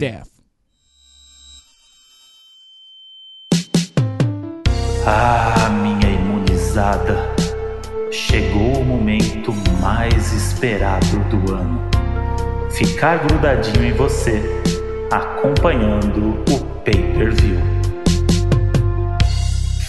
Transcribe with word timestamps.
death. 0.00 0.30
Ah, 5.06 5.68
minha 5.68 6.10
imunizada, 6.10 7.34
chegou 8.10 8.78
o 8.78 8.84
momento 8.84 9.52
mais 9.82 10.32
esperado 10.32 11.18
do 11.28 11.52
ano. 11.52 11.90
Ficar 12.70 13.18
grudadinho 13.26 13.84
em 13.84 13.92
você, 13.92 14.40
acompanhando 15.12 16.42
o 16.50 16.80
pay-per-view. 16.82 17.58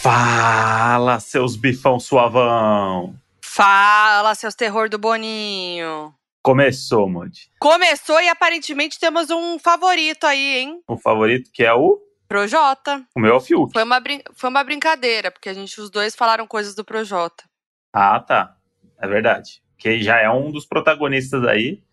Fala, 0.01 1.21
seus 1.21 1.55
bifão 1.55 2.01
suavão! 2.01 3.15
Fala, 3.41 4.35
seus 4.35 4.55
terror 4.55 4.89
do 4.89 4.97
Boninho. 4.97 6.13
Começou, 6.41 7.07
Mod. 7.07 7.51
Começou 7.59 8.19
e 8.19 8.27
aparentemente 8.27 8.99
temos 8.99 9.29
um 9.29 9.59
favorito 9.59 10.25
aí, 10.25 10.57
hein? 10.57 10.81
O 10.87 10.97
favorito 10.97 11.51
que 11.53 11.63
é 11.63 11.73
o. 11.73 12.01
Projota. 12.27 13.05
O 13.15 13.19
meu 13.19 13.33
é 13.33 13.35
o 13.35 13.41
Fiuk. 13.41 13.73
Foi 13.73 13.83
uma, 13.83 13.99
brin 13.99 14.21
foi 14.33 14.49
uma 14.49 14.63
brincadeira, 14.63 15.29
porque 15.29 15.49
a 15.49 15.53
gente, 15.53 15.79
os 15.79 15.89
dois 15.89 16.15
falaram 16.15 16.47
coisas 16.47 16.73
do 16.73 16.83
Projota. 16.83 17.43
Ah, 17.93 18.19
tá. 18.19 18.55
É 18.97 19.07
verdade. 19.07 19.61
Que 19.77 20.01
já 20.01 20.19
é 20.19 20.29
um 20.29 20.49
dos 20.51 20.65
protagonistas 20.65 21.43
aí. 21.43 21.83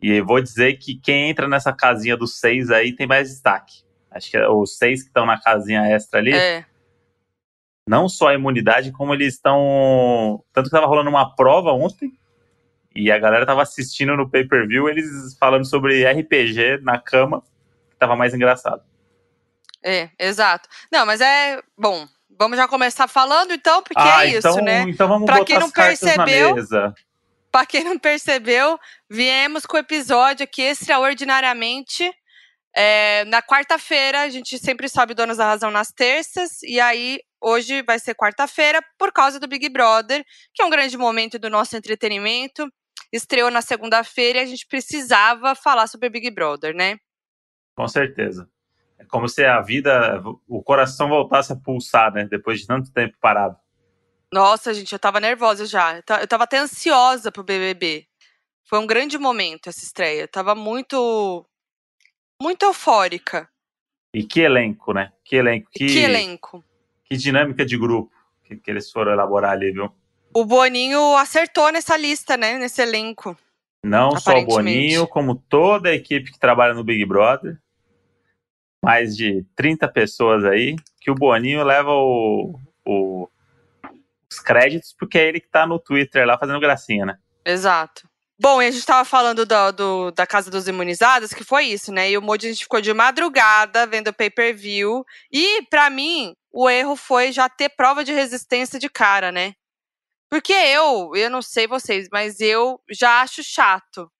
E 0.00 0.20
vou 0.22 0.40
dizer 0.40 0.78
que 0.78 0.96
quem 0.96 1.28
entra 1.28 1.46
nessa 1.46 1.72
casinha 1.72 2.16
dos 2.16 2.38
seis 2.38 2.70
aí 2.70 2.94
tem 2.94 3.06
mais 3.06 3.28
destaque. 3.28 3.82
Acho 4.10 4.30
que 4.30 4.36
é 4.36 4.48
os 4.48 4.76
seis 4.78 5.02
que 5.02 5.08
estão 5.08 5.26
na 5.26 5.40
casinha 5.40 5.86
extra 5.86 6.18
ali. 6.18 6.32
É. 6.32 6.64
Não 7.86 8.08
só 8.08 8.28
a 8.28 8.34
imunidade, 8.34 8.92
como 8.92 9.12
eles 9.12 9.34
estão. 9.34 10.42
Tanto 10.52 10.66
que 10.66 10.70
tava 10.70 10.86
rolando 10.86 11.10
uma 11.10 11.34
prova 11.34 11.72
ontem. 11.72 12.12
E 12.98 13.12
a 13.12 13.18
galera 13.18 13.46
tava 13.46 13.62
assistindo 13.62 14.16
no 14.16 14.28
pay-per-view, 14.28 14.88
eles 14.88 15.36
falando 15.38 15.64
sobre 15.64 16.04
RPG 16.04 16.80
na 16.82 16.98
cama, 16.98 17.42
que 17.90 17.96
tava 17.96 18.16
mais 18.16 18.34
engraçado. 18.34 18.82
É, 19.84 20.10
exato. 20.18 20.68
Não, 20.90 21.06
mas 21.06 21.20
é. 21.20 21.62
Bom, 21.78 22.08
vamos 22.36 22.58
já 22.58 22.66
começar 22.66 23.06
falando 23.06 23.52
então, 23.52 23.80
porque 23.82 24.02
ah, 24.02 24.26
é 24.26 24.30
isso, 24.30 24.48
então, 24.48 24.64
né? 24.64 24.80
Então 24.88 25.06
vamos 25.06 25.26
Pra 25.26 25.36
botar 25.36 25.46
quem 25.46 25.58
não 25.60 25.70
percebeu. 25.70 26.56
Pra 27.52 27.64
quem 27.64 27.84
não 27.84 27.98
percebeu, 27.98 28.78
viemos 29.08 29.64
com 29.64 29.76
o 29.76 29.80
episódio 29.80 30.42
aqui 30.42 30.62
extraordinariamente. 30.62 32.12
é, 32.76 33.24
na 33.24 33.42
quarta-feira, 33.42 34.22
a 34.22 34.28
gente 34.28 34.58
sempre 34.58 34.88
sobe 34.88 35.14
Donos 35.14 35.38
da 35.38 35.46
Razão 35.46 35.70
nas 35.70 35.90
terças, 35.90 36.62
e 36.62 36.78
aí 36.78 37.20
hoje 37.40 37.82
vai 37.82 37.98
ser 37.98 38.14
quarta-feira 38.14 38.80
por 38.98 39.12
causa 39.12 39.40
do 39.40 39.48
Big 39.48 39.68
Brother, 39.68 40.24
que 40.52 40.62
é 40.62 40.64
um 40.64 40.70
grande 40.70 40.96
momento 40.98 41.38
do 41.38 41.48
nosso 41.48 41.76
entretenimento. 41.76 42.70
Estreou 43.12 43.50
na 43.50 43.62
segunda-feira 43.62 44.38
e 44.38 44.42
a 44.42 44.46
gente 44.46 44.66
precisava 44.66 45.54
falar 45.54 45.86
sobre 45.86 46.08
Big 46.10 46.30
Brother, 46.30 46.74
né? 46.74 46.98
Com 47.74 47.88
certeza. 47.88 48.48
É 48.98 49.04
como 49.04 49.28
se 49.28 49.44
a 49.44 49.60
vida, 49.60 50.22
o 50.46 50.62
coração 50.62 51.08
voltasse 51.08 51.52
a 51.52 51.56
pulsar, 51.56 52.12
né? 52.12 52.24
Depois 52.24 52.60
de 52.60 52.66
tanto 52.66 52.92
tempo 52.92 53.16
parado. 53.20 53.56
Nossa, 54.32 54.74
gente, 54.74 54.92
eu 54.92 54.98
tava 54.98 55.20
nervosa 55.20 55.64
já. 55.64 55.96
Eu 55.96 56.26
tava 56.26 56.44
até 56.44 56.58
ansiosa 56.58 57.32
pro 57.32 57.44
BBB. 57.44 58.06
Foi 58.64 58.78
um 58.78 58.86
grande 58.86 59.16
momento 59.16 59.68
essa 59.68 59.84
estreia. 59.84 60.22
Eu 60.22 60.28
tava 60.28 60.54
muito. 60.54 61.46
Muito 62.40 62.64
eufórica. 62.64 63.48
E 64.12 64.22
que 64.24 64.40
elenco, 64.40 64.92
né? 64.92 65.12
Que 65.24 65.36
elenco. 65.36 65.70
Que, 65.70 65.86
Que 65.86 65.98
elenco. 66.00 66.64
que 67.04 67.16
dinâmica 67.16 67.64
de 67.64 67.78
grupo 67.78 68.12
que, 68.48 68.56
que 68.56 68.70
eles 68.70 68.90
foram 68.90 69.12
elaborar 69.12 69.52
ali, 69.52 69.70
viu? 69.70 69.92
O 70.40 70.44
Boninho 70.44 71.16
acertou 71.16 71.72
nessa 71.72 71.96
lista, 71.96 72.36
né? 72.36 72.58
Nesse 72.58 72.80
elenco. 72.82 73.36
Não 73.84 74.16
só 74.18 74.38
o. 74.38 74.44
Boninho, 74.44 75.06
como 75.06 75.34
toda 75.34 75.88
a 75.88 75.94
equipe 75.94 76.30
que 76.32 76.38
trabalha 76.38 76.74
no 76.74 76.84
Big 76.84 77.04
Brother. 77.04 77.58
Mais 78.84 79.16
de 79.16 79.44
30 79.56 79.88
pessoas 79.88 80.44
aí. 80.44 80.76
Que 81.00 81.10
o 81.10 81.14
Boninho 81.14 81.64
leva 81.64 81.90
o, 81.92 82.58
o- 82.86 83.28
os 84.30 84.38
créditos, 84.40 84.94
porque 84.98 85.18
é 85.18 85.26
ele 85.26 85.40
que 85.40 85.48
tá 85.48 85.66
no 85.66 85.78
Twitter 85.78 86.26
lá 86.26 86.38
fazendo 86.38 86.60
gracinha, 86.60 87.04
né? 87.06 87.16
Exato. 87.44 88.06
Bom, 88.40 88.62
e 88.62 88.66
a 88.68 88.70
gente 88.70 88.86
tava 88.86 89.04
falando 89.04 89.44
do, 89.44 89.72
do- 89.72 90.10
da 90.12 90.24
Casa 90.26 90.48
dos 90.50 90.68
Imunizados, 90.68 91.32
que 91.34 91.42
foi 91.42 91.64
isso, 91.64 91.90
né? 91.90 92.10
E 92.10 92.16
o 92.16 92.22
Moody 92.22 92.46
a 92.46 92.50
gente 92.52 92.62
ficou 92.62 92.80
de 92.80 92.94
madrugada 92.94 93.86
vendo 93.86 94.08
o 94.08 94.14
pay-per-view. 94.14 95.04
E, 95.32 95.62
pra 95.68 95.90
mim, 95.90 96.34
o 96.52 96.70
erro 96.70 96.94
foi 96.94 97.32
já 97.32 97.48
ter 97.48 97.70
prova 97.70 98.04
de 98.04 98.12
resistência 98.12 98.78
de 98.78 98.88
cara, 98.88 99.32
né? 99.32 99.54
Porque 100.30 100.52
eu, 100.52 101.12
eu 101.14 101.30
não 101.30 101.40
sei 101.40 101.66
vocês, 101.66 102.08
mas 102.12 102.40
eu 102.40 102.80
já 102.90 103.22
acho 103.22 103.42
chato, 103.42 104.10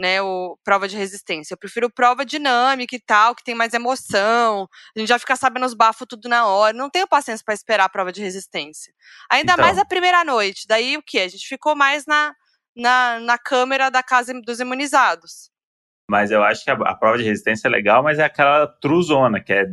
né? 0.00 0.20
O 0.20 0.58
prova 0.64 0.88
de 0.88 0.96
resistência. 0.96 1.54
Eu 1.54 1.58
prefiro 1.58 1.88
prova 1.88 2.24
dinâmica 2.24 2.96
e 2.96 3.00
tal, 3.00 3.34
que 3.34 3.44
tem 3.44 3.54
mais 3.54 3.72
emoção. 3.72 4.68
A 4.96 4.98
gente 4.98 5.08
já 5.08 5.18
fica 5.18 5.36
sabendo 5.36 5.64
os 5.64 5.74
bafos 5.74 6.06
tudo 6.08 6.28
na 6.28 6.46
hora. 6.46 6.76
Não 6.76 6.90
tenho 6.90 7.06
paciência 7.06 7.44
pra 7.44 7.54
esperar 7.54 7.84
a 7.84 7.88
prova 7.88 8.10
de 8.10 8.20
resistência. 8.20 8.92
Ainda 9.30 9.52
Então. 9.52 9.64
mais 9.64 9.78
a 9.78 9.84
primeira 9.84 10.24
noite. 10.24 10.66
Daí 10.66 10.96
o 10.96 11.02
quê? 11.02 11.20
A 11.20 11.28
gente 11.28 11.46
ficou 11.46 11.76
mais 11.76 12.04
na, 12.04 12.34
na, 12.74 13.20
na 13.20 13.38
câmera 13.38 13.90
da 13.90 14.02
casa 14.02 14.34
dos 14.44 14.58
imunizados. 14.58 15.52
Mas 16.10 16.32
eu 16.32 16.42
acho 16.42 16.64
que 16.64 16.70
a, 16.70 16.74
a 16.74 16.94
prova 16.96 17.16
de 17.16 17.24
resistência 17.24 17.68
é 17.68 17.70
legal, 17.70 18.02
mas 18.02 18.18
é 18.18 18.24
aquela 18.24 18.66
truzona, 18.66 19.40
que 19.40 19.52
é 19.52 19.66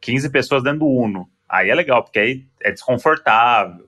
15 0.00 0.30
pessoas 0.30 0.62
dentro 0.62 0.80
do 0.80 0.86
Uno. 0.86 1.30
Aí 1.48 1.68
é 1.68 1.74
legal, 1.74 2.02
porque 2.02 2.18
aí 2.18 2.48
é 2.62 2.72
desconfortável. 2.72 3.85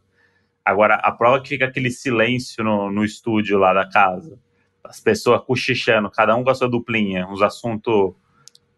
Agora, 0.68 0.96
a 0.96 1.10
prova 1.10 1.40
que 1.40 1.48
fica 1.48 1.64
aquele 1.64 1.90
silêncio 1.90 2.62
no, 2.62 2.92
no 2.92 3.02
estúdio 3.02 3.56
lá 3.56 3.72
da 3.72 3.88
casa. 3.88 4.38
As 4.84 5.00
pessoas 5.00 5.40
cochichando, 5.40 6.10
cada 6.10 6.36
um 6.36 6.44
com 6.44 6.50
a 6.50 6.54
sua 6.54 6.68
duplinha, 6.68 7.26
uns 7.26 7.40
assuntos 7.40 8.12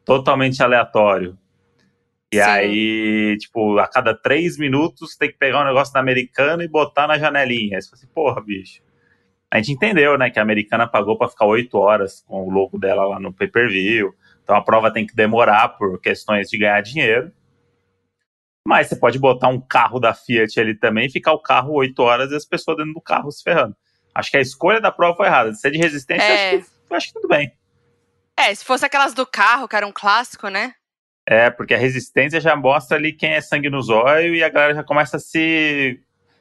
totalmente 0.04 0.62
aleatórios. 0.62 1.34
E 2.30 2.36
Sim. 2.36 2.48
aí, 2.48 3.36
tipo, 3.40 3.76
a 3.80 3.88
cada 3.88 4.14
três 4.14 4.56
minutos 4.56 5.16
tem 5.16 5.32
que 5.32 5.36
pegar 5.36 5.62
um 5.62 5.66
negócio 5.66 5.92
da 5.92 5.98
americana 5.98 6.62
e 6.62 6.68
botar 6.68 7.08
na 7.08 7.18
janelinha. 7.18 7.76
Aí 7.76 7.82
você 7.82 7.90
fala 7.90 7.98
assim, 7.98 8.14
porra, 8.14 8.40
bicho. 8.40 8.82
A 9.50 9.56
gente 9.56 9.72
entendeu, 9.72 10.16
né, 10.16 10.30
que 10.30 10.38
a 10.38 10.42
americana 10.42 10.86
pagou 10.86 11.18
pra 11.18 11.28
ficar 11.28 11.46
oito 11.46 11.76
horas 11.76 12.22
com 12.24 12.46
o 12.46 12.50
logo 12.50 12.78
dela 12.78 13.04
lá 13.04 13.18
no 13.18 13.32
pay-per-view. 13.32 14.14
Então 14.44 14.54
a 14.54 14.62
prova 14.62 14.92
tem 14.92 15.04
que 15.04 15.16
demorar 15.16 15.70
por 15.70 16.00
questões 16.00 16.48
de 16.48 16.56
ganhar 16.56 16.80
dinheiro. 16.82 17.32
Mas 18.66 18.88
você 18.88 18.96
pode 18.96 19.18
botar 19.18 19.48
um 19.48 19.60
carro 19.60 19.98
da 19.98 20.12
Fiat 20.14 20.58
ali 20.60 20.74
também 20.74 21.10
ficar 21.10 21.32
o 21.32 21.38
carro 21.38 21.72
oito 21.74 22.00
horas 22.02 22.30
e 22.30 22.36
as 22.36 22.44
pessoas 22.44 22.76
dentro 22.76 22.92
do 22.94 23.00
carro 23.00 23.30
se 23.30 23.42
ferrando. 23.42 23.74
Acho 24.14 24.30
que 24.30 24.36
a 24.36 24.40
escolha 24.40 24.80
da 24.80 24.92
prova 24.92 25.16
foi 25.16 25.26
errada. 25.26 25.54
Se 25.54 25.66
é 25.66 25.70
de 25.70 25.78
resistência, 25.78 26.22
É. 26.24 26.56
acho, 26.56 26.66
que, 26.88 26.94
acho 26.94 27.06
que 27.08 27.12
tudo 27.14 27.28
bem. 27.28 27.52
É, 28.36 28.54
se 28.54 28.64
fosse 28.64 28.84
aquelas 28.84 29.14
do 29.14 29.26
carro, 29.26 29.68
que 29.68 29.76
era 29.76 29.86
um 29.86 29.92
clássico, 29.92 30.48
né? 30.48 30.74
É, 31.26 31.48
porque 31.50 31.74
a 31.74 31.78
resistência 31.78 32.40
já 32.40 32.56
mostra 32.56 32.96
ali 32.96 33.12
quem 33.12 33.30
é 33.32 33.40
sangue 33.40 33.70
no 33.70 33.80
zóio 33.82 34.34
e 34.34 34.42
a 34.42 34.48
galera 34.48 34.74
já 34.74 34.82
começa 34.82 35.16
a 35.16 35.20
se 35.20 36.00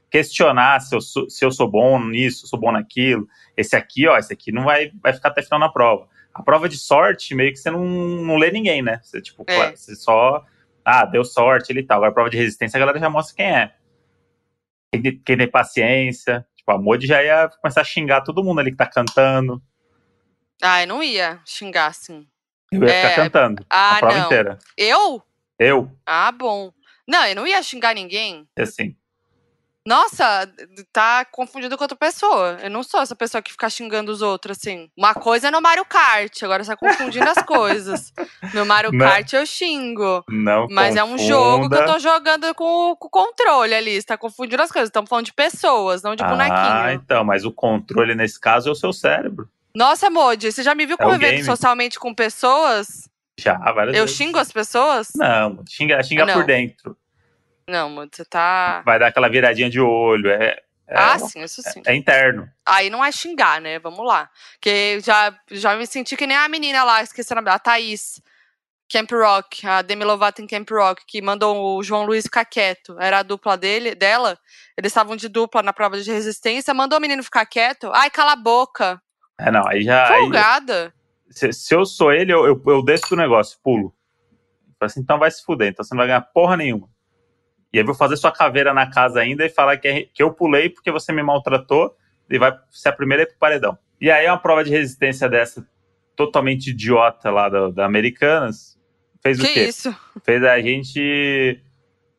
questionar 0.09 0.79
se 0.81 0.95
eu 0.95 1.01
sou, 1.01 1.29
se 1.29 1.45
eu 1.45 1.51
sou 1.51 1.69
bom 1.69 2.03
nisso, 2.03 2.47
sou 2.47 2.59
bom 2.59 2.71
naquilo. 2.71 3.27
Esse 3.55 3.75
aqui, 3.75 4.07
ó, 4.07 4.17
esse 4.17 4.33
aqui 4.33 4.51
não 4.51 4.63
vai, 4.63 4.91
vai 5.01 5.13
ficar 5.13 5.29
até 5.29 5.41
final 5.43 5.59
na 5.59 5.69
prova. 5.69 6.07
A 6.33 6.41
prova 6.41 6.67
de 6.67 6.77
sorte, 6.77 7.35
meio 7.35 7.51
que 7.51 7.57
você 7.59 7.69
não, 7.69 7.85
não 7.85 8.35
lê 8.37 8.49
ninguém, 8.51 8.81
né? 8.81 8.99
Você, 9.03 9.21
tipo, 9.21 9.43
É. 9.47 9.55
claro, 9.55 9.77
você 9.77 9.95
só. 9.95 10.43
Ah, 10.83 11.05
deu 11.05 11.23
sorte 11.23 11.71
ele 11.71 11.81
e 11.81 11.85
tal. 11.85 11.97
Agora, 11.97 12.13
prova 12.13 12.29
de 12.29 12.37
resistência, 12.37 12.77
a 12.77 12.79
galera 12.79 12.99
já 12.99 13.09
mostra 13.09 13.35
quem 13.35 13.45
é. 13.45 13.75
Quem 14.91 15.01
tem, 15.01 15.19
quem 15.23 15.37
tem 15.37 15.49
paciência. 15.49 16.45
Tipo, 16.55 16.71
a 16.71 16.77
Modi 16.77 17.05
já 17.07 17.23
ia 17.23 17.47
começar 17.61 17.81
a 17.81 17.85
xingar 17.85 18.21
todo 18.21 18.43
mundo 18.43 18.59
ali 18.59 18.71
que 18.71 18.77
tá 18.77 18.87
cantando. 18.87 19.61
Ah, 20.61 20.81
eu 20.83 20.87
não 20.87 21.03
ia 21.03 21.41
xingar 21.45 21.87
assim. 21.87 22.27
Eu 22.71 22.83
ia 22.83 22.89
É, 22.89 23.09
ficar 23.09 23.23
cantando 23.23 23.65
Ah, 23.69 23.95
a 23.95 23.99
prova 23.99 24.17
não. 24.17 24.25
inteira. 24.25 24.59
Eu? 24.77 25.21
Eu, 25.57 25.91
Ah, 26.05 26.31
bom. 26.31 26.71
Não, 27.07 27.25
eu 27.25 27.35
não 27.35 27.45
ia 27.47 27.61
xingar 27.63 27.93
ninguém. 27.95 28.47
assim. 28.57 28.95
Nossa, 29.89 30.47
tá 30.93 31.25
confundido 31.25 31.75
com 31.75 31.83
outra 31.83 31.97
pessoa. 31.97 32.59
Eu 32.61 32.69
não 32.69 32.83
sou 32.83 33.01
essa 33.01 33.15
pessoa 33.15 33.41
que 33.41 33.51
fica 33.51 33.67
xingando 33.71 34.11
os 34.11 34.21
outros, 34.21 34.55
assim. 34.55 34.87
Uma 34.95 35.15
coisa 35.15 35.47
é 35.47 35.51
no 35.51 35.59
Mario 35.59 35.83
Kart, 35.83 36.43
agora 36.43 36.63
você 36.63 36.69
tá 36.69 36.77
confundindo 36.77 37.27
as 37.27 37.41
coisas. 37.43 38.13
No 38.53 38.67
Mario 38.67 38.91
Não. 38.91 38.99
Kart 39.03 39.33
eu 39.33 39.43
xingo. 39.47 40.23
Não 40.29 40.67
Mas 40.69 40.95
é 40.95 41.03
um 41.03 41.17
jogo 41.17 41.67
que 41.67 41.73
eu 41.73 41.79
confunda. 41.79 41.93
tô 41.93 41.97
jogando 41.99 42.53
com, 42.53 42.91
o 42.91 42.95
controle 43.09 43.73
ali. 43.73 43.99
Você 43.99 44.05
tá 44.05 44.15
confundindo 44.15 44.61
as 44.61 44.71
coisas. 44.71 44.89
Estamos 44.89 45.09
falando 45.09 45.25
de 45.25 45.33
pessoas, 45.33 46.03
não 46.03 46.15
de 46.15 46.23
Ah, 46.23 46.29
bonequinho. 46.29 46.91
então, 46.91 47.23
mas 47.23 47.43
o 47.43 47.51
controle 47.51 48.13
nesse 48.13 48.39
caso 48.39 48.69
é 48.69 48.71
o 48.71 48.75
seu 48.75 48.93
cérebro. 48.93 49.49
Nossa, 49.75 50.07
Modi, 50.11 50.51
você 50.51 50.61
já 50.61 50.75
me 50.75 50.85
viu 50.85 50.97
É 50.99 51.03
convivendo 51.03 51.43
socialmente 51.45 51.97
com 51.99 52.13
pessoas? 52.13 53.09
Já, 53.39 53.57
várias 53.57 53.95
Eu 53.95 54.03
vezes. 54.03 54.15
xingo 54.17 54.37
as 54.37 54.51
pessoas? 54.51 55.09
Não, 55.15 55.63
xinga, 55.67 56.03
xinga 56.03 56.25
Não. 56.27 56.33
por 56.35 56.45
dentro. 56.45 56.95
Não, 57.69 57.95
você 57.95 58.25
tá. 58.25 58.81
Vai 58.85 58.97
dar 58.97 59.07
aquela 59.07 59.29
viradinha 59.29 59.69
de 59.69 59.79
olho. 59.79 60.29
É, 60.29 60.57
é, 60.87 60.97
ah, 60.97 61.19
sim, 61.19 61.43
isso 61.43 61.61
sim. 61.61 61.83
é 61.85 61.93
interno. 61.93 62.49
Aí 62.65 62.89
não 62.89 63.05
é 63.05 63.11
xingar, 63.11 63.61
né? 63.61 63.77
Vamos 63.77 64.05
lá. 64.05 64.27
Porque 64.53 64.99
já, 65.01 65.37
já 65.51 65.75
me 65.75 65.85
senti 65.85 66.17
que 66.17 66.25
nem 66.25 66.35
a 66.35 66.49
menina 66.49 66.83
lá, 66.83 67.03
esqueci 67.03 67.31
o 67.31 67.35
nome 67.35 67.45
dela, 67.45 67.57
a 67.57 67.59
Thaís. 67.59 68.21
Camp 68.91 69.11
Rock, 69.11 69.67
a 69.67 69.83
Demi 69.83 70.03
Lovato 70.03 70.41
em 70.41 70.47
Camp 70.47 70.67
Rock, 70.71 71.03
que 71.05 71.21
mandou 71.21 71.77
o 71.77 71.83
João 71.83 72.07
Luiz 72.07 72.23
ficar 72.23 72.43
quieto. 72.43 72.99
Era 72.99 73.19
a 73.19 73.23
dupla 73.23 73.55
dele, 73.55 73.93
dela. 73.93 74.35
Eles 74.75 74.89
estavam 74.89 75.15
de 75.15 75.29
dupla 75.29 75.61
na 75.61 75.71
prova 75.71 76.01
de 76.01 76.11
resistência. 76.11 76.73
Mandou 76.73 76.97
o 76.97 77.01
menino 77.01 77.21
ficar 77.21 77.45
quieto. 77.45 77.91
Ai, 77.93 78.09
cala 78.09 78.31
a 78.31 78.35
boca. 78.35 78.99
É, 79.37 79.51
não, 79.51 79.67
aí 79.67 79.83
já. 79.83 80.11
Aí, 80.11 80.21
Folgada. 80.21 80.91
Se, 81.29 81.53
se 81.53 81.75
eu 81.75 81.85
sou 81.85 82.11
ele, 82.11 82.33
eu, 82.33 82.47
eu, 82.47 82.63
eu 82.65 82.83
desço 82.83 83.09
do 83.11 83.15
negócio, 83.15 83.59
pulo. 83.63 83.93
Assim, 84.81 85.01
então 85.01 85.19
vai 85.19 85.29
se 85.29 85.43
fuder, 85.43 85.69
então 85.69 85.83
você 85.83 85.93
não 85.93 85.99
vai 85.99 86.07
ganhar 86.07 86.21
porra 86.21 86.57
nenhuma. 86.57 86.89
E 87.71 87.77
aí 87.77 87.83
vou 87.83 87.95
fazer 87.95 88.17
sua 88.17 88.31
caveira 88.31 88.73
na 88.73 88.89
casa 88.89 89.19
ainda 89.19 89.45
e 89.45 89.49
falar 89.49 89.77
que, 89.77 89.87
é, 89.87 90.03
que 90.13 90.23
eu 90.23 90.33
pulei 90.33 90.69
porque 90.69 90.91
você 90.91 91.11
me 91.11 91.21
maltratou 91.21 91.95
e 92.29 92.37
vai 92.37 92.55
ser 92.71 92.89
a 92.89 92.93
primeira 92.93 93.23
ir 93.23 93.27
pro 93.27 93.37
paredão. 93.37 93.77
E 94.01 94.09
aí 94.09 94.27
uma 94.27 94.37
prova 94.37 94.63
de 94.63 94.71
resistência 94.71 95.29
dessa, 95.29 95.65
totalmente 96.15 96.71
idiota 96.71 97.29
lá 97.29 97.47
da, 97.47 97.69
da 97.69 97.85
Americanas, 97.85 98.77
fez 99.21 99.39
que 99.39 99.45
o 99.45 99.53
quê? 99.53 99.63
isso? 99.65 99.95
Fez 100.23 100.43
a 100.43 100.59
gente 100.59 101.61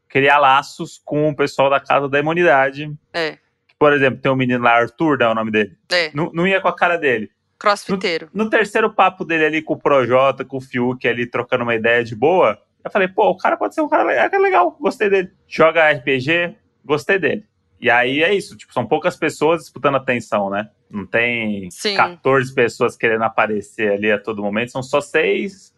criar 0.08 0.38
laços 0.38 1.00
com 1.04 1.28
o 1.28 1.36
pessoal 1.36 1.70
da 1.70 1.80
Casa 1.80 2.08
da 2.08 2.18
Imunidade. 2.18 2.92
É. 3.12 3.38
Por 3.78 3.92
exemplo, 3.92 4.20
tem 4.20 4.30
um 4.30 4.36
menino 4.36 4.62
lá, 4.62 4.72
Arthur, 4.72 5.18
né, 5.18 5.28
o 5.28 5.34
nome 5.34 5.50
dele. 5.50 5.76
É, 5.90 6.10
Não, 6.14 6.30
não 6.32 6.46
ia 6.46 6.60
com 6.60 6.68
a 6.68 6.76
cara 6.76 6.96
dele. 6.96 7.30
crossfiteiro. 7.58 8.28
No 8.32 8.50
terceiro 8.50 8.92
papo 8.92 9.24
dele 9.24 9.44
ali 9.44 9.62
com 9.62 9.74
o 9.74 9.78
Projota, 9.78 10.44
com 10.44 10.58
o 10.58 10.60
Fiuk 10.60 11.06
ali, 11.06 11.26
trocando 11.26 11.62
uma 11.62 11.74
ideia 11.74 12.02
de 12.04 12.14
boa, 12.14 12.58
eu 12.84 12.90
falei, 12.90 13.08
pô, 13.08 13.30
o 13.30 13.36
cara 13.36 13.56
pode 13.56 13.74
ser 13.74 13.80
um 13.80 13.88
cara 13.88 14.02
legal, 14.04 14.28
é 14.32 14.38
legal 14.38 14.70
gostei 14.80 15.08
dele. 15.10 15.32
Joga 15.46 15.90
RPG, 15.90 16.56
gostei 16.84 17.18
dele. 17.18 17.46
E 17.80 17.88
aí 17.90 18.22
é 18.22 18.34
isso, 18.34 18.56
tipo, 18.56 18.72
são 18.72 18.86
poucas 18.86 19.16
pessoas 19.16 19.62
disputando 19.62 19.94
atenção, 19.96 20.50
né? 20.50 20.70
Não 20.90 21.06
tem 21.06 21.70
Sim. 21.70 21.94
14 21.96 22.54
pessoas 22.54 22.96
querendo 22.96 23.22
aparecer 23.24 23.92
ali 23.92 24.12
a 24.12 24.18
todo 24.20 24.42
momento, 24.42 24.72
são 24.72 24.82
só 24.82 25.00
seis. 25.00 25.74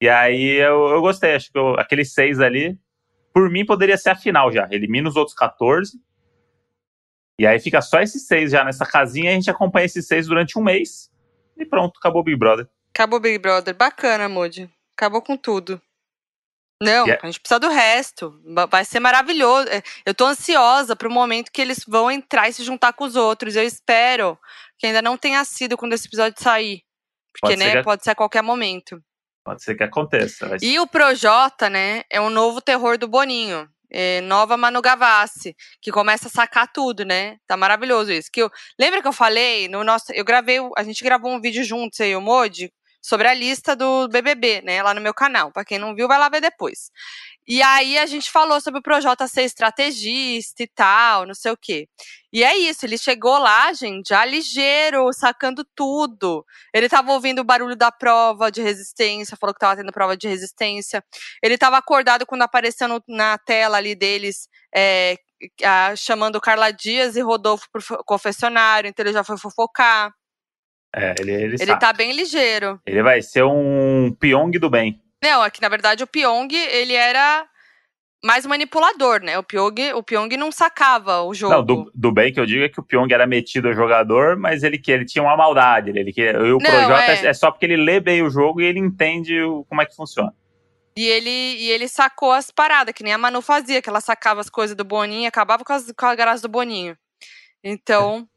E 0.00 0.08
aí 0.08 0.56
eu, 0.56 0.88
eu 0.88 1.00
gostei, 1.00 1.34
acho 1.36 1.52
que 1.52 1.58
eu- 1.58 1.78
aqueles 1.78 2.12
seis 2.12 2.40
ali, 2.40 2.76
por 3.32 3.48
mim, 3.48 3.64
poderia 3.64 3.96
ser 3.96 4.10
a 4.10 4.16
final 4.16 4.50
já. 4.50 4.66
Elimina 4.70 5.08
os 5.08 5.14
outros 5.16 5.36
14. 5.36 6.00
E 7.38 7.46
aí 7.46 7.58
fica 7.60 7.80
só 7.80 8.00
esses 8.00 8.26
seis 8.26 8.50
já 8.50 8.64
nessa 8.64 8.84
casinha, 8.84 9.30
e 9.30 9.32
a 9.32 9.34
gente 9.34 9.50
acompanha 9.50 9.86
esses 9.86 10.06
seis 10.06 10.26
durante 10.26 10.58
um 10.58 10.62
mês. 10.62 11.10
E 11.56 11.64
pronto, 11.64 11.98
acabou 11.98 12.20
o 12.20 12.24
Big 12.24 12.36
Brother. 12.36 12.68
Acabou 12.94 13.18
o 13.18 13.22
Big 13.22 13.38
Brother. 13.38 13.74
Bacana, 13.74 14.28
Moody. 14.28 14.68
Acabou 14.96 15.22
com 15.22 15.36
tudo. 15.36 15.80
Não, 16.82 17.06
E 17.06 17.10
é- 17.12 17.18
a 17.22 17.26
gente 17.26 17.40
precisa 17.40 17.60
do 17.60 17.68
resto. 17.68 18.40
Vai 18.70 18.84
ser 18.84 19.00
maravilhoso. 19.00 19.68
É, 19.68 19.82
Eu 20.04 20.14
tô 20.14 20.26
ansiosa 20.26 20.94
pro 20.96 21.10
momento 21.10 21.50
que 21.52 21.60
eles 21.62 21.84
vão 21.86 22.10
entrar 22.10 22.48
e 22.48 22.52
se 22.52 22.64
juntar 22.64 22.92
com 22.92 23.04
os 23.04 23.16
outros. 23.16 23.56
Eu 23.56 23.62
espero 23.64 24.38
que 24.78 24.86
ainda 24.86 25.00
não 25.02 25.16
tenha 25.16 25.44
sido 25.44 25.76
quando 25.76 25.92
esse 25.92 26.06
episódio 26.08 26.42
sair. 26.42 26.82
Porque, 27.32 27.54
Pode 27.56 27.58
ser 27.62 27.64
né, 27.74 27.76
que- 27.76 27.82
pode 27.84 28.04
ser 28.04 28.10
a 28.10 28.14
qualquer 28.14 28.42
momento. 28.42 29.00
Pode 29.44 29.62
ser 29.62 29.74
que 29.74 29.82
aconteça. 29.82 30.48
Ser- 30.58 30.64
E 30.66 30.78
o 30.78 30.86
Projota, 30.86 31.68
né, 31.70 32.02
é 32.10 32.20
um 32.20 32.30
novo 32.30 32.60
terror 32.60 32.96
do 32.98 33.08
Boninho. 33.08 33.68
É, 33.94 34.22
nova 34.22 34.56
Manu 34.56 34.80
Gavassi, 34.80 35.54
que 35.82 35.90
começa 35.92 36.28
a 36.28 36.30
sacar 36.30 36.66
tudo, 36.72 37.04
né? 37.04 37.36
Tá 37.46 37.58
maravilhoso 37.58 38.10
isso. 38.10 38.30
Que 38.32 38.40
eu, 38.42 38.50
lembra 38.78 39.02
que 39.02 39.08
eu 39.08 39.12
falei 39.12 39.68
no 39.68 39.84
nosso. 39.84 40.06
Eu 40.14 40.24
gravei. 40.24 40.56
A 40.78 40.82
gente 40.82 41.04
gravou 41.04 41.30
um 41.30 41.40
vídeo 41.40 41.62
juntos 41.62 42.00
aí, 42.00 42.16
o 42.16 42.20
Modi, 42.20 42.72
sobre 43.02 43.28
a 43.28 43.34
lista 43.34 43.74
do 43.76 44.08
BBB, 44.08 44.62
né? 44.62 44.82
Lá 44.82 44.94
no 44.94 45.00
meu 45.00 45.12
canal. 45.12 45.50
Pra 45.52 45.64
quem 45.64 45.78
não 45.78 45.94
viu, 45.94 46.08
vai 46.08 46.18
lá 46.18 46.28
ver 46.28 46.40
depois. 46.40 46.90
E 47.46 47.60
aí 47.62 47.98
a 47.98 48.06
gente 48.06 48.30
falou 48.30 48.60
sobre 48.60 48.80
o 48.80 48.82
Projota 48.82 49.26
ser 49.26 49.42
estrategista 49.42 50.62
e 50.62 50.68
tal, 50.68 51.26
não 51.26 51.34
sei 51.34 51.52
o 51.52 51.56
quê. 51.60 51.88
E 52.32 52.44
é 52.44 52.56
isso, 52.56 52.86
ele 52.86 52.96
chegou 52.96 53.36
lá, 53.38 53.72
gente, 53.72 54.08
já 54.10 54.24
ligeiro, 54.24 55.12
sacando 55.12 55.64
tudo. 55.74 56.44
Ele 56.72 56.88
tava 56.88 57.12
ouvindo 57.12 57.40
o 57.40 57.44
barulho 57.44 57.76
da 57.76 57.90
prova 57.92 58.50
de 58.50 58.62
resistência, 58.62 59.36
falou 59.38 59.52
que 59.54 59.60
tava 59.60 59.76
tendo 59.76 59.92
prova 59.92 60.16
de 60.16 60.28
resistência. 60.28 61.04
Ele 61.42 61.58
tava 61.58 61.76
acordado 61.78 62.24
quando 62.24 62.42
apareceu 62.42 62.88
no- 62.88 63.02
na 63.08 63.36
tela 63.38 63.76
ali 63.78 63.94
deles, 63.94 64.48
é, 64.74 65.16
a- 65.64 65.94
chamando 65.96 66.40
Carla 66.40 66.70
Dias 66.70 67.16
e 67.16 67.20
Rodolfo 67.20 67.66
pro 67.72 68.04
confessionário, 68.04 68.88
então 68.88 69.04
ele 69.04 69.12
já 69.12 69.24
foi 69.24 69.36
fofocar. 69.36 70.12
É, 70.94 71.14
ele, 71.18 71.32
ele, 71.32 71.44
Ele 71.54 71.66
sabe. 71.66 71.80
tá 71.80 71.92
bem 71.92 72.12
ligeiro. 72.12 72.80
Ele 72.86 73.02
vai 73.02 73.22
ser 73.22 73.44
um 73.44 74.14
Pyong 74.18 74.50
do 74.58 74.68
bem. 74.68 75.00
Não, 75.22 75.44
é 75.44 75.50
que 75.50 75.62
na 75.62 75.68
verdade 75.68 76.02
o 76.04 76.06
Pyong, 76.06 76.48
ele 76.54 76.94
era 76.94 77.46
mais 78.24 78.44
manipulador, 78.46 79.20
né? 79.22 79.38
O 79.38 79.42
Pyong, 79.42 79.92
o 79.94 80.02
Pyong 80.02 80.36
não 80.36 80.52
sacava 80.52 81.22
o 81.22 81.32
jogo. 81.34 81.54
Não, 81.54 81.64
do, 81.64 81.90
do 81.94 82.12
bem 82.12 82.32
que 82.32 82.38
eu 82.38 82.46
digo 82.46 82.62
é 82.64 82.68
que 82.68 82.78
o 82.78 82.82
Pyong 82.82 83.10
era 83.12 83.26
metido 83.26 83.68
ao 83.68 83.74
jogador, 83.74 84.36
mas 84.36 84.62
ele, 84.62 84.78
que- 84.78 84.92
ele 84.92 85.04
tinha 85.04 85.22
uma 85.24 85.36
maldade. 85.36 85.90
Ele, 85.90 86.00
ele, 86.00 86.12
e 86.16 86.52
o 86.52 86.58
Projota 86.58 87.02
é. 87.02 87.24
é. 87.24 87.26
é 87.26 87.32
só 87.32 87.50
porque 87.50 87.64
ele 87.66 87.76
lê 87.76 87.98
bem 87.98 88.22
o 88.22 88.30
jogo 88.30 88.60
e 88.60 88.64
ele 88.64 88.78
entende 88.78 89.40
o- 89.42 89.64
como 89.64 89.80
é 89.82 89.86
que 89.86 89.96
funciona. 89.96 90.32
E 90.94 91.06
ele, 91.06 91.30
e 91.30 91.70
ele 91.70 91.88
sacou 91.88 92.32
as 92.32 92.50
paradas, 92.50 92.94
que 92.94 93.02
nem 93.02 93.14
a 93.14 93.18
Manu 93.18 93.40
fazia, 93.40 93.80
que 93.80 93.88
ela 93.88 94.00
sacava 94.00 94.40
as 94.42 94.50
coisas 94.50 94.76
do 94.76 94.84
Boninho 94.84 95.22
e 95.22 95.26
acabava 95.26 95.64
com, 95.64 95.72
as, 95.72 95.90
com 95.90 96.04
a 96.06 96.14
graça 96.14 96.42
do 96.42 96.48
Boninho. 96.50 96.96
Então, 97.64 98.28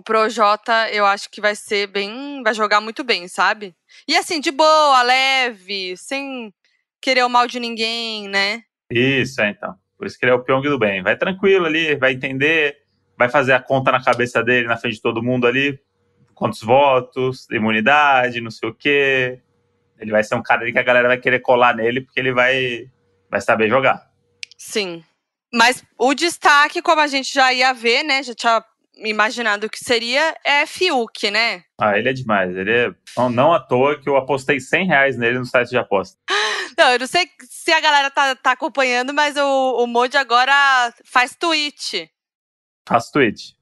o 0.00 0.02
Projota, 0.02 0.90
eu 0.90 1.04
acho 1.04 1.30
que 1.30 1.42
vai 1.42 1.54
ser 1.54 1.86
bem. 1.86 2.42
Vai 2.42 2.54
jogar 2.54 2.80
muito 2.80 3.04
bem, 3.04 3.28
sabe? 3.28 3.74
E 4.08 4.16
assim, 4.16 4.40
de 4.40 4.50
boa, 4.50 5.02
leve, 5.02 5.94
sem 5.96 6.52
querer 7.00 7.22
o 7.22 7.28
mal 7.28 7.46
de 7.46 7.60
ninguém, 7.60 8.26
né? 8.26 8.62
Isso, 8.90 9.40
é, 9.42 9.50
então. 9.50 9.74
Por 9.96 10.06
isso 10.06 10.18
que 10.18 10.24
ele 10.24 10.32
é 10.32 10.34
o 10.34 10.42
Pyong 10.42 10.62
do 10.62 10.78
bem. 10.78 11.02
Vai 11.02 11.16
tranquilo 11.16 11.66
ali, 11.66 11.94
vai 11.96 12.12
entender, 12.12 12.78
vai 13.16 13.28
fazer 13.28 13.52
a 13.52 13.60
conta 13.60 13.92
na 13.92 14.02
cabeça 14.02 14.42
dele, 14.42 14.66
na 14.66 14.78
frente 14.78 14.94
de 14.94 15.02
todo 15.02 15.22
mundo 15.22 15.46
ali. 15.46 15.78
Quantos 16.34 16.62
votos, 16.62 17.46
imunidade, 17.50 18.40
não 18.40 18.50
sei 18.50 18.70
o 18.70 18.74
quê. 18.74 19.38
Ele 19.98 20.10
vai 20.10 20.24
ser 20.24 20.34
um 20.34 20.42
cara 20.42 20.62
ali 20.62 20.72
que 20.72 20.78
a 20.78 20.82
galera 20.82 21.08
vai 21.08 21.18
querer 21.18 21.40
colar 21.40 21.76
nele, 21.76 22.00
porque 22.00 22.18
ele 22.18 22.32
vai, 22.32 22.90
vai 23.30 23.42
saber 23.42 23.68
jogar. 23.68 24.10
Sim. 24.56 25.04
Mas 25.52 25.84
o 25.98 26.14
destaque, 26.14 26.80
como 26.80 27.02
a 27.02 27.06
gente 27.06 27.34
já 27.34 27.52
ia 27.52 27.74
ver, 27.74 28.02
né? 28.02 28.22
Já 28.22 28.34
tinha 28.34 28.64
imaginado 28.96 29.68
que 29.68 29.78
seria, 29.78 30.36
é 30.44 30.66
Fiuk, 30.66 31.30
né? 31.30 31.64
Ah, 31.80 31.98
ele 31.98 32.08
é 32.08 32.12
demais. 32.12 32.54
Ele 32.56 32.70
é. 32.70 32.90
Não, 33.32 33.52
à 33.52 33.60
toa 33.60 33.98
que 33.98 34.08
eu 34.08 34.16
apostei 34.16 34.60
100 34.60 34.86
reais 34.86 35.16
nele 35.16 35.38
no 35.38 35.46
site 35.46 35.70
de 35.70 35.78
aposta. 35.78 36.18
Não, 36.78 36.92
eu 36.92 36.98
não 37.00 37.06
sei 37.06 37.28
se 37.42 37.70
a 37.72 37.80
galera 37.80 38.10
tá, 38.10 38.34
tá 38.34 38.52
acompanhando, 38.52 39.12
mas 39.12 39.36
o, 39.36 39.84
o 39.84 39.86
Modi 39.86 40.16
agora 40.16 40.94
faz 41.04 41.36
tweet. 41.36 42.10
Faço 42.88 43.12
tweet. 43.12 43.54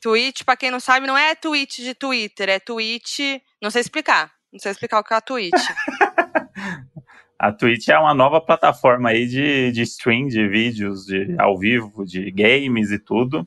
Tweet, 0.00 0.42
pra 0.42 0.56
quem 0.56 0.70
não 0.70 0.80
sabe, 0.80 1.06
não 1.06 1.18
é 1.18 1.34
tweet 1.34 1.82
de 1.82 1.92
Twitter, 1.92 2.48
é 2.48 2.58
tweet. 2.58 3.42
Não 3.60 3.68
sei 3.68 3.82
explicar. 3.82 4.32
Não 4.50 4.58
sei 4.58 4.70
explicar 4.70 5.00
o 5.00 5.04
que 5.04 5.12
é 5.12 5.16
a 5.16 5.20
tweet. 5.20 5.52
A 7.38 7.52
Twitch 7.52 7.88
é 7.88 7.98
uma 7.98 8.14
nova 8.14 8.40
plataforma 8.40 9.10
aí 9.10 9.26
de, 9.26 9.70
de 9.70 9.82
stream 9.82 10.26
de 10.26 10.48
vídeos 10.48 11.04
de, 11.04 11.36
ao 11.38 11.58
vivo, 11.58 12.04
de 12.04 12.30
games 12.30 12.90
e 12.90 12.98
tudo. 12.98 13.46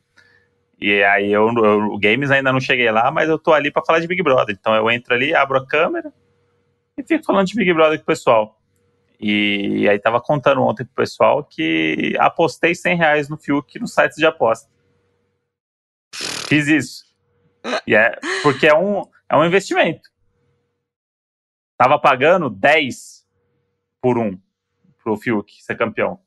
E 0.81 1.03
aí 1.03 1.31
eu, 1.31 1.49
eu 1.49 1.97
games 1.97 2.31
ainda 2.31 2.53
não 2.53 2.59
cheguei 2.59 2.89
lá, 2.89 3.11
mas 3.11 3.27
eu 3.27 3.37
tô 3.37 3.51
ali 3.51 3.69
pra 3.69 3.83
falar 3.85 3.99
de 3.99 4.07
Big 4.07 4.23
Brother. 4.23 4.55
Então 4.57 4.73
eu 4.73 4.89
entro 4.89 5.13
ali, 5.13 5.35
abro 5.35 5.57
a 5.57 5.67
câmera 5.67 6.13
e 6.97 7.03
fico 7.03 7.25
falando 7.25 7.47
de 7.47 7.55
Big 7.55 7.73
Brother 7.73 7.97
com 7.97 8.03
o 8.03 8.05
pessoal. 8.05 8.57
E 9.19 9.87
aí 9.89 9.99
tava 9.99 10.21
contando 10.21 10.61
ontem 10.61 10.85
pro 10.85 10.95
pessoal 10.95 11.43
que 11.43 12.15
apostei 12.17 12.73
100 12.73 12.95
reais 12.95 13.29
no 13.29 13.37
Fiuk 13.37 13.77
no 13.77 13.87
site 13.87 14.15
de 14.15 14.25
aposta. 14.25 14.69
Fiz 16.47 16.67
isso. 16.67 17.03
E 17.85 17.93
é, 17.93 18.17
porque 18.41 18.65
é 18.65 18.73
um, 18.73 19.03
é 19.27 19.35
um 19.35 19.43
investimento. 19.43 20.09
Tava 21.77 21.99
pagando 21.99 22.49
10 22.49 23.27
por 24.01 24.17
um 24.17 24.39
pro 25.03 25.17
Fiuk 25.17 25.61
ser 25.61 25.77
campeão. 25.77 26.19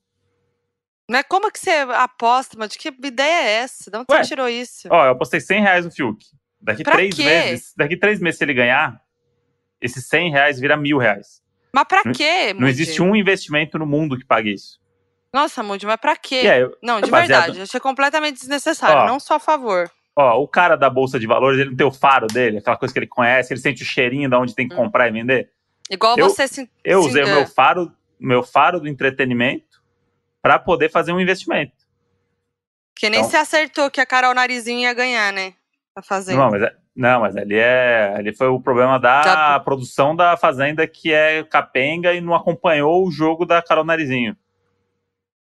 Mas 1.11 1.25
como 1.29 1.51
que 1.51 1.59
você 1.59 1.71
aposta, 1.71 2.57
mas 2.59 2.75
que 2.77 2.89
ideia 2.89 3.43
é 3.45 3.51
essa? 3.63 3.91
De 3.91 3.97
onde 3.99 4.07
Ué, 4.11 4.23
você 4.23 4.29
tirou 4.29 4.49
isso? 4.49 4.89
Ó, 4.91 5.05
eu 5.07 5.11
apostei 5.11 5.41
100 5.41 5.61
reais 5.61 5.85
no 5.85 5.91
Fiuk. 5.91 6.25
Daqui 6.61 6.85
Pra 6.85 6.93
três 6.95 7.15
quê? 7.15 7.25
meses, 7.25 7.73
daqui 7.77 7.97
três 7.97 8.21
meses 8.21 8.39
se 8.39 8.45
ele 8.45 8.55
ganhar, 8.55 9.01
esses 9.81 10.07
100 10.07 10.31
reais 10.31 10.61
vira 10.61 10.77
mil 10.77 10.97
reais. 10.99 11.43
Mas 11.75 11.85
pra 11.89 12.03
não- 12.05 12.13
quê, 12.13 12.53
Não 12.53 12.61
Moody? 12.61 12.71
existe 12.71 13.03
um 13.03 13.17
investimento 13.17 13.79
no 13.79 13.87
mundo 13.87 14.17
que 14.17 14.25
pague 14.25 14.53
isso. 14.53 14.81
Nossa, 15.35 15.63
Moody, 15.63 15.87
mas 15.87 15.97
pra 15.97 16.15
quê? 16.17 16.37
Aí, 16.47 16.71
Não, 16.83 17.01
de 17.01 17.11
baseado- 17.11 17.41
verdade, 17.47 17.63
achei 17.63 17.81
completamente 17.81 18.39
desnecessário. 18.39 19.03
Ó. 19.03 19.07
não 19.07 19.19
sou 19.19 19.37
a 19.37 19.41
favor. 19.41 19.91
ó, 20.15 20.39
o 20.41 20.47
cara 20.47 20.77
da 20.77 20.91
Bolsa 20.91 21.19
de 21.19 21.27
Valores, 21.27 21.59
ele 21.59 21.71
não 21.71 21.77
tem 21.77 21.87
o 21.87 21.91
faro 21.91 22.27
dele, 22.27 22.59
aquela 22.59 22.77
coisa 22.77 22.93
que 22.93 22.99
ele 23.01 23.07
conhece, 23.07 23.51
ele 23.53 23.61
sente 23.61 23.83
o 23.83 23.87
cheirinho 23.87 24.29
de 24.29 24.37
onde 24.37 24.55
tem 24.55 24.69
que 24.69 24.75
Hum. 24.75 24.77
comprar 24.77 25.09
e 25.09 25.11
vender. 25.11 25.51
Igual 25.91 26.19
Eu- 26.19 26.29
você 26.29 26.47
se. 26.47 26.71
Eu 26.85 27.03
se- 27.03 27.09
usei 27.09 27.25
o 27.25 27.29
é. 27.29 27.35
meu 27.35 27.47
faro, 27.47 27.91
meu 28.21 28.43
faro 28.43 28.79
do 28.79 28.87
entretenimento 28.87 29.72
para 30.43 30.59
poder 30.59 30.91
fazer 30.91 31.13
um 31.13 31.21
investimento. 31.21 31.73
Que 32.97 33.09
nem 33.09 33.21
Então- 33.21 33.31
se 33.31 33.37
acertou 33.37 33.91
que 33.91 34.01
a 34.01 34.07
Carol 34.07 34.35
Narizinho 34.35 34.81
ia 34.81 34.93
ganhar, 34.93 35.33
né? 35.33 35.55
Tá 35.95 36.03
fazendo. 36.03 36.39
Não, 36.39 36.51
mas, 36.51 36.63
é- 36.63 36.77
não, 36.97 37.21
mas 37.21 37.37
ali 37.37 37.57
é. 37.57 38.15
Ali 38.17 38.35
foi 38.35 38.49
o 38.49 38.61
problema 38.61 38.99
da 38.99 39.23
Da- 39.23 39.61
produção 39.61 40.15
da 40.17 40.37
Fazenda, 40.37 40.87
que 40.87 41.13
é 41.13 41.43
capenga 41.45 42.13
e 42.13 42.21
não 42.21 42.35
acompanhou 42.35 43.07
o 43.07 43.11
jogo 43.11 43.47
da 43.47 43.63
Carol 43.63 43.85
Narizinho. 43.85 44.37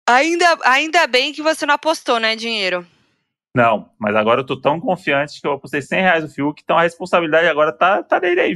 Ainda, 0.08 0.58
ainda 0.66 1.08
bem 1.08 1.32
que 1.34 1.42
você 1.42 1.66
não 1.66 1.76
apostou, 1.76 2.20
né, 2.20 2.36
dinheiro? 2.36 2.86
Não, 3.56 3.90
mas 4.00 4.16
agora 4.16 4.42
eu 4.42 4.46
tô 4.46 4.60
tão 4.60 4.80
confiante 4.80 5.40
que 5.40 5.48
eu 5.48 5.54
apostei 5.54 5.82
100 5.82 6.02
reais 6.02 6.24
no 6.24 6.30
Fiuk, 6.30 6.62
então 6.62 6.78
a 6.78 6.82
responsabilidade 6.82 7.48
agora 7.48 7.72
tá, 7.72 8.04
tá 8.04 8.20
nele 8.20 8.40
aí. 8.42 8.56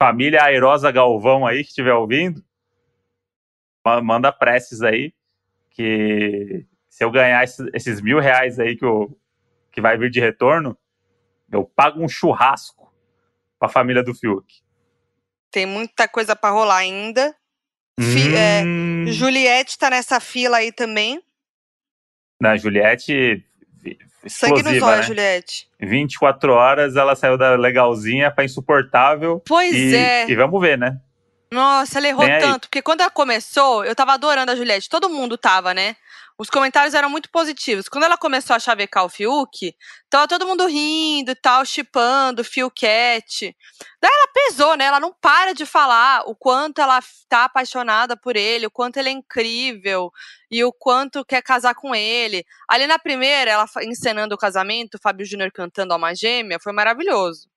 Família 0.00 0.42
Airosa 0.44 0.90
Galvão 0.90 1.46
aí, 1.46 1.62
que 1.62 1.70
estiver 1.70 1.92
ouvindo, 1.94 2.42
manda 4.02 4.30
preces 4.32 4.82
aí, 4.82 5.12
que 5.70 6.66
se 6.88 7.04
eu 7.04 7.10
ganhar 7.10 7.42
esses, 7.44 7.66
esses 7.72 8.00
mil 8.00 8.18
reais 8.18 8.58
aí 8.58 8.76
que, 8.76 8.84
eu, 8.84 9.16
que 9.72 9.80
vai 9.80 9.96
vir 9.96 10.10
de 10.10 10.20
retorno, 10.20 10.76
eu 11.50 11.64
pago 11.64 12.02
um 12.02 12.08
churrasco 12.08 12.92
pra 13.58 13.68
família 13.68 14.02
do 14.02 14.14
Fiuk? 14.14 14.46
Tem 15.50 15.66
muita 15.66 16.06
coisa 16.06 16.36
pra 16.36 16.50
rolar 16.50 16.76
ainda. 16.78 17.34
Fi- 17.98 18.34
é, 18.34 18.62
Hum, 18.64 19.04
Juliette 19.08 19.76
tá 19.78 19.90
nessa 19.90 20.20
fila 20.20 20.58
aí 20.58 20.72
também. 20.72 21.22
Na 22.40 22.56
Juliette, 22.56 23.44
Sangue 24.26 24.62
nos 24.62 24.82
olhos, 24.82 25.00
né? 25.00 25.02
Juliette. 25.02 25.68
24 25.80 26.52
horas 26.52 26.96
ela 26.96 27.16
saiu 27.16 27.36
da 27.38 27.54
legalzinha 27.56 28.30
pra 28.30 28.44
insuportável. 28.44 29.42
Pois 29.46 29.74
E, 29.74 29.94
é. 29.94 30.30
e 30.30 30.34
vamos 30.36 30.60
ver, 30.60 30.78
né? 30.78 31.00
Nossa, 31.52 31.98
ela 31.98 32.08
errou 32.08 32.24
aí. 32.24 32.38
tanto. 32.38 32.68
Porque 32.68 32.82
quando 32.82 33.00
ela 33.00 33.10
começou, 33.10 33.84
eu 33.84 33.94
tava 33.94 34.12
adorando 34.12 34.52
a 34.52 34.56
Juliette. 34.56 34.88
Todo 34.88 35.10
mundo 35.10 35.36
tava, 35.36 35.74
né? 35.74 35.96
Os 36.38 36.48
comentários 36.48 36.94
eram 36.94 37.10
muito 37.10 37.28
positivos. 37.28 37.86
Quando 37.86 38.04
ela 38.04 38.16
começou 38.16 38.56
a 38.56 38.58
chavecar 38.58 39.04
o 39.04 39.10
Fiuk, 39.10 39.76
tava 40.08 40.26
todo 40.26 40.46
mundo 40.46 40.64
rindo 40.66 41.32
e 41.32 41.34
tal, 41.34 41.66
chipando, 41.66 42.42
Fiuquete. 42.42 43.54
Daí 44.00 44.10
ela 44.10 44.28
pesou, 44.32 44.74
né? 44.74 44.86
Ela 44.86 44.98
não 44.98 45.12
para 45.20 45.52
de 45.52 45.66
falar 45.66 46.22
o 46.26 46.34
quanto 46.34 46.80
ela 46.80 46.98
tá 47.28 47.44
apaixonada 47.44 48.16
por 48.16 48.36
ele, 48.36 48.66
o 48.66 48.70
quanto 48.70 48.96
ele 48.96 49.10
é 49.10 49.12
incrível 49.12 50.10
e 50.50 50.64
o 50.64 50.72
quanto 50.72 51.26
quer 51.26 51.42
casar 51.42 51.74
com 51.74 51.94
ele. 51.94 52.42
Ali 52.66 52.86
na 52.86 52.98
primeira, 52.98 53.50
ela 53.50 53.66
encenando 53.82 54.34
o 54.34 54.38
casamento, 54.38 54.94
o 54.94 55.00
Fábio 55.02 55.26
Júnior 55.26 55.52
cantando 55.52 55.92
Alma 55.92 56.14
Gêmea, 56.14 56.58
foi 56.58 56.72
maravilhoso. 56.72 57.50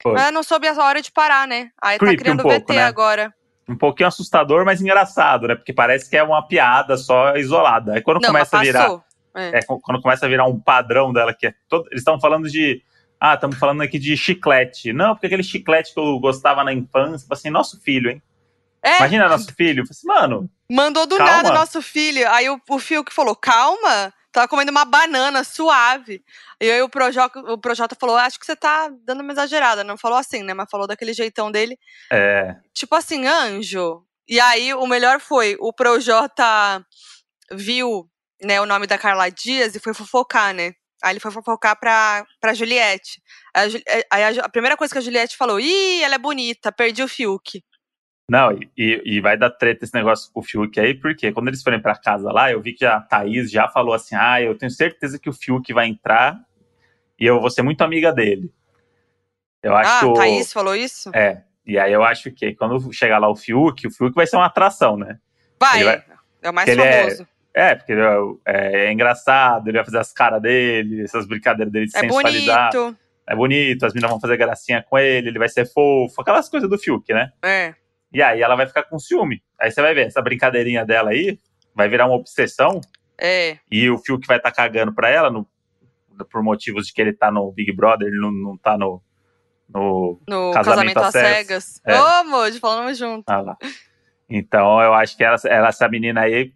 Foi. 0.00 0.12
Mas 0.12 0.22
ela 0.22 0.30
não 0.32 0.44
soube 0.44 0.68
a 0.68 0.80
hora 0.80 1.02
de 1.02 1.10
parar, 1.10 1.48
né? 1.48 1.70
Aí 1.82 1.98
Creepy 1.98 2.16
tá 2.16 2.22
criando 2.22 2.40
um 2.40 2.42
pouco, 2.44 2.60
VT 2.60 2.72
né? 2.74 2.84
agora. 2.84 3.34
Um 3.68 3.76
pouquinho 3.76 4.08
assustador, 4.08 4.64
mas 4.64 4.80
engraçado, 4.80 5.46
né? 5.48 5.54
Porque 5.54 5.72
parece 5.72 6.08
que 6.08 6.16
é 6.16 6.22
uma 6.22 6.42
piada 6.46 6.96
só 6.96 7.36
isolada. 7.36 7.94
Aí 7.94 8.00
quando 8.00 8.20
Não, 8.20 8.28
começa 8.28 8.56
a 8.58 8.62
virar. 8.62 9.00
É. 9.36 9.58
É, 9.58 9.62
qu- 9.62 9.78
quando 9.80 10.00
começa 10.00 10.24
a 10.24 10.28
virar 10.28 10.46
um 10.46 10.58
padrão 10.58 11.12
dela, 11.12 11.34
que 11.34 11.46
é 11.46 11.54
todo. 11.68 11.86
Eles 11.90 12.00
estão 12.00 12.18
falando 12.18 12.48
de. 12.48 12.82
Ah, 13.20 13.34
estamos 13.34 13.58
falando 13.58 13.82
aqui 13.82 13.98
de 13.98 14.16
chiclete. 14.16 14.92
Não, 14.92 15.14
porque 15.14 15.26
aquele 15.26 15.42
chiclete 15.42 15.92
que 15.92 16.00
eu 16.00 16.18
gostava 16.18 16.64
na 16.64 16.72
infância, 16.72 17.26
assim, 17.30 17.50
nosso 17.50 17.80
filho, 17.82 18.10
hein? 18.10 18.22
É, 18.82 18.96
Imagina 18.98 19.28
nosso 19.28 19.52
filho. 19.54 19.82
Assim, 19.90 20.06
mano, 20.06 20.48
mandou 20.70 21.06
do 21.06 21.16
Calma. 21.16 21.32
nada 21.42 21.52
nosso 21.52 21.82
filho. 21.82 22.28
Aí 22.30 22.48
o, 22.48 22.60
o 22.70 22.78
Fio 22.78 23.04
que 23.04 23.12
falou, 23.12 23.34
calma, 23.36 24.12
tava 24.32 24.48
comendo 24.48 24.70
uma 24.70 24.84
banana 24.84 25.42
suave. 25.44 26.22
E 26.60 26.70
aí 26.70 26.82
o 26.82 26.88
Projota, 26.88 27.38
o 27.40 27.58
Projota 27.58 27.96
falou, 27.98 28.16
acho 28.16 28.38
que 28.38 28.46
você 28.46 28.56
tá 28.56 28.88
dando 29.04 29.22
uma 29.22 29.32
exagerada. 29.32 29.84
Não 29.84 29.96
falou 29.96 30.18
assim, 30.18 30.42
né? 30.42 30.54
Mas 30.54 30.70
falou 30.70 30.86
daquele 30.86 31.12
jeitão 31.12 31.50
dele. 31.50 31.78
é. 32.12 32.56
Tipo 32.74 32.94
assim, 32.94 33.26
anjo. 33.26 34.04
E 34.28 34.38
aí 34.40 34.74
o 34.74 34.86
melhor 34.86 35.20
foi, 35.20 35.56
o 35.58 35.72
Projota 35.72 36.84
viu 37.52 38.08
né, 38.42 38.60
o 38.60 38.66
nome 38.66 38.86
da 38.86 38.98
Carla 38.98 39.30
Dias 39.30 39.74
e 39.74 39.80
foi 39.80 39.94
fofocar, 39.94 40.52
né? 40.54 40.72
Aí 41.02 41.12
ele 41.12 41.20
foi 41.20 41.30
fofocar 41.30 41.78
pra, 41.78 42.26
pra 42.40 42.54
Juliette. 42.54 43.22
Aí, 43.54 43.82
a, 44.10 44.16
aí 44.16 44.38
a 44.38 44.44
a 44.44 44.48
primeira 44.48 44.76
coisa 44.76 44.92
que 44.92 44.98
a 44.98 45.02
Juliette 45.02 45.36
falou, 45.36 45.58
ih, 45.60 46.02
ela 46.02 46.16
é 46.16 46.18
bonita, 46.18 46.72
perdi 46.72 47.02
o 47.02 47.08
Fiuk. 47.08 47.62
Não, 48.30 48.52
e, 48.52 49.02
e- 49.04 49.20
vai 49.22 49.38
dar 49.38 49.48
treta 49.50 49.84
esse 49.84 49.94
negócio 49.94 50.30
com 50.32 50.40
o 50.40 50.42
Fiuk 50.42 50.78
aí, 50.78 50.92
porque 50.92 51.32
quando 51.32 51.48
eles 51.48 51.62
forem 51.62 51.80
pra 51.80 51.96
casa 51.96 52.30
lá, 52.30 52.52
eu 52.52 52.60
vi 52.60 52.74
que 52.74 52.84
a 52.84 53.00
Thaís 53.00 53.50
já 53.50 53.68
falou 53.68 53.94
assim: 53.94 54.14
ah, 54.14 54.40
eu 54.42 54.56
tenho 54.56 54.70
certeza 54.70 55.18
que 55.18 55.30
o 55.30 55.32
Fiuk 55.32 55.72
vai 55.72 55.86
entrar 55.88 56.38
e 57.18 57.24
eu 57.24 57.40
vou 57.40 57.48
ser 57.50 57.62
muito 57.62 57.80
amiga 57.82 58.12
dele. 58.12 58.52
Eu 59.62 59.74
acho 59.74 59.90
ah, 59.90 60.00
que 60.00 60.06
o. 60.06 60.12
Thaís 60.12 60.52
falou 60.52 60.76
isso? 60.76 61.10
É. 61.14 61.42
E 61.66 61.78
aí 61.78 61.92
eu 61.92 62.04
acho 62.04 62.30
que 62.30 62.54
quando 62.54 62.92
chegar 62.92 63.18
lá 63.18 63.28
o 63.30 63.36
Fiuk, 63.36 63.86
o 63.86 63.90
Fiuk 63.90 64.14
vai 64.14 64.26
ser 64.26 64.36
uma 64.36 64.46
atração, 64.46 64.96
né? 64.96 65.18
Vai, 65.58 65.84
vai- 65.84 66.04
é 66.42 66.50
o 66.50 66.54
mais 66.54 66.68
é- 66.68 67.02
famoso. 67.02 67.26
É, 67.54 67.74
porque 67.74 67.92
ele 67.92 68.02
é, 68.46 68.86
é 68.86 68.92
engraçado, 68.92 69.66
ele 69.68 69.78
vai 69.78 69.84
fazer 69.84 69.98
as 69.98 70.12
caras 70.12 70.40
dele, 70.40 71.02
essas 71.02 71.26
brincadeiras 71.26 71.72
dele 71.72 71.86
de 71.86 71.96
É, 71.96 72.00
sensualizar. 72.00 72.70
bonito. 72.72 72.96
É 73.26 73.34
bonito, 73.34 73.84
as 73.84 73.92
meninas 73.92 74.10
vão 74.10 74.20
fazer 74.20 74.36
gracinha 74.36 74.82
com 74.82 74.96
ele, 74.98 75.28
ele 75.28 75.38
vai 75.38 75.48
ser 75.48 75.66
fofo, 75.66 76.20
aquelas 76.20 76.48
coisas 76.48 76.68
do 76.70 76.78
Fiuk, 76.78 77.12
né? 77.12 77.32
É. 77.42 77.74
E 78.12 78.22
aí 78.22 78.40
ela 78.40 78.56
vai 78.56 78.66
ficar 78.66 78.84
com 78.84 78.98
ciúme. 78.98 79.42
Aí 79.60 79.70
você 79.70 79.82
vai 79.82 79.94
ver, 79.94 80.06
essa 80.06 80.22
brincadeirinha 80.22 80.84
dela 80.84 81.10
aí 81.10 81.38
vai 81.74 81.88
virar 81.88 82.06
uma 82.06 82.16
obsessão 82.16 82.80
É. 83.20 83.58
e 83.70 83.88
o 83.90 83.98
Fiuk 83.98 84.26
vai 84.26 84.38
estar 84.38 84.50
cagando 84.52 84.94
pra 84.94 85.08
ela 85.10 85.30
no- 85.30 85.46
por 86.30 86.42
motivos 86.42 86.86
de 86.86 86.92
que 86.92 87.00
ele 87.00 87.12
tá 87.12 87.30
no 87.30 87.52
Big 87.52 87.70
Brother, 87.72 88.08
ele 88.08 88.18
não, 88.18 88.32
não 88.32 88.56
tá 88.56 88.76
no. 88.78 89.00
no 89.68 90.20
No 90.28 90.50
Casamento 90.52 90.94
casamento, 90.94 90.98
às 90.98 91.12
cegas. 91.12 91.64
cegas. 91.64 91.80
É. 91.86 92.00
Ô, 92.00 92.04
amor, 92.04 92.50
falamos 92.54 92.96
junto. 92.98 93.28
ah 93.28 93.40
lá. 93.40 93.56
Então 94.28 94.80
eu 94.82 94.92
acho 94.94 95.16
que 95.16 95.22
ela, 95.24 95.36
ela- 95.44 95.68
essa 95.68 95.88
menina 95.88 96.22
aí, 96.22 96.52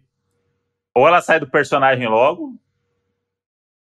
ou 0.95 1.07
ela 1.07 1.21
sai 1.21 1.39
do 1.39 1.49
personagem 1.49 2.07
logo, 2.07 2.55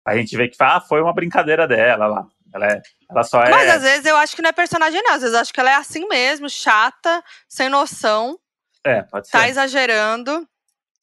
a 0.07 0.17
gente 0.17 0.37
vê 0.37 0.49
que 0.49 0.57
ah, 0.61 0.81
foi 0.81 1.01
uma 1.03 1.13
brincadeira 1.15 1.67
dela 1.67 2.07
lá. 2.07 2.27
Ela, 2.55 2.67
é- 2.69 2.83
ela 3.11 3.23
só 3.25 3.43
é. 3.43 3.51
Mas 3.51 3.69
às 3.69 3.83
vezes 3.83 4.07
eu 4.07 4.17
acho 4.17 4.37
que 4.37 4.43
não 4.43 4.51
é 4.51 4.53
personagem, 4.53 5.03
não. 5.03 5.15
Às 5.15 5.21
vezes 5.23 5.35
eu 5.35 5.41
acho 5.41 5.53
que 5.53 5.61
ela 5.61 5.71
é 5.71 5.75
assim 5.75 6.07
mesmo, 6.09 6.49
chata, 6.49 7.23
sem 7.49 7.69
noção, 7.69 8.39
É, 8.87 9.03
pode 9.03 9.27
ser. 9.27 9.33
tá 9.33 9.49
exagerando. 9.49 10.49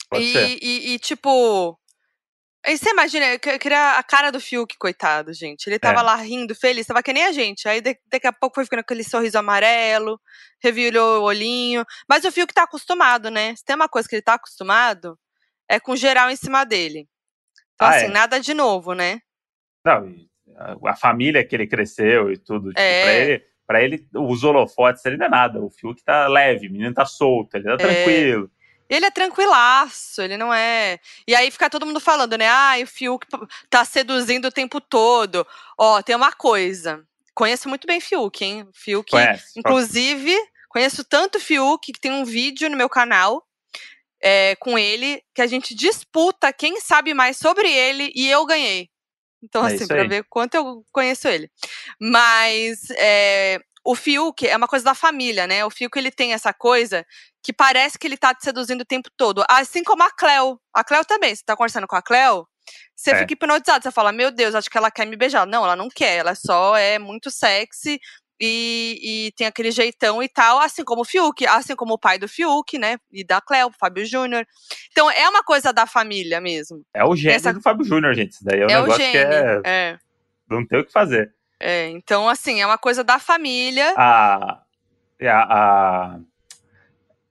Pode 0.10 0.24
e, 0.24 0.32
ser. 0.34 0.58
e, 0.62 0.94
e, 0.94 1.00
tipo. 1.00 1.78
Aí 2.64 2.78
você 2.78 2.92
imagina, 2.92 3.26
eu 3.26 3.40
que- 3.40 3.50
eu 3.50 3.58
queria 3.60 3.94
a 3.98 4.04
cara 4.04 4.30
do 4.32 4.40
Fiuk, 4.40 4.78
coitado, 4.78 5.34
gente. 5.34 5.66
Ele 5.68 5.80
tava 5.80 6.02
É. 6.02 6.04
lá 6.04 6.16
rindo, 6.16 6.54
feliz, 6.54 6.86
tava 6.86 7.02
que 7.02 7.12
nem 7.12 7.26
a 7.26 7.32
gente. 7.32 7.68
Aí 7.68 7.82
da- 7.82 7.96
daqui 8.06 8.28
a 8.28 8.32
pouco 8.34 8.54
foi 8.56 8.66
ficando 8.66 8.82
com 8.82 8.86
aquele 8.94 9.04
sorriso 9.04 9.38
amarelo, 9.40 10.22
revirou 10.64 11.22
o 11.22 11.24
olhinho. 11.24 11.84
Mas 12.08 12.24
o 12.24 12.32
Fiuk 12.32 12.54
tá 12.54 12.64
acostumado, 12.64 13.32
né? 13.32 13.56
Se 13.56 13.64
tem 13.66 13.76
uma 13.76 13.90
coisa 13.90 14.08
que 14.08 14.14
ele 14.16 14.22
tá 14.22 14.36
acostumado, 14.36 15.18
é 15.68 15.80
com 15.80 15.96
geral 15.96 16.30
em 16.30 16.36
cima 16.36 16.64
dele. 16.64 17.08
Então, 17.74 17.88
Ah, 17.88 17.96
assim, 17.96 18.06
é. 18.06 18.10
nada 18.10 18.40
de 18.40 18.54
novo, 18.54 18.94
né? 18.94 19.20
Não, 19.84 20.08
e 20.08 20.30
a, 20.86 20.96
família 20.96 21.44
que 21.44 21.56
ele 21.56 21.68
cresceu 21.68 22.32
e 22.32 22.38
tudo. 22.38 22.70
Tipo, 22.70 22.80
É. 22.80 23.04
pra, 23.04 23.14
ele, 23.14 23.44
pra 23.68 23.84
ele, 23.84 24.08
os 24.16 24.44
holofotes 24.44 25.06
ele 25.06 25.18
não 25.18 25.26
é 25.26 25.30
nada. 25.30 25.60
O 25.60 25.70
Fiuk 25.70 26.04
tá 26.04 26.28
leve, 26.28 26.68
o 26.68 26.72
menino 26.72 26.94
tá 26.94 27.06
solto, 27.06 27.56
ele 27.56 27.64
tá 27.66 27.74
É. 27.74 27.78
tranquilo. 27.78 28.50
Ele 28.90 29.06
é 29.06 29.12
tranquilaço, 29.12 30.22
ele 30.22 30.36
não 30.36 30.54
é. 30.54 31.00
E 31.26 31.34
aí 31.34 31.50
fica 31.50 31.70
todo 31.70 31.86
mundo 31.86 32.00
falando, 32.02 32.38
né? 32.38 32.48
Ah, 32.50 32.74
o 32.84 32.86
Fiuk 32.88 33.26
tá 33.70 33.86
seduzindo 33.86 34.46
o 34.50 34.52
tempo 34.52 34.82
todo. 34.82 35.48
Ó, 35.78 36.02
tem 36.02 36.14
uma 36.16 36.34
coisa. 36.34 37.02
Conheço 37.34 37.70
muito 37.70 37.88
bem 37.88 38.02
Fiuk, 38.02 38.44
hein? 38.44 38.68
Fiuk, 38.74 39.10
Conhece? 39.12 39.58
inclusive, 39.58 40.36
conheço 40.68 41.06
tanto 41.06 41.40
Fiuk 41.40 41.94
que 41.94 42.00
tem 42.02 42.12
um 42.12 42.26
vídeo 42.26 42.70
no 42.70 42.76
meu 42.76 42.90
canal 42.90 43.48
é, 44.22 44.56
com 44.58 44.78
ele 44.78 45.24
que 45.34 45.42
a 45.42 45.48
gente 45.48 45.74
disputa 45.74 46.52
quem 46.52 46.82
sabe 46.82 47.14
mais 47.14 47.38
sobre 47.38 47.72
ele 47.72 48.12
e 48.14 48.30
eu 48.30 48.46
ganhei. 48.46 48.90
Então, 49.44 49.68
É 49.68 49.74
assim, 49.74 49.88
pra 49.88 50.04
ver 50.04 50.26
quanto 50.30 50.56
eu 50.56 50.84
conheço 50.92 51.28
ele. 51.28 51.50
Mas 52.00 52.90
é, 52.98 53.60
o 53.86 53.96
Fiuk 53.96 54.48
é 54.48 54.56
uma 54.56 54.68
coisa 54.68 54.86
da 54.86 54.94
família, 54.96 55.48
né? 55.48 55.66
O 55.66 55.70
Fiuk 55.70 55.98
ele 55.98 56.12
tem 56.12 56.34
essa 56.34 56.54
coisa 56.54 57.06
que 57.44 57.52
parece 57.54 57.98
que 57.98 58.06
ele 58.08 58.18
tá 58.18 58.34
te 58.36 58.44
seduzindo 58.44 58.82
o 58.82 58.86
tempo 58.86 59.10
todo. 59.18 59.44
Assim 59.50 59.84
como 59.84 60.04
a 60.04 60.12
Cleo. 60.12 60.60
A 60.74 60.84
Cleo 60.84 61.04
também. 61.06 61.36
Você 61.36 61.44
tá 61.46 61.56
conversando 61.56 61.88
com 61.88 61.96
a 61.96 62.02
Cleo, 62.02 62.48
você 62.96 63.12
É. 63.12 63.18
fica 63.18 63.34
hipnotizado. 63.34 63.84
Você 63.84 63.92
fala, 63.92 64.12
meu 64.12 64.32
Deus, 64.32 64.54
acho 64.54 64.70
que 64.70 64.78
ela 64.78 64.92
quer 64.92 65.06
me 65.08 65.16
beijar. 65.18 65.48
Não, 65.48 65.64
ela 65.64 65.76
não 65.76 65.90
quer. 65.90 66.18
Ela 66.18 66.36
só 66.36 66.76
é 66.78 67.00
muito 67.00 67.32
sexy 67.32 68.00
e, 68.42 69.28
e 69.28 69.32
tem 69.34 69.46
aquele 69.46 69.70
jeitão 69.70 70.22
e 70.24 70.28
tal. 70.28 70.60
Assim 70.60 70.84
como 70.84 71.02
o 71.02 71.06
Fiuk. 71.06 71.46
Assim 71.46 71.76
como 71.76 71.94
o 71.94 72.00
pai 72.00 72.18
do 72.18 72.28
Fiuk, 72.28 72.78
né? 72.80 72.98
E 73.12 73.24
da 73.24 73.40
Cleo, 73.40 73.72
Fábio 73.80 74.06
Júnior. 74.06 74.46
Então 74.92 75.10
é 75.12 75.30
uma 75.30 75.44
coisa 75.44 75.72
da 75.72 75.86
família 75.86 76.42
mesmo. 76.42 76.84
É 76.94 77.06
o 77.06 77.16
gênio 77.16 77.36
Essa- 77.36 77.54
do 77.54 77.62
Fábio 77.62 77.86
Júnior, 77.86 78.16
gente. 78.16 78.32
Isso 78.32 78.44
daí 78.44 78.62
é 78.62 78.66
um 78.66 78.70
é 78.70 78.80
o 78.80 78.82
negócio 78.82 79.02
gênio. 79.04 79.30
que 79.30 79.36
é. 79.36 79.62
É. 79.64 80.00
Não 80.50 80.66
tem 80.66 80.80
o 80.80 80.86
que 80.86 80.92
fazer. 80.92 81.32
É, 81.60 81.88
então, 81.90 82.28
assim, 82.28 82.60
é 82.60 82.66
uma 82.66 82.78
coisa 82.78 83.04
da 83.04 83.20
família. 83.20 83.94
A. 83.96 84.64
A, 85.24 86.20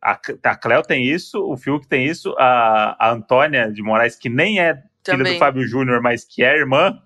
a, 0.01 0.21
a, 0.45 0.57
Cleo 0.57 0.83
tem 0.83 1.05
isso, 1.05 1.43
o 1.43 1.57
Fiuk 1.57 1.89
tem 1.89 2.07
isso, 2.07 2.33
a, 2.39 2.97
a 2.99 3.11
Antônia 3.11 3.69
de 3.71 3.83
Moraes, 3.83 4.15
que 4.15 4.29
nem 4.29 4.61
é 4.61 4.75
filha 4.75 4.85
Também. 5.03 5.33
do 5.33 5.39
Fábio 5.41 5.67
Júnior, 5.67 6.01
mas 6.01 6.25
que 6.25 6.45
é 6.45 6.57
irmã, 6.57 7.03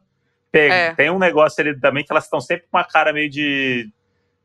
pega- 0.58 0.75
É. 0.75 0.94
tem 0.94 1.11
um 1.11 1.18
negócio 1.18 1.61
ali 1.61 1.78
também 1.80 2.04
que 2.04 2.12
elas 2.12 2.25
estão 2.25 2.40
sempre 2.40 2.66
com 2.70 2.76
uma 2.76 2.84
cara 2.84 3.12
meio 3.12 3.28
de. 3.28 3.90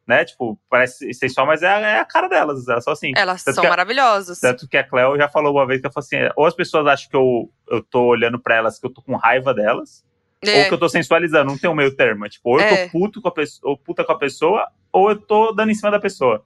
Né, 0.07 0.25
tipo, 0.25 0.59
parece 0.67 1.13
sensual, 1.13 1.45
mas 1.45 1.61
é 1.61 1.67
a, 1.67 1.79
é 1.81 1.99
a 1.99 2.05
cara 2.05 2.27
delas, 2.27 2.67
elas 2.67 2.83
são 2.83 2.91
assim. 2.93 3.11
Elas 3.15 3.43
Tanto 3.43 3.55
são 3.55 3.65
a- 3.65 3.69
maravilhosas. 3.69 4.39
Tanto 4.39 4.67
que 4.67 4.75
a 4.75 4.83
Cleo 4.83 5.15
já 5.17 5.29
falou 5.29 5.53
uma 5.53 5.67
vez 5.67 5.79
que 5.79 5.85
ela 5.85 5.93
falou 5.93 6.03
assim: 6.03 6.33
ou 6.35 6.47
as 6.47 6.55
pessoas 6.55 6.87
acham 6.87 7.07
que 7.09 7.15
eu, 7.15 7.47
eu 7.69 7.83
tô 7.83 8.05
olhando 8.05 8.39
pra 8.39 8.55
elas, 8.55 8.79
que 8.79 8.87
eu 8.87 8.89
tô 8.91 9.03
com 9.03 9.15
raiva 9.15 9.53
delas, 9.53 10.03
ou 10.43 10.49
É, 10.51 10.65
que 10.67 10.73
eu 10.73 10.79
tô 10.79 10.89
sensualizando, 10.89 11.51
não 11.51 11.59
tem 11.59 11.69
um 11.69 11.75
meio 11.75 11.95
termo. 11.95 12.25
É 12.25 12.29
Tipo, 12.29 12.49
ou 12.49 12.59
eu 12.59 12.65
É. 12.65 12.85
tô 12.87 12.91
puto 12.91 13.21
com 13.21 13.27
a 13.27 13.31
pessoa, 13.31 13.69
ou 13.71 13.77
puta 13.77 14.03
com 14.03 14.11
a 14.11 14.17
pessoa, 14.17 14.67
ou 14.91 15.11
eu 15.11 15.15
tô 15.15 15.51
dando 15.51 15.69
em 15.69 15.75
cima 15.75 15.91
da 15.91 15.99
pessoa. 15.99 16.43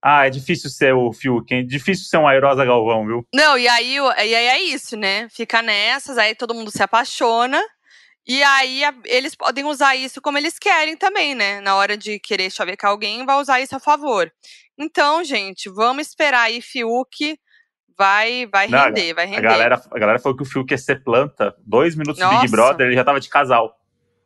Ah, 0.00 0.26
é 0.28 0.30
difícil 0.30 0.70
ser 0.70 0.94
o 0.94 1.12
Fiuk, 1.12 1.52
hein? 1.52 1.66
Difícil 1.66 2.06
ser 2.06 2.18
um 2.18 2.26
Airosa 2.28 2.64
Galvão, 2.64 3.04
viu? 3.04 3.26
Não, 3.34 3.58
e 3.58 3.66
aí, 3.68 3.96
e 3.96 4.34
aí 4.34 4.46
é 4.46 4.62
isso, 4.62 4.96
né? 4.96 5.28
Fica 5.28 5.60
nessas, 5.60 6.16
aí 6.16 6.34
todo 6.36 6.54
mundo 6.54 6.70
se 6.70 6.82
apaixona. 6.82 7.60
E 8.32 8.42
aí 8.44 8.84
a- 8.84 8.94
eles 9.06 9.34
podem 9.34 9.64
usar 9.64 9.96
isso 9.96 10.20
como 10.20 10.38
eles 10.38 10.56
querem 10.58 10.96
também, 10.96 11.34
né? 11.34 11.60
Na 11.60 11.74
hora 11.74 11.96
de 11.96 12.20
querer 12.20 12.48
chavecar 12.50 12.90
alguém, 12.90 13.26
vai 13.26 13.36
usar 13.40 13.60
isso 13.60 13.74
a 13.74 13.80
favor. 13.80 14.30
Então, 14.78 15.24
gente, 15.24 15.68
vamos 15.68 16.06
esperar 16.06 16.42
aí 16.42 16.60
Fiuk 16.62 17.36
vai 17.98 18.46
vai 18.46 18.68
Não, 18.68 18.84
render, 18.84 19.14
vai 19.14 19.24
A 19.24 19.28
render. 19.28 19.42
galera, 19.42 19.82
a 19.90 19.98
galera 19.98 20.18
falou 20.20 20.36
que 20.36 20.42
o 20.44 20.46
Fiuk 20.46 20.72
ia 20.72 20.78
ser 20.78 21.02
planta. 21.02 21.54
Dois 21.66 21.96
minutos 21.96 22.20
do 22.20 22.24
Nossa. 22.24 22.40
Big 22.42 22.50
Brother, 22.52 22.86
ele 22.86 22.94
já 22.96 23.02
tava 23.04 23.18
de 23.18 23.28
casal. 23.28 23.76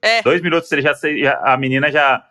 É. 0.03 0.21
Dois 0.23 0.43
minutos, 0.43 0.71
ele 0.71 0.83
já- 0.83 1.41
a 1.43 1.57
menina 1.57 1.91
já, 1.91 2.23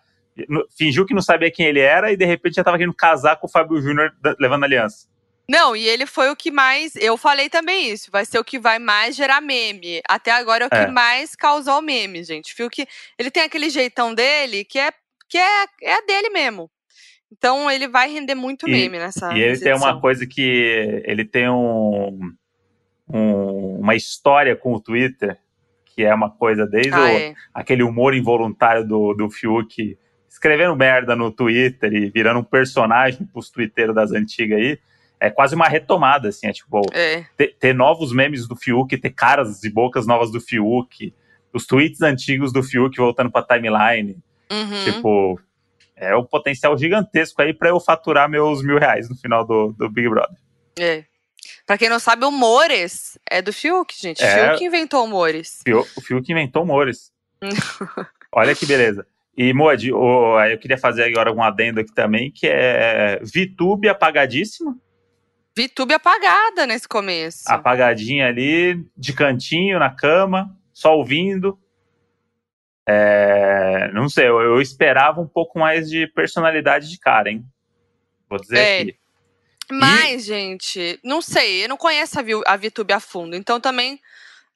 Fingiu 0.77 1.05
que 1.05 1.13
não 1.13 1.21
sabia 1.21 1.51
quem 1.51 1.65
ele 1.67 1.79
era 1.79 2.11
e 2.11 2.17
de 2.17 2.25
repente 2.25 2.55
já 2.55 2.63
tava 2.63 2.75
querendo 2.77 2.95
casar 2.95 3.35
com 3.35 3.45
o 3.45 3.49
Fábio 3.49 3.79
Júnior 3.81 4.11
levando 4.39 4.63
aliança. 4.63 5.07
Não, 5.49 5.75
e 5.75 5.87
ele 5.87 6.05
foi 6.05 6.29
o 6.29 6.35
que 6.35 6.49
mais. 6.49 6.95
Eu 6.95 7.17
falei 7.17 7.49
também 7.49 7.89
isso. 7.91 8.09
Vai 8.11 8.25
ser 8.25 8.39
o 8.39 8.43
que 8.43 8.57
vai 8.57 8.79
mais 8.79 9.15
gerar 9.15 9.41
meme. 9.41 10.01
Até 10.07 10.31
agora 10.31 10.65
é 10.65 10.67
o 10.67 10.77
é. 10.77 10.85
que 10.85 10.91
mais 10.91 11.35
causou 11.35 11.81
meme, 11.81 12.23
gente. 12.23 12.55
Viu 12.57 12.69
que 12.69 12.87
ele 13.17 13.29
tem 13.29 13.43
aquele 13.43 13.69
jeitão 13.69 14.13
dele 14.13 14.63
que 14.63 14.79
é 14.79 14.91
que 15.27 15.37
é, 15.37 15.65
é 15.81 16.05
dele 16.05 16.29
mesmo. 16.29 16.69
Então 17.31 17.69
ele 17.69 17.87
vai 17.87 18.11
render 18.11 18.35
muito 18.35 18.67
meme 18.67 18.97
e, 18.97 18.99
nessa. 18.99 19.33
E 19.33 19.41
ele 19.41 19.59
tem 19.59 19.73
uma 19.73 19.99
coisa 19.99 20.25
que 20.25 21.01
ele 21.05 21.25
tem 21.25 21.49
um, 21.49 22.31
um, 23.09 23.79
uma 23.79 23.95
história 23.95 24.55
com 24.55 24.73
o 24.73 24.79
Twitter 24.79 25.37
que 25.95 26.03
é 26.03 26.13
uma 26.13 26.29
coisa 26.29 26.65
desde 26.65 26.93
ah, 26.93 27.01
o, 27.01 27.07
é. 27.07 27.35
aquele 27.53 27.83
humor 27.83 28.15
involuntário 28.15 28.83
do, 28.87 29.13
do 29.13 29.29
Fiuk 29.29 29.97
escrevendo 30.27 30.75
merda 30.75 31.15
no 31.15 31.31
Twitter 31.31 31.93
e 31.93 32.09
virando 32.09 32.39
um 32.39 32.43
personagem 32.43 33.27
pros 33.27 33.51
twitteiros 33.51 33.93
das 33.93 34.11
antigas 34.11 34.57
aí 34.57 34.79
é 35.23 35.29
quase 35.29 35.55
uma 35.55 35.69
retomada, 35.69 36.27
assim, 36.27 36.47
é 36.47 36.51
tipo, 36.51 36.81
é. 36.91 37.25
Ter, 37.37 37.55
ter, 37.57 37.73
novos 37.73 38.11
memes 38.11 38.45
do 38.45 38.57
Fiuk, 38.57 38.97
ter 38.97 39.09
caras 39.11 39.63
e 39.63 39.69
bocas 39.69 40.05
novas 40.05 40.29
do 40.29 40.41
Fiuk, 40.41 41.13
os 41.53 41.65
tweets 41.65 42.01
antigos 42.01 42.51
do 42.51 42.61
Fiuk 42.61 42.97
voltando 42.97 43.31
pra 43.31 43.41
timeline. 43.41 44.17
Uhum. 44.51 44.83
Tipo, 44.83 45.39
é 45.95 46.13
um 46.13 46.25
potencial 46.25 46.77
gigantesco 46.77 47.41
aí 47.41 47.53
para 47.53 47.69
eu 47.69 47.79
faturar 47.79 48.29
meus 48.29 48.61
mil 48.61 48.77
reais 48.77 49.09
no 49.09 49.15
final 49.15 49.47
do, 49.47 49.71
do 49.71 49.89
Big 49.89 50.09
Brother. 50.09 50.37
É. 50.77 51.05
Pra 51.65 51.77
quem 51.77 51.87
não 51.87 51.99
sabe, 51.99 52.25
o 52.25 52.31
Mores 52.31 53.17
é 53.29 53.41
do 53.41 53.53
Fiuk, 53.53 53.95
gente. 53.97 54.21
É, 54.21 54.49
Fiuk 54.49 54.65
inventou 54.65 55.05
o 55.05 55.07
Mores. 55.07 55.61
O 55.95 56.01
Fiuk 56.01 56.29
inventou 56.29 56.63
o 56.63 56.65
Mores. 56.65 57.13
Olha 58.29 58.53
que 58.53 58.65
beleza. 58.65 59.07
E, 59.37 59.53
Moed, 59.53 59.87
eu 59.87 60.59
queria 60.59 60.77
fazer 60.77 61.03
agora 61.05 61.31
um 61.31 61.41
adendo 61.41 61.79
aqui 61.79 61.93
também, 61.93 62.29
que 62.29 62.45
é 62.45 63.21
VTube 63.23 63.87
apagadíssimo. 63.87 64.79
VTube 65.57 65.93
apagada 65.93 66.65
nesse 66.65 66.87
começo. 66.87 67.43
Apagadinha 67.47 68.27
ali, 68.27 68.83
de 68.97 69.13
cantinho, 69.13 69.79
na 69.79 69.89
cama, 69.89 70.55
só 70.73 70.95
ouvindo. 70.97 71.59
É, 72.87 73.89
não 73.93 74.09
sei, 74.09 74.27
eu, 74.27 74.41
eu, 74.41 74.61
esperava 74.61 75.21
um 75.21 75.27
pouco 75.27 75.57
mais 75.57 75.89
de 75.89 76.07
personalidade 76.07 76.89
de 76.89 76.99
cara, 76.99 77.29
hein? 77.29 77.45
Vou 78.29 78.39
dizer 78.39 78.57
é. 78.57 78.81
aqui. 78.81 78.97
Mas, 79.71 80.23
e... 80.23 80.25
gente, 80.25 80.99
não 81.03 81.21
sei, 81.21 81.63
eu 81.63 81.69
não 81.69 81.77
conheço 81.77 82.19
a, 82.45 82.57
VTube 82.57 82.91
a 82.91 82.99
fundo, 82.99 83.35
então 83.35 83.59
também 83.59 83.99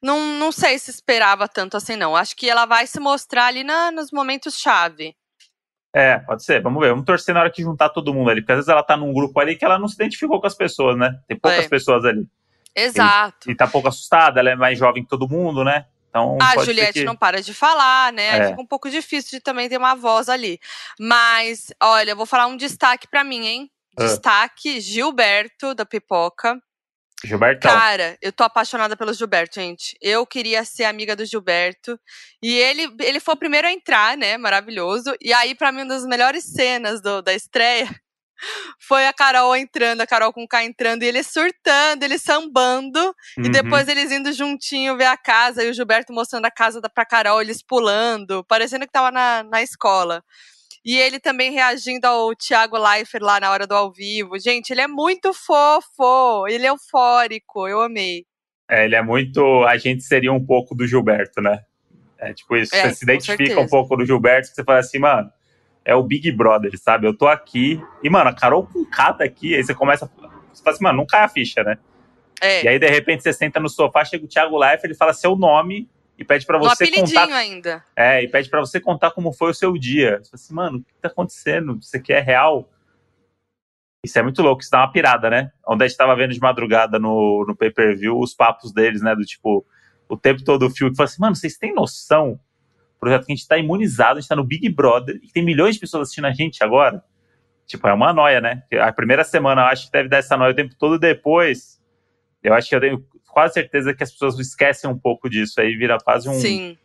não, 0.02 0.20
não 0.38 0.52
sei 0.52 0.78
se 0.78 0.92
esperava 0.92 1.48
tanto 1.48 1.78
assim, 1.78 1.96
não. 1.96 2.16
Acho 2.16 2.36
que 2.36 2.50
ela 2.50 2.66
vai 2.66 2.86
se 2.86 3.00
mostrar 3.00 3.46
ali 3.46 3.64
na, 3.64 3.92
nos 3.92 4.12
momentos-chave. 4.12 5.16
É, 5.98 6.20
pode 6.20 6.44
ser. 6.44 6.62
Vamos 6.62 6.80
ver. 6.80 6.92
Vamos 6.92 7.06
torcer 7.06 7.34
na 7.34 7.42
hora 7.42 7.50
que 7.50 7.64
juntar 7.64 7.90
todo 7.90 8.14
mundo 8.14 8.30
ali. 8.30 8.42
Porque 8.42 8.52
às 8.52 8.58
vezes 8.58 8.70
ela 8.70 8.84
tá 8.84 8.96
num 8.96 9.12
grupo 9.12 9.40
ali 9.40 9.56
que 9.56 9.66
ela 9.66 9.80
não 9.80 9.88
se 9.88 9.96
identificou 9.96 10.40
com 10.40 10.46
as 10.46 10.54
pessoas, 10.54 10.96
né? 10.96 11.20
Tem 11.28 11.36
poucas 11.36 11.66
é. 11.66 11.68
pessoas 11.68 12.06
ali. 12.06 12.28
Exato. 12.76 13.50
E, 13.50 13.54
e 13.54 13.56
tá 13.56 13.68
pouco 13.68 13.88
assustada, 13.88 14.40
ela 14.40 14.52
é 14.52 14.56
mais 14.56 14.78
jovem 14.78 15.02
que 15.02 15.10
todo 15.10 15.28
mundo, 15.28 15.64
né? 15.64 15.86
Então, 16.08 16.38
a 16.40 16.64
Juliette 16.64 17.00
que... 17.00 17.04
não 17.04 17.16
para 17.16 17.42
de 17.42 17.52
falar, 17.52 18.14
né? 18.14 18.28
É. 18.28 18.50
Fica 18.50 18.62
um 18.62 18.66
pouco 18.66 18.92
difícil 18.92 19.40
de 19.40 19.44
também 19.44 19.68
ter 19.68 19.78
uma 19.78 19.96
voz 19.96 20.30
ali. 20.30 20.60
Mas, 21.00 21.74
olha, 21.82 22.12
eu 22.12 22.16
vou 22.16 22.28
falar 22.28 22.46
um 22.46 22.56
destaque 22.58 23.08
para 23.08 23.24
mim, 23.24 23.48
hein? 23.48 23.72
Ah. 23.98 24.04
Destaque: 24.04 24.80
Gilberto, 24.80 25.74
da 25.74 25.84
Pipoca. 25.84 26.62
Gilberto. 27.24 27.68
Cara, 27.68 28.18
eu 28.22 28.32
tô 28.32 28.44
apaixonada 28.44 28.96
pelo 28.96 29.14
Gilberto, 29.14 29.60
gente. 29.60 29.98
Eu 30.00 30.26
queria 30.26 30.64
ser 30.64 30.84
amiga 30.84 31.16
do 31.16 31.26
Gilberto. 31.26 32.00
E 32.42 32.54
ele, 32.56 32.96
ele 33.00 33.20
foi 33.20 33.34
o 33.34 33.38
primeiro 33.38 33.68
a 33.68 33.72
entrar, 33.72 34.16
né? 34.16 34.38
Maravilhoso. 34.38 35.16
E 35.20 35.34
aí, 35.34 35.56
para 35.56 35.72
mim, 35.72 35.82
uma 35.82 35.88
das 35.88 36.06
melhores 36.06 36.44
cenas 36.44 37.02
do, 37.02 37.24
da 37.24 37.34
estreia 37.34 37.90
foi 38.80 39.08
a 39.08 39.14
Carol 39.14 39.56
entrando, 39.56 40.02
a 40.02 40.08
Carol 40.08 40.32
com 40.32 40.48
K 40.48 40.64
entrando, 40.64 41.02
e 41.02 41.08
ele 41.08 41.24
surtando, 41.24 42.04
ele 42.04 42.20
sambando, 42.20 43.00
uhum. 43.00 43.46
e 43.46 43.50
depois 43.50 43.88
eles 43.88 44.12
indo 44.12 44.32
juntinho 44.32 44.96
ver 44.96 45.06
a 45.06 45.18
casa, 45.18 45.64
e 45.64 45.70
o 45.70 45.74
Gilberto 45.74 46.14
mostrando 46.14 46.46
a 46.46 46.52
casa 46.52 46.80
pra 46.94 47.06
Carol, 47.06 47.42
eles 47.42 47.64
pulando, 47.64 48.44
parecendo 48.44 48.86
que 48.86 48.92
tava 48.92 49.10
na, 49.10 49.44
na 49.44 49.64
escola. 49.64 50.24
E 50.88 50.98
ele 50.98 51.20
também 51.20 51.52
reagindo 51.52 52.08
ao 52.08 52.34
Thiago 52.34 52.78
Leifert 52.78 53.22
lá 53.22 53.42
na 53.42 53.52
hora 53.52 53.68
do 53.68 53.76
ao 53.76 53.92
vivo. 53.92 54.40
Gente, 54.40 54.70
ele 54.70 54.80
é 54.80 54.88
muito 54.88 55.34
fofo, 55.34 56.48
ele 56.48 56.66
é 56.66 56.70
eufórico, 56.70 57.68
eu 57.68 57.82
amei. 57.82 58.24
É, 58.70 58.86
ele 58.86 58.96
é 58.96 59.02
muito. 59.02 59.66
A 59.66 59.76
gente 59.78 60.02
seria 60.02 60.32
um 60.32 60.42
pouco 60.42 60.74
do 60.74 60.88
Gilberto, 60.88 61.42
né? 61.42 61.60
É 62.18 62.34
tipo 62.34 62.56
isso. 62.56 62.74
É, 62.74 62.84
você 62.84 62.96
se 62.96 63.04
identifica 63.04 63.60
um 63.60 63.68
pouco 63.68 63.98
do 63.98 64.06
Gilberto, 64.06 64.48
que 64.48 64.56
você 64.56 64.64
fala 64.64 64.80
assim, 64.80 64.98
mano, 64.98 65.30
é 65.84 65.94
o 65.94 66.02
Big 66.02 66.32
Brother, 66.32 66.72
sabe? 66.80 67.06
Eu 67.06 67.14
tô 67.14 67.28
aqui. 67.28 67.84
E, 68.02 68.10
mano, 68.10 68.30
a 68.30 68.34
Carol 68.34 68.66
com 68.66 68.86
K 68.86 69.12
tá 69.12 69.26
aqui. 69.26 69.56
Aí 69.56 69.64
você 69.66 69.76
começa. 69.76 70.10
Você 70.54 70.64
fala 70.64 70.74
assim, 70.74 70.84
mano, 70.86 71.00
não 71.00 71.06
cai 71.06 71.24
a 71.24 71.28
ficha, 71.28 71.66
né? 71.66 71.78
É. 72.42 72.64
E 72.64 72.68
aí, 72.70 72.80
de 72.80 72.88
repente, 72.88 73.24
você 73.24 73.34
senta 73.34 73.60
no 73.60 73.68
sofá, 73.68 74.06
chega 74.06 74.24
o 74.24 74.28
Thiago 74.28 74.58
Leifert, 74.58 74.86
ele 74.86 74.96
fala 74.96 75.12
seu 75.12 75.36
nome 75.36 75.90
e 76.18 76.26
pede 76.26 76.46
para 76.46 76.58
você 76.58 76.86
um 76.86 76.92
contar. 76.92 77.30
ainda. 77.30 77.84
É, 77.96 78.24
e 78.24 78.28
pede 78.28 78.50
para 78.50 78.60
você 78.60 78.80
contar 78.80 79.12
como 79.12 79.32
foi 79.32 79.52
o 79.52 79.54
seu 79.54 79.78
dia. 79.78 80.20
Você 80.24 80.32
fala 80.32 80.36
assim, 80.36 80.54
mano, 80.54 80.78
o 80.80 80.84
que 80.84 80.94
tá 81.02 81.08
acontecendo? 81.08 81.78
Isso 81.80 81.96
aqui 81.96 82.12
é 82.12 82.20
real? 82.20 82.70
Isso 84.04 84.18
é 84.18 84.24
muito 84.24 84.42
louco, 84.42 84.62
isso 84.62 84.72
dá 84.72 84.80
uma 84.80 84.92
pirada, 84.92 85.30
né? 85.30 85.52
Onde 85.68 85.84
a 85.84 85.88
gente 85.88 85.98
tava 85.98 86.16
vendo 86.16 86.34
de 86.34 86.40
madrugada 86.40 86.98
no, 86.98 87.46
no 87.48 87.56
pay-per-view 87.56 88.18
os 88.18 88.34
papos 88.34 88.72
deles, 88.72 89.02
né? 89.02 89.16
Do 89.16 89.24
tipo, 89.24 89.66
o 90.10 90.18
tempo 90.18 90.44
todo 90.44 90.66
o 90.66 90.70
fio 90.70 90.90
que 90.90 90.96
fala 90.96 91.08
assim, 91.08 91.22
mano, 91.22 91.36
vocês 91.36 91.58
têm 91.58 91.74
noção? 91.74 92.40
Projeto 93.00 93.26
que 93.26 93.34
a 93.34 93.36
gente 93.36 93.48
tá 93.48 93.58
imunizado, 93.58 94.18
a 94.18 94.22
gente 94.22 94.30
tá 94.30 94.36
no 94.36 94.44
Big 94.44 94.68
Brother 94.70 95.20
e 95.22 95.32
tem 95.32 95.44
milhões 95.44 95.76
de 95.76 95.82
pessoas 95.82 96.04
assistindo 96.04 96.26
a 96.26 96.34
gente 96.34 96.64
agora. 96.64 97.04
Tipo, 97.68 97.88
é 97.88 97.94
uma 97.94 98.14
noia, 98.14 98.42
né? 98.42 98.64
A 98.80 98.92
primeira 98.92 99.24
semana 99.24 99.62
eu 99.62 99.66
acho 99.66 99.86
que 99.88 99.92
deve 99.92 100.10
dar 100.10 100.18
essa 100.18 100.38
noia 100.38 100.52
o 100.52 100.56
tempo 100.56 100.74
todo 100.76 100.98
depois. 100.98 101.80
Eu 102.42 102.54
acho 102.54 102.70
que 102.70 102.76
eu 102.76 102.80
tenho 102.80 103.06
quase 103.38 103.54
certeza 103.54 103.94
que 103.94 104.02
as 104.02 104.12
pessoas 104.12 104.40
esquecem 104.40 104.90
um 104.90 104.98
pouco 104.98 105.30
disso, 105.30 105.62
aí 105.62 105.78
vira 105.78 106.00
quase 106.00 106.28
um. 106.28 106.34
Sim. 106.34 106.76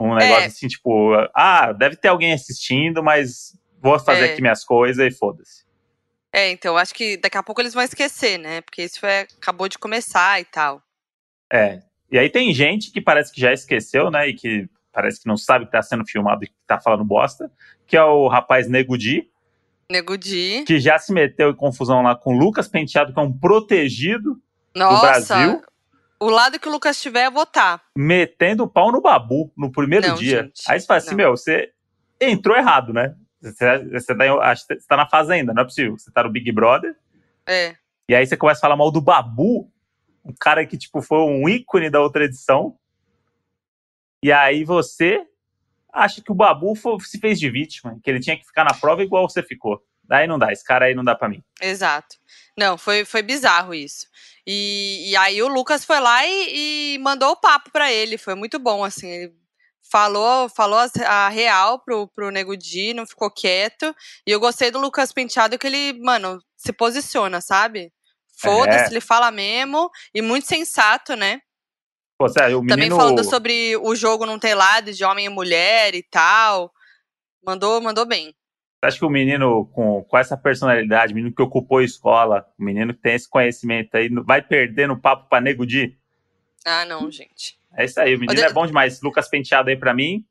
Um 0.00 0.14
negócio 0.14 0.44
é. 0.44 0.46
assim, 0.46 0.68
tipo, 0.68 1.10
ah, 1.34 1.72
deve 1.72 1.96
ter 1.96 2.06
alguém 2.06 2.32
assistindo, 2.32 3.02
mas 3.02 3.58
vou 3.82 3.98
fazer 3.98 4.28
é. 4.28 4.32
aqui 4.32 4.40
minhas 4.40 4.64
coisas 4.64 5.04
e 5.04 5.10
foda-se. 5.10 5.64
É, 6.32 6.52
então, 6.52 6.76
acho 6.76 6.94
que 6.94 7.16
daqui 7.16 7.36
a 7.36 7.42
pouco 7.42 7.60
eles 7.60 7.74
vão 7.74 7.82
esquecer, 7.82 8.38
né? 8.38 8.60
Porque 8.60 8.84
isso 8.84 9.04
é, 9.04 9.22
acabou 9.22 9.68
de 9.68 9.80
começar 9.80 10.40
e 10.40 10.44
tal. 10.44 10.80
É. 11.52 11.80
E 12.08 12.16
aí 12.16 12.30
tem 12.30 12.54
gente 12.54 12.92
que 12.92 13.00
parece 13.00 13.32
que 13.32 13.40
já 13.40 13.52
esqueceu, 13.52 14.12
né? 14.12 14.28
E 14.28 14.34
que 14.34 14.68
parece 14.92 15.20
que 15.20 15.26
não 15.26 15.36
sabe 15.36 15.66
que 15.66 15.72
tá 15.72 15.82
sendo 15.82 16.06
filmado 16.06 16.44
e 16.44 16.46
que 16.46 16.54
tá 16.68 16.80
falando 16.80 17.04
bosta, 17.04 17.50
que 17.84 17.96
é 17.96 18.04
o 18.04 18.28
rapaz 18.28 18.68
Nego 18.68 18.96
Di. 18.96 19.28
Nego 19.90 20.16
Di. 20.16 20.62
Que 20.64 20.78
já 20.78 21.00
se 21.00 21.12
meteu 21.12 21.50
em 21.50 21.56
confusão 21.56 22.00
lá 22.00 22.14
com 22.14 22.32
o 22.32 22.38
Lucas 22.38 22.68
Penteado, 22.68 23.12
que 23.12 23.18
é 23.18 23.22
um 23.24 23.36
protegido 23.36 24.40
nossa, 24.74 24.96
do 24.96 25.00
Brasil. 25.00 25.62
O 26.18 26.28
lado 26.28 26.58
que 26.58 26.68
o 26.68 26.70
Lucas 26.70 27.00
tiver 27.00 27.22
é 27.22 27.30
votar. 27.30 27.82
Metendo 27.96 28.64
o 28.64 28.68
pau 28.68 28.92
no 28.92 29.00
babu 29.00 29.50
no 29.56 29.72
primeiro 29.72 30.08
não, 30.08 30.14
dia. 30.16 30.42
Gente, 30.44 30.62
Aí 30.68 30.78
você 30.78 30.86
fala 30.86 30.98
assim, 30.98 31.10
não. 31.10 31.16
meu, 31.16 31.30
você 31.30 31.72
entrou 32.20 32.56
errado, 32.56 32.92
né? 32.92 33.14
Você, 33.40 33.78
você, 33.88 34.14
tá, 34.14 34.54
você 34.54 34.86
tá 34.86 34.96
na 34.98 35.08
fazenda, 35.08 35.54
não 35.54 35.62
é 35.62 35.64
possível. 35.64 35.96
Você 35.98 36.10
tá 36.10 36.22
no 36.22 36.30
Big 36.30 36.52
Brother. 36.52 36.94
É. 37.46 37.74
E 38.06 38.14
aí 38.14 38.26
você 38.26 38.36
começa 38.36 38.58
a 38.58 38.62
falar 38.62 38.76
mal 38.76 38.90
do 38.90 39.00
Babu, 39.00 39.72
um 40.24 40.34
cara 40.38 40.66
que, 40.66 40.76
tipo, 40.76 41.00
foi 41.00 41.18
um 41.18 41.48
ícone 41.48 41.88
da 41.88 42.00
outra 42.00 42.24
edição. 42.24 42.76
E 44.22 44.30
aí 44.30 44.62
você 44.64 45.24
acha 45.92 46.20
que 46.20 46.30
o 46.30 46.34
Babu 46.34 46.74
foi, 46.74 47.00
se 47.00 47.18
fez 47.18 47.40
de 47.40 47.50
vítima, 47.50 47.98
que 48.02 48.10
ele 48.10 48.20
tinha 48.20 48.36
que 48.36 48.44
ficar 48.44 48.64
na 48.64 48.74
prova 48.74 49.02
igual 49.02 49.28
você 49.28 49.42
ficou. 49.42 49.82
Daí 50.04 50.26
não 50.26 50.38
dá, 50.38 50.52
esse 50.52 50.64
cara 50.64 50.86
aí 50.86 50.94
não 50.94 51.04
dá 51.04 51.14
para 51.14 51.28
mim. 51.28 51.42
Exato. 51.60 52.16
Não, 52.58 52.76
foi, 52.76 53.04
foi 53.04 53.22
bizarro 53.22 53.72
isso. 53.72 54.06
E, 54.52 55.10
e 55.10 55.16
aí 55.16 55.40
o 55.40 55.46
Lucas 55.46 55.84
foi 55.84 56.00
lá 56.00 56.26
e, 56.26 56.94
e 56.94 56.98
mandou 56.98 57.30
o 57.30 57.36
papo 57.36 57.70
para 57.70 57.92
ele, 57.92 58.18
foi 58.18 58.34
muito 58.34 58.58
bom, 58.58 58.82
assim, 58.82 59.08
ele 59.08 59.32
falou, 59.88 60.48
falou 60.48 60.80
a 61.06 61.28
real 61.28 61.78
pro, 61.78 62.08
pro 62.08 62.32
Nego 62.32 62.56
Di, 62.56 62.92
não 62.92 63.06
ficou 63.06 63.30
quieto. 63.30 63.94
E 64.26 64.32
eu 64.32 64.40
gostei 64.40 64.72
do 64.72 64.80
Lucas 64.80 65.12
Penteado 65.12 65.56
que 65.56 65.68
ele, 65.68 65.92
mano, 66.00 66.42
se 66.56 66.72
posiciona, 66.72 67.40
sabe? 67.40 67.92
Foda-se, 68.40 68.86
é. 68.86 68.88
ele 68.88 69.00
fala 69.00 69.30
mesmo. 69.30 69.88
E 70.12 70.20
muito 70.20 70.48
sensato, 70.48 71.14
né? 71.14 71.40
Pô, 72.18 72.28
sério, 72.28 72.60
menino... 72.60 72.74
Também 72.74 72.90
falando 72.90 73.22
sobre 73.22 73.76
o 73.76 73.94
jogo 73.94 74.26
não 74.26 74.36
ter 74.36 74.56
lado 74.56 74.92
de 74.92 75.04
homem 75.04 75.26
e 75.26 75.28
mulher 75.28 75.94
e 75.94 76.02
tal. 76.02 76.72
Mandou, 77.40 77.80
mandou 77.80 78.04
bem. 78.04 78.34
Acho 78.82 78.98
que 78.98 79.04
o 79.04 79.10
menino 79.10 79.66
com, 79.66 80.02
com 80.04 80.16
essa 80.16 80.36
personalidade, 80.36 81.12
o 81.12 81.16
menino 81.16 81.34
que 81.34 81.42
ocupou 81.42 81.78
a 81.78 81.84
escola, 81.84 82.46
o 82.58 82.64
menino 82.64 82.94
que 82.94 83.00
tem 83.00 83.14
esse 83.14 83.28
conhecimento 83.28 83.94
aí, 83.94 84.08
vai 84.24 84.40
perder 84.40 84.88
no 84.88 84.98
papo 84.98 85.28
pra 85.28 85.40
Nego 85.40 85.66
Di? 85.66 85.98
Ah, 86.64 86.84
não, 86.86 87.10
gente. 87.10 87.58
É 87.76 87.84
isso 87.84 88.00
aí, 88.00 88.14
o 88.14 88.18
menino 88.18 88.40
é 88.40 88.52
bom 88.52 88.66
demais. 88.66 89.02
Lucas 89.02 89.28
Penteado 89.28 89.68
aí 89.68 89.76
pra 89.76 89.92
mim, 89.92 90.24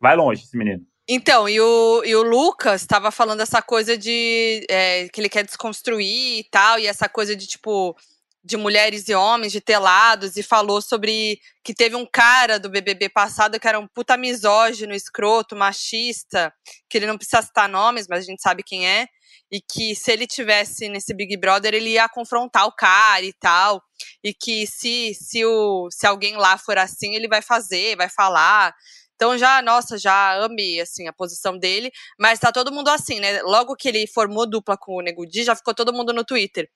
vai 0.00 0.16
longe 0.16 0.44
esse 0.44 0.56
menino. 0.56 0.84
Então, 1.06 1.48
e 1.48 1.60
o, 1.60 2.04
e 2.04 2.14
o 2.14 2.22
Lucas 2.22 2.82
estava 2.82 3.10
falando 3.10 3.40
essa 3.40 3.60
coisa 3.60 3.98
de 3.98 4.64
é, 4.70 5.08
que 5.08 5.20
ele 5.20 5.28
quer 5.28 5.44
desconstruir 5.44 6.38
e 6.38 6.44
tal, 6.44 6.78
e 6.78 6.86
essa 6.86 7.08
coisa 7.08 7.34
de 7.34 7.46
tipo 7.46 7.96
de 8.42 8.56
mulheres 8.56 9.08
e 9.08 9.14
homens, 9.14 9.52
de 9.52 9.60
telados, 9.60 10.36
e 10.36 10.42
falou 10.42 10.80
sobre 10.80 11.38
que 11.62 11.74
teve 11.74 11.94
um 11.94 12.06
cara 12.06 12.58
do 12.58 12.70
BBB 12.70 13.10
passado 13.10 13.60
que 13.60 13.68
era 13.68 13.78
um 13.78 13.86
puta 13.86 14.16
misógino, 14.16 14.94
escroto, 14.94 15.54
machista, 15.54 16.52
que 16.88 16.96
ele 16.96 17.06
não 17.06 17.18
precisa 17.18 17.42
citar 17.42 17.68
nomes, 17.68 18.06
mas 18.08 18.20
a 18.20 18.26
gente 18.26 18.42
sabe 18.42 18.62
quem 18.62 18.88
é, 18.88 19.06
e 19.50 19.60
que 19.60 19.94
se 19.94 20.12
ele 20.12 20.26
tivesse 20.26 20.88
nesse 20.88 21.12
Big 21.12 21.36
Brother, 21.36 21.74
ele 21.74 21.90
ia 21.90 22.08
confrontar 22.08 22.66
o 22.66 22.72
cara 22.72 23.24
e 23.24 23.32
tal, 23.32 23.82
e 24.24 24.32
que 24.32 24.66
se, 24.66 25.12
se, 25.14 25.44
o, 25.44 25.88
se 25.90 26.06
alguém 26.06 26.36
lá 26.36 26.56
for 26.56 26.78
assim, 26.78 27.14
ele 27.14 27.28
vai 27.28 27.42
fazer, 27.42 27.96
vai 27.96 28.08
falar. 28.08 28.74
Então 29.16 29.36
já, 29.36 29.60
nossa, 29.60 29.98
já 29.98 30.42
amei, 30.42 30.80
assim, 30.80 31.06
a 31.06 31.12
posição 31.12 31.58
dele. 31.58 31.90
Mas 32.18 32.38
tá 32.38 32.50
todo 32.50 32.72
mundo 32.72 32.88
assim, 32.88 33.20
né? 33.20 33.42
Logo 33.42 33.76
que 33.76 33.88
ele 33.88 34.06
formou 34.06 34.48
dupla 34.48 34.78
com 34.78 34.94
o 34.94 35.00
Nego 35.02 35.24
já 35.30 35.54
ficou 35.54 35.74
todo 35.74 35.92
mundo 35.92 36.12
no 36.14 36.24
Twitter. 36.24 36.70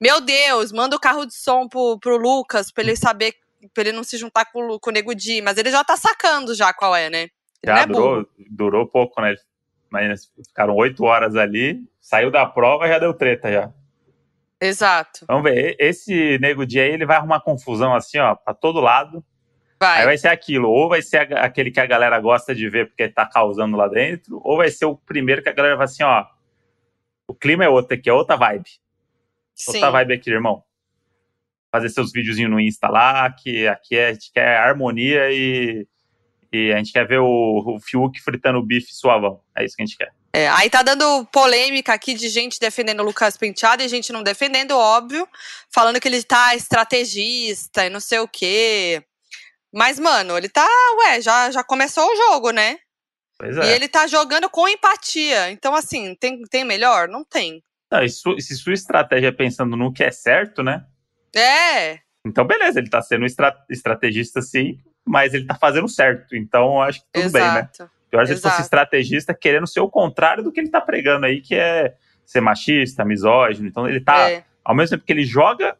Meu 0.00 0.20
Deus, 0.20 0.72
manda 0.72 0.96
o 0.96 1.00
carro 1.00 1.24
de 1.24 1.34
som 1.34 1.68
pro, 1.68 1.98
pro 1.98 2.16
Lucas, 2.16 2.70
pra 2.70 2.84
ele 2.84 2.96
saber, 2.96 3.34
pra 3.72 3.82
ele 3.82 3.92
não 3.92 4.04
se 4.04 4.16
juntar 4.16 4.44
com, 4.46 4.78
com 4.78 4.90
o 4.90 4.92
Nego 4.92 5.14
Di. 5.14 5.40
Mas 5.40 5.56
ele 5.56 5.70
já 5.70 5.82
tá 5.82 5.96
sacando 5.96 6.54
já 6.54 6.72
qual 6.72 6.94
é, 6.94 7.08
né? 7.08 7.22
Ele 7.62 7.74
Já 7.74 7.80
é 7.80 7.86
durou, 7.86 8.26
durou 8.50 8.86
pouco, 8.86 9.20
né? 9.20 9.34
Mas 9.90 10.30
ficaram 10.46 10.74
oito 10.74 11.04
horas 11.04 11.36
ali, 11.36 11.80
saiu 12.00 12.30
da 12.30 12.44
prova 12.44 12.88
já 12.88 12.98
deu 12.98 13.14
treta 13.14 13.50
já. 13.50 13.72
Exato. 14.60 15.24
Vamos 15.28 15.44
ver, 15.44 15.76
esse 15.78 16.38
Nego 16.38 16.66
Di 16.66 16.80
aí, 16.80 16.90
ele 16.90 17.06
vai 17.06 17.16
arrumar 17.16 17.40
confusão 17.40 17.94
assim, 17.94 18.18
ó, 18.18 18.34
pra 18.34 18.54
todo 18.54 18.80
lado. 18.80 19.24
Vai. 19.78 20.00
Aí 20.00 20.04
vai 20.06 20.16
ser 20.16 20.28
aquilo, 20.28 20.70
ou 20.70 20.88
vai 20.88 21.02
ser 21.02 21.36
aquele 21.36 21.70
que 21.70 21.80
a 21.80 21.86
galera 21.86 22.18
gosta 22.18 22.54
de 22.54 22.68
ver 22.68 22.86
porque 22.88 23.08
tá 23.08 23.26
causando 23.26 23.76
lá 23.76 23.86
dentro, 23.88 24.40
ou 24.42 24.56
vai 24.56 24.70
ser 24.70 24.86
o 24.86 24.96
primeiro 24.96 25.42
que 25.42 25.50
a 25.50 25.52
galera 25.52 25.76
vai 25.76 25.84
assim, 25.84 26.02
ó, 26.02 26.24
o 27.28 27.34
clima 27.34 27.64
é 27.64 27.68
outro 27.68 27.94
aqui, 27.94 28.08
é 28.08 28.12
outra 28.12 28.36
vibe. 28.36 28.70
Sim. 29.56 29.72
Outra 29.76 29.90
vibe 29.90 30.14
aqui, 30.14 30.30
irmão. 30.30 30.62
Fazer 31.72 31.88
seus 31.88 32.12
videozinhos 32.12 32.50
no 32.50 32.60
Insta 32.60 32.88
lá, 32.88 33.30
que 33.32 33.66
aqui 33.66 33.96
é- 33.96 34.08
a 34.08 34.12
gente 34.12 34.30
quer 34.32 34.58
harmonia 34.58 35.30
e, 35.32 35.86
e 36.52 36.72
a 36.72 36.76
gente 36.76 36.92
quer 36.92 37.06
ver 37.06 37.18
o, 37.18 37.26
o 37.26 37.80
Fiuk 37.80 38.20
fritando 38.22 38.62
bife 38.62 38.94
suavão. 38.94 39.40
É 39.56 39.64
isso 39.64 39.74
que 39.74 39.82
a 39.82 39.86
gente 39.86 39.96
quer. 39.96 40.12
É, 40.32 40.48
aí 40.48 40.68
tá 40.68 40.82
dando 40.82 41.24
polêmica 41.32 41.94
aqui 41.94 42.12
de 42.12 42.28
gente 42.28 42.60
defendendo 42.60 43.00
o 43.00 43.04
Lucas 43.04 43.38
Penteado 43.38 43.82
e 43.82 43.88
gente 43.88 44.12
não 44.12 44.22
defendendo, 44.22 44.72
óbvio, 44.72 45.26
falando 45.70 45.98
que 45.98 46.06
ele 46.06 46.22
tá 46.22 46.54
estrategista 46.54 47.86
e 47.86 47.90
não 47.90 48.00
sei 48.00 48.18
o 48.18 48.28
quê. 48.28 49.02
Mas, 49.72 49.98
mano, 49.98 50.36
ele 50.36 50.48
tá, 50.48 50.66
ué, 51.00 51.20
já, 51.22 51.50
já 51.50 51.64
começou 51.64 52.06
o 52.06 52.16
jogo, 52.16 52.50
né? 52.50 52.78
Pois 53.38 53.56
E 53.56 53.60
é. 53.60 53.74
ele 53.74 53.88
tá 53.88 54.06
jogando 54.06 54.48
com 54.48 54.68
empatia. 54.68 55.50
Então, 55.50 55.74
assim, 55.74 56.14
tem, 56.14 56.42
tem 56.44 56.64
melhor? 56.64 57.08
Não 57.08 57.24
tem. 57.24 57.62
Não, 57.90 58.02
e 58.02 58.08
su- 58.08 58.38
se 58.40 58.54
sua 58.56 58.72
estratégia 58.74 59.28
é 59.28 59.32
pensando 59.32 59.76
no 59.76 59.92
que 59.92 60.02
é 60.02 60.10
certo, 60.10 60.62
né? 60.62 60.84
É, 61.34 62.00
Então, 62.26 62.44
beleza, 62.44 62.80
ele 62.80 62.88
tá 62.90 63.00
sendo 63.00 63.22
um 63.22 63.26
estra- 63.26 63.56
estrategista 63.70 64.42
sim, 64.42 64.78
mas 65.04 65.32
ele 65.32 65.46
tá 65.46 65.54
fazendo 65.54 65.88
certo. 65.88 66.34
Então, 66.34 66.74
eu 66.74 66.80
acho 66.82 67.00
que 67.00 67.06
tudo 67.12 67.30
bem, 67.32 67.42
né? 67.42 67.68
exato. 67.72 67.90
Pior 68.10 68.24
se 68.26 68.32
ele 68.32 68.40
fosse 68.40 68.48
Exato. 68.54 68.62
estrategista 68.62 69.34
querendo 69.34 69.66
ser 69.66 69.80
o 69.80 69.88
contrário 69.88 70.42
do 70.42 70.50
que 70.50 70.58
ele 70.60 70.68
tá 70.70 70.80
pregando 70.80 71.26
aí, 71.26 71.40
que 71.40 71.54
é 71.54 71.94
ser 72.24 72.40
machista, 72.40 73.04
misógino. 73.04 73.68
Então, 73.68 73.88
ele 73.88 74.00
tá, 74.00 74.28
É, 74.30 74.44
ao 74.64 74.74
mesmo 74.74 74.96
tempo 74.96 75.06
que 75.06 75.12
ele 75.12 75.24
joga, 75.24 75.76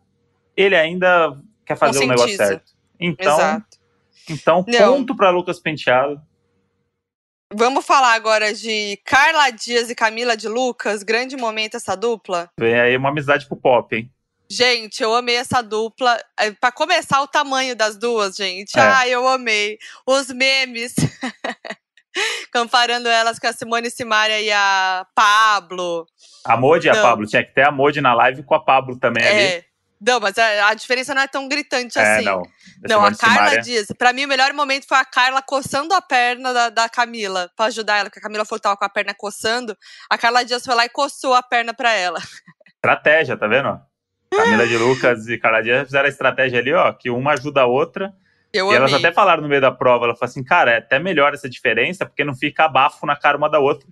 ele 0.57 0.77
ainda 0.77 1.37
quer 1.65 1.77
fazer 1.77 1.99
o 1.99 2.07
negócio 2.07 2.27
Conscientiza. 2.29 2.47
certo. 2.47 2.73
Então, 3.01 3.39
exato. 3.39 3.67
então 4.31 4.65
Não. 4.69 4.97
ponto 4.99 5.17
pra 5.17 5.31
Lucas 5.31 5.59
Penteado. 5.59 6.21
Vamos 7.59 7.87
falar 7.87 8.13
agora 8.13 8.53
de 8.53 9.01
Carla 9.03 9.49
Dias 9.49 9.89
e 9.89 9.95
Camila 9.95 10.37
de 10.37 10.47
Lucas. 10.47 11.03
Grande 11.03 11.39
momento 11.39 11.79
essa 11.79 11.97
dupla. 11.97 12.51
Vem 12.61 12.79
aí 12.79 12.95
uma 12.95 13.09
amizade 13.09 13.47
pro 13.47 13.57
pop, 13.57 13.97
hein? 13.97 14.13
Gente, 14.49 15.03
eu 15.03 15.15
amei 15.15 15.37
essa 15.37 15.63
dupla. 15.63 16.19
É, 16.39 16.51
Pra 16.51 16.71
começar, 16.71 17.23
o 17.23 17.27
tamanho 17.27 17.75
das 17.75 17.97
duas, 17.97 18.37
gente. 18.37 18.79
É. 18.79 18.83
Ai, 18.83 19.11
eu 19.11 19.27
amei. 19.27 19.79
Os 20.07 20.29
memes. 20.29 20.95
Comparando 22.53 23.09
elas 23.09 23.39
com 23.39 23.47
a 23.47 23.53
Simone 23.55 23.91
Simaria 23.91 24.39
e 24.39 24.53
a 24.53 25.07
Pablo. 25.15 26.07
A 26.45 26.59
Modi 26.59 26.89
e 26.89 26.91
a. 26.91 27.01
Pablo. 27.01 27.27
Tinha 27.27 27.43
que 27.43 27.55
ter 27.55 27.63
a 27.67 27.73
Modi 27.73 28.03
na 28.03 28.13
live 28.13 28.43
com 28.43 28.55
a 28.55 28.61
Pablo 28.61 28.99
também 28.99 29.27
ali. 29.27 29.65
Não, 30.01 30.21
mas 30.21 30.37
a, 30.37 30.69
a 30.69 30.75
diferença 30.75 31.15
não 31.15 31.23
é 31.23 31.27
tão 31.27 31.49
gritante 31.49 31.99
É, 31.99 32.17
assim. 32.17 32.25
não. 32.25 32.43
Não, 32.89 33.05
a 33.05 33.15
Carla. 33.15 33.61
Dias. 33.61 33.87
Pra 33.97 34.13
mim, 34.13 34.25
o 34.25 34.29
melhor 34.29 34.53
momento 34.53 34.87
foi 34.87 34.99
a 34.99 35.05
Carla 35.05 35.41
coçando 35.43 35.95
a 35.95 36.03
perna 36.03 36.53
da, 36.53 36.69
da 36.69 36.89
Camila, 36.89 37.51
pra 37.57 37.67
ajudar 37.67 37.97
ela, 37.97 38.05
porque 38.11 38.19
a 38.19 38.23
Camila 38.23 38.45
falou 38.45 38.59
que 38.59 38.65
tava 38.65 38.77
com 38.77 38.85
a 38.85 38.89
perna 38.89 39.15
coçando. 39.15 39.77
A 40.11 40.19
Carla 40.19 40.45
Dias 40.45 40.65
foi 40.65 40.75
lá 40.75 40.85
e 40.85 40.89
coçou 40.91 41.35
a 41.35 41.43
perna 41.43 41.73
pra 41.73 41.93
ela. 41.93 42.21
Estratégia, 42.67 43.37
tá 43.37 43.47
vendo? 43.47 43.81
Camila 44.31 44.67
de 44.67 44.77
Lucas 44.77 45.29
e 45.29 45.39
Carla 45.39 45.63
Dias 45.63 45.85
fizeram 45.85 46.07
a 46.07 46.11
estratégia 46.11 46.59
ali, 46.59 46.73
ó, 46.73 46.93
que 46.93 47.09
uma 47.09 47.33
ajuda 47.33 47.63
a 47.63 47.67
outra. 47.67 48.13
Eu 48.53 48.67
e 48.67 48.69
amei. 48.69 48.77
elas 48.77 48.95
até 48.95 49.13
falaram 49.13 49.43
no 49.43 49.49
meio 49.49 49.61
da 49.61 49.73
prova, 49.73 50.05
ela 50.05 50.15
falou 50.15 50.31
assim, 50.31 50.45
cara, 50.45 50.73
é 50.73 50.79
até 50.79 50.99
melhor 50.99 51.33
essa 51.33 51.49
diferença, 51.49 52.05
porque 52.05 52.25
não 52.25 52.35
fica 52.35 52.65
abafo 52.65 53.07
na 53.07 53.17
cara 53.17 53.39
uma 53.39 53.49
da 53.49 53.59
outra. 53.59 53.89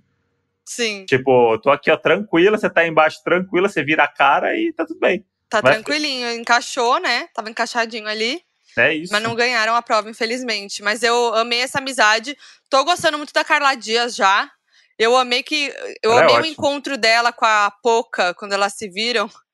Sim, 0.65 1.05
Tipo, 1.05 1.59
tô 1.59 1.71
aqui, 1.71 1.91
ó, 1.91 1.97
tranquila, 1.97 2.57
você 2.57 2.71
tá 2.71 2.81
aí 2.81 2.89
embaixo 2.89 3.23
tranquila, 3.23 3.69
você 3.69 3.83
vira 3.85 4.05
a 4.05 4.09
cara 4.09 4.57
e 4.57 4.73
tá 4.73 4.85
tudo 4.87 4.99
bem. 4.99 5.25
Tá 5.63 5.69
Mas- 5.69 5.75
tranquilinho. 5.77 6.31
Encaixou, 6.33 6.99
né? 7.01 7.29
Tava 7.35 7.51
encaixadinho 7.51 8.07
ali. 8.09 8.41
É 8.77 8.93
isso. 8.95 9.13
Mas 9.13 9.23
não 9.23 9.35
ganharam 9.35 9.75
a 9.77 9.83
prova, 9.83 10.11
infelizmente. 10.11 10.83
Mas 10.83 11.03
eu 11.03 11.35
amei 11.35 11.61
essa 11.61 11.79
amizade. 11.79 12.37
Tô 12.69 12.85
gostando 12.85 13.17
muito 13.19 13.33
da 13.33 13.45
Carla 13.45 13.75
Dias 13.75 14.17
já. 14.17 14.51
Eu 14.99 15.17
amei 15.17 15.43
que. 15.43 15.73
Eu 16.03 16.13
Ela 16.13 16.21
é 16.21 16.25
amei 16.25 16.35
o 16.35 16.39
ótima. 16.39 16.53
encontro 16.53 16.97
dela 16.97 17.33
com 17.33 17.45
a 17.45 17.73
Poca 17.83 18.35
quando 18.35 18.53
elas 18.53 18.75
se 18.75 18.89
viram. 18.89 19.29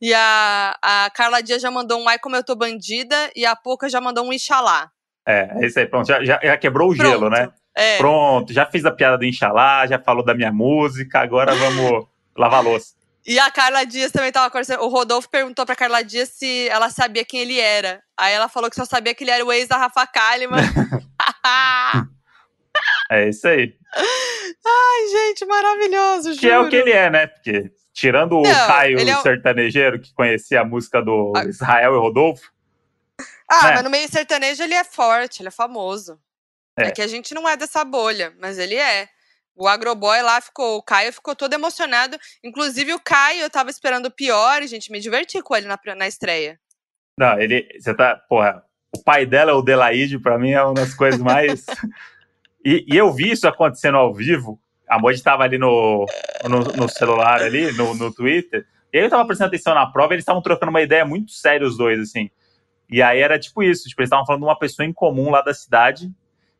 E 0.00 0.12
a, 0.12 0.76
a 0.82 1.10
Carla 1.14 1.42
Dias 1.42 1.62
já 1.62 1.70
mandou 1.70 1.98
um 1.98 2.06
ai 2.06 2.18
como 2.18 2.36
eu 2.36 2.44
tô 2.44 2.54
bandida 2.54 3.30
e 3.34 3.46
a 3.46 3.56
Poca 3.56 3.88
já 3.88 3.98
mandou 3.98 4.22
um 4.26 4.30
Ixalá. 4.32 4.90
É, 5.26 5.48
é 5.62 5.66
isso 5.66 5.78
aí, 5.78 5.86
pronto, 5.86 6.06
já, 6.06 6.22
já- 6.22 6.38
já 6.42 6.54
quebrou 6.58 6.90
o 6.90 6.94
gelo, 6.94 7.18
Pronto. 7.20 7.30
né? 7.32 7.48
É. 7.74 7.96
Pronto, 7.96 8.52
já 8.52 8.66
fiz 8.66 8.84
a 8.84 8.90
piada 8.90 9.16
do 9.16 9.24
Inxalá, 9.24 9.86
já 9.86 9.98
falou 9.98 10.22
da 10.22 10.34
minha 10.34 10.52
música, 10.52 11.20
agora 11.20 11.54
vamos 11.54 12.06
lavar 12.36 12.58
a 12.60 12.62
louça. 12.62 12.92
E 13.26 13.38
a 13.38 13.50
Carla 13.50 13.84
Dias 13.84 14.12
também 14.12 14.30
tava 14.30 14.50
conversando. 14.50 14.82
O 14.82 14.88
Rodolfo 14.88 15.28
perguntou 15.30 15.64
pra 15.64 15.74
Carla 15.74 16.02
Dias 16.02 16.28
se 16.30 16.68
ela 16.68 16.90
sabia 16.90 17.24
quem 17.24 17.40
ele 17.40 17.58
era. 17.58 18.02
Aí 18.16 18.32
ela 18.34 18.48
falou 18.48 18.68
que 18.68 18.76
só 18.76 18.84
sabia 18.84 19.14
que 19.14 19.24
ele 19.24 19.30
era 19.30 19.44
o 19.44 19.52
ex 19.52 19.66
da 19.68 19.76
Rafa 19.78 20.06
Kalimann. 20.06 20.60
É 23.10 23.28
isso 23.28 23.46
aí. 23.46 23.72
Ai, 24.66 25.08
gente, 25.10 25.44
maravilhoso, 25.46 26.30
juro. 26.32 26.40
Que 26.40 26.50
é 26.50 26.58
o 26.58 26.68
que 26.68 26.76
ele 26.76 26.90
é, 26.90 27.08
né? 27.08 27.26
Porque, 27.28 27.70
tirando 27.92 28.38
o 28.38 28.42
Não, 28.42 28.66
Caio 28.66 28.98
é 28.98 29.22
sertanejeiro, 29.22 30.00
que 30.00 30.12
conhecia 30.14 30.60
a 30.60 30.64
música 30.64 31.00
do 31.00 31.32
Ah. 31.36 31.44
Israel 31.44 31.94
e 31.94 31.98
Rodolfo, 31.98 32.50
Ah, 33.48 33.66
né? 33.68 33.74
mas 33.74 33.84
no 33.84 33.90
meio 33.90 34.08
sertanejo 34.10 34.62
ele 34.62 34.74
é 34.74 34.82
forte, 34.82 35.40
ele 35.42 35.48
é 35.48 35.52
famoso. 35.52 36.18
É. 36.76 36.86
É. 36.86 36.90
que 36.90 37.00
a 37.00 37.06
gente 37.06 37.32
não 37.34 37.48
é 37.48 37.56
dessa 37.56 37.84
bolha, 37.84 38.34
mas 38.40 38.58
ele 38.58 38.74
é. 38.74 39.08
O 39.56 39.68
Agroboy 39.68 40.20
lá 40.22 40.40
ficou, 40.40 40.78
o 40.78 40.82
Caio 40.82 41.12
ficou 41.12 41.36
todo 41.36 41.52
emocionado. 41.52 42.18
Inclusive 42.42 42.92
o 42.92 43.00
Caio, 43.00 43.42
eu 43.42 43.50
tava 43.50 43.70
esperando 43.70 44.06
o 44.06 44.10
pior, 44.10 44.62
e, 44.62 44.66
gente, 44.66 44.90
me 44.90 45.00
diverti 45.00 45.40
com 45.42 45.54
ele 45.54 45.66
na, 45.66 45.78
na 45.96 46.08
estreia. 46.08 46.58
Não, 47.18 47.38
ele. 47.38 47.68
Você 47.78 47.94
tá. 47.94 48.16
Porra, 48.28 48.64
o 48.94 49.02
pai 49.02 49.24
dela 49.26 49.54
o 49.54 49.62
Delaide, 49.62 50.18
pra 50.18 50.38
mim 50.38 50.50
é 50.50 50.62
uma 50.62 50.74
das 50.74 50.94
coisas 50.94 51.20
mais. 51.20 51.64
e, 52.64 52.84
e 52.88 52.96
eu 52.96 53.12
vi 53.12 53.30
isso 53.30 53.46
acontecendo 53.46 53.96
ao 53.96 54.12
vivo. 54.12 54.60
A 54.88 54.98
Moji 54.98 55.22
tava 55.22 55.44
ali 55.44 55.56
no, 55.56 56.06
no, 56.44 56.58
no 56.60 56.88
celular, 56.88 57.40
ali, 57.40 57.72
no, 57.72 57.94
no 57.94 58.12
Twitter. 58.12 58.66
E 58.92 58.98
aí 58.98 59.04
eu 59.04 59.10
tava 59.10 59.26
prestando 59.26 59.48
atenção 59.48 59.74
na 59.74 59.86
prova 59.86 60.12
e 60.12 60.14
eles 60.16 60.22
estavam 60.22 60.42
trocando 60.42 60.70
uma 60.70 60.82
ideia 60.82 61.04
muito 61.04 61.32
séria, 61.32 61.66
os 61.66 61.76
dois, 61.76 62.00
assim. 62.00 62.30
E 62.88 63.02
aí 63.02 63.20
era 63.20 63.38
tipo 63.38 63.62
isso: 63.62 63.88
tipo, 63.88 64.00
eles 64.00 64.08
estavam 64.08 64.26
falando 64.26 64.42
de 64.42 64.46
uma 64.46 64.58
pessoa 64.58 64.86
em 64.86 64.92
comum 64.92 65.30
lá 65.30 65.40
da 65.42 65.54
cidade, 65.54 66.12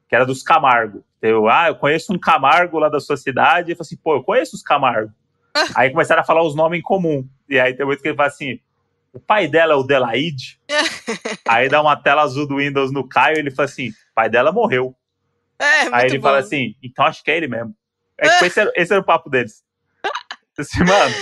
que 0.08 0.14
era 0.14 0.26
dos 0.26 0.42
Camargo. 0.42 1.04
Eu, 1.20 1.48
ah, 1.48 1.68
eu 1.68 1.76
conheço 1.76 2.12
um 2.12 2.18
Camargo 2.18 2.78
lá 2.78 2.88
da 2.88 3.00
sua 3.00 3.16
cidade. 3.16 3.70
E 3.70 3.72
eu 3.72 3.76
falei 3.76 3.86
assim, 3.86 3.96
pô, 3.96 4.14
eu 4.16 4.22
conheço 4.22 4.54
os 4.54 4.62
Camargo. 4.62 5.12
aí 5.74 5.90
começaram 5.90 6.22
a 6.22 6.24
falar 6.24 6.42
os 6.42 6.54
nomes 6.54 6.80
em 6.80 6.82
comum. 6.82 7.26
E 7.48 7.58
aí 7.58 7.74
tem 7.74 7.86
muito 7.86 8.02
que 8.02 8.08
ele 8.08 8.16
fala 8.16 8.28
assim: 8.28 8.58
o 9.12 9.20
pai 9.20 9.46
dela 9.46 9.74
é 9.74 9.76
o 9.76 9.82
Delaide. 9.82 10.60
aí 11.48 11.68
dá 11.68 11.80
uma 11.80 11.96
tela 11.96 12.22
azul 12.22 12.46
do 12.46 12.56
Windows 12.56 12.92
no 12.92 13.08
Caio 13.08 13.36
e 13.36 13.38
ele 13.38 13.50
fala 13.50 13.68
assim: 13.68 13.90
o 13.90 14.14
pai 14.14 14.28
dela 14.28 14.52
morreu. 14.52 14.94
É, 15.58 15.94
aí 15.94 16.06
ele 16.06 16.18
bom. 16.18 16.24
fala 16.24 16.38
assim: 16.38 16.74
então 16.82 17.04
acho 17.04 17.22
que 17.22 17.30
é 17.30 17.36
ele 17.36 17.48
mesmo. 17.48 17.74
É, 18.18 18.28
tipo, 18.28 18.44
esse, 18.44 18.60
era, 18.60 18.72
esse 18.74 18.92
era 18.92 19.00
o 19.00 19.04
papo 19.04 19.28
deles. 19.30 19.64
Assim, 20.56 20.84
mano, 20.84 21.12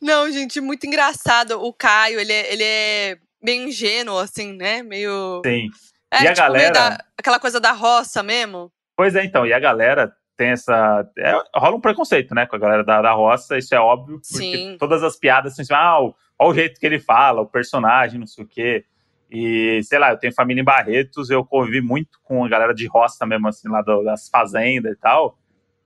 Não, 0.00 0.32
gente, 0.32 0.62
muito 0.62 0.86
engraçado. 0.86 1.62
O 1.62 1.74
Caio, 1.74 2.18
ele 2.18 2.32
é, 2.32 2.52
ele 2.54 2.62
é 2.64 3.18
meio 3.42 3.68
ingênuo, 3.68 4.18
assim, 4.18 4.54
né? 4.54 4.82
Meio. 4.82 5.42
sim. 5.44 5.68
É, 6.12 6.22
E 6.24 6.28
a 6.28 6.32
tipo, 6.32 6.52
meio 6.52 6.72
galera- 6.72 6.96
da- 6.96 7.04
aquela 7.18 7.38
coisa 7.38 7.60
da 7.60 7.72
roça 7.72 8.22
mesmo. 8.22 8.72
Pois 8.96 9.14
é, 9.14 9.24
então, 9.24 9.46
e 9.46 9.52
a 9.52 9.58
galera 9.58 10.12
tem 10.36 10.48
essa. 10.50 11.08
é, 11.18 11.32
rola 11.56 11.76
um 11.76 11.80
preconceito, 11.80 12.34
né, 12.34 12.46
com 12.46 12.56
a 12.56 12.58
galera 12.58 12.84
da, 12.84 13.02
da 13.02 13.12
roça, 13.12 13.58
isso 13.58 13.74
é 13.74 13.80
óbvio, 13.80 14.20
porque 14.20 14.56
Sim. 14.56 14.76
todas 14.78 15.02
as 15.02 15.16
piadas 15.16 15.54
são 15.54 15.62
assim, 15.62 15.74
ah, 15.74 15.98
olha 16.00 16.14
o 16.50 16.54
jeito 16.54 16.78
que 16.80 16.86
ele 16.86 16.98
fala, 17.00 17.40
o 17.42 17.46
personagem, 17.46 18.18
não 18.20 18.26
sei 18.26 18.44
o 18.44 18.48
quê. 18.48 18.84
E, 19.30 19.80
sei 19.82 19.98
lá, 19.98 20.10
eu 20.12 20.16
tenho 20.16 20.32
família 20.32 20.60
em 20.62 20.64
Barretos, 20.64 21.28
eu 21.28 21.44
convivi 21.44 21.80
muito 21.82 22.18
com 22.22 22.44
a 22.44 22.48
galera 22.48 22.74
de 22.74 22.86
roça 22.86 23.26
mesmo, 23.26 23.46
assim, 23.48 23.68
lá 23.68 23.82
do- 23.82 24.02
das 24.02 24.28
fazendas 24.28 24.92
e 24.92 24.96
tal. 24.96 25.36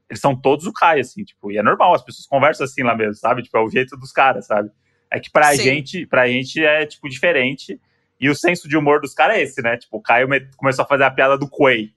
Eles 0.08 0.20
são 0.20 0.36
todos 0.38 0.66
o 0.66 0.72
Caio, 0.72 1.00
assim, 1.00 1.24
tipo, 1.24 1.50
e 1.50 1.56
é 1.58 1.62
normal, 1.62 1.94
as 1.94 2.02
pessoas 2.04 2.26
conversam 2.26 2.64
assim 2.64 2.82
lá 2.84 2.94
mesmo, 2.94 3.14
sabe? 3.14 3.42
Tipo, 3.42 3.56
é 3.56 3.60
o 3.62 3.68
jeito 3.70 3.96
dos 3.96 4.12
caras, 4.12 4.46
sabe? 4.46 4.70
É 5.10 5.18
que 5.18 5.30
pra 5.30 5.50
Sim. 5.56 5.62
gente, 5.62 6.06
pra 6.06 6.28
gente 6.28 6.62
é, 6.64 6.86
tipo, 6.86 7.08
diferente. 7.08 7.80
E 8.22 8.30
o 8.30 8.34
senso 8.36 8.68
de 8.68 8.76
humor 8.76 9.00
dos 9.00 9.12
caras 9.12 9.36
é 9.36 9.42
esse, 9.42 9.60
né? 9.60 9.76
Tipo, 9.76 9.98
o 9.98 10.00
Caio 10.00 10.28
me- 10.28 10.48
começou 10.56 10.84
a 10.84 10.88
fazer 10.88 11.02
a 11.04 11.10
piada 11.10 11.36
do 11.36 11.48
Quay. 11.48 11.92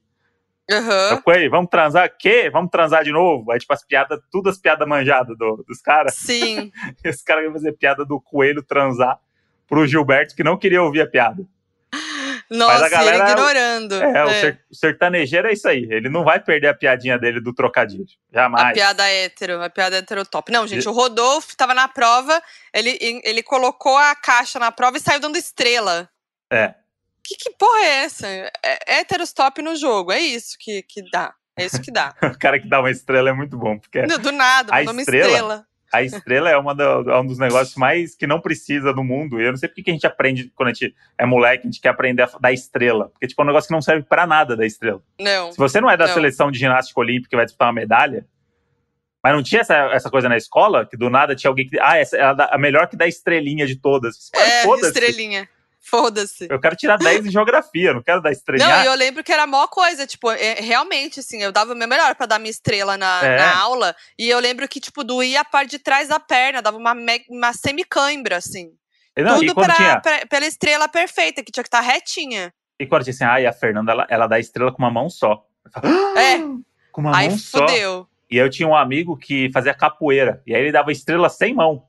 O 1.14 1.22
Quay, 1.22 1.48
vamos 1.48 1.70
transar? 1.70 2.12
Quê? 2.18 2.50
Vamos 2.50 2.72
transar 2.72 3.04
de 3.04 3.12
novo? 3.12 3.52
Aí, 3.52 3.60
tipo, 3.60 3.72
as 3.72 3.86
piadas, 3.86 4.20
tudo 4.32 4.50
as 4.50 4.58
piadas 4.58 4.88
manjadas 4.88 5.38
do- 5.38 5.64
dos 5.68 5.80
caras. 5.80 6.16
Sim. 6.16 6.72
Esse 7.04 7.24
cara 7.24 7.44
ia 7.44 7.52
fazer 7.52 7.74
piada 7.74 8.04
do 8.04 8.20
coelho 8.20 8.64
transar 8.64 9.20
pro 9.68 9.86
Gilberto, 9.86 10.36
que 10.36 10.44
não 10.44 10.58
queria 10.58 10.82
ouvir 10.82 11.02
a 11.02 11.08
piada. 11.08 11.46
Nossa, 12.50 12.90
galera- 12.90 13.24
ele 13.24 13.32
ignorando. 13.32 13.96
É, 13.96 14.24
o 14.26 14.30
É. 14.30 14.60
o 14.70 14.76
sertanejeiro 14.76 15.48
é 15.48 15.54
isso 15.54 15.68
aí. 15.68 15.88
Ele 15.90 16.10
não 16.10 16.24
vai 16.24 16.40
perder 16.40 16.68
a 16.68 16.74
piadinha 16.76 17.18
dele 17.18 17.40
do 17.42 17.54
trocadilho. 17.54 18.06
A 18.34 18.42
Jamais. 18.42 18.74
piada 18.74 19.08
hétero, 19.10 19.62
a 19.64 19.70
piada 19.70 19.98
hétero 19.98 20.24
top. 20.26 20.52
Não, 20.52 20.68
gente, 20.68 20.88
o 20.88 20.92
Rodolfo 20.92 21.56
tava 21.58 21.74
na 21.74 21.88
prova, 21.88 22.40
ele, 22.74 22.98
ele 23.24 23.42
colocou 23.42 23.98
a 23.98 24.16
caixa 24.16 24.60
na 24.60 24.72
prova 24.72 24.98
e 24.98 25.00
saiu 25.00 25.20
dando 25.20 25.38
estrela. 25.38 26.08
É. 26.52 26.74
Que, 27.24 27.36
que 27.36 27.50
porra 27.58 27.80
é 27.80 28.04
essa? 28.04 28.28
É 28.28 28.52
héteros 29.00 29.34
top 29.34 29.62
no 29.62 29.76
jogo, 29.76 30.12
é 30.12 30.20
isso 30.20 30.56
que, 30.60 30.84
que 30.84 31.02
dá. 31.12 31.34
É 31.58 31.66
isso 31.66 31.82
que 31.82 31.92
dá. 31.92 32.14
O 32.22 32.38
cara 32.38 32.60
que 32.60 32.68
dá 32.68 32.80
uma 32.80 32.92
estrela 32.92 33.30
é 33.30 33.34
muito 33.34 33.58
bom, 33.58 33.80
porque 33.80 34.04
Do, 34.04 34.18
do 34.20 34.32
nada, 34.32 34.74
A 34.76 34.84
estrela? 34.84 35.00
estrela. 35.28 35.66
a 35.92 36.04
estrela 36.04 36.50
é, 36.50 36.58
uma 36.58 36.76
do- 36.76 37.10
é 37.10 37.20
um 37.20 37.26
dos 37.26 37.40
negócios 37.40 37.76
mais 37.78 38.14
que 38.16 38.28
não 38.28 38.40
precisa 38.42 38.92
no 38.92 39.04
mundo. 39.04 39.40
E 39.42 39.46
eu 39.46 39.52
não 39.52 39.58
sei 39.58 39.70
porque 39.70 39.82
que 39.82 39.90
a 39.90 39.94
gente 39.94 40.06
aprende, 40.06 40.52
quando 40.54 40.70
a 40.70 40.74
gente 40.74 40.94
é 41.18 41.26
moleque, 41.26 41.66
a 41.66 41.72
gente 41.72 41.82
quer 41.82 41.90
aprender 41.90 42.24
a 42.24 42.30
dar 42.40 42.52
estrela. 42.52 43.08
Porque, 43.10 43.26
tipo, 43.28 43.42
é 43.42 43.44
um 43.44 43.48
negócio 43.48 43.68
que 43.70 43.74
não 43.74 43.82
serve 43.82 44.04
pra 44.04 44.28
nada 44.28 44.56
da 44.56 44.66
estrela. 44.66 45.02
Não. 45.20 45.52
Se 45.52 45.58
você 45.58 45.80
não 45.82 45.90
é 45.90 45.96
da 45.98 46.06
Não. 46.08 46.14
seleção 46.14 46.52
de 46.52 46.60
ginástica 46.60 47.00
olímpica 47.00 47.34
e 47.36 47.38
vai 47.38 47.46
disputar 47.46 47.70
uma 47.70 47.74
medalha, 47.74 48.28
mas 49.24 49.34
não 49.34 49.42
tinha 49.42 49.62
essa, 49.62 49.74
essa 49.94 50.12
coisa 50.12 50.30
na 50.30 50.38
escola, 50.38 50.86
que 50.86 50.96
do 50.98 51.10
nada 51.10 51.34
tinha 51.36 51.50
alguém 51.50 51.68
que. 51.68 51.80
Ah, 51.80 51.98
essa 51.98 52.16
é 52.18 52.22
a, 52.22 52.32
a 52.52 52.58
melhor 52.60 52.88
que 52.88 52.96
dá 52.98 53.08
estrelinha 53.08 53.66
de 53.66 53.76
todas. 53.78 54.30
É, 54.36 54.68
estrelinha. 54.82 55.50
Foda-se. 55.88 56.48
Eu 56.50 56.60
quero 56.60 56.76
tirar 56.76 56.98
10 56.98 57.28
em 57.28 57.32
geografia, 57.32 57.94
não 57.94 58.02
quero 58.02 58.22
dar 58.22 58.32
estrelinha. 58.32 58.68
Não, 58.68 58.84
e 58.84 58.88
eu 58.88 58.96
lembro 58.96 59.24
que 59.24 59.32
era 59.32 59.44
a 59.44 59.48
maior 59.48 59.68
coisa, 59.68 60.08
tipo, 60.08 60.32
é, 60.32 60.56
realmente, 60.56 61.20
assim, 61.20 61.42
eu 61.44 61.52
dava 61.52 61.74
o 61.74 61.76
meu 61.76 61.88
melhor 61.88 62.16
pra 62.16 62.26
dar 62.26 62.40
minha 62.40 62.50
estrela 62.50 62.98
na, 62.98 63.24
É. 63.24 63.38
na 63.38 63.58
aula, 63.60 63.96
e 64.18 64.30
eu 64.30 64.40
lembro 64.40 64.68
que, 64.68 64.80
tipo, 64.80 65.04
doía 65.04 65.42
a 65.42 65.46
parte 65.46 65.72
de 65.72 65.80
trás 65.80 66.08
da 66.10 66.20
perna, 66.20 66.62
dava 66.62 66.78
uma, 66.78 66.94
uma 67.30 67.54
semicãibra, 67.54 68.38
assim. 68.38 68.72
Não, 69.18 69.40
Tudo 69.40 69.54
pra, 69.56 69.76
tinha. 69.76 70.02
pra- 70.02 70.26
pela 70.26 70.46
estrela 70.46 70.88
perfeita, 70.90 71.44
que 71.44 71.52
tinha 71.52 71.64
que 71.64 71.68
estar 71.70 71.82
retinha. 71.82 72.52
E 72.80 72.86
quando 72.86 73.04
tinha 73.04 73.14
assim, 73.14 73.24
ah, 73.24 73.40
e 73.40 73.46
a 73.48 73.54
Fernanda, 73.54 73.92
ela, 73.92 74.08
ela 74.10 74.28
dá 74.28 74.40
estrela 74.40 74.72
com 74.72 74.80
uma 74.80 74.92
mão 74.92 75.10
só. 75.10 75.46
Falo, 75.72 75.88
É. 76.18 76.40
Com 76.92 77.02
uma 77.02 77.16
Aí 77.16 77.30
mão 77.30 77.38
só. 77.38 77.60
fudeu. 77.66 78.08
E 78.30 78.38
eu 78.38 78.50
tinha 78.50 78.68
um 78.68 78.76
amigo 78.76 79.16
que 79.16 79.50
fazia 79.54 79.74
capoeira. 79.74 80.42
E 80.48 80.54
aí 80.54 80.62
ele 80.64 80.72
dava 80.72 80.92
estrela 80.92 81.30
sem 81.30 81.54
mão. 81.54 81.88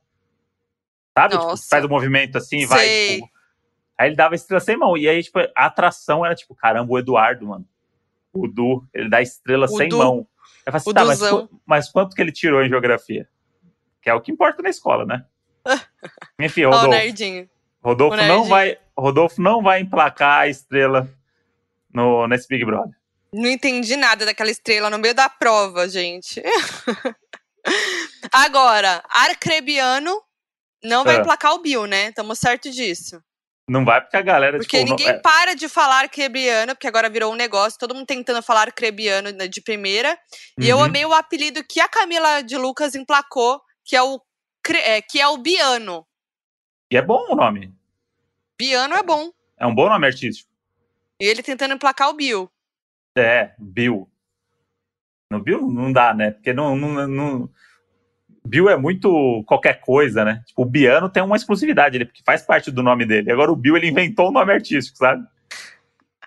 Sabe? 1.17 1.33
Tipo, 1.33 1.47
Nossa. 1.47 1.67
faz 1.69 1.83
o 1.83 1.89
movimento 1.89 2.37
assim 2.37 2.59
e 2.59 2.65
vai. 2.65 2.87
Tipo, 3.15 3.29
aí 3.97 4.09
ele 4.09 4.15
dava 4.15 4.35
estrela 4.35 4.59
sem 4.59 4.77
mão. 4.77 4.97
E 4.97 5.07
aí, 5.07 5.23
tipo, 5.23 5.39
a 5.39 5.65
atração 5.65 6.25
era 6.25 6.35
tipo, 6.35 6.53
caramba, 6.55 6.91
o 6.93 6.99
Eduardo, 6.99 7.47
mano. 7.47 7.67
O 8.33 8.47
Du, 8.47 8.85
ele 8.93 9.09
dá 9.09 9.21
estrela 9.21 9.65
O 9.65 9.69
sem 9.69 9.89
Du. 9.89 9.97
mão. 9.97 10.27
Eu 10.65 10.71
falei 10.71 10.77
assim, 10.77 10.93
tá, 10.93 11.05
mas, 11.05 11.19
mas 11.65 11.89
quanto 11.91 12.15
que 12.15 12.21
ele 12.21 12.31
tirou 12.31 12.61
em 12.61 12.69
geografia? 12.69 13.27
Que 14.01 14.09
é 14.09 14.13
o 14.13 14.21
que 14.21 14.31
importa 14.31 14.61
na 14.61 14.69
escola, 14.69 15.05
né? 15.05 15.25
Enfim, 16.39 16.63
Rodolfo. 16.65 16.87
nerdinho. 16.89 17.49
Rodolfo 17.83 18.17
não 18.17 18.43
vai, 18.45 18.77
Rodolfo 18.97 19.41
não 19.41 19.61
vai 19.63 19.79
emplacar 19.81 20.41
a 20.41 20.47
estrela 20.47 21.09
no, 21.93 22.27
nesse 22.27 22.47
Big 22.47 22.65
Brother. 22.65 22.93
Não 23.33 23.47
entendi 23.49 23.95
nada 23.95 24.25
daquela 24.25 24.49
estrela 24.49 24.89
no 24.89 24.97
meio 24.97 25.13
da 25.13 25.29
prova, 25.29 25.87
gente. 25.87 26.41
Agora, 28.31 29.03
Arcrebiano 29.09 30.21
não 30.83 31.03
vai 31.03 31.17
É. 31.17 31.19
emplacar 31.19 31.53
o 31.53 31.59
Bill, 31.59 31.85
né? 31.85 32.09
Estamos 32.09 32.39
certo 32.39 32.69
disso. 32.69 33.21
Não 33.69 33.83
vai 33.83 33.99
porque 33.99 34.15
a 34.15 34.21
galera, 34.21 34.57
Porque 34.57 34.77
tipo, 34.77 34.89
não- 34.89 34.95
ninguém 34.95 35.13
é, 35.13 35.19
para 35.19 35.53
de 35.53 35.67
falar 35.67 35.99
arcrebiano, 35.99 36.73
porque 36.73 36.87
agora 36.87 37.09
virou 37.09 37.33
um 37.33 37.35
negócio, 37.35 37.77
todo 37.77 37.93
mundo 37.93 38.05
tentando 38.05 38.41
falar 38.41 38.61
arcrebiano 38.61 39.29
né, 39.31 39.47
de 39.47 39.61
primeira. 39.61 40.17
E 40.57 40.69
eu 40.69 40.77
Uhum. 40.77 40.83
amei 40.83 41.05
o 41.05 41.13
apelido 41.13 41.61
que 41.63 41.81
a 41.81 41.89
Camila 41.89 42.41
de 42.41 42.57
Lucas 42.57 42.95
emplacou, 42.95 43.61
que 43.83 43.95
é 43.95 44.01
o, 44.01 44.21
cre- 44.63 44.79
é, 44.79 45.01
que 45.01 45.19
é 45.19 45.27
o 45.27 45.37
Biano. 45.37 46.07
E 46.89 46.95
é 46.95 47.01
bom 47.01 47.25
o 47.29 47.35
nome. 47.35 47.73
Biano 48.57 48.95
é 48.95 49.03
bom. 49.03 49.31
É 49.57 49.67
um 49.67 49.75
bom 49.75 49.89
nome 49.89 50.07
artístico. 50.07 50.49
E 51.19 51.25
ele 51.25 51.43
tentando 51.43 51.73
emplacar 51.73 52.09
o 52.09 52.13
Bill. 52.13 52.49
É, 53.17 53.53
Bill. 53.57 54.09
No 55.29 55.41
Bill 55.41 55.69
não 55.69 55.91
dá, 55.91 56.13
né? 56.13 56.31
Porque 56.31 56.53
não, 56.53 56.73
não, 56.77 57.05
não- 57.07 57.49
Bill 58.47 58.69
é 58.69 58.77
muito 58.77 59.43
qualquer 59.45 59.79
coisa, 59.81 60.23
né? 60.25 60.41
Tipo, 60.47 60.61
o 60.63 60.65
Biano 60.65 61.09
tem 61.09 61.21
uma 61.21 61.35
exclusividade, 61.35 61.97
ele 61.97 62.05
porque 62.05 62.21
faz 62.25 62.41
parte 62.41 62.71
do 62.71 62.81
nome 62.81 63.05
dele. 63.05 63.31
Agora 63.31 63.51
o 63.51 63.55
Bill 63.55 63.75
ele 63.77 63.87
inventou 63.87 64.29
um 64.29 64.31
nome 64.31 64.53
artístico, 64.53 64.97
sabe? 64.97 65.23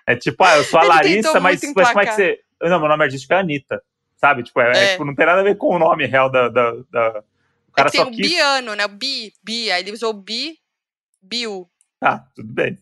É 0.05 0.15
tipo, 0.15 0.43
ah, 0.43 0.57
eu 0.57 0.63
sou 0.63 0.79
a 0.79 0.83
Larissa, 0.83 1.39
mas, 1.39 1.61
mas 1.75 1.87
como 1.89 2.01
é 2.01 2.05
que 2.05 2.13
você. 2.13 2.39
Não, 2.61 2.79
meu 2.79 2.89
nome 2.89 3.03
artístico 3.03 3.33
é 3.33 3.37
Anitta. 3.39 3.81
Sabe? 4.17 4.43
Tipo, 4.43 4.61
é, 4.61 4.71
é, 4.71 4.83
É. 4.83 4.91
tipo, 4.91 5.05
não 5.05 5.15
tem 5.15 5.25
nada 5.25 5.41
a 5.41 5.43
ver 5.43 5.55
com 5.57 5.75
o 5.75 5.79
nome 5.79 6.05
real 6.05 6.29
da. 6.29 6.47
da, 6.49 6.71
da- 6.91 7.19
O 7.19 7.73
É 7.73 7.75
cara 7.75 7.89
que 7.89 7.97
tem 7.97 8.01
só 8.05 8.07
o 8.09 8.11
quis. 8.11 8.27
Biano, 8.29 8.75
né? 8.75 8.85
O 8.85 8.89
Bi, 8.89 9.33
Bi. 9.43 9.71
Aí 9.71 9.81
ele 9.81 9.91
usou 9.93 10.13
Bi, 10.13 10.57
Bill. 11.21 11.67
Ah, 12.01 12.19
tudo 12.35 12.51
bem. 12.53 12.77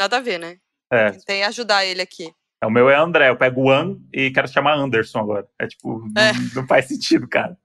Nada 0.00 0.16
a 0.18 0.20
ver, 0.20 0.38
né? 0.38 0.56
É, 0.90 1.10
Tentei 1.10 1.42
ajudar 1.42 1.84
ele 1.84 2.00
aqui. 2.02 2.30
o 2.64 2.70
meu 2.70 2.88
é 2.88 2.96
André, 2.96 3.28
eu 3.30 3.36
pego 3.36 3.62
o 3.62 3.70
An 3.70 3.98
e 4.12 4.30
quero 4.30 4.46
chamar 4.46 4.74
Anderson 4.76 5.18
agora. 5.20 5.46
É 5.58 5.66
tipo, 5.66 6.04
É. 6.16 6.32
Não, 6.32 6.62
não 6.62 6.66
faz 6.66 6.86
sentido, 6.86 7.26
cara. 7.28 7.56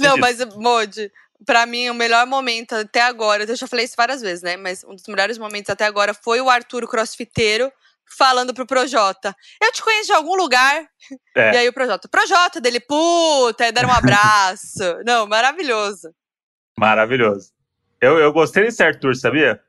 Não 0.00 0.16
mas, 0.16 0.44
Modi, 0.56 1.10
pra 1.44 1.66
mim, 1.66 1.90
o 1.90 1.94
melhor 1.94 2.26
momento 2.26 2.74
até 2.74 3.02
agora, 3.02 3.44
eu 3.44 3.56
já 3.56 3.66
falei 3.66 3.84
isso 3.84 3.94
várias 3.96 4.20
vezes, 4.20 4.42
né? 4.42 4.56
Mas 4.56 4.84
um 4.84 4.94
dos 4.94 5.06
melhores 5.08 5.38
momentos 5.38 5.70
até 5.70 5.84
agora 5.84 6.14
foi 6.14 6.40
o 6.40 6.50
Arthur 6.50 6.88
crossfiteiro 6.88 7.72
falando 8.16 8.52
pro 8.52 8.66
Projota. 8.66 9.34
Eu 9.62 9.72
te 9.72 9.82
conheço 9.82 10.06
de 10.06 10.12
algum 10.12 10.34
lugar. 10.34 10.86
É. 11.34 11.54
E 11.54 11.56
aí 11.58 11.68
o 11.68 11.72
Projota, 11.72 12.08
Projota 12.08 12.60
dele, 12.60 12.80
puta, 12.80 13.64
aí 13.64 13.72
deram 13.72 13.88
um 13.88 13.92
abraço. 13.92 14.82
Não, 15.06 15.26
maravilhoso. 15.26 16.12
Maravilhoso. 16.78 17.52
Eu, 18.00 18.18
eu 18.18 18.32
gostei 18.32 18.64
desse 18.64 18.82
Arthur, 18.82 19.14
sabia? 19.14 19.60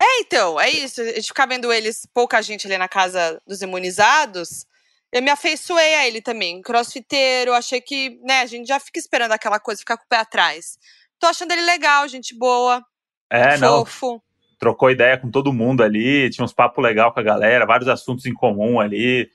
É, 0.00 0.20
então, 0.20 0.60
é 0.60 0.68
isso. 0.68 1.00
A 1.00 1.04
gente 1.04 1.28
ficar 1.28 1.46
vendo 1.46 1.72
eles, 1.72 2.06
pouca 2.12 2.42
gente 2.42 2.66
ali 2.66 2.76
na 2.76 2.88
casa 2.88 3.40
dos 3.46 3.62
imunizados. 3.62 4.66
Eu 5.12 5.20
me 5.22 5.30
afeiçoei 5.30 5.94
a 5.94 6.06
ele 6.06 6.22
também. 6.22 6.62
Crossfiteiro, 6.62 7.52
achei 7.52 7.80
que, 7.80 8.18
né, 8.22 8.40
a 8.40 8.46
gente 8.46 8.66
já 8.66 8.80
fica 8.80 8.98
esperando 8.98 9.32
aquela 9.32 9.60
coisa, 9.60 9.80
ficar 9.80 9.96
com 9.98 10.04
o 10.04 10.08
pé 10.08 10.16
atrás. 10.16 10.78
Tô 11.18 11.26
achando 11.26 11.52
ele 11.52 11.62
legal, 11.62 12.08
gente 12.08 12.36
boa, 12.36 12.82
É, 13.30 13.56
não. 13.58 13.84
fofo. 13.84 14.22
Trocou 14.58 14.90
ideia 14.90 15.18
com 15.18 15.30
todo 15.30 15.52
mundo 15.52 15.82
ali, 15.82 16.30
tinha 16.30 16.44
uns 16.44 16.52
papos 16.52 16.82
legal 16.82 17.12
com 17.12 17.20
a 17.20 17.22
galera, 17.22 17.66
vários 17.66 17.88
assuntos 17.88 18.24
em 18.26 18.32
comum 18.32 18.80
ali. 18.80 19.30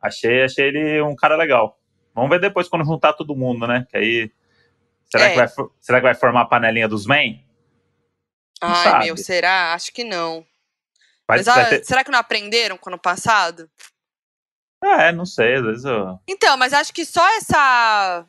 Achei, 0.00 0.44
achei 0.44 0.66
ele 0.68 1.00
um 1.02 1.16
cara 1.16 1.36
legal. 1.36 1.78
Vamos 2.14 2.30
ver 2.30 2.38
depois 2.40 2.68
quando 2.68 2.84
juntar 2.84 3.14
todo 3.14 3.34
mundo, 3.34 3.66
né? 3.66 3.86
Que 3.90 3.96
aí. 3.96 4.30
Será, 5.10 5.24
É. 5.24 5.30
que, 5.30 5.36
vai, 5.36 5.48
será 5.80 5.98
que 5.98 6.04
vai 6.06 6.14
formar 6.14 6.42
a 6.42 6.46
panelinha 6.46 6.86
dos 6.88 7.06
men? 7.06 7.44
Não 8.62 8.68
Ai, 8.70 8.84
sabe. 8.84 9.04
meu, 9.06 9.16
será? 9.16 9.72
Acho 9.74 9.92
que 9.92 10.04
não. 10.04 10.44
Vai, 11.26 11.38
Mas 11.38 11.46
vai 11.46 11.68
ter- 11.68 11.84
será 11.84 12.04
que 12.04 12.10
não 12.10 12.18
aprenderam 12.18 12.76
com 12.76 12.90
o 12.90 12.92
ano 12.92 13.00
passado? 13.00 13.70
É, 14.82 15.12
não 15.12 15.24
sei, 15.24 15.54
às 15.56 15.62
vezes 15.62 15.84
eu. 15.84 16.18
Então, 16.28 16.56
mas 16.56 16.72
acho 16.72 16.92
que 16.92 17.04
só 17.04 17.26
essa 17.36 18.26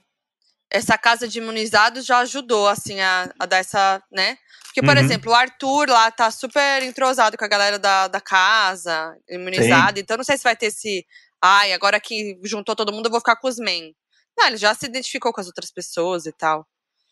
essa 0.71 0.97
casa 0.97 1.27
de 1.27 1.37
imunizados 1.37 2.03
já 2.03 2.19
ajudou, 2.19 2.67
assim, 2.67 2.99
a, 2.99 3.31
a 3.39 3.45
dar 3.45 3.57
essa, 3.57 4.01
né? 4.11 4.37
Porque, 4.65 4.81
por 4.81 4.97
Uhum. 4.97 5.03
exemplo, 5.03 5.31
o 5.31 5.35
Arthur 5.35 5.87
lá 5.87 6.09
tá 6.09 6.31
super 6.31 6.81
entrosado 6.81 7.37
com 7.37 7.45
a 7.45 7.47
galera 7.47 7.77
da, 7.77 8.07
da 8.07 8.19
casa, 8.19 9.15
imunizada. 9.29 9.99
Então, 9.99 10.17
não 10.17 10.23
sei 10.23 10.35
se 10.35 10.43
vai 10.43 10.55
ter 10.55 10.67
esse. 10.67 11.05
Ai, 11.39 11.73
agora 11.73 11.99
que 11.99 12.39
juntou 12.43 12.75
todo 12.75 12.91
mundo, 12.91 13.05
eu 13.05 13.11
vou 13.11 13.19
ficar 13.19 13.35
com 13.35 13.47
os 13.47 13.59
men. 13.59 13.93
Não, 14.35 14.47
ele 14.47 14.57
já 14.57 14.73
se 14.73 14.87
identificou 14.87 15.31
com 15.31 15.39
as 15.41 15.45
outras 15.45 15.71
pessoas 15.71 16.25
e 16.25 16.31
tal. 16.31 16.65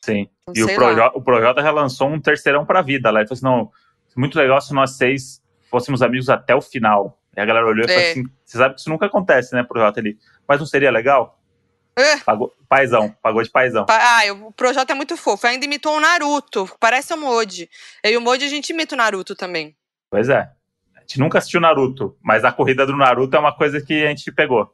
Sim. 0.04 0.28
Então, 0.50 0.54
E 0.56 0.64
o. 0.64 0.76
Projota, 0.76 1.18
o 1.18 1.22
Projota 1.22 1.62
já 1.62 1.70
lançou 1.70 2.08
um 2.10 2.20
terceirão 2.20 2.66
pra 2.66 2.82
vida 2.82 3.12
lá. 3.12 3.20
Ele 3.20 3.28
falou 3.28 3.38
assim: 3.38 3.46
não, 3.46 3.72
muito 4.18 4.40
legal 4.40 4.60
se 4.60 4.74
nós 4.74 4.98
seis 4.98 5.40
fôssemos 5.70 6.02
amigos 6.02 6.30
até 6.30 6.56
o 6.56 6.62
final. 6.64 7.21
E 7.36 7.40
a 7.42 7.46
galera 7.46 7.66
olhou 7.66 7.86
e 7.86 7.88
falou 7.88 8.02
É. 8.04 8.12
assim: 8.12 8.24
você 8.46 8.58
sabe 8.58 8.76
que 8.76 8.82
isso 8.82 8.90
nunca 8.90 9.06
acontece, 9.06 9.54
né, 9.56 9.64
Projota? 9.64 10.00
Ele, 10.00 10.18
mas 10.48 10.60
não 10.60 10.66
seria 10.66 10.92
legal? 10.92 11.40
É. 11.98 12.18
Pagou, 12.20 12.54
paizão, 12.70 13.14
pagou 13.22 13.44
de 13.44 13.50
paizão. 13.50 13.86
Pa- 13.86 14.00
Ah, 14.02 14.32
o 14.34 14.52
Projota 14.54 14.94
é 14.94 14.96
muito 14.96 15.18
fofo. 15.18 15.46
Ainda 15.48 15.66
imitou 15.66 15.96
o 15.96 16.00
Naruto. 16.00 16.70
Parece 16.80 17.14
o 17.14 17.18
Moji. 17.18 17.70
Eu 18.04 18.12
e 18.12 18.18
o 18.18 18.22
Moji, 18.22 18.46
a 18.46 18.50
gente 18.50 18.70
imita 18.72 18.96
o 18.96 18.98
Naruto 18.98 19.36
também. 19.36 19.76
Pois 20.10 20.30
é. 20.30 20.50
A 20.96 21.02
gente 21.02 21.20
nunca 21.20 21.38
assistiu 21.40 21.60
Naruto, 21.60 22.18
mas 22.22 22.46
a 22.46 22.52
corrida 22.52 22.86
do 22.86 22.96
Naruto 22.96 23.36
é 23.36 23.40
uma 23.40 23.54
coisa 23.56 23.82
que 23.82 24.06
a 24.06 24.08
gente 24.08 24.32
pegou. 24.32 24.74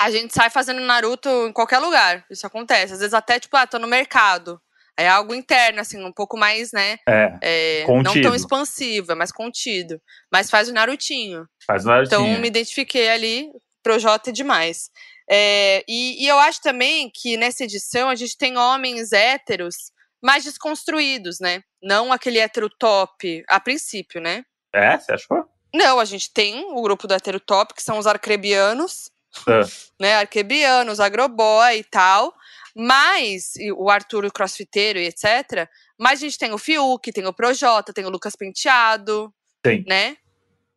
A 0.00 0.10
gente 0.10 0.32
sai 0.34 0.50
fazendo 0.50 0.80
Naruto 0.82 1.28
em 1.48 1.52
qualquer 1.52 1.78
lugar. 1.78 2.24
Isso 2.30 2.46
acontece. 2.46 2.92
Às 2.92 2.98
vezes 3.00 3.14
até, 3.14 3.40
tipo, 3.40 3.56
ah, 3.56 3.66
tô 3.66 3.78
no 3.78 3.86
mercado. 3.88 4.60
É 4.98 5.08
algo 5.08 5.32
interno, 5.32 5.80
assim, 5.80 6.02
um 6.04 6.12
pouco 6.12 6.36
mais, 6.36 6.72
né? 6.72 6.98
É, 7.08 7.38
é, 7.40 7.86
não 7.86 8.20
tão 8.20 8.34
expansivo, 8.34 9.12
é 9.12 9.14
mais 9.14 9.30
contido. 9.30 10.00
Mas 10.30 10.50
faz 10.50 10.68
o 10.68 10.72
Narutinho. 10.72 11.46
faz 11.64 11.84
o 11.84 11.88
Narutinho. 11.88 12.20
Então, 12.26 12.40
me 12.40 12.48
identifiquei 12.48 13.08
ali. 13.08 13.48
Projota 13.80 14.30
é 14.30 14.32
demais. 14.32 14.90
É, 15.30 15.84
e, 15.88 16.24
e 16.24 16.26
eu 16.26 16.36
acho 16.38 16.60
também 16.60 17.10
que 17.14 17.36
nessa 17.36 17.62
edição 17.62 18.08
a 18.08 18.16
gente 18.16 18.36
tem 18.36 18.56
homens 18.56 19.12
héteros 19.12 19.92
mais 20.20 20.42
desconstruídos, 20.42 21.38
né? 21.38 21.62
Não 21.80 22.12
aquele 22.12 22.38
hétero 22.38 22.68
top, 22.68 23.44
a 23.48 23.60
princípio, 23.60 24.20
né? 24.20 24.42
É, 24.74 24.98
você 24.98 25.12
achou? 25.12 25.44
Não, 25.72 26.00
a 26.00 26.04
gente 26.04 26.32
tem 26.32 26.64
o 26.72 26.82
grupo 26.82 27.06
do 27.06 27.14
hétero 27.14 27.38
top, 27.38 27.72
que 27.72 27.82
são 27.82 27.98
os 27.98 28.06
arcrebianos, 28.06 29.10
Ah, 29.46 29.60
né? 30.00 30.16
Arquebianos, 30.16 30.98
agroboy 30.98 31.78
e 31.78 31.84
tal. 31.84 32.34
Mas, 32.80 33.54
o 33.76 33.90
Arthur, 33.90 34.24
o 34.24 34.32
crossfiteiro 34.32 35.00
e 35.00 35.06
etc. 35.06 35.68
Mas 35.98 36.20
a 36.20 36.22
gente 36.22 36.38
tem 36.38 36.52
o 36.52 36.58
Fiuk, 36.58 37.10
tem 37.10 37.26
o 37.26 37.32
Projota, 37.32 37.92
tem 37.92 38.04
o 38.04 38.08
Lucas 38.08 38.36
Penteado, 38.36 39.34
Tem. 39.60 39.84
né? 39.88 40.16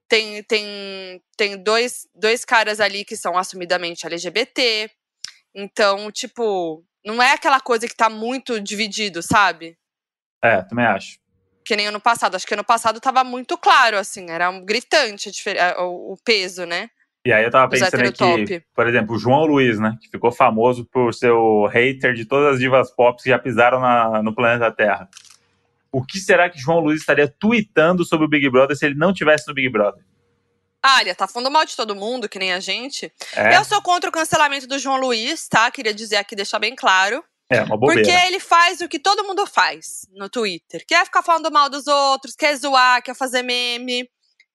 Tem, 0.10 0.42
tem, 0.44 1.24
tem 1.38 1.58
dois, 1.62 2.08
dois 2.16 2.44
caras 2.44 2.80
ali 2.80 3.06
que 3.06 3.16
são 3.16 3.38
assumidamente 3.38 4.06
LGBT. 4.08 4.90
Então, 5.54 6.12
tipo, 6.12 6.84
não 7.06 7.22
é 7.22 7.34
aquela 7.34 7.60
coisa 7.60 7.88
que 7.88 7.96
tá 7.96 8.10
muito 8.10 8.60
dividido, 8.60 9.22
sabe? 9.22 9.78
É, 10.44 10.64
também 10.64 10.86
acho. 10.86 11.20
Que 11.64 11.76
nem 11.76 11.86
ano 11.86 12.02
passado. 12.02 12.34
Acho 12.34 12.48
que 12.48 12.56
ano 12.56 12.64
passado 12.64 13.00
tava 13.00 13.24
muito 13.24 13.56
claro, 13.60 13.96
assim, 13.96 14.32
era 14.32 14.50
um 14.50 14.66
gritante 14.66 15.30
o 15.78 16.18
peso, 16.26 16.66
né? 16.66 16.90
E 17.26 17.32
aí 17.32 17.44
eu 17.44 17.52
tava 17.52 17.70
pensando 17.70 18.02
aqui, 18.08 18.64
por 18.74 18.88
exemplo, 18.88 19.16
o 19.16 19.20
João 19.20 19.46
Luiz, 19.46 19.80
né? 19.80 19.96
Que 20.02 20.10
ficou 20.10 20.32
famoso 20.32 20.86
por 20.86 21.14
ser 21.14 21.30
o 21.32 21.68
hater 21.68 22.14
de 22.14 22.26
todas 22.26 22.54
as 22.56 22.60
divas 22.60 22.90
pop 22.90 23.22
que 23.22 23.30
já 23.30 23.38
pisaram 23.38 23.80
na- 23.80 24.24
no 24.24 24.34
planeta 24.34 24.72
Terra. 24.72 25.08
O 25.92 26.04
que 26.04 26.18
será 26.18 26.50
que 26.50 26.58
João 26.58 26.80
Luiz 26.80 27.00
estaria 27.02 27.28
tweetando 27.28 28.04
sobre 28.04 28.26
o 28.26 28.30
Big 28.30 28.50
Brother 28.50 28.76
se 28.76 28.86
ele 28.86 28.96
não 28.96 29.14
tivesse 29.14 29.48
no 29.48 29.54
Big 29.54 29.70
Brother? 29.70 30.04
Ah, 30.82 31.02
ele 31.02 31.14
tá 31.14 31.28
falando 31.28 31.52
mal 31.52 31.64
de 31.64 31.76
todo 31.76 31.96
mundo, 31.96 32.28
que 32.28 32.40
nem 32.40 32.54
a 32.54 32.60
gente. 32.60 33.14
É, 33.36 33.56
Eu 33.56 33.64
sou 33.66 33.80
contra 33.84 34.10
o 34.10 34.14
cancelamento 34.14 34.66
do 34.66 34.80
João 34.80 35.00
Luiz, 35.00 35.48
tá? 35.48 35.70
Queria 35.70 35.94
dizer 35.94 36.16
aqui, 36.16 36.36
deixar 36.36 36.58
bem 36.58 36.76
claro. 36.76 37.24
é 37.52 37.62
uma 37.62 37.78
bobeira. 37.78 38.02
Porque 38.02 38.18
ele 38.28 38.40
faz 38.40 38.82
o 38.82 38.88
que 38.90 38.98
todo 38.98 39.24
mundo 39.26 39.46
faz 39.46 40.08
no 40.16 40.28
Twitter. 40.28 40.84
Quer 40.88 41.06
ficar 41.06 41.22
falando 41.22 41.52
mal 41.52 41.70
dos 41.70 41.86
outros, 41.86 42.34
quer 42.36 42.56
zoar, 42.56 43.04
quer 43.04 43.14
fazer 43.16 43.44
meme. 43.44 44.10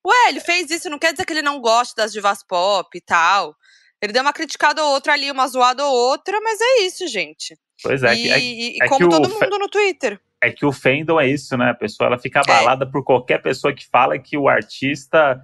Ué, 0.07 0.29
ele 0.29 0.41
fez 0.41 0.71
isso, 0.71 0.89
não 0.89 0.99
quer 0.99 1.13
dizer 1.13 1.25
que 1.25 1.33
ele 1.33 1.43
não 1.43 1.61
gosta 1.61 2.01
das 2.03 2.13
divas 2.13 2.43
pop 2.43 2.89
e 2.97 3.01
tal. 3.01 3.55
Ele 4.01 4.13
deu 4.13 4.23
uma 4.23 4.33
criticada 4.33 4.85
ou 4.85 4.93
outra 4.93 5.15
ali, 5.15 5.31
uma 5.31 5.49
zoada 5.49 5.85
ou 5.85 5.93
outra, 5.93 6.39
mas 6.41 6.61
é 6.61 6.83
isso, 6.83 7.09
gente. 7.09 7.59
Pois 7.83 8.03
é, 8.03 8.15
e 8.15 8.23
que- 8.23 8.31
é, 8.33 8.39
e- 8.39 8.77
e 8.79 8.83
é 8.83 8.89
como 8.89 9.09
todo 9.09 9.29
mundo 9.29 9.59
no 9.59 9.69
Twitter. 9.69 10.21
é 10.41 10.51
que 10.51 10.65
o 10.67 10.71
fandom 10.73 11.19
é 11.21 11.27
isso, 11.29 11.57
né? 11.57 11.71
A 11.71 11.75
pessoa 11.75 12.07
ela 12.07 12.17
É. 12.17 12.19
fica 12.21 12.41
abalada 12.41 12.87
por 12.87 13.03
qualquer 13.03 13.43
pessoa 13.43 13.75
que 13.75 13.85
fala 13.87 14.19
que 14.19 14.37
o 14.37 14.49
artista 14.49 15.43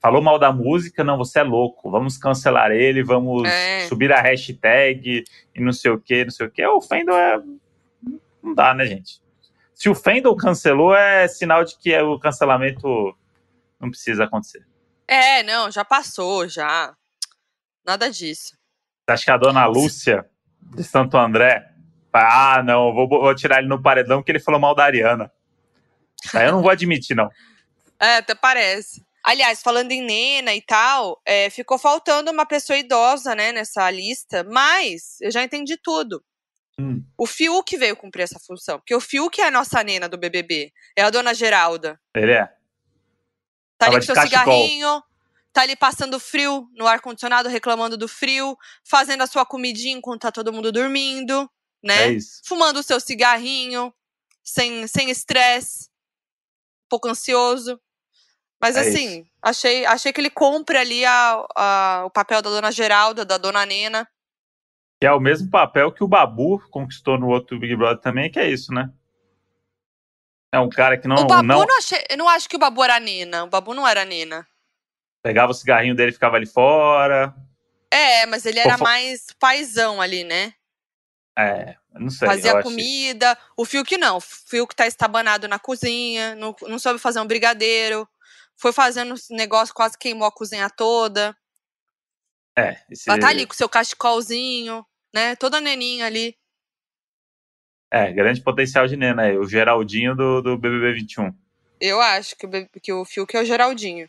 falou 0.00 0.20
mal 0.20 0.36
da 0.38 0.52
música, 0.52 1.02
não, 1.04 1.16
você 1.16 1.38
é 1.38 1.42
louco, 1.44 1.88
vamos 1.90 2.18
cancelar 2.18 2.72
ele, 2.72 3.02
vamos 3.04 3.48
É. 3.48 3.86
subir 3.88 4.12
a 4.12 4.20
hashtag 4.20 5.24
e 5.54 5.60
não 5.60 5.72
sei 5.72 5.90
o 5.92 5.98
que, 5.98 6.24
não 6.24 6.30
sei 6.32 6.46
o 6.46 6.50
que. 6.50 6.66
O 6.66 6.80
fandom 6.82 7.16
é. 7.16 7.40
Não 8.42 8.52
dá, 8.54 8.74
né, 8.74 8.84
gente? 8.84 9.22
Se 9.74 9.88
o 9.88 9.94
fandom 9.94 10.34
cancelou, 10.36 10.94
é 10.94 11.26
sinal 11.28 11.64
de 11.64 11.78
que 11.78 11.96
o 12.00 12.18
cancelamento 12.18 13.16
não 13.82 13.90
precisa 13.90 14.24
acontecer. 14.24 14.64
É, 15.06 15.42
não, 15.42 15.70
já 15.70 15.84
passou, 15.84 16.48
já. 16.48 16.94
Nada 17.84 18.08
disso. 18.10 18.56
Você 19.04 19.12
acha 19.12 19.24
que 19.24 19.30
a 19.30 19.36
dona 19.36 19.66
Lúcia 19.66 20.24
de 20.74 20.84
Santo 20.84 21.16
André. 21.16 21.68
Ah, 22.12 22.62
não, 22.62 22.94
vou, 22.94 23.08
vou 23.08 23.34
tirar 23.34 23.58
ele 23.58 23.68
no 23.68 23.82
paredão 23.82 24.18
porque 24.18 24.30
ele 24.30 24.40
falou 24.40 24.60
mal 24.60 24.74
da 24.74 24.84
Ariana. 24.84 25.30
Aí 26.34 26.46
eu 26.46 26.52
não 26.52 26.62
vou 26.62 26.70
admitir, 26.70 27.16
não. 27.16 27.28
É, 28.00 28.18
até 28.18 28.34
parece. 28.34 29.04
Aliás, 29.24 29.62
falando 29.62 29.92
em 29.92 30.02
Nena 30.02 30.54
e 30.54 30.60
tal, 30.60 31.20
é, 31.24 31.48
ficou 31.48 31.78
faltando 31.78 32.30
uma 32.30 32.44
pessoa 32.44 32.76
idosa, 32.76 33.34
né, 33.34 33.52
nessa 33.52 33.88
lista, 33.90 34.44
mas 34.44 35.20
eu 35.20 35.30
já 35.30 35.42
entendi 35.42 35.76
tudo. 35.76 36.22
Hum. 36.78 37.04
O 37.16 37.26
Fiuk 37.26 37.76
veio 37.76 37.96
cumprir 37.96 38.22
essa 38.22 38.40
função, 38.40 38.78
porque 38.78 38.94
o 38.94 39.00
Fiuk 39.00 39.40
é 39.40 39.46
a 39.46 39.50
nossa 39.50 39.82
Nena 39.84 40.08
do 40.08 40.18
BBB, 40.18 40.72
é 40.96 41.02
a 41.02 41.10
dona 41.10 41.34
Geralda. 41.34 42.00
Ele 42.16 42.32
é. 42.32 42.48
Tá 43.82 43.86
Tava 43.86 43.96
ali 43.96 44.06
com 44.06 44.06
seu 44.06 44.14
cachecol. 44.14 44.54
cigarrinho, 44.54 45.02
tá 45.52 45.62
ali 45.62 45.74
passando 45.74 46.20
frio 46.20 46.68
no 46.76 46.86
ar-condicionado, 46.86 47.48
reclamando 47.48 47.96
do 47.96 48.06
frio, 48.06 48.56
fazendo 48.84 49.22
a 49.22 49.26
sua 49.26 49.44
comidinha 49.44 49.96
enquanto 49.96 50.22
tá 50.22 50.30
todo 50.30 50.52
mundo 50.52 50.70
dormindo, 50.70 51.50
né? 51.82 52.14
É. 52.14 52.18
Fumando 52.44 52.78
o 52.78 52.82
seu 52.82 53.00
cigarrinho, 53.00 53.92
sem 54.42 54.86
sem 54.86 55.10
estresse, 55.10 55.88
um 56.84 56.88
pouco 56.88 57.08
ansioso. 57.08 57.80
Mas 58.60 58.76
É 58.76 58.80
assim, 58.82 59.26
achei, 59.42 59.84
achei 59.84 60.12
que 60.12 60.20
ele 60.20 60.30
compra 60.30 60.80
ali 60.80 61.04
a, 61.04 61.44
a- 61.56 62.02
o 62.06 62.10
papel 62.10 62.40
da 62.40 62.48
dona 62.48 62.70
Geralda, 62.70 63.24
da 63.24 63.36
dona 63.36 63.66
Nena. 63.66 64.08
Que 65.00 65.06
é 65.08 65.12
o 65.12 65.18
mesmo 65.18 65.50
papel 65.50 65.90
que 65.90 66.04
o 66.04 66.08
Babu 66.08 66.60
conquistou 66.70 67.18
no 67.18 67.26
outro 67.26 67.58
Big 67.58 67.74
Brother 67.74 68.00
também, 68.00 68.30
que 68.30 68.38
é 68.38 68.48
isso, 68.48 68.72
né? 68.72 68.88
É 70.52 70.58
um 70.60 70.68
cara 70.68 70.98
que 70.98 71.08
não, 71.08 71.16
o 71.16 71.26
Babu 71.26 71.42
não 71.42 71.66
não 71.66 71.78
achei, 71.78 72.04
eu 72.10 72.16
não 72.18 72.28
acho 72.28 72.48
que 72.48 72.56
o 72.56 72.58
Babu 72.58 72.84
era 72.84 73.00
Nena. 73.00 73.44
O 73.44 73.46
Babu 73.48 73.72
não 73.72 73.88
era 73.88 74.04
Nena. 74.04 74.46
pegava 75.22 75.52
o 75.52 75.54
cigarrinho 75.54 75.94
dele 75.94 76.10
e 76.10 76.14
ficava 76.14 76.36
ali 76.36 76.46
fora. 76.46 77.34
É, 77.90 78.26
mas 78.26 78.44
ele 78.44 78.58
era 78.58 78.76
mais 78.78 79.26
paizão 79.38 80.00
ali, 80.00 80.24
né? 80.24 80.52
É, 81.38 81.76
não 81.94 82.10
sei. 82.10 82.28
Fazia 82.28 82.50
eu 82.50 82.56
achei- 82.58 82.70
comida. 82.70 83.38
O 83.56 83.64
Fiuk 83.64 83.96
não. 83.96 84.18
O 84.18 84.20
Fiuk 84.20 84.74
tá 84.74 84.86
estabanado 84.86 85.48
na 85.48 85.58
cozinha, 85.58 86.34
não, 86.34 86.54
não 86.62 86.78
soube 86.78 86.98
fazer 86.98 87.20
um 87.20 87.26
brigadeiro. 87.26 88.06
Foi 88.56 88.72
fazendo 88.72 89.14
negócio, 89.30 89.74
quase 89.74 89.96
queimou 89.98 90.26
a 90.28 90.32
cozinha 90.32 90.68
toda. 90.68 91.34
É, 92.56 92.76
esse, 92.90 93.08
Ela 93.08 93.18
tá 93.18 93.28
ali 93.28 93.46
com 93.46 93.54
seu 93.54 93.68
cachecolzinho, 93.68 94.84
né? 95.14 95.34
Toda 95.36 95.60
neninha 95.60 96.04
ali. 96.06 96.36
É, 97.92 98.10
grande 98.10 98.40
potencial 98.40 98.86
de 98.88 98.96
Nena 98.96 99.24
aí, 99.24 99.36
o 99.36 99.46
Geraldinho 99.46 100.16
do, 100.16 100.40
do 100.40 100.56
BBB 100.56 100.94
21. 100.94 101.30
Eu 101.78 102.00
acho 102.00 102.34
que 102.36 102.46
o, 102.46 102.50
que 102.80 102.92
o 102.92 103.04
Fiuk 103.04 103.36
é 103.36 103.42
o 103.42 103.44
Geraldinho. 103.44 104.08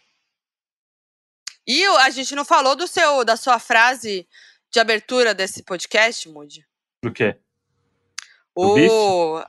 E 1.68 1.84
a 1.86 2.10
gente 2.10 2.34
não 2.34 2.46
falou 2.46 2.76
do 2.76 2.88
seu, 2.88 3.26
da 3.26 3.36
sua 3.36 3.60
frase 3.60 4.26
de 4.72 4.80
abertura 4.80 5.34
desse 5.34 5.64
podcast, 5.64 6.30
Moody. 6.30 6.66
Do 7.02 7.12
quê? 7.12 7.36
Do 8.56 8.76
O... 8.76 9.44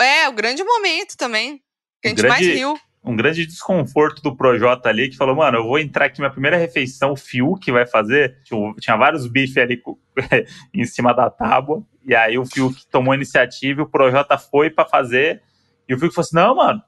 É, 0.00 0.28
o 0.28 0.32
grande 0.32 0.62
momento 0.62 1.16
também. 1.16 1.60
Que 2.00 2.08
a 2.08 2.12
O 2.12 2.16
gente 2.16 2.28
mais 2.28 2.42
grande- 2.42 2.58
riu. 2.58 2.80
Um 3.02 3.16
grande 3.16 3.46
desconforto 3.46 4.20
do 4.20 4.36
Projota 4.36 4.88
ali, 4.90 5.08
que 5.08 5.16
falou, 5.16 5.34
mano, 5.34 5.58
eu 5.58 5.64
vou 5.64 5.78
entrar 5.78 6.04
aqui, 6.04 6.20
minha 6.20 6.30
primeira 6.30 6.58
refeição, 6.58 7.12
o 7.12 7.16
Fiuk 7.16 7.72
vai 7.72 7.86
fazer. 7.86 8.38
Tinha, 8.44 8.96
vários 8.96 9.26
bifes 9.26 9.56
ali 9.56 9.82
em 10.74 10.84
cima 10.84 11.14
da 11.14 11.30
tábua, 11.30 11.82
e 12.04 12.14
aí 12.14 12.38
o 12.38 12.46
Fiuk 12.46 12.86
tomou 12.90 13.12
a 13.12 13.16
iniciativa, 13.16 13.80
e 13.80 13.84
o 13.84 13.88
Projota 13.88 14.38
foi 14.38 14.70
pra 14.70 14.84
fazer, 14.84 15.42
e 15.88 15.94
o 15.94 15.98
Fiuk 15.98 16.14
falou 16.14 16.26
assim, 16.26 16.36
não, 16.36 16.54
mano, 16.56 16.82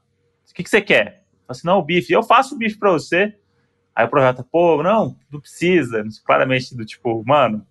o 0.49 0.53
que, 0.53 0.63
que 0.63 0.69
você 0.69 0.81
quer? 0.81 1.23
Eu 1.33 1.47
falei 1.47 1.49
assim, 1.49 1.67
não, 1.67 1.79
o 1.79 1.83
bife, 1.83 2.13
eu 2.13 2.23
faço 2.23 2.55
o 2.55 2.57
bife 2.57 2.77
pra 2.77 2.91
você. 2.91 3.35
Aí 3.95 4.05
o 4.05 4.09
Projota, 4.09 4.43
pô, 4.43 4.81
não, 4.81 5.15
não 5.31 5.39
precisa, 5.39 6.03
claramente 6.25 6.75
do 6.75 6.85
tipo, 6.85 7.23
mano. 7.25 7.65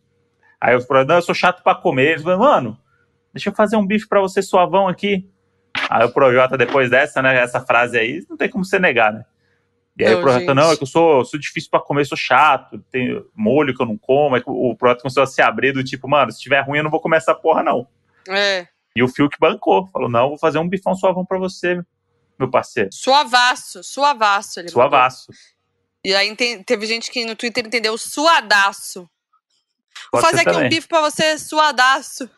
Aí 0.60 0.76
o 0.76 0.86
Projota, 0.86 1.08
não, 1.08 1.16
eu 1.16 1.22
sou 1.22 1.34
chato 1.34 1.62
pra 1.62 1.74
comer. 1.74 2.12
Ele 2.12 2.22
falou, 2.22 2.38
mano, 2.38 2.78
deixa 3.32 3.50
eu 3.50 3.54
fazer 3.54 3.76
um 3.76 3.86
bife 3.86 4.08
pra 4.08 4.20
você 4.20 4.42
suavão 4.42 4.88
aqui. 4.88 5.28
Aí 5.88 6.04
o 6.04 6.12
Projota, 6.12 6.56
depois 6.56 6.90
dessa, 6.90 7.22
né, 7.22 7.36
essa 7.36 7.60
frase 7.60 7.98
aí, 7.98 8.24
não 8.28 8.36
tem 8.36 8.48
como 8.48 8.64
você 8.64 8.78
negar, 8.78 9.12
né? 9.12 9.24
E 9.98 10.04
aí 10.04 10.12
Não, 10.12 10.18
o 10.20 10.22
Projota, 10.22 10.44
gente. 10.46 10.54
não, 10.54 10.70
é 10.72 10.76
que 10.76 10.82
eu 10.82 10.86
sou, 10.86 11.24
sou 11.24 11.38
difícil 11.38 11.68
pra 11.70 11.78
comer, 11.80 12.06
sou 12.06 12.16
chato, 12.16 12.78
tem 12.90 13.22
molho 13.34 13.74
que 13.76 13.82
eu 13.82 13.86
não 13.86 13.98
como. 13.98 14.34
Aí 14.36 14.42
o 14.46 14.74
Projota 14.74 15.02
começou 15.02 15.22
a 15.22 15.26
se 15.26 15.42
abrir 15.42 15.72
do 15.72 15.84
tipo, 15.84 16.08
mano, 16.08 16.32
se 16.32 16.40
tiver 16.40 16.60
ruim 16.62 16.78
eu 16.78 16.84
não 16.84 16.90
vou 16.90 17.00
comer 17.00 17.18
essa 17.18 17.34
porra, 17.34 17.62
não. 17.62 17.86
É. 18.28 18.66
E 18.96 19.02
o 19.02 19.08
Fiuk 19.08 19.36
bancou, 19.38 19.86
falou, 19.88 20.08
não, 20.08 20.30
vou 20.30 20.38
fazer 20.38 20.58
um 20.58 20.68
bifão 20.68 20.94
suavão 20.94 21.24
pra 21.26 21.38
você, 21.38 21.78
meu 22.38 22.50
parceiro. 22.50 22.88
Suavaço, 22.92 23.82
suavaço. 23.82 24.60
Ele 24.60 24.68
mandou. 24.68 24.82
Suavaço. 24.82 25.32
E 26.04 26.14
aí 26.14 26.34
teve 26.64 26.86
gente 26.86 27.10
que 27.10 27.24
no 27.24 27.36
Twitter 27.36 27.66
entendeu 27.66 27.96
suadaço. 27.98 29.08
Vou 30.10 30.20
fazer 30.22 30.40
aqui 30.40 30.50
um 30.50 30.54
também. 30.54 30.68
bife 30.70 30.88
pra 30.88 31.00
você 31.02 31.38
suadaço. 31.38 32.28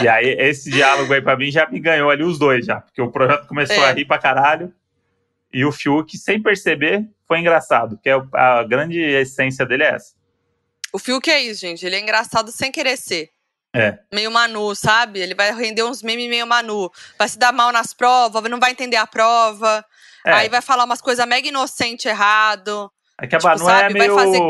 E 0.00 0.08
aí, 0.08 0.26
esse 0.40 0.70
diálogo 0.70 1.12
aí 1.12 1.20
pra 1.20 1.36
mim 1.36 1.50
já 1.50 1.68
me 1.68 1.78
ganhou 1.78 2.10
ali 2.10 2.22
os 2.24 2.38
dois 2.38 2.64
já. 2.66 2.80
Porque 2.80 3.00
o 3.00 3.10
projeto 3.10 3.46
começou 3.46 3.76
É. 3.76 3.90
a 3.90 3.92
rir 3.92 4.04
pra 4.06 4.18
caralho. 4.18 4.72
E 5.58 5.64
o 5.64 5.72
Fiuk, 5.72 6.18
sem 6.18 6.42
perceber, 6.42 7.02
foi 7.26 7.38
engraçado. 7.40 7.98
Que 8.02 8.10
é 8.10 8.22
a 8.34 8.62
grande 8.62 9.00
essência 9.00 9.64
dele 9.64 9.84
é 9.84 9.94
essa. 9.94 10.12
O 10.92 10.98
Fiuk 10.98 11.30
é 11.30 11.40
isso, 11.40 11.62
gente. 11.62 11.86
Ele 11.86 11.96
é 11.96 12.00
engraçado 12.00 12.50
sem 12.52 12.70
querer 12.70 12.98
ser. 12.98 13.30
É. 13.74 13.98
Meio 14.12 14.30
Manu, 14.30 14.74
sabe? 14.74 15.18
Ele 15.18 15.34
vai 15.34 15.50
render 15.54 15.82
uns 15.82 16.02
memes 16.02 16.28
meio 16.28 16.46
Manu. 16.46 16.90
Vai 17.18 17.26
se 17.28 17.38
dar 17.38 17.52
mal 17.52 17.72
nas 17.72 17.94
provas, 17.94 18.42
não 18.50 18.60
vai 18.60 18.72
entender 18.72 18.96
a 18.96 19.06
prova. 19.06 19.82
É, 20.26 20.32
Aí 20.32 20.48
vai 20.50 20.60
falar 20.60 20.84
umas 20.84 21.00
coisas 21.00 21.26
mega 21.26 21.48
inocente 21.48 22.06
errado. 22.06 22.92
é 23.18 23.26
que 23.26 23.34
a 23.34 23.38
tipo, 23.38 23.48
Banu 23.50 23.62
é 23.70 23.72
sabe, 23.72 23.92
vai 23.94 24.08
meio 24.08 24.14
fazer- 24.14 24.40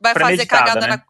Vai 0.00 0.14
fazer 0.14 0.46
cagada 0.46 0.80
né? 0.80 0.86
na. 0.96 1.02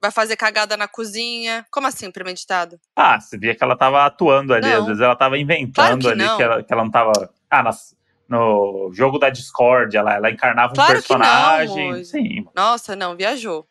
Vai 0.00 0.10
fazer 0.12 0.36
cagada 0.36 0.76
na 0.76 0.86
cozinha. 0.86 1.66
Como 1.68 1.88
assim, 1.88 2.12
premeditado? 2.12 2.78
Ah, 2.94 3.18
você 3.20 3.36
via 3.36 3.56
que 3.56 3.64
ela 3.64 3.74
tava 3.76 4.06
atuando 4.06 4.54
ali. 4.54 4.68
Não. 4.68 4.82
Às 4.82 4.86
vezes 4.86 5.02
ela 5.02 5.16
tava 5.16 5.36
inventando 5.36 6.02
Claro 6.02 6.08
ali 6.10 6.22
não. 6.24 6.36
que 6.36 6.42
ela, 6.44 6.62
que 6.62 6.72
ela 6.72 6.84
não 6.84 6.90
tava... 6.92 7.12
Ah, 7.50 7.62
nas- 7.62 7.92
no 8.28 8.90
jogo 8.92 9.18
da 9.18 9.30
Discord, 9.30 9.96
ela, 9.96 10.14
ela 10.14 10.30
encarnava 10.30 10.72
um 10.72 10.74
Claro 10.74 10.94
não, 10.94 11.00
personagem. 11.00 11.90
Moise. 11.90 12.10
Sim, 12.10 12.46
Nossa, 12.54 12.96
não, 12.96 13.16
viajou. 13.16 13.66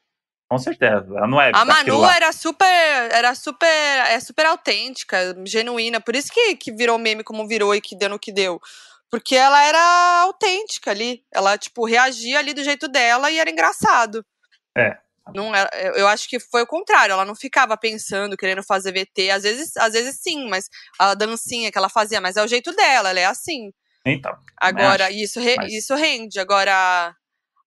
Com 0.49 0.59
certeza. 0.59 1.07
Ela 1.17 1.27
não 1.27 1.41
é. 1.41 1.51
A 1.53 1.65
Manu 1.65 2.05
era 2.05 2.31
super, 2.31 2.65
era 3.11 3.33
super, 3.33 3.67
é 3.67 4.19
super 4.19 4.45
autêntica, 4.45 5.35
genuína. 5.45 5.99
Por 5.99 6.15
isso 6.15 6.31
que, 6.31 6.55
que 6.55 6.71
virou 6.71 6.97
meme 6.99 7.23
como 7.23 7.47
virou 7.47 7.73
e 7.73 7.81
que 7.81 7.95
deu 7.95 8.09
no 8.09 8.19
que 8.19 8.31
deu. 8.31 8.59
Porque 9.09 9.35
ela 9.35 9.63
era 9.63 10.21
autêntica 10.23 10.91
ali. 10.91 11.23
Ela, 11.33 11.57
tipo, 11.57 11.85
reagia 11.85 12.39
ali 12.39 12.53
do 12.53 12.63
jeito 12.63 12.87
dela 12.87 13.31
e 13.31 13.39
era 13.39 13.49
engraçado. 13.49 14.23
É. 14.77 14.97
Não 15.33 15.55
era, 15.55 15.69
eu 15.75 15.93
eu 15.93 16.07
acho 16.07 16.27
que 16.27 16.39
foi 16.39 16.61
o 16.61 16.67
contrário. 16.67 17.13
Ela 17.13 17.25
não 17.25 17.35
ficava 17.35 17.77
pensando, 17.77 18.37
querendo 18.37 18.61
fazer 18.61 18.91
VT. 18.91 19.31
Às 19.31 19.43
vezes, 19.43 19.77
às 19.77 19.93
vezes 19.93 20.19
sim, 20.21 20.49
mas 20.49 20.69
a 20.99 21.13
dancinha 21.13 21.71
que 21.71 21.77
ela 21.77 21.89
fazia, 21.89 22.19
mas 22.19 22.35
é 22.35 22.43
o 22.43 22.47
jeito 22.47 22.75
dela, 22.75 23.09
ela 23.09 23.19
é 23.19 23.25
assim. 23.25 23.71
Então. 24.05 24.35
Agora, 24.57 25.05
acho, 25.07 25.13
isso, 25.15 25.39
re- 25.39 25.55
mas- 25.57 25.71
isso 25.73 25.95
rende. 25.95 26.39
Agora, 26.39 27.15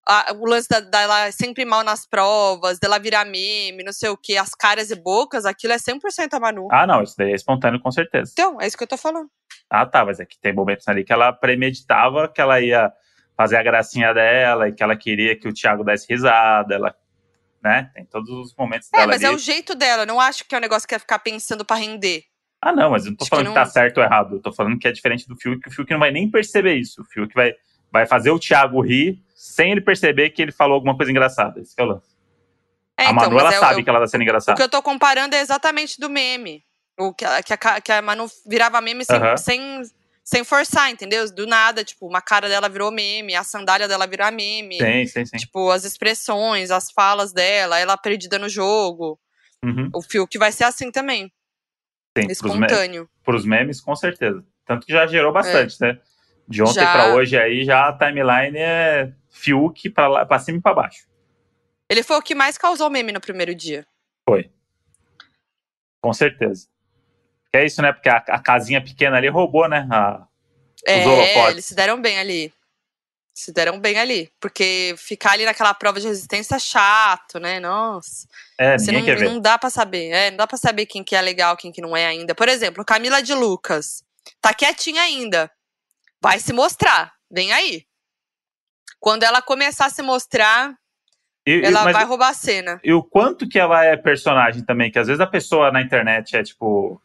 a- 0.07 0.33
o 0.35 0.45
lance 0.47 0.69
da- 0.69 0.81
dela 0.81 1.31
sempre 1.33 1.65
mal 1.65 1.83
nas 1.83 2.07
provas, 2.07 2.79
dela 2.79 2.99
virar 2.99 3.25
meme, 3.25 3.83
não 3.85 3.93
sei 3.93 4.09
o 4.11 4.17
quê, 4.17 4.37
as 4.37 4.55
caras 4.55 4.91
e 4.91 4.95
bocas, 4.97 5.45
aquilo 5.47 5.73
é 5.73 5.79
100% 5.79 6.35
a 6.35 6.41
Manu. 6.41 6.69
Ah, 6.71 6.87
não, 6.87 7.03
isso 7.03 7.15
daí 7.17 7.33
é 7.33 7.35
espontâneo 7.35 7.81
com 7.81 7.91
certeza. 7.91 8.31
Então, 8.33 8.61
é 8.61 8.67
isso 8.67 8.77
que 8.77 8.85
eu 8.85 8.89
tô 8.89 8.97
falando. 8.97 9.29
Ah, 9.71 9.85
tá, 9.87 10.05
mas 10.05 10.21
é 10.21 10.27
que 10.27 10.39
tem 10.39 10.53
momentos 10.53 10.87
ali 10.89 11.05
que 11.05 11.13
ela 11.13 11.33
premeditava 11.33 12.29
que 12.29 12.41
ela 12.41 12.61
ia 12.61 12.93
fazer 13.37 13.57
a 13.57 13.63
gracinha 13.63 14.15
dela 14.15 14.69
e 14.69 14.73
que 14.73 14.83
ela 14.83 14.97
queria 14.97 15.39
que 15.39 15.49
o 15.49 15.53
Thiago 15.53 15.85
desse 15.85 16.07
risada, 16.09 16.75
ela, 16.75 16.95
né? 17.63 17.91
Tem 17.95 18.05
todos 18.05 18.31
os 18.31 18.55
momentos 18.55 18.89
É, 18.93 18.97
dela 18.99 19.09
mas 19.09 19.25
ali. 19.25 19.33
é 19.33 19.35
o 19.35 19.39
jeito 19.39 19.75
dela. 19.75 20.03
Eu 20.03 20.07
não 20.07 20.21
acho 20.21 20.45
que 20.45 20.55
é 20.55 20.59
um 20.59 20.61
negócio 20.61 20.87
que 20.89 20.95
é 20.95 20.99
ficar 20.99 21.19
pensando 21.19 21.65
pra 21.65 21.77
render. 21.77 22.25
Ah, 22.61 22.73
não, 22.73 22.91
mas 22.91 23.05
eu 23.05 23.11
não 23.11 23.17
tô 23.17 23.25
Acho 23.25 23.31
que 23.31 23.37
falando 23.37 23.47
que, 23.47 23.55
não- 23.55 23.65
tá 23.65 23.67
certo 23.67 23.99
ou 23.99 24.05
errado. 24.05 24.37
Eu 24.37 24.43
tô 24.43 24.53
falando 24.53 24.79
que 24.79 24.89
é 24.89 24.93
diferente 24.93 25.29
do 25.29 25.37
Fiuk, 25.37 25.61
que 25.61 25.69
o 25.69 25.73
Fiuk 25.73 25.91
não 25.93 25.99
vai 26.01 26.11
nem 26.11 26.29
perceber 26.31 26.75
isso. 26.75 27.03
O 27.03 27.05
Fiuk 27.05 27.33
vai, 27.35 27.53
vai 27.93 28.07
fazer 28.07 28.31
o 28.31 28.39
Thiago 28.39 28.81
rir 28.81 29.19
sem 29.35 29.73
ele 29.73 29.81
perceber 29.81 30.31
que 30.31 30.43
ele 30.43 30.53
falou 30.53 30.75
alguma 30.75 30.97
coisa 30.97 31.11
engraçada. 31.11 31.61
Esse 31.61 31.75
que 31.75 31.81
é 31.81 31.85
o 31.85 31.89
lance. 31.89 32.17
É, 32.99 33.07
a 33.07 33.13
Manu, 33.13 33.35
mas 33.35 33.43
ela 33.43 33.55
é 33.55 33.59
o- 33.59 33.61
sabe 33.61 33.81
eu- 33.81 33.85
que 33.85 33.91
ela 33.91 34.01
tá 34.01 34.07
sendo 34.07 34.21
O 34.21 34.25
engraçada. 34.25 34.57
que 34.57 34.63
eu 34.63 34.69
tô 34.69 34.83
comparando 34.83 35.37
é 35.37 35.41
exatamente 35.41 36.01
do 36.01 36.09
meme. 36.09 36.65
O 36.99 37.13
que, 37.13 37.25
a- 37.27 37.43
que, 37.43 37.53
a, 37.53 37.81
que 37.81 37.93
a 37.93 38.01
Manu 38.01 38.27
virava 38.47 38.81
meme 38.81 39.05
sem, 39.05 39.17
Aham. 39.17 39.37
sem, 39.37 39.83
sem 40.25 40.43
forçar, 40.43 40.91
entendeu? 40.91 41.31
Do 41.31 41.47
nada, 41.47 41.85
tipo, 41.85 42.07
uma 42.09 42.23
cara 42.23 42.49
dela 42.49 42.71
virou 42.71 42.91
meme, 42.91 43.35
a 43.35 43.45
sandália 43.45 43.87
dela 43.87 44.07
virou 44.07 44.33
meme. 44.33 44.79
Sim, 44.79 45.07
sim, 45.07 45.27
sim. 45.27 45.37
Tipo, 45.37 45.71
as 45.71 45.85
expressões, 45.85 46.71
as 46.71 46.91
falas 46.91 47.35
dela, 47.35 47.79
ela 47.79 47.99
perdida 47.99 48.39
no 48.39 48.49
jogo. 48.49 49.21
Uhum. 49.63 49.91
O 49.95 50.01
Fiuk 50.03 50.39
vai 50.39 50.51
ser 50.51 50.65
assim 50.65 50.91
também, 50.91 51.31
Sim, 52.23 52.27
pros, 52.27 52.55
me 52.55 52.67
espontâneo. 52.67 53.09
pros 53.25 53.45
memes, 53.45 53.81
com 53.81 53.95
certeza. 53.97 54.45
Tanto 54.65 54.87
que 54.87 54.93
já 54.93 55.07
gerou 55.07 55.33
bastante, 55.33 55.81
né? 55.81 55.99
De 56.49 56.63
ontem 56.63 56.81
É. 56.81 56.85
Já. 56.85 56.93
pra 56.93 57.15
hoje 57.15 57.37
aí, 57.39 57.65
já 57.65 57.89
a 57.89 57.93
timeline 57.93 58.57
é 58.59 59.13
Fiuk 59.31 59.91
pra 59.91 60.39
cima 60.39 60.59
e 60.59 60.61
pra 60.63 60.75
baixo. 60.75 61.07
Ele 61.89 62.03
foi 62.03 62.17
o 62.17 62.23
que 62.23 62.35
mais 62.35 62.57
causou 62.59 62.89
meme 62.91 63.13
no 63.13 63.21
primeiro 63.21 63.55
dia. 63.55 63.87
Com 66.01 66.13
certeza. 66.13 66.69
É 67.53 67.65
isso, 67.65 67.81
né? 67.83 67.93
Porque 67.93 68.09
a, 68.09 68.17
a 68.17 68.39
casinha 68.39 68.83
pequena 68.83 69.17
ali 69.17 69.29
roubou, 69.29 69.69
né? 69.69 69.87
A- 69.91 70.27
É, 70.87 71.51
eles 71.51 71.65
se 71.65 71.75
deram 71.75 72.01
bem 72.01 72.19
ali. 72.19 72.53
Se 73.39 73.53
deram 73.53 73.79
bem 73.79 73.99
ali. 73.99 74.31
Porque 74.41 74.95
ficar 74.97 75.33
ali 75.33 75.45
naquela 75.45 75.75
prova 75.75 76.01
de 76.01 76.07
resistência 76.09 76.55
é 76.57 76.59
chato, 76.59 77.39
né? 77.39 77.61
Nossa. 77.61 78.27
é, 78.59 78.79
Você 78.79 78.91
não, 78.91 79.05
quer 79.05 79.19
ver. 79.19 79.29
não 79.29 79.39
dá 79.39 79.59
pra 79.59 79.69
saber. 79.69 80.09
É, 80.11 80.31
não 80.31 80.39
dá 80.39 80.47
pra 80.47 80.57
saber 80.57 80.87
quem 80.87 81.05
que 81.05 81.15
é 81.15 81.21
legal, 81.21 81.55
quem 81.55 81.71
que 81.71 81.83
não 81.83 81.95
é 81.95 82.07
ainda. 82.07 82.35
Por 82.35 82.49
exemplo, 82.49 82.83
Camila 82.83 83.23
de 83.23 83.35
Lucas. 83.35 84.03
Tá 84.41 84.55
quietinha 84.55 85.03
ainda. 85.03 85.51
Vai 86.23 86.39
se 86.39 86.53
mostrar. 86.55 87.13
Vem 87.31 87.53
aí. 87.53 87.85
Quando 88.99 89.23
ela 89.23 89.43
começar 89.43 89.85
a 89.87 89.91
se 89.91 90.03
mostrar, 90.03 90.75
E, 91.47 91.61
ela 91.63 91.85
vai 91.93 92.05
roubar 92.05 92.31
a 92.31 92.35
cena. 92.35 92.81
e 92.83 92.93
o 92.95 93.03
quanto 93.03 93.47
que 93.47 93.59
ela 93.59 93.85
é 93.85 93.97
personagem 93.99 94.65
também, 94.65 94.91
que 94.91 94.99
às 94.99 95.09
vezes 95.09 95.21
a 95.21 95.27
pessoa 95.27 95.71
na 95.71 95.83
internet 95.83 96.35
é 96.37 96.43
tipo 96.43 97.01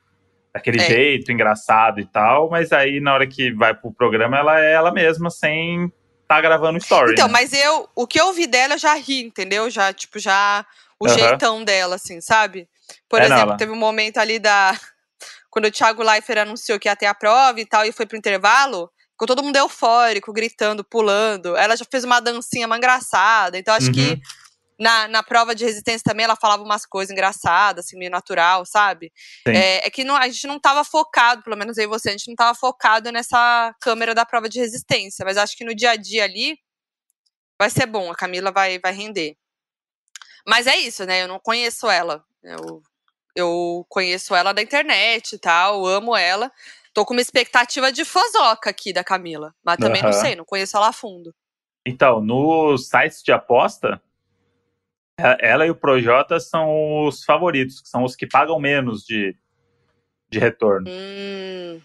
daquele 0.54 0.80
É. 0.82 0.86
jeito, 0.86 1.32
engraçado 1.32 2.00
e 2.00 2.06
tal, 2.06 2.50
mas 2.50 2.72
aí 2.72 3.00
na 3.02 3.14
hora 3.14 3.28
que 3.28 3.52
vai 3.54 3.74
pro 3.76 3.94
programa 3.94 4.38
ela 4.38 4.60
é 4.64 4.72
ela 4.74 4.92
mesma 4.94 5.30
sem 5.30 5.92
tá 6.36 6.42
gravando 6.42 6.78
story. 6.78 7.14
Então, 7.14 7.28
né? 7.28 7.34
mas 7.34 7.52
eu, 7.54 7.90
o 7.94 8.08
que 8.08 8.20
eu 8.20 8.32
vi 8.32 8.48
dela, 8.48 8.76
eu 8.76 8.78
já 8.78 8.94
ri, 8.96 9.24
entendeu? 9.24 9.70
Já, 9.70 9.92
tipo, 9.92 10.18
já 10.18 10.66
o 11.00 11.08
Aham. 11.08 11.16
jeitão 11.16 11.64
dela, 11.64 11.96
assim, 11.96 12.22
sabe? 12.22 12.70
Por 13.10 13.22
É, 13.22 13.26
exemplo, 13.26 13.58
teve 13.58 13.72
um 13.72 13.78
momento 13.78 14.18
ali 14.18 14.40
da. 14.40 14.72
Quando 15.50 15.66
o 15.66 15.72
Thiago 15.72 16.02
Leifert 16.02 16.40
anunciou 16.40 16.80
que 16.80 16.88
ia 16.88 16.96
ter 16.96 17.08
a 17.08 17.14
prova 17.14 17.60
e 17.60 17.66
tal, 17.66 17.86
e 17.86 17.92
foi 17.92 18.06
pro 18.06 18.18
intervalo, 18.18 18.90
ficou 19.12 19.28
todo 19.28 19.44
mundo 19.44 19.58
eufórico, 19.58 20.32
gritando, 20.32 20.82
pulando. 20.82 21.58
Ela 21.58 21.76
já 21.76 21.84
fez 21.90 22.06
uma 22.06 22.22
dancinha 22.22 22.68
mais 22.68 22.80
engraçada. 22.80 23.58
Então, 23.58 23.74
acho 23.74 23.92
que 23.92 24.12
Uhum. 24.12 24.20
Na, 24.82 25.08
na 25.08 25.22
prova 25.22 25.54
de 25.54 25.64
resistência 25.64 26.02
também 26.04 26.24
ela 26.24 26.36
falava 26.36 26.64
umas 26.64 26.88
coisas 26.88 27.12
engraçadas, 27.12 27.86
assim, 27.86 27.98
meio 28.00 28.10
natural, 28.10 28.66
sabe? 28.66 29.14
É, 29.56 29.86
é 29.86 29.90
que 29.92 30.04
não- 30.04 30.16
a 30.16 30.28
gente 30.28 30.48
não 30.48 30.60
tava 30.60 30.84
focado, 30.84 31.44
pelo 31.44 31.56
menos 31.56 31.78
eu 31.78 31.84
e 31.84 31.88
você, 31.88 32.10
a 32.10 32.14
gente 32.14 32.28
não 32.28 32.36
tava 32.36 32.58
focado 32.58 33.12
nessa 33.12 33.76
câmera 33.80 34.16
da 34.16 34.26
prova 34.26 34.50
de 34.50 34.60
resistência. 34.60 35.24
Mas 35.24 35.38
acho 35.38 35.56
que 35.56 35.64
no 35.64 35.76
dia 35.76 35.92
a 35.92 35.96
dia 35.96 36.24
ali 36.24 36.58
vai 37.60 37.70
ser 37.70 37.86
bom, 37.86 38.12
a 38.12 38.16
Camila 38.16 38.52
vai, 38.52 38.80
vai 38.80 38.92
render. 38.92 39.38
Mas 40.48 40.66
é 40.66 40.76
isso, 40.78 41.06
né? 41.06 41.22
Eu 41.22 41.28
não 41.28 41.40
conheço 41.40 41.88
ela. 41.88 42.26
Eu, 42.42 42.82
eu 43.36 43.86
conheço 43.88 44.34
ela 44.34 44.52
da 44.52 44.64
internet 44.64 45.34
e 45.34 45.38
tal, 45.38 45.86
amo 45.86 46.18
ela. 46.18 46.52
Tô 46.92 47.06
com 47.06 47.14
uma 47.14 47.22
expectativa 47.22 47.92
de 47.92 48.04
fozoca 48.04 48.72
aqui 48.72 48.92
da 48.92 49.04
Camila. 49.04 49.54
Mas 49.64 49.78
também 49.78 50.02
não 50.02 50.10
Aham. 50.10 50.20
sei, 50.22 50.36
não 50.36 50.44
conheço 50.44 50.76
ela 50.76 50.88
a 50.88 50.94
fundo. 50.94 51.34
Então, 51.86 52.20
nos 52.20 52.88
sites 52.90 53.22
de 53.22 53.32
aposta, 53.32 54.02
ela 55.18 55.66
e 55.66 55.70
o 55.70 55.76
Projota 55.76 56.40
são 56.40 57.06
os 57.06 57.24
favoritos, 57.24 57.82
que 57.82 57.90
são 57.90 58.04
os 58.04 58.16
que 58.16 58.28
pagam 58.28 58.60
menos 58.60 59.04
de, 59.04 59.36
de 60.30 60.40
retorno. 60.40 60.88
Hum, 60.90 61.82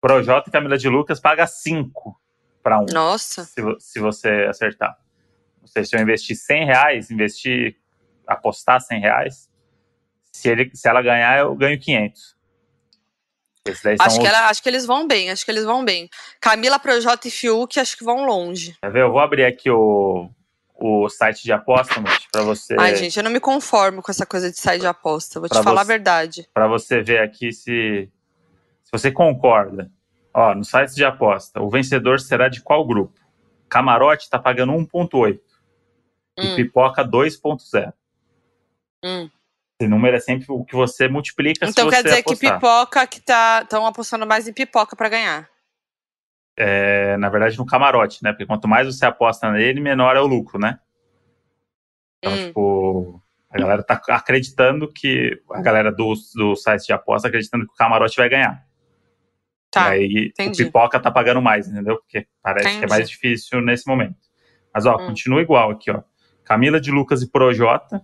Projota 0.00 0.48
e 0.48 0.52
Camila 0.52 0.76
de 0.76 0.88
Lucas 0.88 1.18
paga 1.18 1.46
5 1.46 2.20
para 2.62 2.80
um. 2.80 2.86
nossa. 2.92 3.44
se, 3.44 3.62
se 3.78 3.98
você 3.98 4.46
acertar. 4.48 4.96
Ou 5.62 5.68
seja, 5.68 5.88
se 5.88 5.96
eu 5.96 6.02
investir 6.02 6.36
100 6.36 6.66
reais, 6.66 7.10
investir, 7.10 7.76
apostar 8.26 8.80
100 8.80 9.00
reais, 9.00 9.50
se, 10.30 10.48
ele, 10.48 10.70
se 10.74 10.88
ela 10.88 11.00
ganhar, 11.00 11.38
eu 11.38 11.54
ganho 11.54 11.80
500. 11.80 12.34
Esses 13.66 13.82
daí 13.82 13.96
são 13.96 14.06
Acho 14.06 14.20
que, 14.20 14.26
ela, 14.26 14.48
acho 14.48 14.62
que 14.62 14.68
eles 14.68 14.84
vão 14.84 15.06
bem, 15.06 15.30
acho 15.30 15.44
que 15.44 15.50
eles 15.50 15.64
vão 15.64 15.82
bem. 15.82 16.10
Camila, 16.38 16.78
Projota 16.78 17.28
e 17.28 17.30
Fiuk, 17.30 17.80
acho 17.80 17.96
que 17.96 18.04
vão 18.04 18.26
longe. 18.26 18.76
Quer 18.82 18.92
ver? 18.92 19.02
Eu 19.02 19.10
vou 19.10 19.20
abrir 19.20 19.44
aqui 19.44 19.70
o, 19.70 20.28
o 20.74 21.08
site 21.08 21.42
de 21.44 21.52
aposta, 21.52 21.94
para 22.32 22.42
você, 22.42 22.74
Ai, 22.78 22.96
gente, 22.96 23.16
eu 23.16 23.22
não 23.22 23.30
me 23.30 23.40
conformo 23.40 24.02
com 24.02 24.10
essa 24.10 24.26
coisa 24.26 24.50
de 24.50 24.58
sair 24.58 24.80
de 24.80 24.86
aposta. 24.86 25.38
Vou 25.40 25.48
te 25.48 25.62
falar 25.62 25.80
a 25.80 25.84
você- 25.84 25.88
verdade. 25.88 26.48
pra 26.52 26.66
você 26.66 27.00
ver 27.02 27.20
aqui 27.20 27.52
se, 27.52 28.10
se 28.82 28.90
você 28.92 29.10
concorda. 29.12 29.90
Ó, 30.34 30.54
no 30.54 30.64
site 30.64 30.94
de 30.94 31.04
aposta, 31.04 31.60
o 31.62 31.70
vencedor 31.70 32.18
será 32.20 32.48
de 32.48 32.60
qual 32.60 32.84
grupo? 32.86 33.18
Camarote 33.68 34.24
está 34.24 34.38
pagando 34.38 34.72
1,8 34.72 35.40
e 36.38 36.46
Hum, 36.48 36.56
pipoca 36.56 37.04
2,0. 37.04 37.92
hum. 39.04 39.30
Esse 39.80 39.88
número 39.88 40.16
é 40.16 40.20
sempre 40.20 40.46
o 40.50 40.64
que 40.64 40.74
você 40.74 41.08
multiplica 41.08 41.66
Então 41.66 41.88
quer 41.90 42.02
dizer 42.02 42.22
que 42.22 42.32
apostar. 42.32 42.54
pipoca 42.60 43.06
que 43.06 43.20
tá. 43.20 43.60
Estão 43.62 43.84
apostando 43.86 44.24
mais 44.26 44.46
em 44.46 44.52
pipoca 44.52 44.94
pra 44.96 45.08
ganhar. 45.08 45.48
É, 46.56 47.16
na 47.16 47.28
verdade, 47.28 47.58
no 47.58 47.66
camarote, 47.66 48.22
né? 48.22 48.32
Porque 48.32 48.46
quanto 48.46 48.68
mais 48.68 48.86
você 48.86 49.04
aposta 49.06 49.50
nele, 49.50 49.80
menor 49.80 50.16
é 50.16 50.20
o 50.20 50.26
lucro, 50.26 50.58
né? 50.58 50.78
Então, 52.18 52.32
Hum. 52.32 52.46
tipo, 52.46 53.22
a 53.50 53.58
galera 53.58 53.82
tá 53.82 54.00
acreditando 54.08 54.90
que. 54.92 55.40
A 55.50 55.60
galera 55.60 55.92
do, 55.92 56.14
do 56.34 56.56
site 56.56 56.86
de 56.86 56.92
aposta 56.92 57.28
acreditando 57.28 57.66
que 57.66 57.72
o 57.72 57.76
camarote 57.76 58.16
vai 58.16 58.28
ganhar. 58.28 58.64
Tá. 59.70 59.96
e 59.96 60.00
aí 60.00 60.26
entendi. 60.28 60.62
o 60.62 60.66
pipoca 60.66 61.00
tá 61.00 61.10
pagando 61.10 61.42
mais, 61.42 61.66
entendeu? 61.66 61.96
Porque 61.96 62.28
parece 62.40 62.66
que 62.68 62.74
é 62.74 62.76
Entendi. 62.78 62.90
mais 62.90 63.10
difícil 63.10 63.60
nesse 63.60 63.88
momento. 63.88 64.16
Mas, 64.72 64.86
ó, 64.86 64.94
Hum. 64.96 65.06
continua 65.08 65.42
igual 65.42 65.72
aqui, 65.72 65.90
ó. 65.90 66.00
Camila 66.44 66.80
de 66.80 66.92
Lucas 66.92 67.22
e 67.22 67.30
Projota 67.30 68.00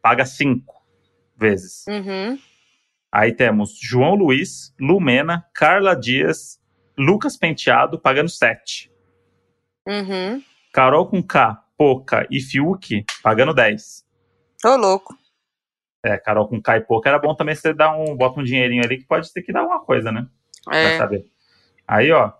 paga 0.00 0.24
cinco 0.24 0.74
vezes. 1.36 1.84
Uhum. 1.88 2.38
Aí 3.12 3.32
temos 3.32 3.78
João 3.78 4.14
Luiz, 4.14 4.74
Lumena, 4.80 5.44
Carla 5.54 5.94
Dias, 5.94 6.58
Lucas 6.96 7.36
Penteado 7.36 7.98
pagando 7.98 8.28
7. 8.28 8.90
Uhum. 9.86 10.42
Carol 10.72 11.06
com 11.06 11.22
K, 11.22 11.62
Poca 11.76 12.26
e 12.30 12.40
Fiuk 12.40 13.04
pagando 13.22 13.52
10. 13.52 14.04
Tô 14.60 14.76
louco. 14.76 15.16
É, 16.04 16.18
Carol 16.18 16.48
com 16.48 16.60
K 16.60 16.78
e 16.78 16.80
Poca 16.82 17.08
era 17.08 17.18
bom 17.18 17.34
também 17.34 17.54
você 17.54 17.72
dar 17.72 17.96
um, 17.96 18.16
bota 18.16 18.40
um 18.40 18.44
dinheirinho 18.44 18.84
ali 18.84 18.98
que 18.98 19.06
pode 19.06 19.32
ter 19.32 19.42
que 19.42 19.52
dar 19.52 19.60
alguma 19.60 19.80
coisa, 19.80 20.12
né? 20.12 20.26
É. 20.70 20.98
saber. 20.98 21.26
Aí, 21.86 22.10
ó. 22.10 22.32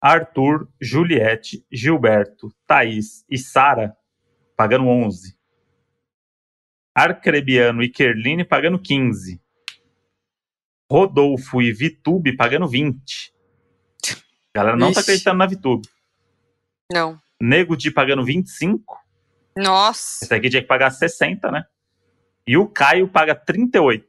Arthur, 0.00 0.68
Juliette, 0.80 1.64
Gilberto, 1.70 2.52
Thaís 2.66 3.24
e 3.28 3.36
Sara 3.36 3.94
pagando 4.56 4.86
11. 4.86 5.36
Arcrebiano 6.94 7.82
e 7.82 7.88
Kerline 7.88 8.44
pagando 8.44 8.78
15. 8.78 9.40
Rodolfo 10.90 11.62
e 11.62 11.72
Vitube 11.72 12.36
pagando 12.36 12.66
20. 12.66 13.32
A 14.08 14.58
galera 14.58 14.76
não 14.76 14.88
tá 14.88 15.00
Ixi. 15.00 15.00
acreditando 15.00 15.38
na 15.38 15.46
Vitube. 15.46 15.88
Não. 16.92 17.16
Nego 17.40 17.76
de 17.76 17.90
pagando 17.90 18.24
25. 18.24 18.98
Nossa. 19.56 20.24
Esse 20.24 20.34
aqui 20.34 20.50
tinha 20.50 20.62
que 20.62 20.66
pagar 20.68 20.90
60, 20.90 21.50
né? 21.50 21.64
E 22.46 22.56
o 22.56 22.66
Caio 22.66 23.06
paga 23.06 23.34
38. 23.34 24.04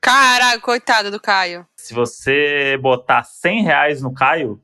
Caraca, 0.00 0.60
coitado 0.60 1.10
do 1.10 1.20
Caio. 1.20 1.66
Se 1.76 1.94
você 1.94 2.76
botar 2.80 3.22
100 3.22 3.62
reais 3.62 4.02
no 4.02 4.12
Caio 4.12 4.60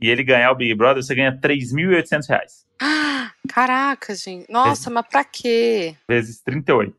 e 0.00 0.10
ele 0.10 0.22
ganhar 0.22 0.50
o 0.50 0.54
Big 0.54 0.74
Brother, 0.74 1.02
você 1.02 1.14
ganha 1.14 1.38
3.800 1.40 2.28
reais. 2.28 2.66
Caraca, 3.48 4.14
gente. 4.14 4.50
Nossa, 4.50 4.90
mas 4.90 5.06
pra 5.06 5.24
quê? 5.24 5.96
Vezes 6.08 6.40
38. 6.42 6.94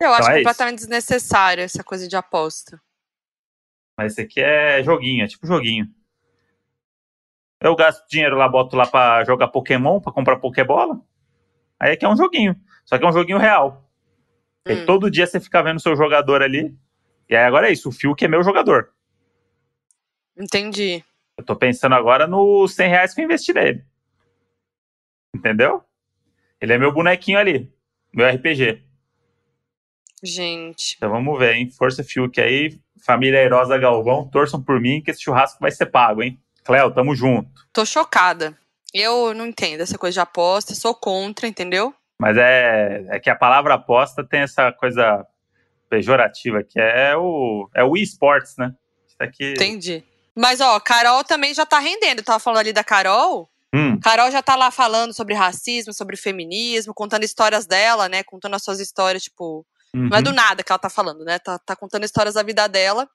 Eu 0.00 0.12
acho 0.12 0.22
Então 0.22 0.32
é 0.32 0.38
completamente 0.38 0.78
desnecessário 0.78 1.62
essa 1.64 1.82
coisa 1.82 2.06
de 2.06 2.16
aposta. 2.16 2.80
Mas 3.96 4.12
esse 4.12 4.20
aqui 4.22 4.40
é 4.40 4.82
joguinho, 4.82 5.24
é 5.24 5.26
tipo 5.28 5.46
joguinho. 5.46 5.92
Eu 7.60 7.74
gasto 7.74 8.06
dinheiro 8.08 8.36
lá, 8.36 8.48
boto 8.48 8.76
lá 8.76 8.86
pra 8.86 9.24
jogar 9.24 9.48
Pokémon, 9.48 10.00
pra 10.00 10.12
comprar 10.12 10.36
Pokébola. 10.38 11.00
Aí 11.80 11.92
aqui 11.92 12.04
é 12.04 12.08
um 12.08 12.16
joguinho. 12.16 12.54
Só 12.84 12.96
que 12.96 13.04
é 13.04 13.08
um 13.08 13.12
joguinho 13.12 13.38
real. 13.38 13.90
E 14.68 14.74
Hum. 14.74 14.86
todo 14.86 15.10
dia 15.10 15.26
você 15.26 15.40
fica 15.40 15.62
vendo 15.62 15.78
o 15.78 15.80
seu 15.80 15.96
jogador 15.96 16.42
ali. 16.42 16.78
E 17.28 17.34
aí 17.34 17.44
agora 17.44 17.68
é 17.68 17.72
isso, 17.72 17.88
o 17.88 17.92
Fiuk 17.92 18.24
é 18.24 18.28
meu 18.28 18.42
jogador. 18.44 18.92
Entendi. 20.36 21.04
Eu 21.36 21.44
tô 21.44 21.56
pensando 21.56 21.94
agora 21.94 22.26
nos 22.26 22.74
100 22.74 22.88
reais 22.88 23.12
que 23.14 23.20
eu 23.20 23.24
investi 23.24 23.52
nele. 23.52 23.84
Entendeu? 25.34 25.84
Ele 26.60 26.72
é 26.72 26.78
meu 26.78 26.92
bonequinho 26.92 27.38
ali, 27.38 27.72
meu 28.12 28.26
RPG. 28.26 28.84
Gente. 30.22 30.96
Então 30.96 31.10
vamos 31.10 31.38
ver, 31.38 31.54
hein? 31.54 31.70
Força 31.70 32.02
Fiuk 32.02 32.40
aí, 32.40 32.78
família 33.04 33.38
Herosa 33.38 33.78
Galvão, 33.78 34.28
torçam 34.28 34.62
por 34.62 34.80
mim 34.80 35.00
que 35.00 35.10
esse 35.10 35.22
churrasco 35.22 35.58
vai 35.60 35.70
ser 35.70 35.86
pago, 35.86 36.22
hein? 36.22 36.38
Cléo, 36.64 36.92
tamo 36.92 37.14
junto. 37.14 37.48
Tô 37.72 37.84
chocada. 37.84 38.56
Eu 38.92 39.34
não 39.34 39.46
entendo 39.46 39.82
essa 39.82 39.98
coisa 39.98 40.14
de 40.14 40.20
aposta, 40.20 40.74
sou 40.74 40.94
contra, 40.94 41.46
entendeu? 41.46 41.94
Mas 42.20 42.36
é, 42.36 43.06
é 43.08 43.20
que 43.20 43.30
a 43.30 43.36
palavra 43.36 43.74
aposta 43.74 44.24
tem 44.24 44.40
essa 44.40 44.72
coisa 44.72 45.26
pejorativa, 45.88 46.62
que 46.62 46.80
é 46.80 47.16
o, 47.16 47.68
é 47.74 47.84
o 47.84 47.96
esportes, 47.96 48.56
né? 48.56 48.74
Isso 49.06 49.16
aqui. 49.20 49.52
Entendi. 49.52 50.04
Mas, 50.34 50.60
ó, 50.60 50.78
Carol 50.80 51.24
também 51.24 51.52
já 51.52 51.66
tá 51.66 51.78
rendendo. 51.78 52.18
Eu 52.18 52.24
tava 52.24 52.38
falando 52.38 52.60
ali 52.60 52.72
da 52.72 52.84
Carol. 52.84 53.48
Hum, 53.74 53.98
Carol 54.00 54.30
já 54.30 54.42
tá 54.42 54.56
lá 54.56 54.70
falando 54.70 55.12
sobre 55.12 55.34
racismo, 55.34 55.92
sobre 55.92 56.16
feminismo, 56.16 56.94
contando 56.94 57.24
histórias 57.24 57.66
dela, 57.66 58.08
né? 58.08 58.22
Contando 58.22 58.54
as 58.54 58.62
suas 58.62 58.80
histórias, 58.80 59.24
tipo. 59.24 59.66
Uhum. 59.94 60.08
Não 60.08 60.16
é 60.18 60.22
do 60.22 60.32
nada 60.32 60.62
que 60.62 60.70
ela 60.70 60.78
tá 60.78 60.90
falando, 60.90 61.24
né? 61.24 61.38
Tá, 61.38 61.58
tá 61.58 61.74
contando 61.76 62.04
histórias 62.04 62.34
da 62.34 62.42
vida 62.42 62.66
dela. 62.68 63.08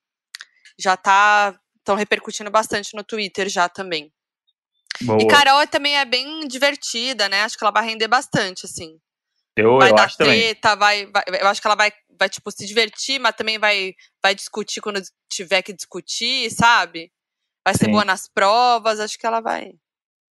Já 0.77 0.97
tá. 0.97 1.57
Estão 1.77 1.95
repercutindo 1.95 2.49
bastante 2.49 2.95
no 2.95 3.03
Twitter 3.03 3.49
já 3.49 3.67
também. 3.67 4.11
Boa. 5.01 5.21
E 5.21 5.27
Carol 5.27 5.67
também 5.67 5.97
é 5.97 6.05
bem 6.05 6.47
divertida, 6.47 7.27
né? 7.27 7.43
Acho 7.43 7.57
que 7.57 7.63
ela 7.63 7.71
vai 7.73 7.83
render 7.85 8.07
bastante, 8.07 8.65
assim. 8.65 8.97
eu, 9.55 9.77
vai 9.77 9.91
eu 9.91 9.95
dar 9.95 10.15
treta, 10.15 10.75
vai, 10.75 11.05
vai- 11.07 11.23
Eu 11.27 11.47
acho 11.47 11.59
que 11.61 11.67
ela 11.67 11.75
vai, 11.75 11.91
vai, 12.17 12.29
tipo, 12.29 12.49
se 12.51 12.65
divertir, 12.65 13.19
mas 13.19 13.35
também 13.35 13.59
vai, 13.59 13.93
vai 14.23 14.33
discutir 14.33 14.79
quando 14.81 15.01
tiver 15.29 15.61
que 15.61 15.73
discutir, 15.73 16.49
sabe? 16.51 17.11
Vai 17.65 17.73
ser 17.75 17.85
Sim. 17.85 17.91
boa 17.91 18.05
nas 18.05 18.27
provas, 18.29 18.99
acho 18.99 19.17
que 19.17 19.25
ela 19.25 19.41
vai. 19.41 19.73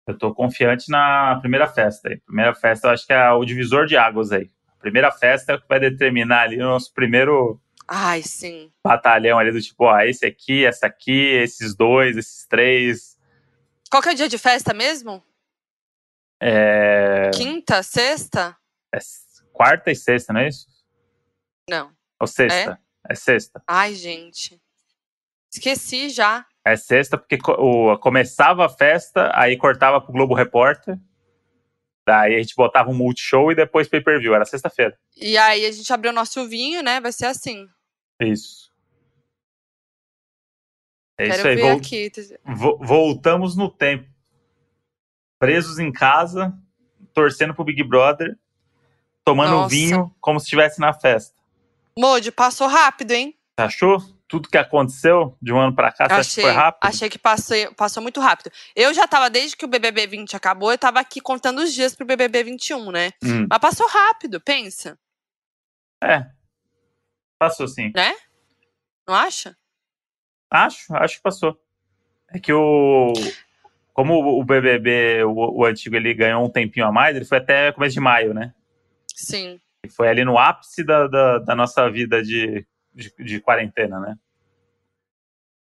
Eu 0.07 0.17
tô 0.17 0.33
confiante 0.33 0.89
na 0.89 1.37
primeira 1.41 1.67
festa 1.67 2.09
aí. 2.09 2.19
Primeira 2.21 2.53
festa, 2.55 2.87
eu 2.87 2.91
acho 2.91 3.05
que 3.05 3.13
é 3.13 3.31
o 3.31 3.43
divisor 3.45 3.85
de 3.85 3.97
águas 3.97 4.31
aí. 4.31 4.49
Primeira 4.81 5.11
festa 5.11 5.51
é 5.51 5.55
o 5.55 5.61
que 5.61 5.67
vai 5.67 5.79
determinar 5.79 6.41
ali 6.43 6.57
o 6.57 6.63
nosso 6.65 6.91
primeiro 6.93 7.61
Ai, 7.87 8.21
sim. 8.23 8.71
batalhão 8.83 9.37
ali 9.37 9.51
do 9.51 9.61
tipo, 9.61 9.85
ó, 9.85 9.99
esse 10.01 10.25
aqui, 10.25 10.65
essa 10.65 10.87
aqui, 10.87 11.11
esses 11.35 11.75
dois, 11.75 12.17
esses 12.17 12.45
três. 12.47 13.17
Qual 13.89 14.01
que 14.01 14.09
é 14.09 14.11
o 14.13 14.15
dia 14.15 14.27
de 14.29 14.37
festa 14.37 14.73
mesmo? 14.73 15.23
É, 16.41 17.29
Quinta? 17.33 17.83
Sexta? 17.83 18.57
é 18.93 18.99
quarta 19.53 19.91
e 19.91 19.95
sexta, 19.95 20.33
não 20.33 20.41
é 20.41 20.47
isso? 20.47 20.65
Não. 21.69 21.91
Ou 22.19 22.25
sexta? 22.27 22.79
É, 23.07 23.15
sexta. 23.15 23.61
Ai, 23.67 23.93
gente. 23.93 24.59
Esqueci 25.53 26.09
já. 26.09 26.45
É 26.65 26.75
sexta 26.75 27.17
porque 27.17 27.37
co- 27.37 27.53
o, 27.53 27.97
começava 27.99 28.65
a 28.65 28.69
festa, 28.69 29.31
aí 29.35 29.57
cortava 29.57 29.99
pro 30.01 30.13
Globo 30.13 30.33
Repórter. 30.33 30.97
Daí 32.07 32.35
a 32.35 32.39
gente 32.41 32.55
botava 32.55 32.89
um 32.89 32.93
multishow 32.95 33.51
e 33.51 33.55
depois 33.55 33.87
pay-per-view. 33.87 34.33
Era 34.33 34.45
sexta-feira. 34.45 34.97
E 35.15 35.37
aí 35.37 35.65
a 35.65 35.71
gente 35.71 35.91
abriu 35.93 36.11
o 36.11 36.15
nosso 36.15 36.47
vinho, 36.47 36.81
né? 36.81 36.99
Vai 36.99 37.11
ser 37.11 37.25
assim. 37.27 37.67
Isso. 38.19 38.71
É 41.17 41.25
Quero 41.27 41.37
isso 41.37 41.47
aí. 41.47 41.55
Vol- 41.57 41.77
aqui. 41.77 42.11
vo- 42.55 42.77
voltamos 42.81 43.55
no 43.55 43.69
tempo. 43.69 44.09
Presos 45.39 45.79
em 45.79 45.91
casa, 45.91 46.53
torcendo 47.13 47.53
pro 47.53 47.63
Big 47.63 47.83
Brother, 47.83 48.37
tomando 49.23 49.51
Nossa. 49.51 49.69
vinho 49.69 50.15
como 50.19 50.39
se 50.39 50.45
estivesse 50.45 50.79
na 50.79 50.93
festa. 50.93 51.35
Modi, 51.97 52.31
passou 52.31 52.67
rápido, 52.67 53.11
hein? 53.11 53.35
Achou? 53.57 53.97
Tudo 54.31 54.49
que 54.49 54.57
aconteceu 54.57 55.37
de 55.39 55.53
um 55.53 55.59
ano 55.59 55.75
pra 55.75 55.91
cá, 55.91 56.07
você 56.07 56.13
acha 56.13 56.35
que 56.35 56.41
foi 56.41 56.51
rápido? 56.51 56.89
achei 56.89 57.09
que 57.09 57.19
passou, 57.19 57.55
passou 57.75 58.01
muito 58.01 58.19
rápido. 58.19 58.49
Eu 58.75 58.93
já 58.93 59.07
tava, 59.07 59.29
desde 59.29 59.55
que 59.55 59.65
o 59.65 59.67
BBB 59.67 60.07
20 60.07 60.35
acabou, 60.35 60.71
eu 60.71 60.77
tava 60.77 60.99
aqui 60.99 61.21
contando 61.21 61.59
os 61.59 61.73
dias 61.73 61.93
pro 61.93 62.05
BBB 62.05 62.45
21, 62.45 62.91
né? 62.91 63.11
Hum, 63.23 63.45
Mas 63.47 63.59
passou 63.59 63.87
rápido, 63.87 64.41
pensa, 64.41 64.97
é. 66.03 66.25
Passou 67.37 67.67
sim. 67.67 67.91
não 69.07 69.13
acha? 69.15 69.55
Acho, 70.49 70.93
acho 70.95 71.17
que 71.17 71.21
passou. 71.21 71.57
É 72.29 72.39
que 72.39 72.51
o. 72.51 73.13
Como 73.93 74.39
o 74.39 74.43
BBB, 74.43 75.23
o, 75.25 75.59
o 75.59 75.65
antigo, 75.65 75.95
ele 75.95 76.13
ganhou 76.13 76.45
um 76.45 76.49
tempinho 76.49 76.87
a 76.87 76.91
mais, 76.91 77.15
ele 77.15 77.25
foi 77.25 77.37
até 77.37 77.71
começo 77.71 77.93
de 77.93 77.99
maio, 77.99 78.33
né? 78.33 78.53
Sim. 79.13 79.59
Foi 79.95 80.07
ali 80.07 80.23
no 80.23 80.37
ápice 80.37 80.83
da, 80.83 81.07
da, 81.07 81.39
da 81.39 81.55
nossa 81.55 81.89
vida 81.89 82.23
de, 82.23 82.65
de, 82.93 83.13
de 83.19 83.39
quarentena, 83.41 83.99
né? 83.99 84.17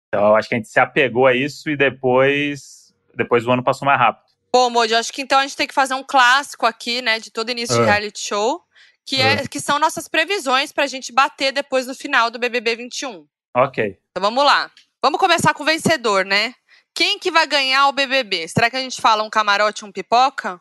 Então 0.08 0.26
eu 0.28 0.36
acho 0.36 0.48
que 0.48 0.54
a 0.54 0.58
gente 0.58 0.68
se 0.68 0.78
apegou 0.80 1.26
a 1.26 1.34
isso 1.34 1.70
e 1.70 1.76
depois, 1.76 2.94
depois 3.14 3.46
o 3.46 3.50
ano 3.52 3.62
passou 3.64 3.86
mais 3.86 3.98
rápido. 3.98 4.30
Bom, 4.52 4.68
Modi, 4.68 4.94
acho 4.94 5.12
que 5.12 5.22
então 5.22 5.38
a 5.38 5.42
gente 5.42 5.56
tem 5.56 5.66
que 5.66 5.72
fazer 5.74 5.94
um 5.94 6.04
clássico 6.04 6.66
aqui, 6.66 7.00
né, 7.00 7.18
de 7.18 7.30
todo 7.30 7.50
início 7.50 7.74
de 7.74 7.82
Ah. 7.82 7.86
reality 7.86 8.20
show, 8.20 8.62
que, 9.06 9.20
é, 9.20 9.46
que 9.48 9.58
são 9.58 9.78
nossas 9.78 10.06
previsões 10.08 10.70
pra 10.72 10.86
gente 10.86 11.10
bater 11.12 11.52
depois 11.52 11.86
no 11.86 11.94
final 11.94 12.30
do 12.30 12.38
BBB 12.38 12.76
21. 12.76 13.26
Ok. 13.56 13.98
Então 14.10 14.20
vamos 14.30 14.44
lá. 14.44 14.70
Vamos 15.02 15.18
começar 15.18 15.54
com 15.54 15.62
o 15.62 15.66
vencedor, 15.66 16.24
né? 16.26 16.54
Quem 16.94 17.18
que 17.18 17.30
vai 17.30 17.46
ganhar 17.46 17.88
o 17.88 17.92
BBB? 17.92 18.46
Será 18.48 18.68
que 18.68 18.76
a 18.76 18.80
gente 18.80 19.00
fala 19.00 19.22
um 19.22 19.30
camarote, 19.30 19.84
um 19.84 19.90
pipoca? 19.90 20.60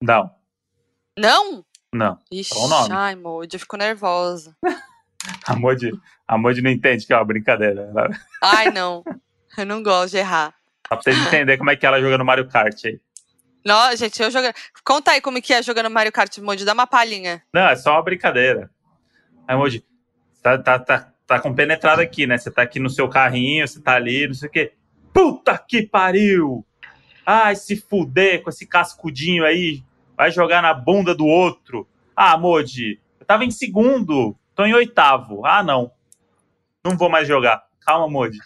Não, 0.00 0.32
Não? 1.18 1.64
não. 1.92 2.20
Ixi, 2.30 2.50
Qual 2.54 2.66
o 2.66 2.68
nome? 2.68 2.94
ai, 2.94 3.16
Modi, 3.16 3.56
eu 3.56 3.60
fico 3.60 3.76
nervosa. 3.76 4.56
A 5.46 5.54
Modi, 5.56 5.90
a 6.26 6.38
Modi 6.38 6.60
não 6.62 6.70
entende 6.70 7.06
que 7.06 7.12
é 7.12 7.16
uma 7.16 7.24
brincadeira. 7.24 7.82
Ela- 7.90 8.10
Ai, 8.42 8.70
não. 8.70 9.02
Eu 9.56 9.64
não 9.66 9.82
gosto 9.82 10.12
de 10.12 10.18
errar. 10.18 10.54
Só 10.88 10.96
pra 10.96 11.02
vocês 11.02 11.16
entenderem 11.18 11.58
como 11.58 11.70
é 11.70 11.76
que 11.76 11.86
ela 11.86 12.00
joga 12.00 12.18
no 12.18 12.24
Mario 12.24 12.48
Kart 12.48 12.84
aí. 12.84 13.00
Não, 13.64 13.94
gente, 13.96 14.20
eu 14.22 14.30
jogando. 14.30 14.54
Conta 14.84 15.12
aí 15.12 15.20
como 15.20 15.40
que 15.40 15.52
é 15.54 15.62
jogando 15.62 15.88
Mario 15.90 16.12
Kart, 16.12 16.36
Modi. 16.38 16.64
Dá 16.64 16.72
uma 16.74 16.86
palhinha. 16.86 17.42
Não, 17.52 17.68
é 17.68 17.76
só 17.76 17.92
uma 17.92 18.02
brincadeira. 18.02 18.70
Aí, 19.48 19.56
Moji, 19.56 19.82
tá, 20.42 20.58
tá, 20.58 20.78
tá, 20.78 21.12
tá 21.26 21.38
compenetrado 21.40 22.02
aqui, 22.02 22.26
né? 22.26 22.36
Você 22.36 22.50
tá 22.50 22.62
aqui 22.62 22.78
no 22.78 22.90
seu 22.90 23.08
carrinho, 23.08 23.66
você 23.66 23.80
tá 23.80 23.94
ali, 23.94 24.26
não 24.26 24.34
sei 24.34 24.48
o 24.48 24.52
quê. 24.52 24.72
Puta 25.12 25.56
que 25.56 25.82
pariu! 25.86 26.66
Ai, 27.24 27.56
se 27.56 27.76
fuder 27.76 28.42
com 28.42 28.50
esse 28.50 28.66
cascudinho 28.66 29.44
aí. 29.44 29.82
Vai 30.16 30.30
jogar 30.30 30.60
na 30.60 30.74
bunda 30.74 31.14
do 31.14 31.26
outro. 31.26 31.88
Ah, 32.14 32.36
Moji, 32.36 33.00
eu 33.18 33.24
tava 33.26 33.44
em 33.44 33.50
segundo, 33.50 34.36
tô 34.54 34.64
em 34.64 34.74
oitavo. 34.74 35.44
Ah, 35.46 35.62
não. 35.62 35.90
Não 36.84 36.96
vou 36.96 37.08
mais 37.08 37.26
jogar. 37.28 37.64
Calma, 37.80 38.08
Moji. 38.08 38.38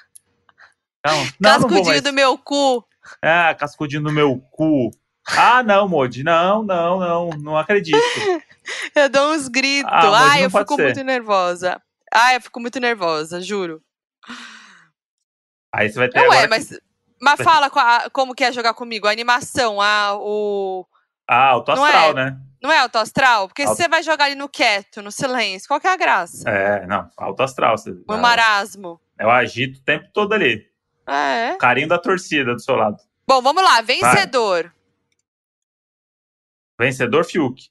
Calma. 1.02 1.22
Não, 1.40 1.50
não 1.52 1.61
Cascudinho 1.61 1.84
mais. 1.86 2.02
do 2.02 2.12
meu 2.12 2.38
cu. 2.38 2.84
Ah, 3.22 3.54
cascudinho 3.54 4.02
no 4.02 4.12
meu 4.12 4.38
cu. 4.50 4.90
Ah, 5.36 5.62
não, 5.62 5.88
Moji. 5.88 6.22
Não, 6.22 6.62
não, 6.62 6.98
não. 7.00 7.30
Não 7.38 7.56
acredito. 7.59 7.98
Eu 8.94 9.09
dou 9.09 9.32
uns 9.32 9.48
gritos. 9.48 9.90
Ah, 9.92 10.11
mas 10.11 10.30
Ai, 10.30 10.36
não 10.38 10.44
eu 10.44 10.50
fico 10.50 10.76
ser. 10.76 10.82
muito 10.84 11.02
nervosa. 11.02 11.82
Ai, 12.12 12.36
eu 12.36 12.40
fico 12.42 12.61
muito 12.61 12.78
nervosa, 12.78 13.40
juro. 13.40 13.82
Aí 15.72 15.88
você 15.90 15.98
vai 15.98 16.09
ter 16.09 16.18
Ué, 16.20 16.24
agora 16.26 16.42
que- 16.42 16.48
mas, 16.48 16.80
mas 17.20 17.40
fala 17.40 17.70
como 18.12 18.34
que 18.34 18.44
é 18.44 18.52
jogar 18.52 18.74
comigo. 18.74 19.06
A 19.06 19.11
animação, 19.11 19.80
a, 19.80 20.14
o. 20.18 20.86
Ah, 21.29 21.49
auto 21.51 21.74
Não 21.74 21.87
é? 21.87 22.14
né? 22.14 22.41
Não 22.62 22.72
é 22.72 22.79
auto 22.79 22.97
astral? 22.97 23.47
Porque 23.49 23.62
se 23.62 23.68
Auto- 23.68 23.76
você 23.83 23.87
vai 23.89 24.03
jogar 24.03 24.24
ali 24.24 24.35
no 24.35 24.49
quieto, 24.49 25.01
no 25.03 25.12
silêncio, 25.12 25.68
qual 25.68 25.79
que 25.81 25.87
é 25.87 25.93
a 25.93 25.97
graça? 25.97 26.49
É, 26.49 26.87
não, 26.87 27.09
alto 27.16 27.43
astral. 27.43 27.76
Você, 27.76 27.91
No 28.09 28.18
marasmo. 28.18 29.01
Eu 29.18 29.31
agito 29.31 29.79
o 29.79 29.83
tempo 29.83 30.09
todo 30.12 30.33
ali. 30.33 30.66
É. 31.07 31.57
Carinho 31.57 31.89
da 31.89 31.99
torcida 31.99 32.55
do 32.55 32.61
seu 32.61 32.74
lado. 32.74 32.97
Bom, 33.26 33.41
vamos 33.43 33.62
lá. 33.62 33.81
Vencedor. 33.83 34.72
Vencedor 36.79 37.24
Fiuk. 37.24 37.68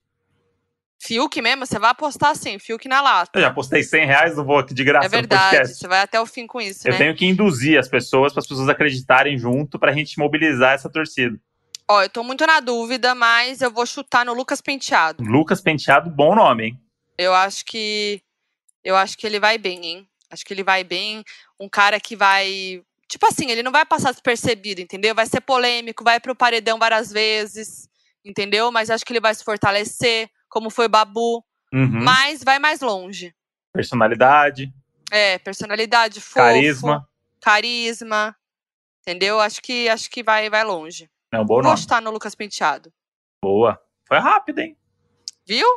Fiuk 0.99 1.41
mesmo? 1.41 1.66
Você 1.66 1.78
vai 1.80 1.91
apostar 1.91 2.32
assim, 2.32 2.58
Fiuk 2.60 2.88
na 2.88 3.01
lata. 3.01 3.38
Eu 3.38 3.43
já 3.43 3.53
postei 3.53 3.84
100 3.84 4.05
reais, 4.05 4.36
não 4.36 4.43
vou 4.43 4.58
aqui 4.58 4.74
de 4.74 4.84
graça 4.84 5.05
É 5.05 5.10
verdade. 5.10 5.68
Você 5.74 5.88
vai 5.88 6.01
até 6.01 6.20
o 6.20 6.26
fim 6.26 6.47
com 6.47 6.60
isso, 6.60 6.88
Eu 6.88 6.91
né? 6.93 6.97
tenho 6.97 7.16
que 7.16 7.26
induzir 7.26 7.80
as 7.80 7.88
pessoas 7.88 8.34
para 8.34 8.41
as 8.41 8.47
pessoas 8.47 8.68
acreditarem 8.68 9.38
junto 9.38 9.78
pra 9.80 9.91
gente 9.93 10.18
mobilizar 10.18 10.74
essa 10.74 10.89
torcida. 10.89 11.39
Ó, 11.89 12.03
eu 12.03 12.09
tô 12.09 12.23
muito 12.23 12.45
na 12.45 12.59
dúvida, 12.59 13.15
mas 13.15 13.61
eu 13.61 13.71
vou 13.71 13.85
chutar 13.85 14.25
no 14.25 14.33
Lucas 14.33 14.59
Penteado. 14.61 15.23
Lucas 15.23 15.61
Penteado, 15.61 16.09
bom 16.09 16.35
nome, 16.35 16.65
hein? 16.65 16.81
Eu 17.17 17.33
acho 17.33 17.63
que. 17.65 18.21
Eu 18.83 18.95
acho 18.95 19.17
que 19.17 19.25
ele 19.25 19.39
vai 19.39 19.57
bem, 19.57 19.85
hein? 19.85 20.09
Acho 20.29 20.45
que 20.45 20.53
ele 20.53 20.63
vai 20.63 20.83
bem. 20.83 21.23
Um 21.59 21.69
cara 21.69 21.99
que 21.99 22.15
vai. 22.15 22.83
Tipo 23.07 23.25
assim, 23.27 23.49
ele 23.49 23.63
não 23.63 23.71
vai 23.71 23.85
passar 23.85 24.11
despercebido, 24.11 24.81
entendeu? 24.81 25.15
Vai 25.15 25.25
ser 25.25 25.39
polêmico, 25.39 26.03
vai 26.03 26.19
pro 26.19 26.35
paredão 26.35 26.77
várias 26.77 27.09
vezes, 27.09 27.88
entendeu? 28.23 28.69
Mas 28.69 28.89
acho 28.89 29.05
que 29.05 29.13
ele 29.13 29.21
vai 29.21 29.33
se 29.33 29.45
fortalecer, 29.45 30.29
como 30.49 30.69
foi 30.69 30.88
o 30.88 30.89
Babu. 30.89 31.43
Uhum. 31.73 32.03
Mas 32.03 32.43
vai 32.43 32.59
mais 32.59 32.81
longe. 32.81 33.33
Personalidade, 33.73 34.73
É, 35.09 35.38
personalidade, 35.39 36.19
fofo, 36.19 36.35
carisma. 36.35 37.07
carisma. 37.41 38.35
Entendeu? 39.01 39.39
Acho 39.39 39.61
que 39.61 39.88
acho 39.88 40.09
que 40.09 40.21
vai, 40.21 40.49
vai 40.49 40.65
longe. 40.65 41.09
É 41.32 41.39
um 41.39 41.45
bom 41.45 41.55
Vou 41.55 41.63
nome. 41.63 41.78
chutar 41.78 42.01
no 42.01 42.11
Lucas 42.11 42.36
Penteado. 42.36 42.91
Boa. 43.43 43.80
Foi 44.07 44.17
rápido, 44.17 44.59
hein? 44.59 44.78
Viu? 45.45 45.67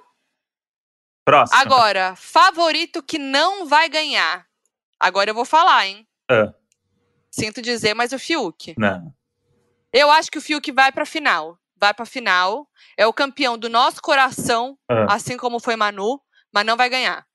Próximo. 1.24 1.60
Agora, 1.60 2.14
favorito 2.16 3.02
que 3.02 3.18
não 3.18 3.66
vai 3.66 3.88
ganhar. 3.88 4.46
Agora 4.98 5.30
eu 5.30 5.34
vou 5.34 5.44
falar, 5.44 5.86
hein? 5.86 6.06
Ah. 6.30 6.52
Sinto 7.30 7.60
dizer, 7.62 7.94
mas 7.94 8.12
o 8.12 8.18
Fiuk. 8.18 8.74
Não. 8.78 9.12
Eu 9.92 10.10
acho 10.10 10.30
que 10.30 10.38
o 10.38 10.42
Fiuk 10.42 10.70
vai 10.72 10.92
pra 10.92 11.04
final. 11.06 11.58
Vai 11.76 11.94
pra 11.94 12.04
final. 12.06 12.68
É 12.96 13.06
o 13.06 13.12
campeão 13.12 13.56
do 13.58 13.68
nosso 13.68 14.00
coração, 14.02 14.78
Ah. 14.88 15.14
assim 15.14 15.36
como 15.36 15.58
foi 15.60 15.76
Manu, 15.76 16.20
mas 16.52 16.64
não 16.66 16.76
vai 16.76 16.88
ganhar. 16.88 17.26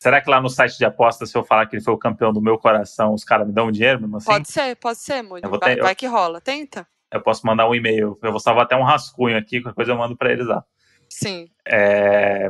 Será 0.00 0.20
que 0.20 0.28
lá 0.28 0.40
no 0.40 0.48
site 0.50 0.76
de 0.78 0.84
apostas, 0.84 1.30
se 1.30 1.38
eu 1.38 1.44
falar 1.44 1.66
que 1.66 1.76
ele 1.76 1.84
foi 1.84 1.94
o 1.94 1.98
campeão 1.98 2.32
do 2.32 2.40
meu 2.40 2.58
coração, 2.58 3.14
os 3.14 3.22
caras 3.22 3.46
me 3.46 3.52
dão 3.52 3.70
dinheiro 3.70 4.00
mesmo 4.00 4.16
assim? 4.16 4.26
Pode 4.26 4.50
ser, 4.50 4.74
pode 4.76 4.98
ser, 4.98 5.22
vou 5.22 5.38
Vai, 5.60 5.76
ter- 5.76 5.80
vai 5.82 5.94
que 5.94 6.06
rola. 6.06 6.40
Tenta. 6.40 6.88
Eu 7.12 7.20
posso 7.20 7.46
mandar 7.46 7.68
um 7.68 7.74
e-mail. 7.74 8.18
Eu 8.22 8.30
vou 8.30 8.40
salvar 8.40 8.64
até 8.64 8.74
um 8.74 8.82
rascunho 8.82 9.36
aqui, 9.36 9.60
qualquer 9.60 9.76
coisa 9.76 9.92
eu 9.92 9.96
mando 9.96 10.16
pra 10.16 10.32
eles 10.32 10.46
lá. 10.46 10.64
Sim. 11.08 11.48
É... 11.66 12.48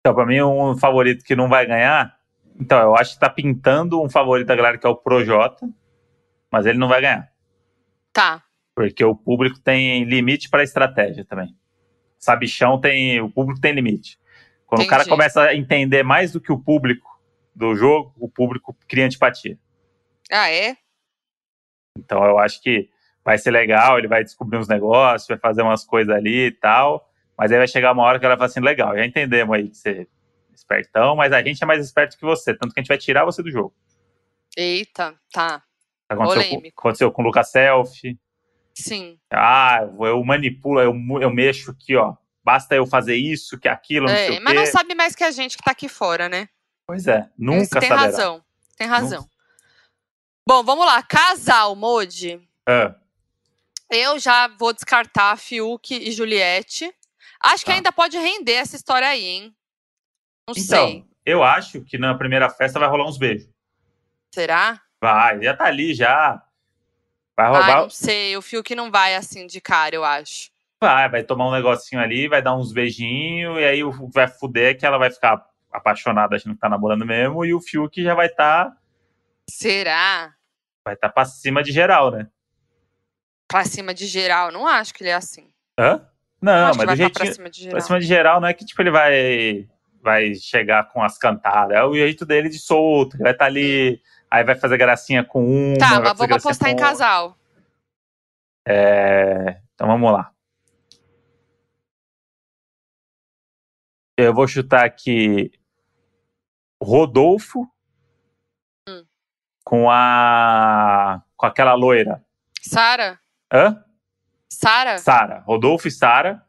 Então, 0.00 0.14
pra 0.14 0.26
mim, 0.26 0.40
um 0.40 0.76
favorito 0.76 1.24
que 1.24 1.36
não 1.36 1.48
vai 1.48 1.66
ganhar. 1.66 2.16
Então, 2.58 2.80
eu 2.80 2.96
acho 2.96 3.14
que 3.14 3.20
tá 3.20 3.28
pintando 3.28 4.02
um 4.02 4.08
favorito 4.08 4.48
da 4.48 4.56
galera 4.56 4.78
que 4.78 4.86
é 4.86 4.90
o 4.90 4.96
Projota, 4.96 5.68
mas 6.50 6.66
ele 6.66 6.78
não 6.78 6.88
vai 6.88 7.00
ganhar. 7.00 7.30
Tá. 8.12 8.42
Porque 8.74 9.04
o 9.04 9.14
público 9.14 9.60
tem 9.60 10.04
limite 10.04 10.48
para 10.48 10.62
estratégia 10.62 11.24
também. 11.24 11.54
Sabichão 12.18 12.80
tem. 12.80 13.20
O 13.20 13.30
público 13.30 13.60
tem 13.60 13.72
limite. 13.72 14.18
Quando 14.66 14.82
o 14.82 14.86
cara 14.86 15.02
Entendi. 15.02 15.16
começa 15.16 15.42
a 15.42 15.54
entender 15.54 16.02
mais 16.02 16.32
do 16.32 16.40
que 16.40 16.50
o 16.50 16.58
público 16.58 17.20
do 17.54 17.74
jogo, 17.74 18.14
o 18.18 18.28
público 18.28 18.74
cria 18.88 19.04
antipatia. 19.04 19.58
Ah, 20.30 20.50
é? 20.50 20.76
Então 21.98 22.24
eu 22.24 22.38
acho 22.38 22.62
que 22.62 22.88
vai 23.24 23.38
ser 23.38 23.50
legal, 23.50 23.98
ele 23.98 24.08
vai 24.08 24.22
descobrir 24.24 24.58
uns 24.58 24.68
negócios, 24.68 25.28
vai 25.28 25.38
fazer 25.38 25.62
umas 25.62 25.84
coisas 25.84 26.14
ali 26.14 26.46
e 26.46 26.50
tal. 26.52 27.08
Mas 27.36 27.50
aí 27.50 27.58
vai 27.58 27.68
chegar 27.68 27.92
uma 27.92 28.02
hora 28.02 28.18
que 28.18 28.26
ela 28.26 28.36
vai 28.36 28.46
assim, 28.46 28.60
legal, 28.60 28.94
já 28.96 29.04
entendemos 29.04 29.54
aí 29.56 29.68
que 29.68 29.76
você 29.76 29.90
é 29.90 30.06
espertão, 30.54 31.16
mas 31.16 31.32
a 31.32 31.42
gente 31.42 31.62
é 31.62 31.66
mais 31.66 31.84
esperto 31.84 32.16
que 32.16 32.24
você, 32.24 32.54
tanto 32.54 32.72
que 32.72 32.80
a 32.80 32.82
gente 32.82 32.88
vai 32.88 32.98
tirar 32.98 33.24
você 33.24 33.42
do 33.42 33.50
jogo. 33.50 33.74
Eita, 34.56 35.14
tá. 35.32 35.62
Aconteceu, 36.08 36.60
com, 36.60 36.68
aconteceu 36.68 37.12
com 37.12 37.22
o 37.22 37.24
Lucas 37.24 37.50
Selfie. 37.50 38.18
Sim. 38.74 39.18
Ah, 39.32 39.80
eu 40.00 40.22
manipulo, 40.24 40.80
eu, 40.80 40.94
eu 41.20 41.30
mexo 41.30 41.70
aqui, 41.70 41.96
ó. 41.96 42.14
Basta 42.44 42.74
eu 42.74 42.86
fazer 42.86 43.14
isso, 43.16 43.58
que 43.58 43.68
aquilo, 43.68 44.06
não 44.08 44.14
sei 44.14 44.36
É, 44.36 44.40
o 44.40 44.42
mas 44.42 44.52
quê. 44.52 44.58
não 44.58 44.66
sabe 44.66 44.94
mais 44.94 45.14
que 45.14 45.24
a 45.24 45.30
gente 45.30 45.56
que 45.56 45.62
tá 45.62 45.70
aqui 45.70 45.88
fora, 45.88 46.28
né? 46.28 46.48
Pois 46.86 47.06
é, 47.06 47.22
Você 47.22 47.30
nunca 47.38 47.80
tem 47.80 47.88
saberá. 47.88 47.96
razão. 47.96 48.44
Tem 48.76 48.86
razão. 48.86 49.26
Bom, 50.46 50.62
vamos 50.64 50.84
lá. 50.84 51.02
Casal, 51.02 51.74
Modi. 51.76 52.40
Ah, 52.68 52.94
Eu 53.94 54.18
já 54.18 54.48
vou 54.48 54.72
descartar 54.72 55.36
Fiuk 55.36 55.94
e 55.94 56.10
Juliette. 56.12 56.90
Acho 57.38 57.64
que 57.64 57.70
Tá. 57.70 57.76
ainda 57.76 57.92
pode 57.92 58.16
render 58.16 58.52
essa 58.54 58.74
história 58.74 59.06
aí, 59.06 59.22
hein? 59.24 59.54
Não 60.48 60.54
então, 60.56 60.88
sei. 60.88 61.04
eu 61.26 61.42
acho 61.42 61.82
que 61.82 61.98
na 61.98 62.14
primeira 62.16 62.48
festa 62.48 62.78
vai 62.78 62.88
rolar 62.88 63.06
uns 63.06 63.18
beijos. 63.18 63.48
Será? 64.34 64.80
Vai, 65.00 65.42
já 65.42 65.54
tá 65.54 65.64
ali 65.66 65.94
já. 65.94 66.42
Vai 67.36 67.46
Ah, 67.46 67.50
roubar. 67.50 67.82
não 67.82 67.90
sei. 67.90 68.34
O 68.36 68.42
Fiuk 68.42 68.74
não 68.74 68.90
vai 68.90 69.14
assim 69.14 69.46
de 69.46 69.60
cara, 69.60 69.94
eu 69.94 70.04
acho. 70.04 70.50
Vai, 70.80 71.08
vai 71.10 71.22
tomar 71.22 71.48
um 71.48 71.52
negocinho 71.52 72.00
ali, 72.00 72.28
vai 72.28 72.40
dar 72.42 72.56
uns 72.56 72.72
beijinhos, 72.72 73.58
e 73.60 73.64
aí 73.64 73.84
o 73.84 73.92
que 73.92 74.12
vai 74.14 74.26
fuder 74.26 74.76
que 74.78 74.84
ela 74.86 74.98
vai 74.98 75.10
ficar 75.10 75.44
apaixonada 75.70 76.34
achando 76.34 76.54
que 76.54 76.60
tá 76.60 76.68
namorando 76.68 77.04
mesmo, 77.06 77.44
e 77.44 77.54
o 77.54 77.60
Fiuk 77.60 78.02
já 78.02 78.14
vai 78.14 78.28
tá, 78.28 78.74
Será? 79.48 80.34
vai 80.84 80.96
tá 80.96 81.08
pra 81.08 81.24
cima 81.24 81.62
de 81.62 81.70
geral, 81.72 82.10
né? 82.10 82.28
Pra 83.52 83.64
cima 83.64 83.94
de 83.94 84.06
geral. 84.06 84.50
Não 84.50 84.66
acho 84.66 84.92
que 84.92 85.02
ele 85.04 85.10
é 85.10 85.14
assim. 85.14 85.48
Hã? 85.78 86.04
Não, 86.40 86.68
acho 86.70 86.78
mas 86.78 86.86
do 86.86 86.86
tá 86.88 86.94
jeitinho, 86.96 87.12
pra 87.12 87.32
cima 87.32 87.50
de 87.50 87.58
geral. 87.60 87.70
pra 87.72 87.80
cima 87.80 88.00
de 88.00 88.06
geral 88.06 88.40
não 88.40 88.48
é 88.48 88.52
que 88.54 88.64
tipo 88.64 88.82
ele 88.82 88.90
vai 88.90 89.68
vai 90.02 90.34
chegar 90.34 90.88
com 90.88 91.00
as 91.00 91.16
cantadas, 91.16 91.76
é 91.76 91.84
o 91.84 91.94
jeito 91.94 92.26
dele 92.26 92.48
de 92.48 92.58
solto, 92.58 93.14
ele 93.14 93.22
vai 93.22 93.30
estar 93.32 93.44
ali, 93.44 94.02
aí 94.28 94.42
vai 94.42 94.56
fazer 94.56 94.76
gracinha 94.76 95.22
com 95.22 95.44
uma, 95.46 95.78
Tá, 95.78 96.00
mas 96.00 96.18
vamos 96.18 96.36
apostar 96.36 96.68
em 96.70 96.72
outra. 96.72 96.88
casal. 96.88 97.38
É, 98.66 99.60
então 99.74 99.86
vamos 99.86 100.10
lá. 100.12 100.32
Eu 104.18 104.34
vou 104.34 104.46
chutar 104.48 104.84
aqui 104.84 105.52
Rodolfo 106.82 107.66
Hum. 108.88 109.04
com 109.64 109.88
a 109.88 111.22
com 111.36 111.46
aquela 111.46 111.74
loira. 111.74 112.24
Sara? 112.60 113.20
Hã? 113.52 113.84
Sara? 114.48 114.98
Sara. 114.98 115.40
Rodolfo 115.40 115.88
e 115.88 115.90
Sara. 115.90 116.44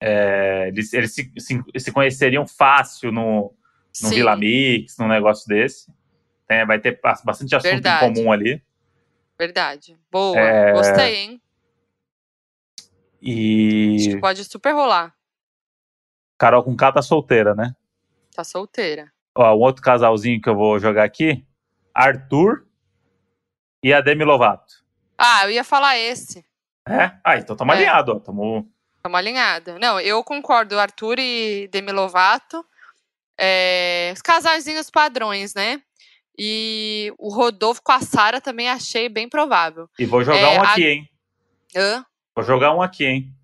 É, 0.00 0.68
eles 0.68 0.92
eles 0.92 1.14
se, 1.14 1.32
se, 1.38 1.62
se 1.78 1.92
conheceriam 1.92 2.46
fácil 2.46 3.12
no, 3.12 3.42
no 3.52 3.54
Sim. 3.92 4.16
Vila 4.16 4.34
Mix, 4.36 4.96
num 4.98 5.06
negócio 5.08 5.46
desse. 5.46 5.92
Tem- 6.46 6.66
vai 6.66 6.80
ter 6.80 7.00
ba- 7.00 7.20
bastante 7.24 7.54
assunto 7.54 7.70
Verdade. 7.70 8.04
em 8.06 8.14
comum 8.14 8.32
ali. 8.32 8.62
Verdade. 9.38 9.98
Boa. 10.10 10.38
É. 10.38 10.72
Gostei, 10.72 11.14
hein? 11.16 11.42
Acho 12.80 13.30
E 13.30 14.08
que 14.14 14.20
pode 14.20 14.44
super 14.44 14.72
rolar. 14.72 15.14
Carol 16.36 16.64
com 16.64 16.76
K 16.76 16.90
tá 16.92 17.02
solteira, 17.02 17.54
né? 17.54 17.74
Tá 18.34 18.42
solteira. 18.42 19.12
Ó, 19.34 19.54
um 19.54 19.60
outro 19.60 19.82
casalzinho 19.82 20.40
que 20.40 20.48
eu 20.48 20.56
vou 20.56 20.78
jogar 20.80 21.04
aqui: 21.04 21.46
Arthur 21.94 22.66
e 23.82 23.92
a 23.92 24.00
Demi 24.00 24.24
Lovato. 24.24 24.82
Ah, 25.18 25.44
eu 25.44 25.50
ia 25.50 25.64
falar 25.64 25.98
esse. 25.98 26.44
É? 26.88 27.12
Ah, 27.24 27.36
então 27.36 27.54
tamo 27.56 27.72
É. 27.72 27.76
alinhado, 27.76 28.12
ó. 28.16 28.20
Tamo... 28.20 28.68
Tamo 29.02 29.16
alinhada. 29.16 29.78
Não, 29.78 30.00
eu 30.00 30.22
concordo. 30.24 30.78
Arthur 30.78 31.18
e 31.18 31.68
Demi 31.68 31.92
Lovato. 31.92 32.64
É, 33.38 34.10
os 34.14 34.22
casalzinhos 34.22 34.90
padrões, 34.90 35.54
né? 35.54 35.82
E 36.38 37.12
o 37.18 37.28
Rodolfo 37.34 37.82
com 37.82 37.92
a 37.92 38.00
Sara 38.00 38.40
também 38.40 38.68
achei 38.68 39.08
bem 39.08 39.28
provável. 39.28 39.88
E 39.98 40.04
vou 40.06 40.22
jogar 40.24 40.38
É, 40.38 40.58
um 40.58 40.62
a- 40.62 40.70
aqui, 40.72 40.86
hein? 40.86 41.08
Hã? 41.76 42.04
Vou 42.34 42.44
jogar 42.44 42.74
um 42.74 42.80
aqui, 42.82 43.04
hein? 43.04 43.34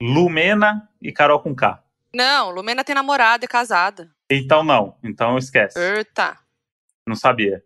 Lumena 0.00 0.88
e 1.02 1.12
Carol 1.12 1.40
com 1.40 1.54
K. 1.54 1.82
Não, 2.14 2.50
Lumena 2.50 2.84
tem 2.84 2.94
namorada 2.94 3.44
e 3.44 3.48
casada. 3.48 4.10
Então 4.30 4.62
não, 4.62 4.96
então 5.02 5.36
esquece. 5.36 5.78
Eita. 5.78 6.38
Não 7.06 7.14
sabia. 7.16 7.62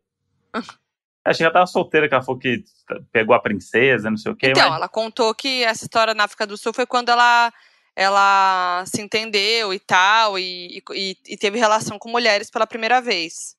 Achei 1.25 1.39
que 1.39 1.45
ela 1.45 1.53
tava 1.53 1.67
solteira, 1.67 2.09
que 2.09 2.15
ela 2.15 2.23
falou 2.23 2.41
que 2.41 2.65
pegou 3.13 3.35
a 3.35 3.41
princesa, 3.41 4.11
não 4.11 4.17
sei 4.17 4.33
o 4.33 4.37
quê. 4.37 4.51
Então, 4.51 4.69
mas... 4.69 4.77
ela 4.77 4.89
contou 4.89 5.33
que 5.35 5.63
essa 5.63 5.85
história 5.85 6.15
na 6.15 6.25
África 6.25 6.47
do 6.47 6.57
Sul 6.57 6.73
foi 6.73 6.85
quando 6.85 7.11
ela, 7.11 7.53
ela 7.95 8.85
se 8.87 9.01
entendeu 9.01 9.73
e 9.73 9.79
tal, 9.79 10.37
e, 10.39 10.83
e, 10.93 11.17
e 11.29 11.37
teve 11.37 11.59
relação 11.59 11.99
com 11.99 12.09
mulheres 12.09 12.51
pela 12.51 12.67
primeira 12.67 13.01
vez. 13.01 13.57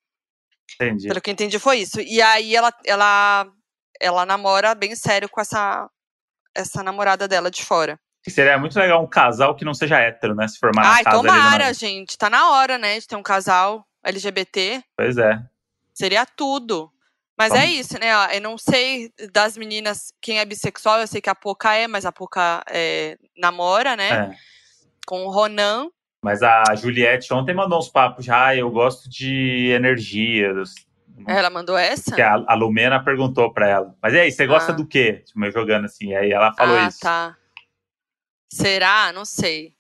Entendi. 0.76 1.08
Pelo 1.08 1.22
que 1.22 1.30
eu 1.30 1.34
entendi, 1.34 1.58
foi 1.58 1.78
isso. 1.78 2.02
E 2.02 2.22
aí 2.22 2.56
ela, 2.56 2.74
ela, 2.86 3.48
ela 4.00 4.26
namora 4.26 4.76
bem 4.76 4.96
sério 4.96 5.30
com 5.30 5.40
essa, 5.40 5.90
essa 6.54 6.84
namorada 6.84 7.28
dela 7.28 7.50
de 7.50 7.64
fora. 7.64 7.98
Seria 8.28 8.58
muito 8.58 8.78
legal 8.80 9.04
um 9.04 9.08
casal 9.08 9.56
que 9.56 9.66
não 9.66 9.74
seja 9.74 10.00
hétero, 10.00 10.34
né? 10.34 10.48
Se 10.48 10.58
formar 10.58 10.82
na 10.84 10.94
Ai, 10.96 11.04
casa 11.04 11.18
ali 11.18 11.28
tomara, 11.28 11.66
na- 11.66 11.74
gente. 11.74 12.18
Tá 12.18 12.30
na 12.30 12.52
hora, 12.52 12.78
né, 12.78 12.98
de 12.98 13.06
ter 13.08 13.18
um 13.18 13.24
casal 13.24 13.86
LGBT. 14.04 14.82
Pois 14.96 15.18
é. 15.18 15.42
Seria 15.94 16.26
tudo. 16.26 16.93
Mas 17.44 17.50
Vamos. 17.52 17.66
é 17.66 17.68
isso, 17.72 18.00
né? 18.00 18.38
Eu 18.38 18.42
não 18.42 18.58
sei 18.58 19.12
das 19.34 19.58
meninas 19.58 20.14
quem 20.22 20.40
é 20.40 20.46
bissexual, 20.46 21.02
eu 21.02 21.08
sei 21.08 21.20
que 21.20 21.30
a 21.30 21.36
Poca 21.36 21.74
é, 21.74 21.88
mas 21.88 22.06
a 22.06 22.12
Poca 22.12 22.64
é, 22.70 23.18
namora, 23.38 23.98
né? 23.98 24.10
é. 24.32 24.36
Com 25.06 25.26
o 25.26 25.30
Ronan. 25.30 25.90
Mas 26.24 26.42
a 26.42 26.64
Juliette 26.74 27.34
ontem 27.34 27.54
mandou 27.54 27.78
uns 27.78 27.90
papos 27.90 28.24
já, 28.24 28.46
ah, 28.48 28.56
eu 28.56 28.72
gosto 28.72 29.10
de 29.10 29.72
energias. 29.76 30.74
Ela 31.28 31.50
mandou 31.50 31.78
essa? 31.78 32.16
Que 32.16 32.22
a, 32.22 32.36
a 32.48 32.54
Lumena 32.54 33.04
perguntou 33.04 33.52
pra 33.54 33.68
ela. 33.68 33.96
Mas 34.02 34.14
e 34.14 34.20
aí, 34.20 34.32
você 34.32 34.48
gosta 34.48 34.72
Ah. 34.72 34.76
do 34.76 34.88
quê? 34.88 35.22
Tipo, 35.26 35.44
eu 35.44 35.52
jogando 35.52 35.84
assim. 35.86 36.16
Aí 36.16 36.32
ela 36.32 36.54
falou 36.54 36.78
ah, 36.78 36.88
isso. 36.88 37.00
tá. 37.02 37.36
Será? 38.54 39.12
Não 39.12 39.26
sei. 39.26 39.73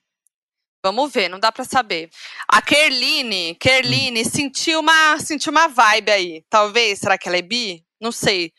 Vamos 0.85 1.13
ver, 1.13 1.29
não 1.29 1.39
dá 1.39 1.49
pra 1.51 1.63
saber. 1.63 2.09
A 2.47 2.61
Kerline, 2.61 3.55
Kerline 3.55 4.25
sentiu 4.25 4.81
uma, 4.81 5.17
sentiu 5.19 5.51
uma 5.51 5.67
vibe 5.69 6.11
aí. 6.11 6.43
Talvez, 6.49 6.99
será 6.99 7.17
que 7.17 7.27
ela 7.29 7.37
é 7.37 7.41
bi? 7.41 7.85
Não 8.01 8.11
sei. 8.11 8.51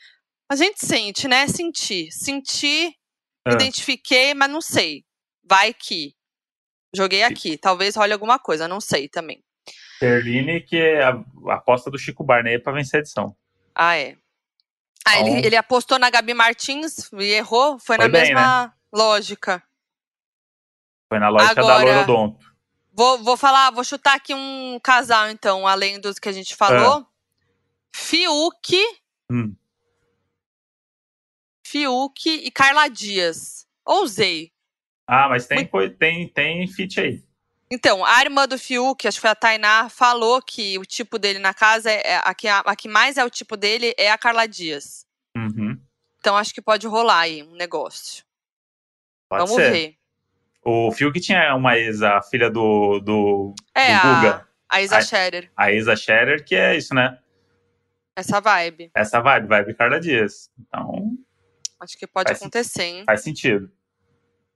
A 0.51 0.57
gente 0.57 0.85
sente, 0.85 1.29
né? 1.29 1.47
Senti. 1.47 2.11
Senti, 2.11 2.95
Ah. 3.47 3.53
identifiquei, 3.53 4.33
mas 4.33 4.51
não 4.51 4.63
sei. 4.63 5.05
Vai 5.47 5.75
que. 5.75 6.15
Joguei 6.97 7.23
aqui. 7.25 7.59
Talvez 7.59 7.95
role 7.95 8.13
alguma 8.15 8.39
coisa, 8.39 8.67
não 8.67 8.81
sei 8.81 9.07
também. 9.09 9.43
Terline, 10.01 10.63
que 10.63 10.77
é 10.79 11.03
a, 11.05 11.23
aposta 11.51 11.91
do 11.91 11.99
Chico 11.99 12.25
Barney 12.25 12.59
pra 12.59 12.73
vencer 12.73 12.99
a 12.99 13.01
edição. 13.01 13.37
Ah, 13.75 13.97
é. 13.97 14.17
Ah, 15.07 15.19
ele, 15.21 15.29
Então- 15.31 15.45
ele 15.45 15.57
apostou 15.57 15.99
na 15.99 16.09
Gabi 16.09 16.33
Martins 16.33 17.11
e 17.13 17.25
errou. 17.33 17.79
Foi, 17.79 17.99
na 17.99 18.05
Foi 18.05 18.13
bem, 18.13 18.23
né? 18.23 18.27
mesma 18.29 18.75
lógica. 18.93 19.63
Foi 21.09 21.19
na 21.19 21.29
lógica 21.29 21.55
da 21.57 21.61
Agora- 21.77 21.85
Lorodonto. 22.01 22.55
Vou, 22.93 23.23
vou 23.25 23.37
falar, 23.37 23.71
vou 23.73 23.83
chutar 23.85 24.15
aqui 24.15 24.33
um 24.35 24.79
casal, 24.83 25.29
então, 25.29 25.67
além 25.67 26.01
dos 26.01 26.19
que 26.19 26.29
a 26.29 26.33
gente 26.33 26.55
falou. 26.55 27.07
Fiuk, 27.95 28.77
Hum. 29.31 29.55
Fiuk 31.67 32.29
e 32.29 32.51
Carla 32.51 32.89
Dias. 32.89 33.67
Ousei. 33.85 34.53
Ah, 35.07 35.29
mas 35.29 35.47
tem, 35.47 35.67
coi- 35.67 35.91
tem, 35.91 36.29
tem 36.29 36.67
fit 36.69 37.01
aí. 37.01 37.23
Então, 37.71 38.05
a 38.05 38.21
irmã 38.23 38.47
do 38.47 38.59
Fiuk, 38.59 39.07
acho 39.09 39.17
que 39.17 39.21
foi 39.23 39.31
a 39.31 39.35
Tainá, 39.35 39.89
falou 39.89 40.41
que 40.41 40.79
o 40.79 40.85
tipo 40.85 41.19
dele 41.19 41.39
na 41.39 41.53
casa, 41.53 41.91
é, 41.91 42.03
é- 42.13 42.17
a, 42.25 42.35
que, 42.35 42.47
a, 42.47 42.59
a 42.61 42.77
que 42.77 42.89
mais 42.89 43.17
é 43.17 43.25
o 43.25 43.31
tipo 43.31 43.57
dele 43.57 43.95
é 43.99 44.11
a 44.11 44.19
Carla 44.19 44.47
Dias. 44.47 45.05
Uhum. 45.37 45.81
Então, 46.19 46.37
acho 46.37 46.55
que 46.55 46.63
pode 46.63 46.87
rolar 46.87 47.21
aí 47.21 47.43
um 47.43 47.53
negócio. 47.57 48.25
Pode 49.29 49.43
Vamos 49.43 49.57
ser. 49.57 49.71
ver. 49.73 49.99
O 50.65 50.91
Fiuk 50.93 51.21
tinha 51.21 51.55
uma 51.55 51.77
ex, 51.77 52.03
a 52.03 52.23
filha 52.23 52.51
do, 52.51 52.99
do, 53.01 53.55
É, 53.75 53.89
do 53.89 54.09
a, 54.09 54.15
Guga, 54.15 54.49
a 54.69 54.81
Isa. 54.83 55.03
Scherer. 55.03 55.51
a 55.57 55.71
Isa 55.73 55.95
Scherer, 55.97 56.45
que 56.45 56.55
é 56.55 56.77
isso, 56.77 56.95
né? 56.95 57.19
Essa 58.17 58.41
vibe. 58.41 58.91
Essa 58.95 59.21
vibe, 59.21 59.47
vibe 59.49 59.75
Carla 59.75 60.01
Dias. 60.01 60.51
Então, 60.59 61.13
Acho 61.81 61.99
que 61.99 62.07
pode 62.07 62.33
acontecer, 62.33 62.83
hein? 62.85 63.03
faz 63.05 63.23
sentido. 63.23 63.71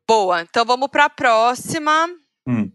Boa. 0.07 0.41
Então, 0.43 0.65
vamos 0.65 0.89
pra 0.89 1.11
próxima. 1.11 2.09
Hum. 2.47 2.73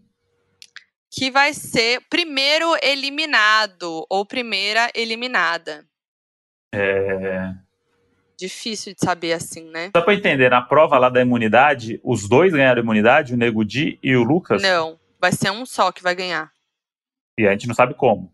que 1.09 1.31
vai 1.31 1.53
ser 1.53 2.01
primeiro 2.09 2.75
eliminado 2.83 4.05
ou 4.09 4.25
primeira 4.25 4.91
eliminada. 4.93 5.83
É... 6.71 7.53
Difícil 8.37 8.93
de 8.93 8.99
saber 8.99 9.33
assim, 9.33 9.69
né? 9.69 9.91
Só 9.95 10.01
pra 10.01 10.13
entender, 10.13 10.49
na 10.49 10.61
prova 10.61 10.97
lá 10.97 11.09
da 11.09 11.21
imunidade, 11.21 11.99
os 12.03 12.27
dois 12.27 12.51
ganharam 12.51 12.81
imunidade, 12.81 13.33
o 13.33 13.37
Nego 13.37 13.63
Di 13.63 13.99
e 14.01 14.15
o 14.15 14.23
Lucas? 14.23 14.61
Não, 14.61 14.99
vai 15.19 15.31
ser 15.31 15.51
um 15.51 15.65
só 15.65 15.91
que 15.91 16.03
vai 16.03 16.15
ganhar. 16.15 16.51
E 17.37 17.47
a 17.47 17.51
gente 17.51 17.67
não 17.67 17.73
sabe 17.75 17.93
como, 17.93 18.31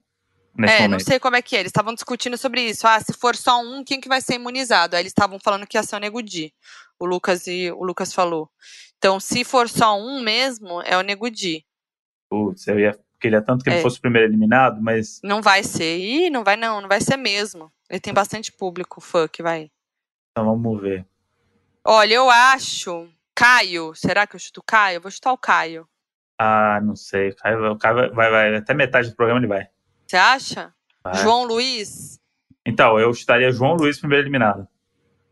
nesse 0.58 0.74
é, 0.74 0.80
não 0.82 0.90
momento. 0.92 1.06
sei 1.06 1.20
como 1.20 1.36
é 1.36 1.42
que 1.42 1.56
é. 1.56 1.60
Eles 1.60 1.70
estavam 1.70 1.94
discutindo 1.94 2.38
sobre 2.38 2.62
isso. 2.62 2.88
Ah, 2.88 3.00
se 3.00 3.14
for 3.14 3.36
só 3.36 3.62
um, 3.62 3.84
quem 3.84 4.02
que 4.02 4.10
vai 4.10 4.22
ser 4.22 4.36
imunizado? 4.36 4.96
Aí 4.96 5.02
eles 5.02 5.12
estavam 5.12 5.40
falando 5.40 5.66
que 5.68 5.78
ia 5.78 5.84
ser 5.84 5.96
o 5.96 6.00
Nego 6.00 6.22
Di. 6.22 6.54
O 7.00 7.06
Lucas 7.06 7.48
e 7.48 7.72
o 7.72 7.84
Lucas 7.84 8.14
falou. 8.14 8.50
Então, 8.98 9.20
se 9.20 9.46
for 9.46 9.70
só 9.70 9.98
um 9.98 10.22
mesmo, 10.22 10.82
é 10.82 10.98
o 10.98 11.02
Nego 11.02 11.30
Di. 11.30 11.64
Putz, 12.30 12.68
eu 12.68 12.78
ia, 12.78 13.00
queria 13.20 13.42
tanto 13.42 13.64
que 13.64 13.70
ele 13.70 13.78
É. 13.80 13.82
fosse 13.82 13.98
o 13.98 14.02
primeiro 14.02 14.28
eliminado, 14.28 14.82
mas 14.82 15.22
Não 15.24 15.42
vai 15.42 15.64
ser. 15.64 15.98
Ih, 15.98 16.30
não 16.30 16.44
vai 16.44 16.58
não, 16.58 16.82
não 16.82 16.90
vai 16.90 17.00
ser 17.00 17.16
mesmo. 17.16 17.72
Ele 17.90 18.00
tem 18.02 18.14
bastante 18.14 18.52
público, 18.52 19.00
fã 19.00 19.28
que 19.28 19.42
vai. 19.42 19.72
Então 20.32 20.46
vamos 20.46 20.82
ver. 20.82 21.06
Olha, 21.86 22.14
eu 22.14 22.30
acho. 22.30 23.08
Caio, 23.36 23.94
será 23.96 24.28
que 24.28 24.36
eu 24.36 24.40
chuto 24.40 24.62
Caio? 24.62 24.98
Eu 24.98 25.02
vou 25.02 25.12
chutar 25.12 25.32
o 25.32 25.38
Caio. 25.38 25.88
Ah, 26.38 26.80
não 26.84 26.96
sei. 26.96 27.30
O 27.30 27.36
Caio, 27.36 27.72
o 27.72 27.78
Caio 27.78 28.14
vai, 28.14 28.30
vai, 28.30 28.56
até 28.56 28.74
metade 28.74 29.10
do 29.10 29.16
programa 29.16 29.40
ele 29.40 29.48
vai. 29.48 29.68
Você 30.06 30.18
acha? 30.18 30.74
Vai. 31.04 31.16
João 31.16 31.44
Luiz? 31.44 32.20
Então, 32.66 33.00
eu 33.00 33.14
chutaria 33.14 33.52
João 33.52 33.76
Luiz 33.76 34.00
primeiro 34.00 34.24
eliminado. 34.24 34.68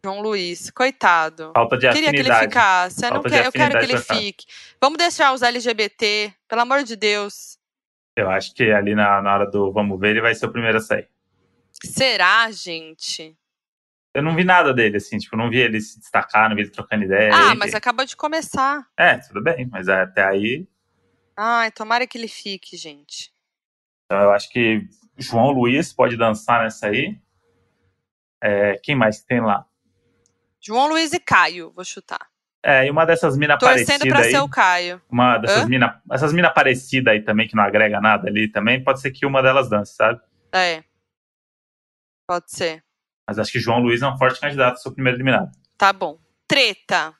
João 0.03 0.21
Luiz, 0.21 0.71
coitado. 0.71 1.51
Falta 1.53 1.77
de 1.77 1.89
Queria 1.89 2.11
que 2.11 2.19
ele 2.19 2.31
afinidade. 2.31 2.45
ficasse. 2.45 3.05
Eu, 3.05 3.13
não 3.13 3.21
quero, 3.23 3.35
eu 3.45 3.51
quero 3.51 3.71
que 3.71 3.77
afinidade 3.77 3.91
ele 3.91 4.21
fique. 4.21 4.45
Vamos 4.79 4.97
deixar 4.97 5.33
os 5.33 5.41
LGBT, 5.41 6.33
pelo 6.47 6.61
amor 6.61 6.83
de 6.83 6.95
Deus. 6.95 7.57
Eu 8.15 8.29
acho 8.29 8.53
que 8.53 8.71
ali 8.71 8.95
na, 8.95 9.21
na 9.21 9.33
hora 9.33 9.45
do 9.51 9.71
vamos 9.71 9.99
ver, 9.99 10.11
ele 10.11 10.21
vai 10.21 10.33
ser 10.33 10.45
o 10.45 10.51
primeiro 10.51 10.77
a 10.77 10.81
sair. 10.81 11.07
Será, 11.83 12.49
gente? 12.51 13.37
Eu 14.18 14.24
não 14.24 14.36
vi 14.36 14.43
nada 14.43 14.74
dele, 14.74 14.97
assim, 14.97 15.20
tipo, 15.20 15.38
não 15.38 15.47
vi 15.47 15.59
ele 15.59 15.80
se 15.80 15.99
destacar, 15.99 16.49
não 16.49 16.55
vi 16.55 16.63
ele 16.63 16.72
trocando 16.72 17.03
ideia. 17.03 17.30
ah, 17.32 17.53
mas 17.53 17.76
acabou 17.76 18.03
de 18.03 18.18
começar. 18.18 18.84
É, 18.97 19.20
tudo 19.20 19.43
bem, 19.43 19.68
mas 19.72 19.88
até 19.88 20.26
aí, 20.26 20.68
Ai, 21.38 21.70
tomara 21.70 22.07
que 22.07 22.18
ele 22.18 22.28
fique, 22.28 22.76
gente. 22.76 23.32
então 24.05 24.20
eu 24.20 24.32
acho 24.32 24.49
que 24.49 24.88
João 25.20 25.51
Luiz 25.51 25.93
pode 25.93 26.18
dançar 26.18 26.63
nessa 26.63 26.88
aí. 26.88 27.15
É, 28.41 28.80
quem 28.82 28.95
mais 28.95 29.22
tem 29.22 29.39
lá? 29.39 29.68
João 30.59 30.88
Luiz 30.88 31.13
e 31.13 31.20
Caio, 31.20 31.72
vou 31.76 31.86
chutar. 31.86 32.28
É, 32.63 32.88
e 32.88 32.89
uma 32.89 33.05
dessas 33.05 33.38
minas 33.38 33.59
Torcendo 33.59 33.86
parecidas 33.86 34.07
pra 34.09 34.22
aí. 34.22 34.32
ser 34.32 34.39
o 34.39 34.49
Caio. 34.49 34.99
Uma 35.11 35.38
dessas 35.38 35.70
minas 35.70 35.93
essas 36.11 36.34
mina 36.34 36.49
parecidas 36.49 37.13
aí 37.13 37.22
também, 37.22 37.47
que 37.47 37.55
não 37.55 37.61
agrega 37.61 38.01
nada 38.01 38.28
ali 38.28 38.47
também, 38.47 38.84
pode 38.84 38.99
ser 38.99 39.11
que 39.11 39.28
uma 39.28 39.43
delas 39.43 39.70
dance, 39.70 39.95
sabe? 39.95 40.20
É. 40.51 40.84
Pode 42.28 42.51
ser. 42.51 42.86
Mas 43.28 43.38
acho 43.38 43.51
que 43.51 43.59
João 43.59 43.80
Luiz 43.80 44.01
é 44.01 44.07
um 44.07 44.17
forte 44.17 44.39
candidato 44.39 44.75
a 44.75 44.78
ser 44.78 44.89
o 44.89 44.93
primeiro 44.93 45.17
eliminado. 45.17 45.51
Tá 45.78 45.91
bom. 45.91 46.17
Treta. 46.47 47.13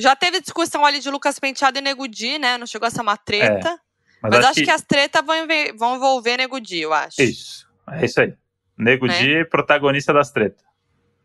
Já 0.00 0.16
teve 0.16 0.40
discussão 0.40 0.84
ali 0.84 0.98
de 0.98 1.08
Lucas 1.08 1.38
Penteado 1.38 1.78
e 1.78 1.80
Nego 1.80 2.08
Di, 2.08 2.38
né? 2.38 2.58
Não 2.58 2.66
chegou 2.66 2.86
a 2.86 2.90
ser 2.90 3.00
uma 3.00 3.16
treta. 3.16 3.80
Mas, 4.20 4.34
Mas, 4.34 4.44
acho 4.44 4.64
que... 4.64 4.70
as 4.70 4.82
tretas 4.82 5.24
vão, 5.24 5.46
vão 5.78 5.96
envolver 5.96 6.36
Nego 6.36 6.60
Di, 6.60 6.80
eu 6.80 6.92
acho. 6.92 7.22
Isso, 7.22 7.66
é 7.92 8.04
isso 8.04 8.20
aí. 8.20 8.34
Nego 8.76 9.06
Né? 9.06 9.44
Protagonista 9.44 10.12
das 10.12 10.30
tretas. 10.30 10.66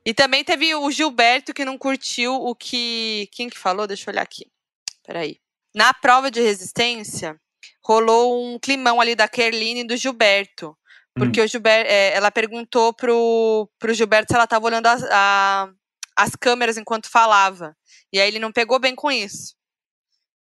E 0.06 0.14
também 0.14 0.44
teve 0.44 0.74
o 0.74 0.90
Gilberto 0.90 1.54
que 1.54 1.66
não 1.66 1.78
curtiu 1.78 2.34
o 2.34 2.56
que. 2.56 3.30
Quem 3.32 3.50
que 3.50 3.58
falou? 3.58 3.86
Deixa 3.86 4.10
eu 4.10 4.14
olhar 4.14 4.24
aqui. 4.24 4.46
Peraí. 5.06 5.38
Na 5.76 5.94
prova 5.94 6.32
de 6.32 6.42
resistência, 6.42 7.40
rolou 7.84 8.54
um 8.54 8.58
climão 8.58 9.00
ali 9.00 9.16
da 9.16 9.28
Kerline 9.28 9.82
e 9.82 9.88
do 9.88 9.96
Gilberto. 9.96 10.76
Porque 11.18 11.42
o 11.42 11.48
Gilberto, 11.48 11.90
ela 11.92 12.32
perguntou 12.32 12.94
pro, 12.94 13.70
pro 13.78 13.94
Gilberto 13.94 14.32
se 14.32 14.36
ela 14.36 14.48
tava 14.48 14.66
olhando 14.66 14.88
as, 14.88 15.04
a- 15.04 15.70
as 16.18 16.36
câmeras 16.36 16.78
enquanto 16.78 17.10
falava. 17.10 17.76
E 18.14 18.20
aí 18.20 18.28
ele 18.28 18.40
não 18.40 18.52
pegou 18.52 18.80
bem 18.80 18.96
com 18.96 19.12
isso. 19.12 19.54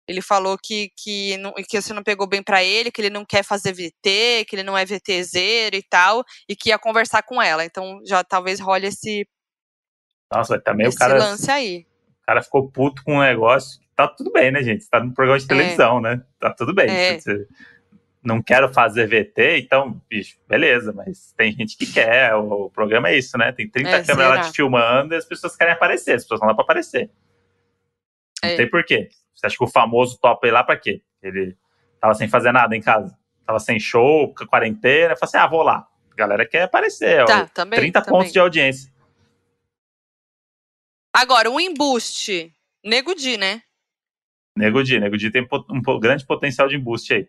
Ele 0.08 0.22
falou 0.22 0.58
que, 0.58 0.90
que, 0.98 1.38
não, 1.38 1.54
que 1.54 1.78
isso 1.78 1.94
não 1.94 2.04
pegou 2.04 2.28
bem 2.28 2.42
pra 2.42 2.64
ele, 2.64 2.92
que 2.92 3.02
ele 3.02 3.10
não 3.10 3.24
quer 3.24 3.44
fazer 3.44 3.72
VT, 3.74 4.46
que 4.48 4.56
ele 4.56 4.64
não 4.64 4.78
é 4.78 4.86
VTZero 4.86 5.76
e 5.76 5.84
tal, 5.84 6.24
e 6.50 6.56
que 6.56 6.70
ia 6.70 6.80
conversar 6.80 7.22
com 7.24 7.42
ela. 7.42 7.64
Então 7.64 8.00
já 8.06 8.24
talvez 8.24 8.60
role 8.60 8.88
esse, 8.88 9.28
Nossa, 10.34 10.60
também 10.60 10.88
esse 10.88 10.96
o 10.96 11.00
cara, 11.00 11.18
lance 11.18 11.50
aí. 11.52 11.86
o 12.22 12.26
cara 12.26 12.42
ficou 12.42 12.70
puto 12.70 13.04
com 13.04 13.18
um 13.18 13.22
negócio. 13.22 13.80
Tá 13.96 14.08
tudo 14.08 14.32
bem, 14.32 14.52
né, 14.52 14.64
gente? 14.64 14.90
Tá 14.90 15.00
num 15.00 15.14
programa 15.14 15.40
de 15.40 15.46
televisão, 15.48 16.02
né? 16.02 16.22
Tá 16.40 16.54
tudo 16.54 16.74
bem. 16.74 16.90
É. 16.90 17.20
Você- 17.20 17.48
não 18.24 18.42
quero 18.42 18.72
fazer 18.74 19.08
VT, 19.08 19.58
então, 19.60 20.00
bicho, 20.10 20.38
beleza, 20.48 20.94
mas 20.94 21.34
tem 21.34 21.52
gente 21.52 21.76
que 21.78 21.92
quer. 21.92 22.36
O, 22.36 22.66
o 22.66 22.70
programa 22.70 23.10
é 23.10 23.18
isso, 23.18 23.38
né? 23.38 23.52
Tem 23.52 23.68
30 23.70 23.90
É, 23.90 24.04
câmeras 24.04 24.30
lá 24.38 24.42
te 24.44 24.56
filmando 24.56 25.14
e 25.14 25.18
as 25.18 25.26
pessoas 25.26 25.56
querem 25.56 25.74
aparecer. 25.74 26.16
As 26.16 26.24
pessoas 26.24 26.40
vão 26.40 26.50
lá 26.50 26.54
pra 26.56 26.64
aparecer. 26.64 27.10
Não 28.44 28.50
É. 28.50 28.56
tem 28.58 28.70
porquê. 28.70 29.10
Você 29.34 29.48
acha 29.48 29.58
que 29.58 29.64
o 29.64 29.68
famoso 29.68 30.20
topa 30.20 30.46
ir 30.48 30.52
lá 30.52 30.64
pra 30.64 30.78
quê? 30.78 31.02
Ele 31.22 31.58
tava 32.00 32.14
sem 32.14 32.28
fazer 32.28 32.52
nada 32.52 32.76
em 32.76 32.82
casa. 32.82 33.18
Tava 33.46 33.60
sem 33.60 33.80
show, 33.80 34.34
quarentena. 34.48 35.16
Falei 35.16 35.20
assim, 35.24 35.38
ah, 35.38 35.48
vou 35.48 35.64
lá. 35.64 35.88
A 36.12 36.16
galera 36.16 36.46
quer 36.46 36.64
aparecer. 36.64 37.22
ó, 37.24 37.26
Tá, 37.26 37.48
também. 37.48 37.80
30 37.80 38.02
também. 38.02 38.20
pontos 38.20 38.32
de 38.34 38.40
audiência. 38.40 38.92
Agora, 41.14 41.50
um 41.50 41.60
embuste. 41.60 42.54
Nego 42.84 43.14
Di, 43.16 43.38
né? 43.38 43.62
Nego 44.56 44.84
Di. 44.84 45.00
Nego 45.00 45.18
Di 45.18 45.32
tem 45.32 45.48
um 45.70 46.00
grande 46.00 46.26
potencial 46.26 46.68
de 46.68 46.76
embuste 46.76 47.14
aí. 47.14 47.28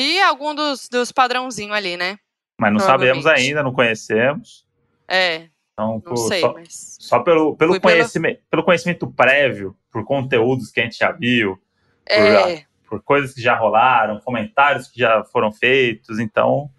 E 0.00 0.20
algum 0.20 0.54
dos, 0.54 0.88
dos 0.88 1.10
padrãozinhos 1.10 1.74
ali, 1.76 1.96
né? 1.96 2.18
Mas 2.60 2.72
não 2.72 2.78
sabemos 2.80 3.26
ainda, 3.26 3.62
não 3.62 3.72
conhecemos. 3.72 4.64
É, 5.08 5.48
Então, 5.72 5.94
não 5.94 6.00
por- 6.00 6.16
sei, 6.28 6.40
só, 6.40 6.52
mas. 6.52 6.96
só 7.00 7.18
pelo, 7.20 7.56
pelo, 7.56 7.72
Fui 7.72 7.80
pelo- 7.80 7.92
conhecimento, 7.94 8.42
pelo 8.50 8.62
conhecimento 8.64 9.10
prévio, 9.12 9.76
por 9.90 10.04
conteúdos 10.04 10.70
que 10.70 10.80
a 10.80 10.84
gente 10.84 10.98
já 10.98 11.10
viu, 11.12 11.60
É, 12.08 12.64
por 12.88 13.02
coisas 13.02 13.34
que 13.34 13.40
já 13.40 13.56
rolaram, 13.56 14.20
comentários 14.20 14.88
que 14.88 15.00
já 15.00 15.24
foram 15.24 15.50
feitos, 15.52 16.18
então 16.18 16.70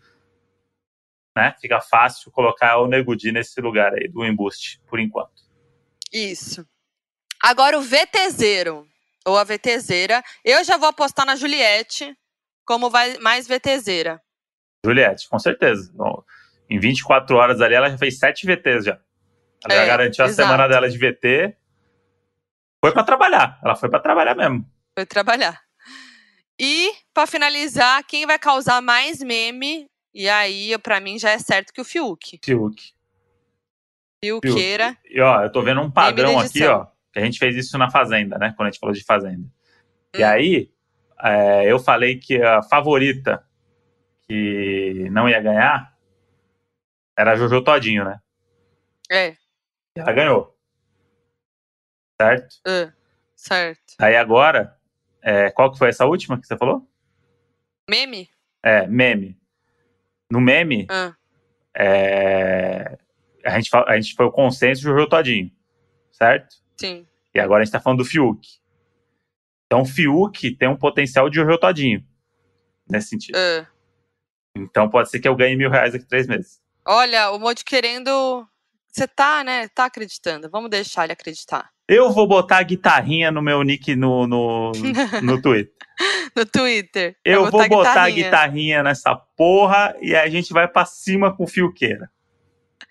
né, 1.38 1.55
fica 1.61 1.80
fácil 1.80 2.32
colocar 2.32 2.78
o 2.80 2.88
Nego 2.88 3.15
Di 3.15 3.32
nesse 3.32 3.59
lugar 3.61 3.93
aí 3.93 4.07
do 4.07 4.26
embuste, 4.26 4.82
por 4.88 4.99
enquanto. 4.99 5.43
isso. 6.11 6.65
Agora 7.41 7.78
o 7.78 7.82
VTZero, 7.82 8.86
ou 9.26 9.38
a 9.38 9.43
VTZera. 9.45 10.22
Eu 10.43 10.63
já 10.63 10.76
vou 10.78 10.89
apostar 10.89 11.26
na 11.26 11.36
Juliette 11.38 12.17
como 12.70 12.88
vai 12.88 13.17
mais 13.17 13.47
VTZera. 13.47 14.22
Juliette, 14.86 15.28
com 15.28 15.39
certeza. 15.39 15.91
Bom, 15.95 16.24
em 16.70 16.80
24 16.80 17.36
horas 17.36 17.61
ali, 17.61 17.74
ela 17.74 17.89
já 17.89 17.97
fez 17.97 18.20
7 18.20 18.45
VTs 18.45 18.86
já. 18.86 18.99
Ela 19.65 19.76
já 19.76 19.82
É, 19.82 19.88
garantiu 19.88 20.24
a 20.24 20.28
exato. 20.28 20.47
semana 20.47 20.67
dela 20.67 20.88
de 20.88 20.95
VT. 20.95 21.57
Foi 22.86 22.93
pra 22.93 23.03
trabalhar. 23.03 23.59
Ela 23.63 23.76
foi 23.76 23.89
pra 23.89 23.99
trabalhar 23.99 24.36
mesmo. 24.36 24.63
Foi 24.95 25.03
trabalhar. 25.03 25.59
E, 26.61 26.91
pra 27.11 27.26
finalizar, 27.26 28.03
quem 28.05 28.28
vai 28.28 28.38
causar 28.38 28.82
mais 28.84 29.20
meme? 29.24 29.88
E 30.13 30.30
aí, 30.30 30.78
pra 30.78 30.99
mim, 30.99 31.17
já 31.17 31.32
é 31.32 31.39
certo 31.39 31.74
que 31.74 31.82
o 31.82 31.86
Fiuk. 31.86 32.39
Fiuk. 32.45 32.93
Fiuqueira. 34.24 34.95
E 35.09 35.20
ó, 35.20 35.41
eu 35.43 35.51
tô 35.51 35.61
vendo 35.63 35.82
um 35.82 35.89
padrão 35.89 36.38
aqui, 36.39 36.63
ó. 36.65 36.86
Que 37.11 37.20
a 37.20 37.26
gente 37.26 37.39
fez 37.39 37.55
isso 37.55 37.78
na 37.80 37.89
Fazenda, 37.89 38.38
né? 38.38 38.53
Quando 38.55 38.67
a 38.67 38.72
gente 38.72 38.80
falou 38.80 38.93
de 38.93 39.03
Fazenda. 39.03 39.47
E 40.15 40.24
Hum. 40.24 40.28
aí, 40.28 40.72
é, 41.24 41.72
eu 41.72 41.80
falei 41.80 42.17
que 42.17 42.41
a 42.41 42.61
favorita 42.63 43.43
que 44.28 45.07
não 45.11 45.28
ia 45.28 45.41
ganhar 45.41 45.93
era 47.17 47.34
a 47.34 47.36
Jojo 47.36 47.63
Todinho, 47.63 48.05
né? 48.05 48.20
É. 49.11 49.36
Ela 49.95 50.13
ganhou. 50.13 50.55
Certo? 52.22 52.55
ah, 52.67 52.93
certo. 53.36 53.95
Aí 53.99 54.15
agora, 54.15 54.78
é, 55.22 55.49
qual 55.49 55.72
que 55.72 55.78
foi 55.78 55.89
essa 55.89 56.05
última 56.05 56.39
que 56.39 56.45
você 56.45 56.57
falou? 56.57 56.88
Meme? 57.89 58.30
É, 58.61 58.86
meme. 58.88 59.38
No 60.32 60.39
meme, 60.39 60.86
Ah, 60.89 61.15
é, 61.76 62.97
a, 63.43 63.59
gente, 63.59 63.70
a 63.74 63.95
gente 63.99 64.15
foi 64.15 64.26
o 64.26 64.32
consenso 64.32 64.82
Jojo 64.82 65.07
Todinho. 65.07 65.51
Certo? 66.11 66.55
sim. 66.80 67.05
E 67.34 67.39
agora 67.39 67.61
a 67.61 67.65
gente 67.65 67.72
tá 67.72 67.80
falando 67.80 67.99
do 67.99 68.05
Fiuk. 68.05 68.59
Então, 69.70 69.86
Fiuk 69.86 70.55
tem 70.55 70.67
um 70.67 70.76
potencial 70.76 71.30
de 71.30 71.36
Jojo 71.36 71.59
Todinho. 71.59 72.03
Nesse 72.89 73.09
sentido. 73.09 73.36
ah. 73.38 73.67
Então, 74.57 74.89
pode 74.89 75.11
ser 75.11 75.20
que 75.20 75.28
eu 75.28 75.36
ganhe 75.36 75.55
mil 75.55 75.70
reais 75.70 75.93
daqui 75.93 76.05
a 76.05 76.07
três 76.07 76.26
meses. 76.26 76.59
Olha, 76.84 77.30
o 77.30 77.38
Moody 77.38 77.63
querendo. 77.63 78.47
Você 78.91 79.07
tá, 79.07 79.43
né? 79.43 79.67
Tá 79.67 79.86
acreditando. 79.86 80.49
Vamos 80.49 80.72
deixar 80.72 81.03
ele 81.03 81.13
acreditar. 81.13 81.70
Eu 81.88 82.11
vou 82.11 82.28
botar 82.28 82.57
a 82.57 82.63
guitarrinha 82.63 83.32
no 83.32 83.43
meu 83.43 83.61
nick 83.61 83.95
no, 83.95 84.26
no, 84.26 84.72
no 85.22 85.39
Twitter. 85.39 85.72
No 86.36 86.45
Twitter. 86.47 87.15
Eu 87.24 87.51
vou 87.51 87.70
botar 87.70 87.91
a 87.91 88.09
guitarrinha. 88.09 88.24
guitarrinha 88.26 88.84
nessa 88.84 89.15
porra 89.15 89.95
e 90.01 90.15
a 90.15 90.28
gente 90.28 90.51
vai 90.51 90.67
pra 90.67 90.84
cima 90.84 91.32
com 91.36 91.43
o 91.43 91.47
Fiuqueira. 91.47 92.09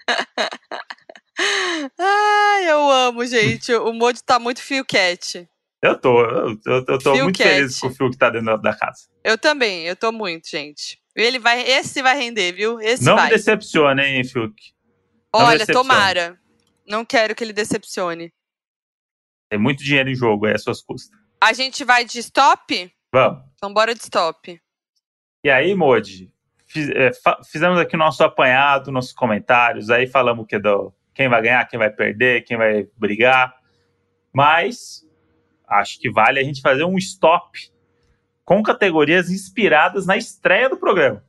Ai, 1.99 2.71
eu 2.71 2.89
amo, 2.91 3.27
gente. 3.27 3.75
O 3.75 3.93
Moody 3.93 4.23
tá 4.23 4.39
muito 4.39 4.63
fio 4.63 4.85
cat. 4.85 5.49
Eu 5.81 5.97
tô, 5.99 6.21
eu, 6.25 6.59
eu- 6.67 6.85
eu 6.89 6.99
tô 6.99 7.13
Fiuk 7.13 7.23
muito 7.23 7.39
Cat. 7.39 7.49
feliz 7.51 7.79
com 7.81 7.87
o 7.87 7.95
Fiuk 7.95 8.17
tá 8.17 8.31
dentro 8.31 8.59
da 8.59 8.77
casa. 8.77 9.09
Eu 9.23 9.39
também, 9.39 9.85
eu 9.85 9.95
tô 9.95 10.11
muito, 10.11 10.49
gente. 10.51 11.01
Ele 11.15 11.39
vai, 11.39 11.61
esse 11.63 12.03
vai 12.03 12.17
render, 12.17 12.53
viu? 12.53 12.81
Esse 12.81 13.05
Não 13.05 13.15
vai. 13.15 13.27
me 13.27 13.31
decepcione, 13.31 14.03
hein, 14.03 14.25
Fiuk. 14.25 14.55
não 15.35 15.45
Olha, 15.45 15.67
tomara. 15.67 16.39
Não 16.87 17.05
quero 17.05 17.35
que 17.35 17.45
ele 17.45 17.53
decepcione. 17.53 18.33
Tem 19.51 19.59
muito 19.59 19.83
dinheiro 19.85 20.09
em 20.11 20.15
jogo 20.15 20.47
aí, 20.47 20.55
às 20.55 20.63
suas 20.63 20.83
custas. 20.83 21.17
A 21.41 21.53
gente 21.53 21.85
vai 21.85 22.05
de 22.05 22.19
stop? 22.19 22.93
Vamos. 23.13 23.43
Então 23.55 23.73
bora 23.73 23.95
de 23.95 24.01
stop. 24.01 24.61
E 25.45 25.51
aí, 25.51 25.75
Modi, 25.75 26.33
fiz- 26.67 26.91
é, 26.91 27.11
fizemos 27.51 27.79
aqui 27.79 27.95
o 27.95 27.99
nosso 27.99 28.23
apanhado, 28.25 28.91
nossos 28.91 29.13
comentários, 29.13 29.91
aí 29.91 30.07
falamos 30.07 30.47
que 30.47 30.59
do, 30.59 30.93
quem 31.15 31.29
vai 31.29 31.41
ganhar, 31.41 31.65
quem 31.69 31.79
vai 31.79 31.91
perder, 31.91 32.43
quem 32.45 32.57
vai 32.57 32.87
brigar. 32.97 33.55
Mas 34.33 35.07
acho 35.69 35.99
que 36.01 36.11
vale 36.11 36.41
a 36.41 36.43
gente 36.45 36.61
fazer 36.61 36.85
um 36.85 36.97
stop 36.97 37.71
com 38.45 38.63
categorias 38.63 39.31
inspiradas 39.31 40.07
na 40.07 40.17
estreia 40.17 40.69
do 40.69 40.77
programa. 40.77 41.23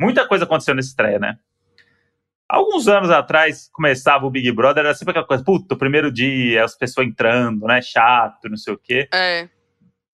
Muita 0.00 0.26
coisa 0.26 0.44
aconteceu 0.44 0.74
nessa 0.74 0.88
estreia, 0.88 1.18
né? 1.18 1.38
Alguns 2.48 2.88
anos 2.88 3.10
atrás, 3.10 3.68
começava 3.72 4.26
o 4.26 4.30
Big 4.30 4.50
Brother, 4.52 4.84
era 4.84 4.94
sempre 4.94 5.12
aquela 5.12 5.26
coisa, 5.26 5.44
puta, 5.44 5.74
o 5.74 5.78
primeiro 5.78 6.12
dia, 6.12 6.64
as 6.64 6.76
pessoas 6.76 7.06
entrando, 7.06 7.66
né? 7.66 7.80
Chato, 7.80 8.48
não 8.48 8.56
sei 8.56 8.74
o 8.74 8.78
quê 8.78 9.08
É. 9.12 9.48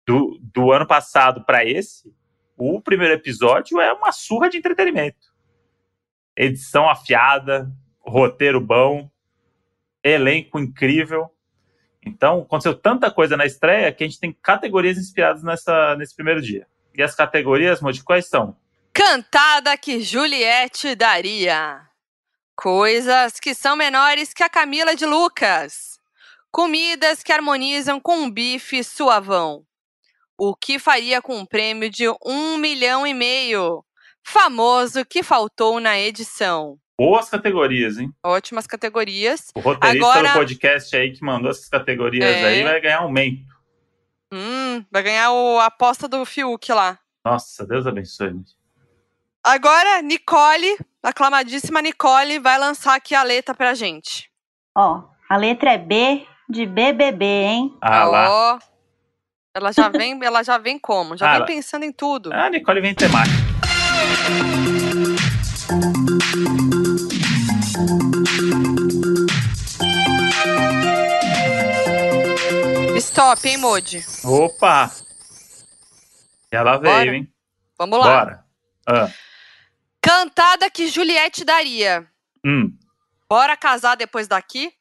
do, 0.07 0.39
do 0.41 0.71
ano 0.73 0.87
passado 0.87 1.45
para 1.45 1.65
esse, 1.65 2.13
o 2.57 2.81
primeiro 2.81 3.15
episódio 3.15 3.81
é 3.81 3.93
uma 3.93 4.13
surra 4.13 4.49
de 4.49 4.57
entretenimento. 4.57 5.29
Edição 6.37 6.89
afiada, 6.89 7.71
roteiro 8.01 8.61
bom, 8.61 9.11
elenco 10.03 10.59
incrível. 10.59 11.31
Então, 12.09 12.41
aconteceu 12.41 12.75
tanta 12.75 13.11
coisa 13.11 13.37
na 13.37 13.45
estreia 13.45 13.93
que 13.93 14.03
a 14.03 14.07
gente 14.07 14.19
tem 14.19 14.33
categorias 14.33 14.97
inspiradas 14.97 15.43
nessa, 15.43 15.95
nesse 15.97 16.15
primeiro 16.15 16.41
dia. 16.41 16.67
E 16.95 17.03
as 17.03 17.15
categorias, 17.15 17.81
Modi, 17.81 18.03
quais 18.03 18.27
são? 18.27 18.57
Cantada 18.93 19.77
que 19.77 20.01
Juliette 20.01 20.95
daria. 20.95 21.83
Coisas 22.57 23.39
que 23.39 23.55
são 23.55 23.77
menores 23.77 24.33
que 24.33 24.43
a 24.43 24.49
Camila 24.49 24.97
de 24.97 25.07
Lucas. 25.07 26.01
Comidas 26.51 27.23
que 27.23 27.33
harmonizam 27.33 28.01
com 28.01 28.17
um 28.17 28.31
bife 28.31 28.83
suavão. 28.83 29.65
O 30.37 30.57
que 30.57 30.79
faria 30.79 31.21
com 31.23 31.37
um 31.37 31.47
prêmio 31.47 31.91
de 31.91 32.09
um 32.25 32.57
milhão 32.57 33.07
e 33.07 33.13
meio? 33.13 33.85
Famoso 34.25 35.05
que 35.05 35.23
faltou 35.23 35.79
na 35.79 35.99
edição. 35.99 36.79
Boas 36.99 37.29
categorias, 37.31 37.97
hein? 37.99 38.13
Ótimas 38.25 38.67
categorias. 38.67 39.51
O 39.55 39.61
roteirista 39.61 40.05
Agora- 40.09 40.29
do 40.33 40.35
podcast 40.35 40.97
aí 40.97 41.13
que 41.13 41.25
mandou 41.25 41.51
essas 41.51 41.69
categorias 41.69 42.25
É. 42.25 42.45
aí 42.45 42.63
vai 42.65 42.81
ganhar 42.81 42.99
aumento. 42.99 43.47
Hum, 44.33 44.85
vai 44.91 45.03
ganhar 45.05 45.31
o, 45.31 45.59
a 45.61 45.67
aposta 45.67 46.09
do 46.09 46.25
Fiuk 46.25 46.73
lá. 46.73 46.99
Nossa, 47.25 47.65
Deus 47.65 47.87
abençoe. 47.87 48.33
Modi. 48.33 48.53
Agora, 49.45 50.03
Nicole, 50.03 50.77
aclamadíssima 51.03 51.81
Nicole, 51.81 52.39
vai 52.41 52.59
lançar 52.59 52.97
aqui 52.97 53.15
a 53.15 53.23
letra 53.23 53.55
pra 53.55 53.75
gente. 53.75 54.29
Ó, 54.77 55.05
a 55.31 55.37
letra 55.37 55.73
é 55.75 55.79
B 55.79 56.27
de 56.51 56.67
BBB, 56.67 57.25
hein? 57.25 57.79
Ah 57.81 58.05
lá. 58.05 58.27
Ó, 58.31 58.59
ela 59.55 59.71
já 59.73 59.89
vem, 59.89 60.19
ela 60.25 60.43
já 60.43 60.59
vem 60.59 60.79
como? 60.81 61.17
Já 61.17 61.31
Ah, 61.35 61.39
vem 61.39 61.47
pensando 61.47 61.85
em 61.85 61.93
tudo. 61.93 62.33
A 62.33 62.51
Nicole 62.51 62.81
vem 62.81 62.95
temática. 62.95 63.37
Stop, 73.19 73.49
hein, 73.49 73.57
Modi? 73.57 73.99
Opa! 74.25 74.93
Ela 76.53 76.77
veio, 76.77 76.95
Bora. 76.95 77.17
hein? 77.17 77.35
Vamos 77.77 77.99
lá. 77.99 78.05
Bora. 78.25 78.45
Ah, 78.87 79.09
Cantada 80.01 80.71
que 80.71 80.87
Juliette 80.87 81.45
daria. 81.45 82.09
hum, 82.47 82.79
Bora 83.29 83.57
casar 83.57 83.97
depois 83.97 84.29
daqui? 84.29 84.73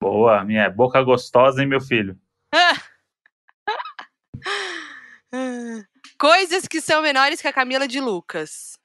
boa, 0.00 0.44
minha 0.44 0.70
boca 0.70 1.02
gostosa, 1.02 1.60
hein, 1.60 1.66
meu 1.68 1.80
filho? 1.80 2.16
Coisas 6.16 6.68
que 6.68 6.80
são 6.80 7.02
menores 7.02 7.42
que 7.42 7.48
a 7.48 7.52
Camila 7.52 7.88
de 7.88 8.00
Lucas. 8.00 8.78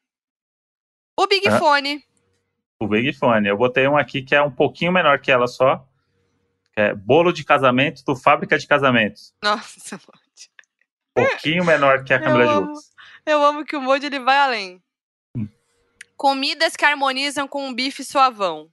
O 1.15 1.27
Big 1.27 1.47
Hã? 1.47 1.59
Fone. 1.59 2.03
O 2.81 2.87
Big 2.87 3.13
Fone. 3.13 3.49
Eu 3.49 3.55
botei 3.57 3.87
um 3.87 3.95
aqui 3.95 4.23
que 4.23 4.33
é 4.33 4.41
um 4.41 4.49
pouquinho 4.49 4.91
menor 4.91 5.19
que 5.19 5.31
ela 5.31 5.45
só. 5.45 5.87
É 6.89 6.93
bolo 6.95 7.31
de 7.31 7.43
casamento 7.43 8.03
do 8.05 8.15
Fábrica 8.15 8.57
de 8.57 8.65
Casamentos. 8.67 9.33
Nossa, 9.43 9.95
Modi. 10.07 10.49
Pouquinho 11.13 11.65
menor 11.65 12.03
que 12.03 12.13
a 12.13 12.19
Camila 12.19 12.47
de. 12.47 12.53
Lucas. 12.53 12.91
Eu 13.25 13.43
amo 13.43 13.65
que 13.65 13.75
o 13.75 13.81
Modi 13.81 14.05
ele 14.05 14.19
vai 14.19 14.37
além. 14.37 14.81
Hum. 15.37 15.47
Comidas 16.17 16.75
que 16.75 16.85
harmonizam 16.85 17.47
com 17.47 17.65
um 17.67 17.73
bife 17.73 18.03
suavão. 18.03 18.69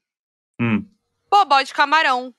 Hum. 0.61 0.84
Bobó 1.30 1.61
de 1.62 1.74
camarão. 1.74 2.34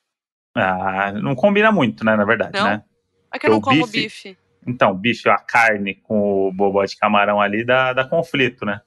Ah, 0.55 1.11
não 1.11 1.36
combina 1.36 1.72
muito, 1.72 2.03
né, 2.03 2.15
na 2.15 2.26
verdade, 2.26 2.57
Não? 2.57 2.65
né? 2.65 2.84
É 3.32 3.38
que 3.38 3.45
eu 3.45 3.51
não 3.51 3.61
como 3.61 3.86
bife- 3.86 4.03
bife. 4.03 4.38
Então, 4.65 4.93
bicho, 4.95 5.30
a 5.30 5.38
carne 5.38 5.95
com 5.95 6.47
o 6.47 6.51
bobó 6.51 6.84
de 6.84 6.97
camarão 6.97 7.39
ali 7.39 7.63
dá, 7.63 7.93
dá 7.93 8.03
conflito, 8.07 8.65
né? 8.65 8.82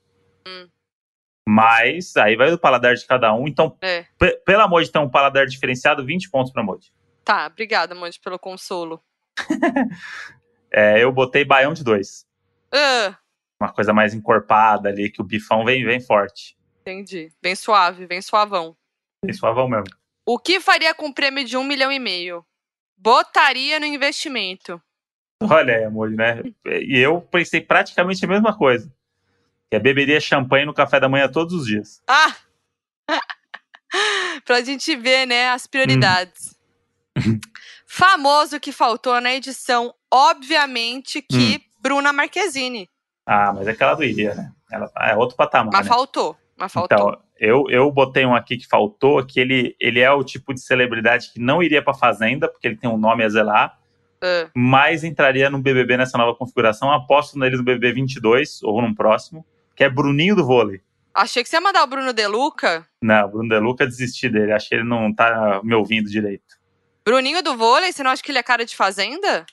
Mas 1.49 2.17
aí 2.17 2.37
vai 2.37 2.51
do 2.51 2.59
paladar 2.59 2.95
de 2.95 3.05
cada 3.07 3.35
um. 3.35 3.47
Então, 3.49 3.77
É. 3.83 4.07
pe- 4.19 4.37
pelo 4.45 4.63
amor 4.63 4.83
de 4.85 4.91
ter 4.93 4.99
um 4.99 5.11
paladar 5.11 5.47
diferenciado, 5.47 6.05
20 6.05 6.31
pontos 6.31 6.53
pra 6.53 6.63
Modi. 6.63 6.93
Tá, 7.25 7.47
obrigada, 7.47 7.95
Modi, 7.95 8.19
pelo 8.21 8.39
consolo. 8.39 9.03
É, 10.75 11.03
eu 11.03 11.13
botei 11.13 11.45
baião 11.45 11.75
de 11.75 11.85
dois. 11.85 12.27
Ah, 12.73 13.19
Uma 13.61 13.71
coisa 13.73 13.93
mais 13.93 14.15
encorpada 14.15 14.89
ali, 14.89 15.11
que 15.11 15.21
o 15.21 15.25
bifão 15.25 15.65
vem, 15.67 15.85
vem 15.85 16.01
forte. 16.01 16.57
entendi. 16.81 17.31
Bem 17.43 17.55
suave, 17.55 18.07
bem 18.07 18.23
suavão. 18.23 18.75
Bem 19.23 19.35
suavão 19.35 19.69
mesmo. 19.69 19.85
O 20.27 20.39
que 20.39 20.61
faria 20.61 20.95
com 20.95 21.07
um 21.09 21.13
prêmio 21.13 21.45
de 21.45 21.57
um 21.59 21.63
milhão 21.65 21.93
e 21.93 21.99
meio? 21.99 22.43
Botaria 22.97 23.79
no 23.79 23.85
investimento. 23.85 24.81
Olha 25.43 25.77
aí, 25.77 25.85
amor, 25.85 26.11
né? 26.11 26.41
E 26.65 26.99
eu 26.99 27.21
pensei 27.21 27.61
praticamente 27.61 28.25
a 28.25 28.29
mesma 28.29 28.57
coisa. 28.57 28.91
Que 29.73 29.77
é 29.77 29.81
beberia 29.81 30.21
champanhe 30.21 30.67
no 30.67 30.75
café 30.75 31.01
da 31.01 31.09
manhã 31.09 31.27
todos 31.27 31.55
os 31.55 31.65
dias. 31.65 32.03
Ah! 32.07 32.37
pra 34.45 34.61
gente 34.61 34.95
ver, 34.95 35.25
né, 35.25 35.49
as 35.49 35.67
prioridades. 35.67 36.55
Famoso 37.87 38.61
que 38.61 38.71
faltou 38.71 39.19
na 39.19 39.33
edição, 39.33 39.95
obviamente, 40.13 41.23
que 41.23 41.63
Bruna 41.81 42.13
Marquezine. 42.13 42.87
Ah, 43.25 43.51
mas 43.55 43.67
é 43.67 43.73
que 43.73 43.83
ela 43.83 43.95
não 43.95 44.03
iria, 44.03 44.35
né? 44.35 44.53
Ela 44.71 44.93
é 45.09 45.17
outro 45.17 45.39
patamar, 45.39 45.73
Mas 45.73 45.87
né? 45.87 45.89
faltou, 45.89 46.37
mas 46.55 46.71
faltou. 46.71 46.99
Então, 46.99 47.23
eu, 47.39 47.65
eu 47.71 47.91
botei 47.91 48.27
um 48.27 48.35
aqui 48.35 48.59
que 48.59 48.67
faltou, 48.69 49.25
que 49.25 49.41
ele, 49.41 49.75
ele 49.81 50.01
é 50.01 50.13
o 50.13 50.23
tipo 50.23 50.53
de 50.53 50.61
celebridade 50.61 51.33
que 51.33 51.41
não 51.41 51.63
iria 51.63 51.83
pra 51.83 51.95
Fazenda, 51.95 52.47
porque 52.47 52.67
ele 52.67 52.77
tem 52.77 52.91
um 52.91 52.99
nome 52.99 53.25
a 53.25 53.29
zelar, 53.31 53.79
Ah, 54.21 54.51
mas 54.55 55.03
entraria 55.03 55.49
no 55.49 55.63
BBB 55.63 55.97
nessa 55.97 56.19
nova 56.19 56.37
configuração. 56.37 56.93
Aposto 56.93 57.39
neles 57.39 57.59
no 57.59 57.65
BBB 57.65 57.95
22, 57.95 58.63
ou 58.63 58.83
num 58.83 58.95
próximo, 58.95 59.47
que 59.77 59.85
é 59.85 59.89
Bruninho 59.89 60.35
do 60.37 60.45
vôlei. 60.45 60.81
Achei 61.15 61.43
que 61.43 61.49
você 61.49 61.57
ia 61.57 61.61
mandar 61.61 61.83
o 61.83 61.87
Bruno 61.87 62.13
De 62.13 62.27
Luca. 62.27 62.87
Não, 63.03 63.27
o 63.27 63.29
Bruno 63.29 63.49
De 63.49 63.59
Luca 63.59 63.87
desistir 63.87 64.31
dele. 64.31 64.53
Acho 64.53 64.69
que 64.69 64.75
ele 64.77 64.85
não 64.85 65.13
tá 65.15 65.61
me 65.63 65.75
ouvindo 65.75 66.09
direito. 66.09 66.57
Bruninho 67.05 67.43
do 67.43 67.57
vôlei, 67.57 67.93
você 67.93 68.03
não 68.03 68.11
acha 68.11 68.23
que 68.23 68.31
ele 68.31 68.39
é 68.39 68.43
cara 68.43 68.65
de 68.65 68.75
fazenda? 68.77 69.45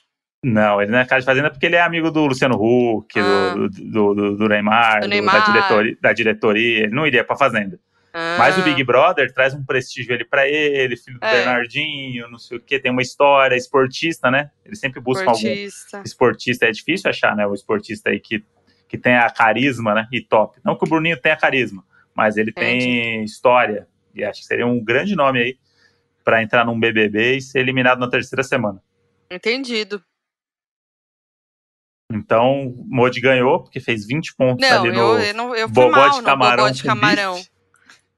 Não, 0.42 0.80
ele 0.80 0.90
não 0.90 0.98
é 0.98 1.04
cara 1.04 1.20
de 1.20 1.26
fazenda 1.26 1.50
porque 1.50 1.66
ele 1.66 1.76
é 1.76 1.82
amigo 1.82 2.10
do 2.10 2.24
Luciano 2.24 2.54
Huck, 2.56 3.18
Ah. 3.18 3.54
do, 3.54 3.68
do, 3.68 4.14
do- 4.14 4.36
do 4.36 4.48
Neymar, 4.48 5.06
Neymar. 5.06 5.34
Da, 5.40 5.52
diretoria, 5.52 5.98
da 6.00 6.12
diretoria. 6.14 6.78
Ele 6.84 6.94
não 6.94 7.06
iria 7.06 7.22
pra 7.24 7.36
fazenda. 7.36 7.78
Mas 8.38 8.56
o 8.56 8.60
Ah, 8.62 8.64
Big 8.64 8.82
Brother 8.82 9.32
traz 9.32 9.54
um 9.54 9.64
prestígio 9.64 10.12
ali 10.14 10.24
pra 10.24 10.48
ele, 10.48 10.96
filho 10.96 11.20
do 11.20 11.24
É. 11.24 11.30
Bernardinho, 11.32 12.28
não 12.28 12.38
sei 12.38 12.56
o 12.58 12.60
quê, 12.60 12.80
tem 12.80 12.90
uma 12.90 13.02
história, 13.02 13.54
esportista, 13.54 14.30
né? 14.32 14.50
Ele 14.64 14.74
sempre 14.74 14.98
busca 15.00 15.22
algum 15.30 15.38
esportista. 15.38 16.02
esportista. 16.04 16.66
É 16.66 16.72
difícil 16.72 17.08
achar, 17.08 17.36
né? 17.36 17.46
O 17.46 17.54
esportista 17.54 18.10
aí 18.10 18.18
que, 18.18 18.42
que 18.90 18.98
tenha 18.98 19.30
carisma, 19.30 19.94
né? 19.94 20.08
E 20.10 20.20
top. 20.20 20.58
Não 20.64 20.76
que 20.76 20.84
o 20.84 20.88
Bruninho 20.88 21.16
tenha 21.16 21.36
carisma, 21.36 21.84
mas 22.12 22.36
ele 22.36 22.50
tem 22.52 23.22
história. 23.22 23.86
E 24.12 24.24
acho 24.24 24.40
que 24.40 24.46
seria 24.46 24.66
um 24.66 24.82
grande 24.82 25.14
nome 25.14 25.38
aí 25.40 25.58
pra 26.24 26.42
entrar 26.42 26.66
num 26.66 26.78
BBB 26.78 27.36
e 27.36 27.40
ser 27.40 27.60
eliminado 27.60 28.00
na 28.00 28.10
terceira 28.10 28.42
semana. 28.42 28.82
Entendido. 29.30 30.04
Então, 32.12 32.66
o 32.66 32.84
Modi 32.88 33.20
ganhou, 33.20 33.62
porque 33.62 33.78
fez 33.78 34.04
20 34.04 34.34
pontos 34.34 34.68
Não, 34.68 34.80
ali 34.80 34.88
eu, 34.88 34.94
no 34.94 35.18
eu, 35.20 35.34
não, 35.34 35.54
eu 35.54 35.68
fui 35.68 35.74
bobó 35.74 35.90
mal 35.96 36.10
de 36.10 36.16
no 36.18 36.24
camarão. 36.24 36.64
bobó 36.64 36.74
de 36.74 36.82
camarão. 36.82 37.34
bife. 37.36 37.50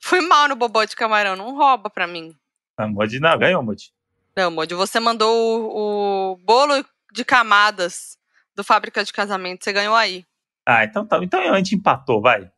Fui 0.00 0.20
mal 0.22 0.48
no 0.48 0.56
bobó 0.56 0.84
de 0.84 0.96
camarão, 0.96 1.36
não 1.36 1.54
rouba 1.54 1.90
pra 1.90 2.06
mim. 2.06 2.34
Ah, 2.78 2.88
Modi 2.88 3.20
não, 3.20 3.38
ganhou, 3.38 3.62
Modi. 3.62 3.92
Não, 4.34 4.50
Modi, 4.50 4.74
você 4.74 4.98
mandou 4.98 5.36
o, 5.36 6.32
o 6.32 6.36
bolo 6.38 6.82
de 7.12 7.22
camadas 7.26 8.16
do 8.56 8.64
Fábrica 8.64 9.04
de 9.04 9.12
Casamento, 9.12 9.62
você 9.62 9.72
ganhou 9.74 9.94
aí. 9.94 10.24
Ah, 10.66 10.84
então 10.84 11.06
tá. 11.06 11.18
Então 11.22 11.40
a 11.40 11.56
gente 11.56 11.74
empatou, 11.74 12.20
vai. 12.20 12.48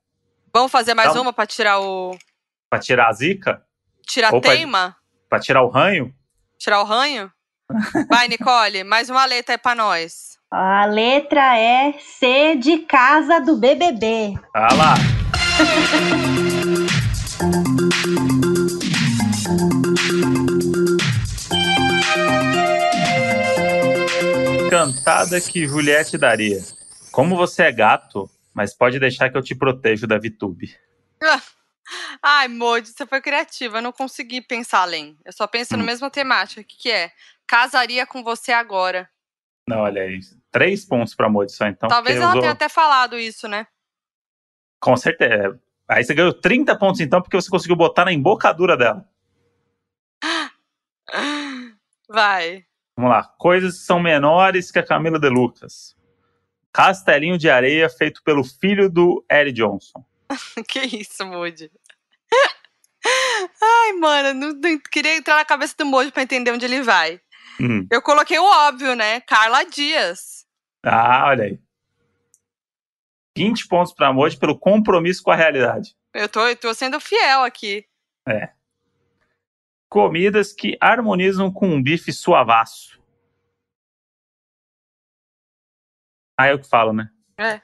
Vamos 0.53 0.71
fazer 0.71 0.95
mais 0.95 1.11
Então- 1.11 1.23
uma 1.23 1.33
pra 1.33 1.47
tirar 1.47 1.81
o. 1.81 2.17
Pra 2.71 2.79
tirar 2.79 3.09
a 3.09 3.13
zica, 3.13 3.63
Tirar 4.07 4.35
Opa. 4.35 4.51
teima? 4.51 4.97
pra 5.29 5.41
tirar 5.41 5.63
o 5.63 5.69
ranho. 5.69 6.15
Tirar 6.59 6.81
o 6.81 6.85
ranho? 6.85 7.31
Vai, 8.11 8.29
Nicole, 8.29 8.85
mais 8.85 9.09
uma 9.09 9.25
letra 9.25 9.55
aí 9.55 9.59
pra 9.59 9.75
nós. 9.75 10.39
A 10.51 10.85
letra 10.85 11.59
é 11.59 11.95
C 11.99 12.55
de 12.57 12.79
casa 12.81 13.41
do 13.41 13.57
BBB. 13.57 14.35
Ah 14.55 14.69
lá. 14.75 14.95
Cantada 24.71 25.41
que 25.41 25.67
Juliette 25.67 26.19
daria. 26.19 26.61
Como 27.15 27.37
você 27.37 27.63
é 27.63 27.73
gato, 27.73 28.29
mas 28.53 28.75
pode 28.75 28.99
deixar 28.99 29.31
que 29.31 29.37
eu 29.39 29.43
te 29.43 29.55
protejo 29.55 30.05
da 30.07 30.19
VTube. 30.19 30.77
Ai, 32.21 32.49
Modi, 32.49 32.89
você 32.89 33.07
foi 33.07 33.21
criativa. 33.21 33.79
Eu 33.79 33.83
não 33.83 33.93
consegui 33.93 34.41
pensar 34.41 34.81
além. 34.81 35.17
Eu 35.25 35.33
só 35.33 35.47
penso 35.47 35.77
na 35.77 35.83
Hum. 35.83 35.87
mesma 35.87 36.11
temática. 36.11 36.61
O 36.61 36.65
que, 36.65 36.77
que 36.77 36.91
é? 36.91 37.13
Casaria 37.47 38.05
com 38.07 38.25
você 38.25 38.51
agora. 38.53 39.09
Não, 39.69 39.79
olha 39.81 40.03
aí. 40.03 40.19
Três 40.51 40.85
pontos 40.85 41.15
pra 41.15 41.29
Modi 41.29 41.53
só, 41.53 41.67
então. 41.67 41.89
Talvez 41.89 42.17
ela 42.17 42.31
usou- 42.31 42.41
tenha 42.41 42.53
até 42.53 42.69
falado 42.69 43.17
isso, 43.19 43.47
né? 43.47 43.67
Com 44.81 44.97
certeza. 44.97 45.61
Aí 45.87 46.03
você 46.03 46.15
ganhou 46.15 46.33
30 46.33 46.77
pontos, 46.77 47.01
então, 47.01 47.21
porque 47.23 47.37
você 47.37 47.49
conseguiu 47.51 47.77
botar 47.77 48.05
na 48.07 48.13
embocadura 48.13 48.77
dela. 48.77 49.09
Vai. 52.09 52.65
Vamos 52.97 53.11
lá. 53.11 53.25
Coisas 53.39 53.79
que 53.79 53.85
são 53.85 54.01
menores 54.01 54.71
que 54.71 54.79
a 54.79 54.87
Camila 54.87 55.19
de 55.19 55.29
Lucas. 55.29 55.95
Castelinho 56.75 57.39
de 57.39 57.49
areia 57.49 57.89
feito 57.89 58.21
pelo 58.25 58.43
filho 58.43 58.91
do 58.91 59.25
Eric 59.31 59.53
Johnson. 59.57 60.05
Que 60.69 60.81
isso, 60.81 61.25
Moody? 61.25 61.71
Ai, 63.63 63.93
mano, 63.93 64.35
não, 64.35 64.53
não 64.55 64.79
queria 64.91 65.17
entrar 65.17 65.37
na 65.37 65.45
cabeça 65.45 65.75
do 65.79 65.87
Moody 65.87 66.11
pra 66.11 66.25
entender 66.25 66.51
onde 66.51 66.65
ele 66.65 66.83
vai. 66.83 67.21
Hum. 67.61 67.87
Eu 67.89 68.03
coloquei 68.03 68.39
o 68.39 68.45
óbvio, 68.45 68.97
né? 68.97 69.21
Carla 69.21 69.63
Dias. 69.65 70.45
Ah, 70.83 71.27
olha 71.29 71.45
aí. 71.45 71.61
20 73.37 73.69
pontos 73.69 73.93
para 73.93 74.13
Moji 74.13 74.37
pelo 74.37 74.59
compromisso 74.59 75.23
com 75.23 75.31
a 75.31 75.37
realidade. 75.37 75.95
Eu 76.13 76.29
tô, 76.29 76.47
eu 76.47 76.57
tô 76.57 76.75
sendo 76.75 76.99
fiel 77.01 77.43
aqui. 77.43 77.87
Comidas 79.89 80.53
que 80.53 80.77
harmonizam 80.81 81.53
com 81.53 81.69
um 81.69 81.83
bife 81.83 82.13
suavaço. 82.13 83.01
Ah, 86.37 86.49
eu 86.49 86.59
que 86.59 86.69
falo, 86.69 86.93
né? 86.93 87.09
É. 87.39 87.61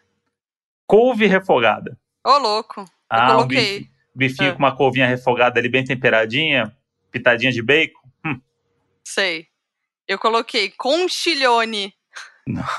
Couve 0.87 1.27
refogada. 1.27 1.99
Ô, 2.25 2.37
louco. 2.39 2.85
Ah, 3.09 3.33
um 3.33 3.37
coloquei. 3.37 3.79
bife- 3.81 3.91
bifinho 4.15 4.51
Ah. 4.51 4.53
com 4.53 4.59
uma 4.59 4.77
couvinha 4.77 5.07
refogada 5.07 5.59
ali 5.59 5.69
bem 5.69 5.85
temperadinha, 5.85 6.77
pitadinha 7.11 7.51
de 7.53 7.63
bacon. 7.63 8.01
Hum, 8.25 8.41
Sei. 9.05 9.49
Eu 10.07 10.19
coloquei 10.19 10.71
conchilhone. 10.71 11.95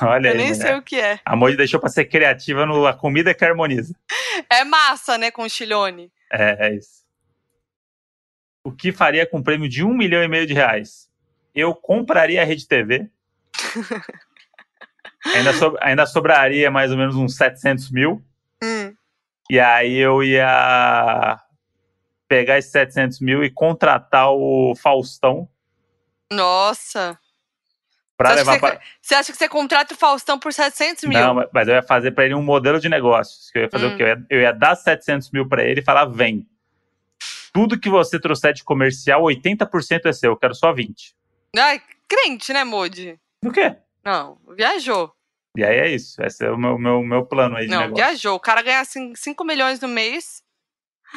olha 0.02 0.28
Eu 0.28 0.32
aí, 0.32 0.36
nem 0.38 0.48
mulher. 0.52 0.54
sei 0.54 0.74
o 0.76 0.82
que 0.82 0.96
é. 1.00 1.20
A 1.24 1.34
Moji 1.34 1.56
deixou 1.56 1.80
para 1.80 1.88
ser 1.88 2.04
criativa 2.06 2.66
no 2.66 2.86
a 2.86 2.92
comida 2.94 3.32
que 3.34 3.44
harmoniza. 3.44 3.94
É 4.50 4.64
massa, 4.64 5.16
né, 5.16 5.30
conchilhone? 5.30 6.12
É, 6.30 6.68
é 6.68 6.74
isso. 6.74 7.02
O 8.64 8.70
que 8.72 8.92
faria 8.92 9.26
com 9.26 9.38
um 9.38 9.42
prêmio 9.42 9.68
de 9.68 9.82
um 9.82 9.94
milhão 9.94 10.22
e 10.22 10.28
meio 10.28 10.46
de 10.46 10.52
reais? 10.54 11.10
Eu 11.54 11.74
compraria 11.74 12.40
a 12.42 12.44
Rede 12.44 12.66
TV. 12.68 13.10
ainda, 15.24 15.52
so- 15.52 15.76
ainda 15.80 16.06
sobraria 16.06 16.70
mais 16.70 16.90
ou 16.90 16.96
menos 16.96 17.16
uns 17.16 17.36
700 17.36 17.90
mil. 17.90 18.22
Hum. 18.62 18.94
E 19.50 19.58
aí 19.60 19.96
eu 19.96 20.22
ia 20.22 21.38
pegar 22.28 22.58
esses 22.58 22.70
700 22.72 23.20
mil 23.20 23.44
e 23.44 23.50
contratar 23.50 24.30
o 24.32 24.74
Faustão 24.76 25.48
Nossa. 26.32 27.18
para 28.16 28.30
Você 28.30 28.32
acha, 28.40 28.40
levar 28.40 28.52
que 28.54 28.60
você, 28.60 28.72
para. 28.72 28.80
você 29.02 29.14
acha 29.14 29.32
que 29.32 29.38
você 29.38 29.48
contrata 29.48 29.94
o 29.94 29.96
Faustão 29.96 30.38
por 30.38 30.52
700 30.52 31.04
mil? 31.04 31.18
Não, 31.18 31.46
mas 31.52 31.68
eu 31.68 31.74
ia 31.74 31.82
fazer 31.82 32.12
para 32.12 32.24
ele 32.24 32.34
um 32.34 32.42
modelo 32.42 32.80
de 32.80 32.88
negócios. 32.88 33.50
Que 33.50 33.58
eu 33.58 33.62
ia 33.64 33.70
fazer 33.70 33.86
Hum. 33.86 33.94
o 33.94 33.96
quê? 33.96 34.02
Eu 34.02 34.08
ia, 34.08 34.26
eu 34.30 34.40
ia 34.40 34.52
dar 34.52 34.74
700 34.76 35.30
mil 35.30 35.46
para 35.48 35.62
ele 35.64 35.80
e 35.80 35.84
falar: 35.84 36.06
vem. 36.06 36.46
Tudo 37.52 37.78
que 37.78 37.90
você 37.90 38.18
trouxer 38.18 38.54
de 38.54 38.64
comercial, 38.64 39.22
80% 39.22 40.06
é 40.06 40.12
seu. 40.14 40.32
Eu 40.32 40.36
quero 40.38 40.54
só 40.54 40.72
20. 40.72 41.14
Ai, 41.58 41.82
crente, 42.08 42.50
né, 42.50 42.64
Moody? 42.64 43.20
O 43.44 43.50
quê? 43.52 43.76
Não, 44.04 44.38
viajou. 44.56 45.12
E 45.56 45.64
aí 45.64 45.76
é 45.78 45.88
isso. 45.88 46.20
Esse 46.22 46.44
é 46.46 46.50
o 46.50 46.56
meu, 46.58 46.78
meu, 46.78 47.02
meu 47.02 47.26
plano 47.26 47.56
aí 47.56 47.66
de 47.66 47.70
Não, 47.70 47.80
negócio. 47.82 47.96
viajou. 47.96 48.34
O 48.36 48.40
cara 48.40 48.62
ganha 48.62 48.82
5 48.84 49.44
milhões 49.44 49.78
no 49.80 49.88
mês, 49.88 50.42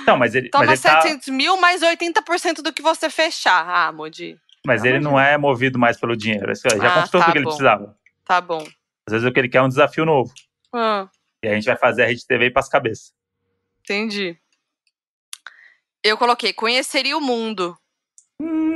Não, 0.06 0.18
mas 0.18 0.36
ele, 0.36 0.50
toma 0.50 0.66
mas 0.66 0.84
ele, 0.86 0.94
tá- 0.94 1.02
700 1.02 1.30
mil 1.30 1.58
mais 1.58 1.82
80% 1.82 2.62
do 2.62 2.74
que 2.74 2.82
você 2.82 3.10
fechar. 3.10 3.66
Ah, 3.68 3.92
Moody, 3.92 4.38
mas 4.66 4.82
Tá 4.82 4.88
ele 4.90 5.00
não 5.00 5.20
é 5.20 5.38
movido 5.38 5.80
mais 5.80 5.98
pelo 6.00 6.16
dinheiro. 6.18 6.52
Esse- 6.52 6.68
Já 6.70 6.90
Ah, 6.90 6.92
conquistou 6.92 7.22
tá 7.22 7.26
tudo 7.28 7.34
que 7.34 7.38
ele 7.40 7.46
precisava. 7.46 7.98
tá 8.26 8.42
bom. 8.42 8.64
Às 9.08 9.14
vezes 9.14 9.28
o 9.28 9.32
que 9.32 9.40
ele 9.40 9.50
quer 9.50 9.60
é 9.60 9.62
um 9.62 9.70
desafio 9.70 10.04
novo. 10.06 10.34
Ah, 10.74 11.08
E 11.44 11.48
a 11.48 11.54
gente 11.54 11.66
vai 11.66 11.78
fazer 11.78 12.04
a 12.04 12.08
Rede 12.08 12.26
TV 12.26 12.50
para 12.52 12.60
as 12.60 12.68
cabeças. 12.70 13.14
entendi. 13.82 14.38
Eu 16.04 16.18
coloquei, 16.18 16.52
conheceria 16.54 17.18
o 17.18 17.22
mundo. 17.22 17.76
Hum, 18.42 18.75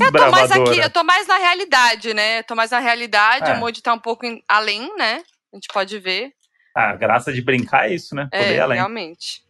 Eu 0.00 0.12
tô 0.12 0.30
mais 0.30 0.50
aqui, 0.52 0.78
eu 0.78 0.90
tô 0.90 1.04
mais 1.04 1.26
na 1.26 1.36
realidade, 1.38 2.14
né? 2.14 2.38
Eu 2.40 2.44
tô 2.44 2.54
mais 2.54 2.70
na 2.70 2.78
realidade, 2.78 3.50
É. 3.50 3.54
o 3.54 3.58
Moody 3.58 3.82
tá 3.82 3.92
um 3.94 3.98
pouco 3.98 4.24
em- 4.26 4.42
além, 4.48 4.94
né? 4.96 5.22
A 5.52 5.56
gente 5.56 5.68
pode 5.72 5.98
ver. 5.98 6.32
A 6.74 6.94
graça 6.94 7.32
de 7.32 7.42
brincar 7.42 7.88
é 7.90 7.94
isso, 7.94 8.14
né? 8.14 8.28
Poder 8.30 8.54
É, 8.54 8.60
além. 8.60 8.76
realmente. 8.78 9.42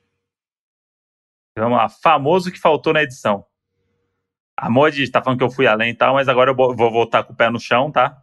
Vamos 1.57 1.77
lá. 1.77 1.89
Famoso 1.89 2.53
que 2.53 2.59
faltou 2.59 2.93
na 2.93 3.03
edição. 3.03 3.45
A 4.57 4.71
Modi 4.71 5.09
tá 5.11 5.23
falando 5.23 5.39
que 5.39 5.45
eu 5.45 5.51
fui 5.51 5.67
além 5.67 5.91
e 5.91 5.95
tal, 5.95 6.15
mas 6.15 6.29
agora 6.29 6.51
eu 6.51 6.55
vou 6.55 6.75
voltar 6.91 7.23
com 7.25 7.33
o 7.33 7.37
pé 7.37 7.49
no 7.51 7.61
chão, 7.61 7.91
tá? 7.93 8.17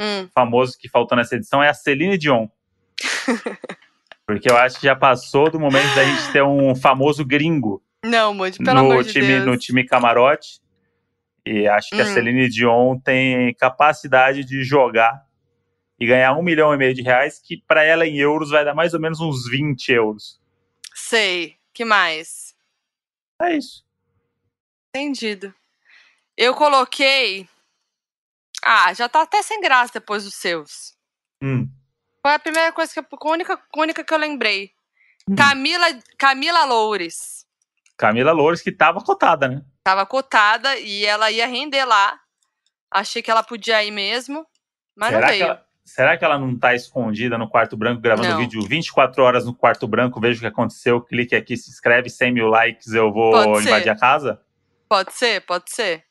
Hum, 0.00 0.28
Famoso 0.34 0.76
que 0.78 0.88
faltou 0.88 1.16
nessa 1.16 1.36
edição 1.36 1.62
é 1.62 1.68
a 1.68 1.74
Celine 1.74 2.16
Dion. 2.16 2.48
Porque 4.26 4.50
eu 4.50 4.56
acho 4.56 4.78
que 4.80 4.86
já 4.86 4.96
passou 4.96 5.50
do 5.50 5.60
momento 5.60 5.94
da 5.94 6.04
gente 6.04 6.32
ter 6.32 6.42
um 6.42 6.74
famoso 6.74 7.24
gringo 7.24 7.82
Não, 8.04 8.32
Moody, 8.32 8.58
pelo 8.58 8.74
no 8.82 8.90
amor 8.92 9.04
de 9.04 9.12
time, 9.12 9.26
Deus. 9.26 9.44
no 9.46 9.56
time 9.56 9.84
camarote. 9.84 10.60
E 11.46 11.66
acho 11.66 11.90
que 11.90 12.00
a 12.00 12.04
Hum. 12.04 12.14
Celine 12.14 12.48
Dion 12.48 12.98
tem 13.00 13.52
capacidade 13.54 14.44
de 14.44 14.62
jogar 14.62 15.26
e 15.98 16.06
ganhar 16.06 16.34
um 16.34 16.42
milhão 16.42 16.72
e 16.72 16.76
meio 16.76 16.94
de 16.94 17.02
reais, 17.02 17.38
que 17.38 17.56
para 17.66 17.82
ela 17.84 18.06
em 18.06 18.16
euros 18.18 18.50
vai 18.50 18.64
dar 18.64 18.74
mais 18.74 18.94
ou 18.94 19.00
menos 19.00 19.20
uns 19.20 19.48
20 19.48 19.88
euros. 19.92 20.40
Sei. 20.94 21.56
que 21.74 21.84
mais? 21.84 22.54
É 23.40 23.56
isso. 23.56 23.84
Entendido. 24.94 25.54
Eu 26.36 26.54
coloquei. 26.54 27.48
Ah, 28.62 28.92
já 28.92 29.08
tá 29.08 29.22
até 29.22 29.42
sem 29.42 29.60
graça 29.60 29.94
depois 29.94 30.24
dos 30.24 30.34
seus. 30.34 30.94
Hum. 31.42 31.68
Foi 32.20 32.34
a 32.34 32.38
primeira 32.38 32.72
coisa 32.72 32.92
que 32.92 33.00
eu, 33.00 33.06
a 33.10 33.28
única, 33.30 33.54
a 33.54 33.80
única 33.80 34.04
que 34.04 34.12
eu 34.14 34.18
lembrei. 34.18 34.70
Hum. 35.28 35.34
Camila, 35.34 35.86
Camila 36.18 36.64
Loures. 36.66 37.46
Camila 37.96 38.32
Loures, 38.32 38.60
que 38.60 38.70
tava 38.70 39.00
cotada, 39.00 39.48
né? 39.48 39.62
Tava 39.84 40.06
cotada 40.06 40.78
e 40.78 41.04
ela 41.04 41.30
ia 41.30 41.46
render 41.46 41.84
lá. 41.84 42.18
Achei 42.90 43.22
que 43.22 43.30
ela 43.30 43.42
podia 43.42 43.82
ir 43.82 43.90
mesmo, 43.90 44.46
mas 44.94 45.10
será, 45.10 45.20
não 45.20 45.28
veio. 45.28 45.44
ela, 45.44 45.66
será 45.84 46.16
que 46.16 46.24
ela 46.24 46.38
não 46.38 46.56
tá 46.58 46.74
escondida 46.74 47.36
no 47.38 47.48
quarto 47.48 47.76
branco 47.76 48.00
gravando 48.00 48.28
Não. 48.28 48.38
vídeo 48.38 48.62
24 48.62 49.22
horas 49.22 49.44
no 49.46 49.54
quarto 49.54 49.88
branco? 49.88 50.20
Veja 50.20 50.38
o 50.38 50.40
que 50.40 50.46
aconteceu, 50.46 51.00
clique 51.00 51.34
aqui, 51.34 51.56
se 51.56 51.70
inscreve, 51.70 52.10
100 52.10 52.32
mil 52.32 52.46
likes, 52.48 52.92
eu 52.92 53.12
vou 53.12 53.32
Pode 53.32 53.62
ser. 53.62 53.68
invadir 53.70 53.88
a 53.90 53.96
casa? 53.98 54.40
Pode 54.88 55.12
ser, 55.14 55.40
pode 55.40 55.70
ser. 55.72 56.04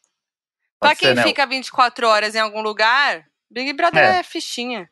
Pode 0.79 0.93
pra 0.93 0.95
quem 0.95 1.09
ser, 1.09 1.15
né? 1.15 1.23
fica 1.23 1.45
24 1.45 2.07
horas 2.07 2.33
em 2.35 2.39
algum 2.39 2.61
lugar, 2.61 3.23
Big 3.49 3.71
Brother 3.73 4.03
É. 4.03 4.19
é, 4.19 4.23
fichinha. 4.23 4.89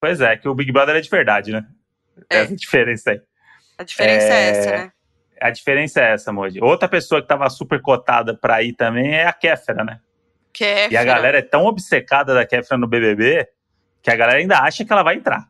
Pois 0.00 0.20
é, 0.20 0.36
que 0.36 0.48
o 0.48 0.54
Big 0.54 0.72
Brother 0.72 0.96
é 0.96 1.00
de 1.00 1.08
verdade, 1.08 1.52
né? 1.52 1.64
É. 2.28 2.38
Essa 2.40 2.52
é 2.52 2.56
diferença 2.56 3.10
aí. 3.12 3.22
A 3.78 3.84
diferença 3.84 4.26
é, 4.26 4.30
É, 4.32 4.48
essa, 4.50 4.70
né? 4.72 4.92
A 5.42 5.50
diferença 5.50 6.00
é 6.00 6.12
essa, 6.12 6.32
Moji. 6.32 6.58
Outra 6.62 6.88
pessoa 6.88 7.20
que 7.20 7.28
tava 7.28 7.48
super 7.50 7.80
cotada 7.80 8.36
pra 8.36 8.62
ir 8.62 8.72
também 8.74 9.14
é 9.14 9.26
a 9.26 9.32
Kéfera, 9.32 9.84
né? 9.84 10.00
É, 10.60 10.88
E 10.90 10.96
a 10.96 11.04
galera 11.04 11.38
é 11.38 11.42
tão 11.42 11.64
obcecada 11.64 12.34
da 12.34 12.46
Kéfera 12.46 12.78
no 12.78 12.86
BBB 12.86 13.48
que 14.02 14.10
a 14.10 14.16
galera 14.16 14.38
ainda 14.38 14.58
acha 14.58 14.84
que 14.84 14.92
ela 14.92 15.02
vai 15.02 15.14
entrar. 15.16 15.48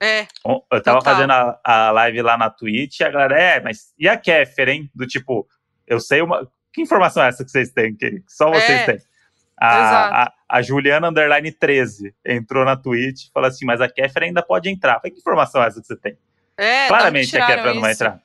É, 0.00 0.26
Eu 0.44 0.82
tava 0.82 0.98
Total. 0.98 1.02
fazendo 1.02 1.30
a, 1.32 1.58
a 1.64 1.90
live 1.90 2.22
lá 2.22 2.36
na 2.36 2.50
Twitch 2.50 3.00
e 3.00 3.04
a 3.04 3.10
galera, 3.10 3.40
é, 3.40 3.60
mas 3.60 3.94
e 3.98 4.08
a 4.08 4.16
Kéfera, 4.16 4.70
hein? 4.70 4.90
Do 4.94 5.06
tipo, 5.06 5.46
eu 5.86 5.98
sei 5.98 6.20
uma. 6.20 6.46
Que 6.72 6.82
informação 6.82 7.22
é 7.24 7.28
essa 7.28 7.42
que 7.44 7.50
vocês 7.50 7.70
têm? 7.72 7.94
Que 7.96 8.22
só 8.28 8.50
vocês 8.50 8.80
É, 8.82 8.84
têm. 8.84 8.98
A, 9.58 10.24
a, 10.24 10.32
a 10.50 10.60
Juliana 10.62 11.08
Underline 11.08 11.50
13 11.50 12.14
entrou 12.26 12.62
na 12.66 12.76
Twitch 12.76 13.24
e 13.28 13.30
falou 13.32 13.48
assim: 13.48 13.64
mas 13.64 13.80
a 13.80 13.88
Kéfera 13.88 14.26
ainda 14.26 14.42
pode 14.42 14.68
entrar. 14.68 14.96
Falei, 14.96 15.10
que 15.12 15.18
informação 15.20 15.62
é 15.62 15.68
essa 15.68 15.80
que 15.80 15.86
você 15.86 15.96
tem? 15.96 16.18
é. 16.58 16.88
Claramente 16.88 17.36
a 17.38 17.46
Kéfera 17.46 17.72
não 17.74 17.80
vai 17.80 17.92
entrar. 17.92 18.20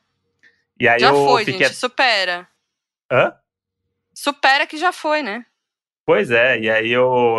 E 0.82 0.88
aí 0.88 1.00
Já 1.00 1.10
eu 1.10 1.26
foi, 1.28 1.46
fiquei. 1.46 1.68
gente. 1.68 1.76
Supera. 1.78 2.48
Hã? 3.12 3.36
Supera 4.16 4.66
que 4.66 4.78
já 4.78 4.92
foi, 4.92 5.22
né? 5.22 5.46
Pois 6.04 6.32
é, 6.32 6.60
e 6.60 6.72
aí 6.72 6.90
eu 6.90 7.36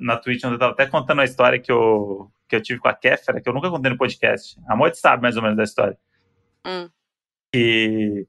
na 0.00 0.16
Twitch 0.16 0.42
eu 0.42 0.58
tava 0.58 0.72
até 0.72 0.86
contando 0.88 1.20
a 1.20 1.24
história 1.24 1.60
que 1.60 1.70
eu, 1.70 2.32
que 2.48 2.56
eu 2.56 2.60
tive 2.60 2.80
com 2.80 2.88
a 2.88 2.92
Kéfera, 2.92 3.40
que 3.40 3.48
eu 3.48 3.52
nunca 3.52 3.70
contei 3.70 3.92
no 3.92 3.96
podcast. 3.96 4.60
A 4.68 4.74
Moite 4.74 4.98
sabe 4.98 5.22
mais 5.22 5.36
ou 5.36 5.42
menos 5.42 5.56
da 5.56 5.62
história. 5.62 5.96
Hum. 6.66 6.90
Que 7.52 8.26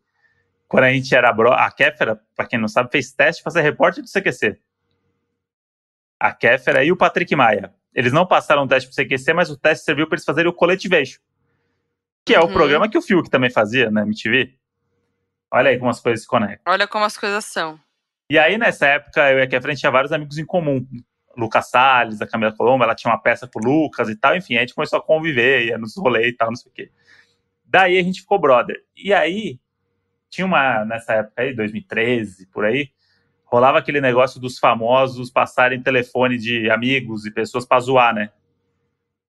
quando 0.68 0.84
a 0.84 0.94
gente 0.94 1.14
era 1.16 1.34
bro, 1.34 1.52
a 1.52 1.72
Kéfera, 1.72 2.22
pra 2.36 2.46
quem 2.46 2.60
não 2.60 2.68
sabe, 2.68 2.92
fez 2.92 3.12
teste 3.12 3.42
pra 3.42 3.52
ser 3.52 3.62
repórter 3.62 4.04
do 4.04 4.10
CQC. 4.12 4.60
A 6.20 6.32
Kéfera 6.36 6.84
e 6.84 6.92
o 6.92 6.96
Patrick 6.98 7.36
Maia. 7.36 7.74
Eles 7.96 8.14
não 8.14 8.28
passaram 8.28 8.62
o 8.66 8.68
teste 8.68 8.88
pro 8.94 9.04
CQC, 9.04 9.34
mas 9.34 9.50
o 9.50 9.58
teste 9.58 9.86
serviu 9.86 10.06
pra 10.06 10.18
eles 10.18 10.24
fazerem 10.24 10.52
o 10.52 10.54
Coletivation. 10.54 11.20
Que 12.26 12.36
é 12.36 12.40
o 12.40 12.46
Uhum. 12.46 12.54
programa 12.54 12.90
que 12.90 12.98
o 12.98 13.02
Fiuk 13.02 13.30
também 13.30 13.50
fazia 13.50 13.90
na 13.90 14.02
MTV. 14.04 14.54
Olha 15.52 15.70
aí 15.72 15.78
como 15.78 15.90
as 15.90 16.00
coisas 16.00 16.22
se 16.22 16.28
conectam. 16.28 16.72
Olha 16.72 16.88
como 16.88 17.04
as 17.04 17.18
coisas 17.18 17.44
são. 17.46 17.80
E 18.30 18.40
aí, 18.40 18.58
nessa 18.58 18.86
época, 18.88 19.30
eu 19.32 19.40
e 19.40 19.42
a 19.42 19.50
gente 19.50 19.80
tinha 19.80 19.92
vários 19.92 20.12
amigos 20.14 20.38
em 20.38 20.46
comum. 20.46 20.86
Lucas 21.36 21.70
Salles, 21.70 22.22
a 22.22 22.28
Camila 22.28 22.52
Colombo, 22.56 22.84
ela 22.84 22.96
tinha 22.96 23.12
uma 23.12 23.20
peça 23.22 23.48
com 23.48 23.60
o 23.60 23.64
Lucas 23.64 24.08
e 24.10 24.16
tal. 24.16 24.36
Enfim, 24.36 24.56
a 24.56 24.62
gente 24.62 24.74
começou 24.76 25.00
a 25.00 25.02
conviver, 25.02 25.66
ia 25.66 25.78
nos 25.78 25.98
rolês 25.98 26.28
e 26.28 26.34
tal, 26.38 26.50
não 26.50 26.56
sei 26.56 26.72
o 26.72 26.74
quê. 26.74 26.92
Daí 27.66 27.98
a 27.98 28.04
gente 28.04 28.22
ficou 28.22 28.40
brother. 28.40 28.78
E 28.96 29.14
aí, 29.14 29.60
tinha 30.30 30.46
uma, 30.46 30.86
nessa 30.86 31.14
época 31.16 31.42
aí, 31.42 31.54
2013, 31.54 32.48
por 32.48 32.64
aí, 32.66 32.90
rolava 33.46 33.78
aquele 33.80 34.00
negócio 34.00 34.40
dos 34.40 34.58
famosos 34.60 35.30
passarem 35.30 35.82
telefone 35.82 36.38
de 36.38 36.70
amigos 36.70 37.26
e 37.26 37.32
pessoas 37.32 37.66
pra 37.66 37.80
zoar, 37.80 38.14
né? 38.14 38.30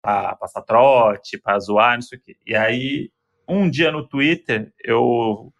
Pra 0.03 0.35
passar 0.37 0.63
trote, 0.63 1.39
pra 1.39 1.59
zoar, 1.61 1.95
não 1.95 2.03
sei 2.03 2.19
o 2.19 2.21
quê. 2.21 2.37
E 2.45 2.55
aí, 2.57 3.11
um 3.49 3.71
dia 3.71 3.93
no 3.93 4.07
Twitter, 4.07 4.73
eu 4.83 5.53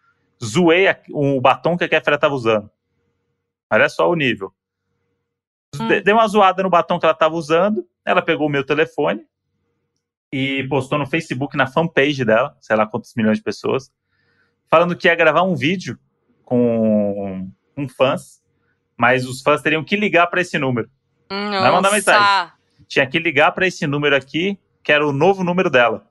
zoei 0.43 0.85
o 1.11 1.39
batom 1.39 1.77
que 1.77 1.85
a 1.85 1.89
Kéfera 1.89 2.17
tava 2.17 2.35
usando. 2.35 2.69
Olha 3.71 3.87
só 3.87 4.09
o 4.09 4.15
nível. 4.15 4.53
Hum. 5.79 5.87
De- 5.87 6.01
Dei 6.01 6.13
uma 6.13 6.27
zoada 6.27 6.61
no 6.61 6.69
batom 6.69 6.99
que 6.99 7.05
ela 7.05 7.13
estava 7.13 7.35
usando. 7.35 7.87
Ela 8.05 8.21
pegou 8.21 8.47
o 8.47 8.49
meu 8.49 8.65
telefone 8.65 9.25
e 10.31 10.67
postou 10.67 10.97
no 10.99 11.05
Facebook, 11.07 11.55
na 11.55 11.65
fanpage 11.67 12.25
dela, 12.25 12.55
sei 12.59 12.75
lá 12.75 12.85
quantos 12.85 13.13
milhões 13.15 13.37
de 13.37 13.43
pessoas, 13.43 13.89
falando 14.69 14.95
que 14.97 15.07
ia 15.07 15.15
gravar 15.15 15.43
um 15.43 15.55
vídeo 15.55 15.97
com, 16.43 17.49
com 17.75 17.87
fãs, 17.87 18.41
mas 18.97 19.25
os 19.25 19.41
fãs 19.41 19.61
teriam 19.61 19.83
que 19.83 19.95
ligar 19.95 20.27
para 20.27 20.41
esse 20.41 20.57
número. 20.59 20.89
Nossa. 21.31 21.71
mandar 21.71 21.91
mensagem. 21.91 22.51
Tinha 22.93 23.07
que 23.07 23.17
ligar 23.17 23.51
para 23.53 23.65
esse 23.65 23.87
número 23.87 24.15
aqui, 24.15 24.55
que 24.83 24.91
era 24.91 25.03
o 25.05 25.11
novo 25.11 25.43
número 25.43 25.67
dela. 25.67 26.07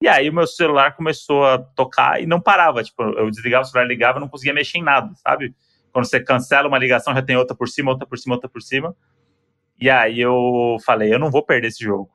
E 0.00 0.06
aí 0.06 0.30
o 0.30 0.32
meu 0.32 0.46
celular 0.46 0.94
começou 0.94 1.44
a 1.44 1.58
tocar 1.58 2.22
e 2.22 2.26
não 2.26 2.40
parava. 2.40 2.84
Tipo, 2.84 3.02
eu 3.02 3.28
desligava 3.28 3.64
o 3.64 3.66
celular, 3.66 3.88
ligava, 3.88 4.20
não 4.20 4.28
conseguia 4.28 4.54
mexer 4.54 4.78
em 4.78 4.84
nada, 4.84 5.12
sabe? 5.16 5.52
Quando 5.90 6.04
você 6.04 6.20
cancela 6.20 6.68
uma 6.68 6.78
ligação, 6.78 7.12
já 7.12 7.20
tem 7.20 7.36
outra 7.36 7.56
por 7.56 7.68
cima, 7.68 7.90
outra 7.90 8.06
por 8.06 8.16
cima, 8.16 8.36
outra 8.36 8.48
por 8.48 8.62
cima. 8.62 8.94
E 9.80 9.90
aí 9.90 10.20
eu 10.20 10.76
falei, 10.86 11.12
eu 11.12 11.18
não 11.18 11.28
vou 11.28 11.44
perder 11.44 11.66
esse 11.66 11.82
jogo. 11.82 12.08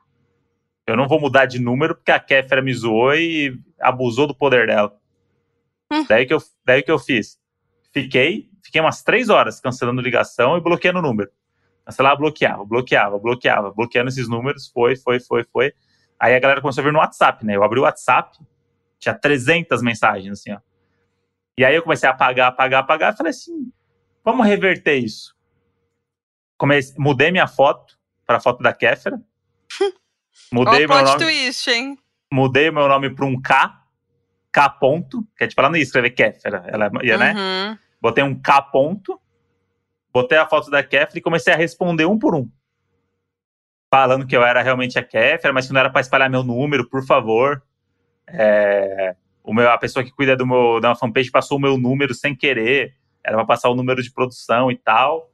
Eu 0.87 0.95
não 0.95 1.05
vou 1.05 1.19
mudar 1.19 1.47
de 1.47 1.59
número 1.59 1.95
porque 1.95 2.11
a 2.11 2.21
Kéfera 2.21 2.61
me 2.61 2.73
zoou 2.73 3.13
e 3.13 3.59
abusou 3.77 4.25
do 4.25 4.33
poder 4.33 4.67
dela. 4.67 4.97
Hum. 5.91 6.05
Daí 6.07 6.25
que 6.25 6.33
eu, 6.33 6.41
daí 6.63 6.81
que 6.81 6.91
eu 6.91 6.97
fiz. 6.97 7.37
Fiquei, 7.91 8.49
fiquei 8.63 8.79
umas 8.79 9.03
três 9.03 9.27
horas 9.27 9.59
cancelando 9.59 9.99
ligação 9.99 10.57
e 10.57 10.61
bloqueando 10.61 10.99
o 10.99 11.01
número. 11.01 11.29
Cancelava, 11.87 12.17
bloqueava, 12.17 12.65
bloqueava, 12.65 13.17
bloqueava, 13.17 13.71
bloqueando 13.71 14.09
esses 14.09 14.27
números, 14.27 14.67
foi, 14.67 14.97
foi, 14.97 15.21
foi, 15.21 15.45
foi. 15.45 15.73
Aí 16.19 16.35
a 16.35 16.39
galera 16.39 16.59
começou 16.59 16.81
a 16.81 16.83
vir 16.83 16.91
no 16.91 16.99
WhatsApp, 16.99 17.45
né? 17.45 17.55
Eu 17.55 17.63
abri 17.63 17.79
o 17.79 17.83
WhatsApp, 17.83 18.37
tinha 18.99 19.15
300 19.15 19.81
mensagens, 19.81 20.37
assim, 20.37 20.51
ó. 20.51 20.59
E 21.57 21.63
aí 21.63 21.73
eu 21.73 21.81
comecei 21.81 22.09
a 22.09 22.11
apagar, 22.11 22.49
apagar, 22.49 22.81
apagar, 22.81 23.13
e 23.13 23.17
falei 23.17 23.29
assim, 23.29 23.71
vamos 24.23 24.45
reverter 24.45 24.95
isso. 24.95 25.33
Comecei, 26.57 26.93
mudei 26.99 27.31
minha 27.31 27.47
foto 27.47 27.97
para 28.25 28.35
a 28.35 28.41
foto 28.41 28.61
da 28.61 28.73
Kéfera. 28.73 29.21
Mudei 30.51 30.85
Ó, 30.85 30.85
o 30.85 30.95
meu 30.95 31.03
nome, 31.03 31.17
twist, 31.19 31.69
hein? 31.69 31.97
mudei 32.31 32.71
meu 32.71 32.87
nome 32.87 33.09
para 33.13 33.25
um 33.25 33.41
K, 33.41 33.81
K 34.51 34.69
ponto, 34.69 35.25
que 35.37 35.43
é 35.43 35.47
tipo, 35.47 35.59
ela 35.59 35.69
não 35.69 35.77
ia 35.77 35.83
escrever 35.83 36.11
Kéfera, 36.11 36.63
ela 36.67 36.89
ia, 37.03 37.17
né? 37.17 37.33
Uhum. 37.33 37.77
Botei 38.01 38.23
um 38.23 38.39
K 38.39 38.61
ponto, 38.61 39.19
botei 40.21 40.37
a 40.37 40.47
foto 40.47 40.69
da 40.71 40.83
Kéfera 40.83 41.19
e 41.19 41.21
comecei 41.21 41.53
a 41.53 41.57
responder 41.57 42.05
um 42.05 42.17
por 42.17 42.33
um. 42.35 42.49
Falando 43.93 44.25
que 44.27 44.35
eu 44.35 44.43
era 44.43 44.61
realmente 44.61 44.99
a 44.99 45.03
Kéfera, 45.03 45.53
mas 45.53 45.67
que 45.67 45.73
não 45.73 45.79
era 45.79 45.89
para 45.89 46.01
espalhar 46.01 46.29
meu 46.29 46.43
número, 46.43 46.87
por 46.89 47.05
favor. 47.05 47.61
É, 48.27 49.15
o 49.43 49.53
meu, 49.53 49.69
a 49.71 49.77
pessoa 49.77 50.03
que 50.03 50.11
cuida 50.11 50.35
do 50.35 50.45
meu, 50.45 50.79
da 50.81 50.89
minha 50.89 50.95
fanpage 50.95 51.31
passou 51.31 51.57
o 51.57 51.61
meu 51.61 51.77
número 51.77 52.13
sem 52.13 52.35
querer. 52.35 52.95
Era 53.23 53.37
para 53.37 53.45
passar 53.45 53.69
o 53.69 53.75
número 53.75 54.01
de 54.01 54.11
produção 54.11 54.71
e 54.71 54.77
tal. 54.77 55.31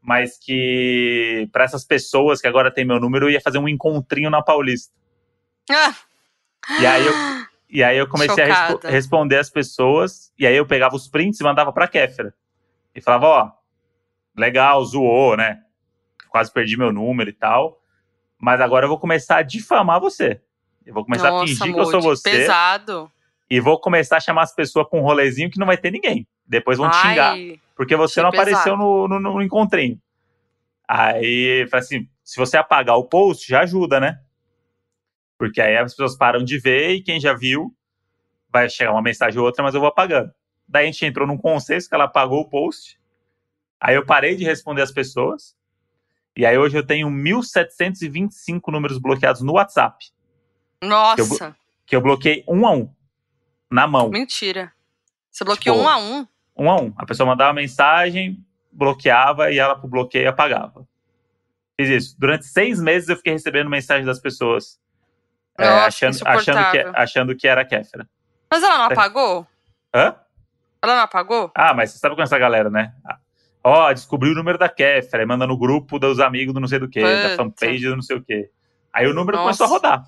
Mas 0.00 0.36
que 0.38 1.48
para 1.52 1.64
essas 1.64 1.84
pessoas 1.84 2.40
que 2.40 2.46
agora 2.48 2.70
tem 2.70 2.84
meu 2.84 2.98
número, 3.00 3.26
eu 3.26 3.30
ia 3.30 3.40
fazer 3.40 3.58
um 3.58 3.68
encontrinho 3.68 4.28
na 4.28 4.42
Paulista. 4.42 4.92
Ah, 5.70 5.94
E 6.80 6.86
aí 6.86 7.06
eu, 7.06 7.12
e 7.70 7.82
aí 7.84 7.96
eu 7.96 8.08
comecei 8.08 8.42
a 8.44 8.46
respo- 8.46 8.72
Chocada. 8.72 8.90
responder 8.92 9.38
as 9.38 9.48
pessoas, 9.50 10.32
e 10.38 10.46
aí 10.46 10.54
eu 10.56 10.66
pegava 10.66 10.94
os 10.96 11.08
prints 11.08 11.40
e 11.40 11.44
mandava 11.44 11.72
pra 11.72 11.88
Kéfera. 11.88 12.34
E 12.94 13.00
falava, 13.00 13.26
ó, 13.26 13.50
legal, 14.36 14.84
zoou, 14.84 15.36
né? 15.36 15.62
Quase 16.28 16.52
perdi 16.52 16.76
meu 16.76 16.92
número 16.92 17.30
e 17.30 17.32
tal. 17.32 17.80
Mas 18.38 18.60
agora 18.60 18.84
eu 18.84 18.88
vou 18.88 18.98
começar 18.98 19.36
a 19.36 19.42
difamar 19.42 20.00
você. 20.00 20.40
Eu 20.84 20.92
vou 20.92 21.04
começar 21.04 21.28
a 21.28 21.30
nossa, 21.30 21.46
fingir 21.46 21.72
que 21.72 21.80
eu 21.80 21.86
sou 21.86 22.00
você. 22.00 22.30
Pesado. 22.30 23.10
E 23.48 23.60
vou 23.60 23.80
começar 23.80 24.16
a 24.16 24.20
chamar 24.20 24.42
as 24.42 24.54
pessoas 24.54 24.88
pra 24.88 24.98
um 24.98 25.02
rolezinho 25.02 25.50
que 25.50 25.58
não 25.58 25.66
vai 25.66 25.76
ter 25.76 25.90
ninguém. 25.90 26.26
Depois 26.46 26.76
vão 26.76 26.90
te 26.90 26.96
xingar. 26.96 27.32
Ai, 27.32 27.60
Porque 27.76 27.96
você 27.96 28.20
não 28.20 28.30
pesado. 28.30 28.50
apareceu 28.50 28.76
no, 28.76 29.08
no, 29.08 29.20
no 29.20 29.42
encontrinho. 29.42 29.98
Aí, 30.86 31.66
assim, 31.72 32.06
se 32.22 32.36
você 32.36 32.56
apagar 32.56 32.96
o 32.96 33.04
post, 33.04 33.48
já 33.48 33.60
ajuda, 33.60 33.98
né? 33.98 34.18
Porque 35.38 35.60
aí 35.60 35.76
as 35.76 35.92
pessoas 35.92 36.16
param 36.16 36.44
de 36.44 36.58
ver 36.58 36.92
e 36.92 37.02
quem 37.02 37.18
já 37.18 37.32
viu 37.32 37.74
vai 38.50 38.68
chegar 38.68 38.92
uma 38.92 39.02
mensagem 39.02 39.38
ou 39.38 39.46
outra, 39.46 39.62
mas 39.62 39.74
eu 39.74 39.80
vou 39.80 39.88
apagando. 39.88 40.30
Daí 40.68 40.84
a 40.84 40.86
gente 40.86 41.04
entrou 41.04 41.26
num 41.26 41.36
consenso 41.36 41.88
que 41.88 41.94
ela 41.94 42.04
apagou 42.04 42.40
o 42.40 42.48
post. 42.48 42.98
Aí 43.86 43.94
eu 43.96 44.06
parei 44.06 44.34
de 44.34 44.44
responder 44.44 44.80
as 44.80 44.90
pessoas. 44.90 45.54
E 46.34 46.46
aí 46.46 46.56
hoje 46.56 46.74
eu 46.74 46.84
tenho 46.86 47.06
1.725 47.08 48.72
números 48.72 48.96
bloqueados 48.98 49.42
no 49.42 49.52
WhatsApp. 49.52 50.06
nossa, 50.82 51.54
Que 51.86 51.94
eu 51.94 52.00
bloqueei 52.00 52.42
um 52.48 52.66
a 52.66 52.72
um. 52.72 52.90
Na 53.70 53.86
mão. 53.86 54.08
mentira. 54.08 54.72
Você 55.30 55.44
bloqueou 55.44 55.76
Tipo, 55.76 55.86
um 55.86 55.90
a 55.90 55.98
um? 55.98 56.26
um 56.56 56.70
a 56.70 56.80
um. 56.80 56.94
A 56.96 57.04
pessoa 57.04 57.26
mandava 57.26 57.52
mensagem, 57.52 58.42
bloqueava 58.72 59.50
e 59.52 59.58
ela 59.58 59.76
pro 59.76 59.86
bloqueio 59.86 60.30
apagava. 60.30 60.86
Fiz 61.78 61.88
isso. 61.90 62.16
Durante 62.18 62.46
seis 62.46 62.80
meses 62.80 63.08
eu 63.10 63.16
fiquei 63.16 63.34
recebendo 63.34 63.68
mensagem 63.68 64.06
das 64.06 64.18
pessoas. 64.18 64.80
é, 65.58 65.68
Nossa, 65.68 65.86
achando, 65.88 66.26
achando, 66.26 66.70
que, 66.70 66.78
achando 66.94 67.36
que 67.36 67.46
era 67.48 67.60
a 67.60 67.64
Kéfera. 67.66 68.08
Mas 68.50 68.62
ela 68.62 68.78
não 68.78 68.84
apagou? 68.90 69.46
Hã? 69.94 70.16
Ela 70.82 70.94
não 70.96 71.02
apagou? 71.02 71.50
Ah, 71.54 71.74
mas 71.74 71.90
você 71.90 71.98
sabe 71.98 72.14
com 72.16 72.22
essa 72.22 72.38
galera, 72.38 72.70
né? 72.70 72.94
Ó, 73.66 73.90
descobri 73.92 74.30
o 74.30 74.34
número 74.34 74.58
da 74.58 74.68
Kéfera, 74.68 75.22
aí 75.22 75.26
manda 75.26 75.46
no 75.46 75.56
grupo 75.56 75.98
dos 75.98 76.20
amigos 76.20 76.52
do 76.52 76.60
não 76.60 76.68
sei 76.68 76.78
do 76.78 76.88
que, 76.88 77.00
da 77.00 77.34
fanpage 77.34 77.88
do 77.88 77.96
não 77.96 78.02
sei 78.02 78.16
o 78.18 78.22
que. 78.22 78.50
Aí 78.92 79.06
o 79.06 79.14
número 79.14 79.38
Nossa. 79.38 79.44
começou 79.44 79.66
a 79.66 79.68
rodar. 79.70 80.04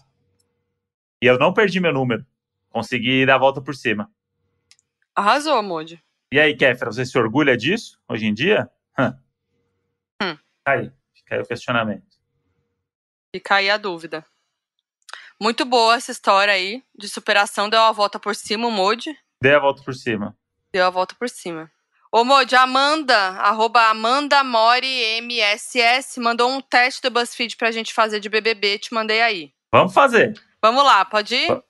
E 1.23 1.27
eu 1.27 1.39
não 1.39 1.55
perdi 1.55 1.81
meu 1.81 1.93
número. 1.93 2.25
Consegui 2.69 3.25
dar 3.25 3.37
a 3.37 3.39
volta 3.39 3.63
por 3.63 3.75
cima. 3.75 4.11
Arrasou, 5.15 5.63
Moody. 5.63 6.03
E 6.31 6.39
aí, 6.39 6.55
Kéfera, 6.55 6.93
você 6.93 7.07
se 7.07 7.19
orgulha 7.19 7.57
disso 7.57 7.99
hoje 8.07 8.27
em 8.27 8.35
dia? 8.35 8.69
Hã. 8.99 9.19
Hum. 10.23 10.37
Tá 10.63 10.73
aí, 10.73 10.93
fica 11.15 11.37
aí 11.37 11.41
o 11.41 11.47
questionamento. 11.47 12.05
Fica 13.35 13.55
aí 13.55 13.71
a 13.71 13.79
dúvida. 13.79 14.25
Muito 15.41 15.65
boa 15.65 15.95
essa 15.95 16.13
história 16.13 16.53
aí 16.53 16.83
de 16.95 17.09
superação. 17.09 17.71
Deu 17.71 17.81
a 17.81 17.93
volta 17.93 18.19
por 18.21 18.35
cima 18.35 18.69
o 18.69 18.71
Modi. 18.71 19.17
Deu 19.41 19.57
a 19.57 19.61
volta 19.61 19.83
por 19.83 19.95
cima. 19.95 20.37
Deu 20.73 20.85
a 20.85 20.91
volta 20.91 21.15
por 21.15 21.29
cima. 21.31 21.71
Ô, 22.13 22.25
Modi, 22.25 22.55
Amanda, 22.55 23.17
arroba 23.17 23.89
Amanda 23.89 24.43
Mori 24.45 25.19
MSS, 25.19 26.21
mandou 26.21 26.51
um 26.51 26.61
teste 26.61 27.03
do 27.03 27.11
BuzzFeed 27.11 27.57
pra 27.57 27.73
gente 27.73 27.93
fazer 27.93 28.21
de 28.21 28.29
BBB. 28.29 28.79
Te 28.79 28.95
mandei 28.95 29.21
aí. 29.21 29.53
Vamos 29.73 29.93
fazer. 29.93 30.35
Vamos 30.63 30.85
lá, 30.85 31.05
pode 31.05 31.35
ir? 31.35 31.63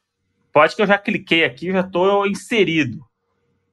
Pode 0.53 0.77
que 0.77 0.83
eu 0.83 0.87
já 0.87 0.99
cliquei 0.99 1.45
aqui, 1.45 1.73
já 1.73 1.83
tô 1.83 2.25
inserido. 2.27 2.99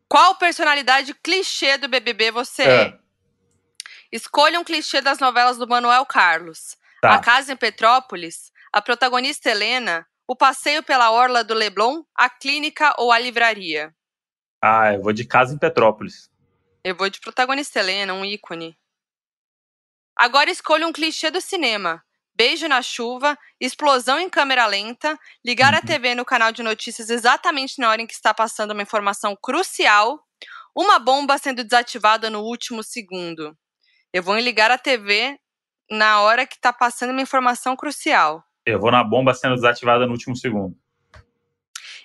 Qual 0.09 0.35
personalidade 0.35 1.13
clichê 1.23 1.77
do 1.77 1.87
BBB 1.87 2.31
você 2.31 2.63
é? 2.63 2.81
é? 2.81 2.99
Escolha 4.11 4.59
um 4.59 4.63
clichê 4.63 5.01
das 5.01 5.19
novelas 5.19 5.57
do 5.57 5.67
Manuel 5.67 6.05
Carlos. 6.05 6.77
Tá. 7.01 7.15
A 7.15 7.19
Casa 7.19 7.53
em 7.53 7.55
Petrópolis, 7.57 8.51
a 8.71 8.81
protagonista 8.81 9.49
Helena, 9.49 10.05
o 10.27 10.35
passeio 10.35 10.83
pela 10.83 11.11
orla 11.11 11.43
do 11.43 11.53
Leblon, 11.53 12.03
a 12.15 12.29
clínica 12.29 12.93
ou 12.97 13.11
a 13.11 13.19
livraria? 13.19 13.93
Ah, 14.61 14.93
eu 14.93 15.01
vou 15.01 15.11
de 15.11 15.25
Casa 15.25 15.53
em 15.53 15.57
Petrópolis. 15.57 16.29
Eu 16.85 16.97
vou 16.97 17.09
de 17.09 17.21
protagonista 17.21 17.79
Helena, 17.79 18.13
um 18.13 18.25
ícone. 18.25 18.77
Agora 20.17 20.51
escolha 20.51 20.85
um 20.85 20.91
clichê 20.91 21.31
do 21.31 21.39
cinema. 21.39 22.03
Beijo 22.35 22.67
na 22.67 22.81
chuva, 22.81 23.37
explosão 23.57 24.19
em 24.19 24.29
câmera 24.29 24.65
lenta, 24.65 25.17
ligar 25.45 25.73
a 25.73 25.77
uhum. 25.77 25.85
TV 25.85 26.13
no 26.13 26.25
canal 26.25 26.51
de 26.51 26.61
notícias 26.61 27.09
exatamente 27.09 27.79
na 27.79 27.89
hora 27.89 28.01
em 28.01 28.07
que 28.07 28.13
está 28.13 28.33
passando 28.33 28.71
uma 28.71 28.81
informação 28.81 29.33
crucial, 29.41 30.19
uma 30.75 30.99
bomba 30.99 31.37
sendo 31.37 31.63
desativada 31.63 32.29
no 32.29 32.41
último 32.41 32.83
segundo. 32.83 33.57
Eu 34.11 34.21
vou 34.21 34.37
ligar 34.37 34.69
a 34.69 34.77
TV 34.77 35.39
na 35.89 36.19
hora 36.19 36.45
que 36.45 36.55
está 36.55 36.73
passando 36.73 37.11
uma 37.11 37.21
informação 37.21 37.77
crucial. 37.77 38.43
Eu 38.65 38.79
vou 38.79 38.91
na 38.91 39.03
bomba 39.03 39.33
sendo 39.33 39.55
desativada 39.55 40.05
no 40.05 40.11
último 40.11 40.35
segundo. 40.35 40.75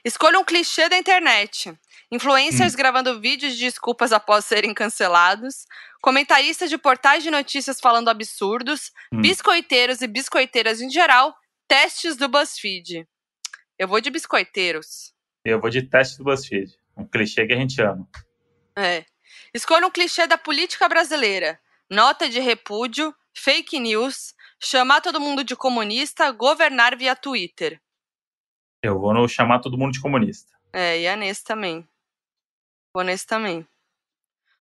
Escolha 0.09 0.39
um 0.39 0.45
clichê 0.45 0.89
da 0.89 0.97
internet. 0.97 1.71
Influencers 2.11 2.73
hum. 2.73 2.77
gravando 2.79 3.21
vídeos 3.21 3.53
de 3.53 3.59
desculpas 3.59 4.11
após 4.11 4.47
serem 4.47 4.73
cancelados, 4.73 5.67
comentaristas 6.01 6.71
de 6.71 6.79
portais 6.79 7.23
de 7.23 7.31
notícias 7.31 7.79
falando 7.79 8.09
absurdos, 8.09 8.91
hum. 9.13 9.21
biscoiteiros 9.21 10.01
e 10.01 10.07
biscoiteiras 10.07 10.81
em 10.81 10.89
geral, 10.89 11.37
testes 11.69 12.17
do 12.17 12.27
BuzzFeed. 12.27 13.07
Eu 13.79 13.87
vou 13.87 14.01
de 14.01 14.09
biscoiteiros. 14.09 15.13
Eu 15.45 15.61
vou 15.61 15.69
de 15.69 15.83
teste 15.83 16.17
do 16.17 16.25
BuzzFeed. 16.25 16.75
Um 16.97 17.07
clichê 17.07 17.47
que 17.47 17.53
a 17.53 17.57
gente 17.57 17.79
ama. 17.83 18.09
É. 18.79 19.05
Escolha 19.53 19.87
um 19.87 19.91
clichê 19.91 20.27
da 20.27 20.39
política 20.39 20.89
brasileira. 20.89 21.61
Nota 21.91 22.31
de 22.31 22.41
repúdio, 22.41 23.15
fake 23.35 23.79
news, 23.79 24.33
chamar 24.59 25.03
todo 25.03 25.21
mundo 25.21 25.45
de 25.45 25.55
comunista, 25.55 26.31
governar 26.31 26.97
via 26.97 27.15
Twitter. 27.15 27.79
Eu 28.83 28.99
vou 28.99 29.13
no 29.13 29.29
chamar 29.29 29.61
todo 29.61 29.77
mundo 29.77 29.93
de 29.93 30.01
comunista. 30.01 30.53
É, 30.73 31.01
e 31.01 31.09
a 31.09 31.17
Nesse 31.17 31.45
também. 31.45 31.87
Honestamente. 32.95 33.69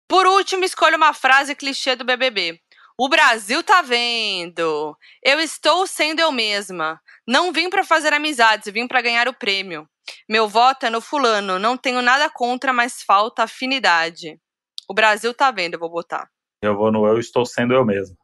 Por 0.07 0.25
último, 0.25 0.63
escolha 0.63 0.95
uma 0.95 1.13
frase 1.13 1.55
clichê 1.55 1.95
do 1.95 2.05
BBB. 2.05 2.61
O 2.97 3.09
Brasil 3.09 3.61
tá 3.61 3.81
vendo. 3.81 4.97
Eu 5.21 5.39
estou 5.39 5.85
sendo 5.85 6.19
eu 6.19 6.31
mesma. 6.31 7.01
Não 7.27 7.51
vim 7.51 7.69
para 7.69 7.83
fazer 7.83 8.13
amizades, 8.13 8.71
vim 8.73 8.87
para 8.87 9.01
ganhar 9.01 9.27
o 9.27 9.33
prêmio. 9.33 9.87
Meu 10.27 10.47
voto 10.47 10.85
é 10.85 10.89
no 10.89 11.01
fulano. 11.01 11.59
Não 11.59 11.77
tenho 11.77 12.01
nada 12.01 12.29
contra, 12.29 12.71
mas 12.71 13.03
falta 13.03 13.43
afinidade. 13.43 14.39
O 14.87 14.93
Brasil 14.93 15.33
tá 15.33 15.51
vendo, 15.51 15.73
eu 15.73 15.79
vou 15.79 15.89
botar. 15.89 16.29
Eu 16.61 16.75
vou 16.75 16.91
no 16.91 17.05
eu 17.05 17.19
estou 17.19 17.45
sendo 17.45 17.73
eu 17.73 17.85
mesma. 17.85 18.15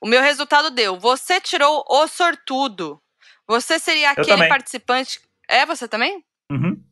O 0.00 0.06
meu 0.06 0.20
resultado 0.20 0.70
deu. 0.70 0.98
Você 0.98 1.40
tirou 1.40 1.84
o 1.88 2.06
sortudo. 2.08 3.00
Você 3.48 3.78
seria 3.78 4.10
aquele 4.10 4.48
participante. 4.48 5.20
É 5.48 5.66
você 5.66 5.86
também? 5.86 6.24
Uhum. 6.50 6.82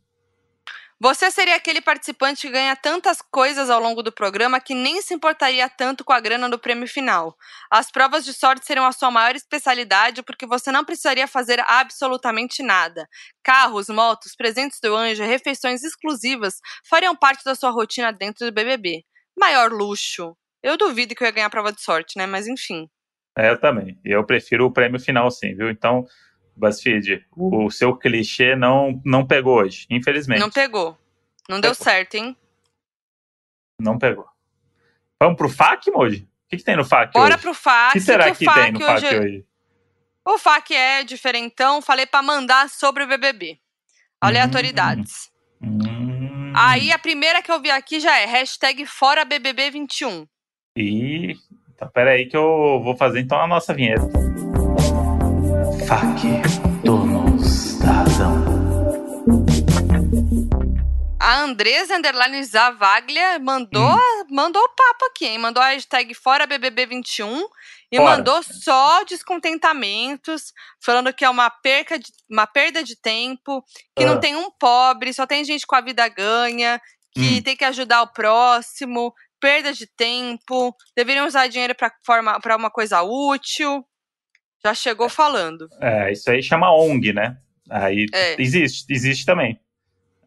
Você 1.03 1.33
seria 1.33 1.57
aquele 1.57 1.81
participante 1.81 2.47
que 2.47 2.53
ganha 2.53 2.77
tantas 2.77 3.21
coisas 3.21 3.69
ao 3.69 3.81
longo 3.81 4.05
do 4.05 4.13
programa 4.13 4.61
que 4.61 4.73
nem 4.73 5.03
se 5.03 5.13
importaria 5.13 5.69
tanto 5.69 6.05
com 6.05 6.13
a 6.13 6.21
grana 6.21 6.49
do 6.49 6.61
prêmio 6.61 6.87
final. 6.87 7.37
As 7.69 7.91
provas 7.91 8.25
de 8.25 8.33
sorte 8.33 8.65
seriam 8.65 8.87
a 8.87 8.93
sua 8.93 9.11
maior 9.11 9.35
especialidade 9.35 10.23
porque 10.23 10.47
você 10.47 10.71
não 10.71 10.85
precisaria 10.85 11.27
fazer 11.27 11.59
absolutamente 11.67 12.63
nada. 12.63 13.09
Carros, 13.43 13.89
motos, 13.89 14.37
presentes 14.37 14.79
do 14.81 14.95
anjo, 14.95 15.25
refeições 15.25 15.83
exclusivas 15.83 16.61
fariam 16.89 17.17
parte 17.17 17.43
da 17.45 17.57
sua 17.57 17.71
rotina 17.71 18.13
dentro 18.13 18.47
do 18.47 18.53
BBB. 18.53 19.03
Maior 19.37 19.73
luxo. 19.73 20.37
Eu 20.63 20.77
duvido 20.77 21.17
que 21.17 21.25
eu 21.25 21.27
ia 21.27 21.33
ganhar 21.33 21.47
a 21.47 21.51
prova 21.51 21.73
de 21.73 21.83
sorte, 21.83 22.17
né? 22.17 22.27
Mas 22.27 22.47
enfim. 22.47 22.89
É, 23.37 23.51
eu 23.51 23.59
também. 23.59 23.99
Eu 24.05 24.25
prefiro 24.25 24.67
o 24.67 24.73
prêmio 24.73 25.01
final, 25.01 25.29
sim, 25.33 25.53
viu? 25.57 25.69
Então, 25.69 26.07
BuzzFeed, 26.63 27.27
o 27.37 27.71
seu 27.71 27.97
clichê 27.97 28.55
não, 28.55 29.01
não 29.05 29.27
pegou 29.27 29.59
hoje, 29.59 29.87
infelizmente. 29.91 30.39
Não 30.39 30.51
pegou. 30.51 30.97
Não 31.49 31.61
deu 31.61 31.75
certo, 31.75 32.15
hein? 32.15 32.37
Não 33.81 33.99
pegou. 33.99 34.27
Vamos 35.21 35.37
pro 35.37 35.49
FAQ, 35.49 35.91
Moji? 35.91 36.29
O 36.47 36.49
que, 36.49 36.59
que 36.59 36.65
tem 36.65 36.77
no 36.77 36.85
FAQ 36.85 37.13
Bora 37.15 37.35
hoje? 37.35 37.43
pro 37.43 37.55
FAQ. 37.55 37.89
O 37.89 37.93
que 37.93 38.01
será 38.01 38.31
que, 38.31 38.39
que 38.39 38.53
tem 38.53 38.73
no 38.73 38.81
FAQ 38.81 39.05
hoje... 39.07 39.19
hoje? 39.19 39.47
O 40.25 40.39
FAQ 40.39 40.75
é 40.75 41.03
diferentão, 41.03 41.83
falei 41.83 42.07
para 42.07 42.23
mandar 42.23 42.69
sobre 42.69 43.03
o 43.03 43.09
BBB. 43.09 43.59
Aleatoriedades. 44.21 45.33
Hum, 45.61 45.79
hum. 45.85 46.53
Aí 46.55 46.93
a 46.93 46.99
primeira 46.99 47.43
que 47.43 47.51
eu 47.51 47.61
vi 47.61 47.71
aqui 47.71 47.99
já 47.99 48.21
é 48.21 48.27
hashtag 48.27 48.87
fora 48.87 49.27
BBB21. 49.27 50.29
E... 50.77 51.35
Então, 51.75 51.89
peraí 51.93 52.27
que 52.27 52.37
eu 52.37 52.81
vou 52.85 52.97
fazer 52.97 53.19
então 53.19 53.41
a 53.41 53.47
nossa 53.49 53.75
vinheta. 53.75 54.07
Donos 56.83 57.79
da 57.79 57.93
razão. 57.93 58.33
A 61.21 61.41
Andresa 61.43 61.97
Underline 61.97 62.43
Zavaglia 62.43 63.39
mandou, 63.39 63.95
hum. 63.95 64.25
mandou 64.31 64.63
o 64.63 64.69
papo 64.71 65.05
aqui, 65.11 65.27
hein? 65.27 65.37
Mandou 65.37 65.63
a 65.63 65.67
hashtag 65.69 66.15
fora 66.15 66.47
BBB21 66.47 67.43
e 67.93 67.99
fora. 67.99 68.17
mandou 68.17 68.43
só 68.43 69.05
descontentamentos, 69.05 70.55
falando 70.83 71.13
que 71.13 71.27
é 71.27 71.29
uma, 71.29 71.51
perca 71.51 71.99
de, 71.99 72.11
uma 72.31 72.47
perda 72.47 72.83
de 72.83 72.97
tempo, 72.97 73.63
que 73.95 74.07
não 74.07 74.15
ah. 74.15 74.19
tem 74.19 74.35
um 74.35 74.51
pobre, 74.51 75.13
só 75.13 75.27
tem 75.27 75.45
gente 75.45 75.67
com 75.67 75.77
a 75.77 75.83
vida 75.83 76.09
ganha, 76.09 76.81
que 77.13 77.39
hum. 77.39 77.43
tem 77.43 77.55
que 77.55 77.67
ajudar 77.67 78.01
o 78.01 78.13
próximo, 78.15 79.13
perda 79.39 79.75
de 79.75 79.87
tempo, 79.87 80.75
deveriam 80.97 81.27
usar 81.27 81.49
dinheiro 81.49 81.75
para 81.75 82.57
uma 82.57 82.71
coisa 82.71 83.03
útil. 83.03 83.85
Já 84.65 84.75
chegou 84.75 85.09
falando. 85.09 85.69
É, 85.81 86.13
isso 86.13 86.31
aí 86.31 86.43
chama 86.43 86.73
ONG, 86.73 87.13
né? 87.13 87.37
Aí 87.69 88.07
é. 88.13 88.41
existe, 88.41 88.93
existe 88.93 89.27
também. 89.27 89.59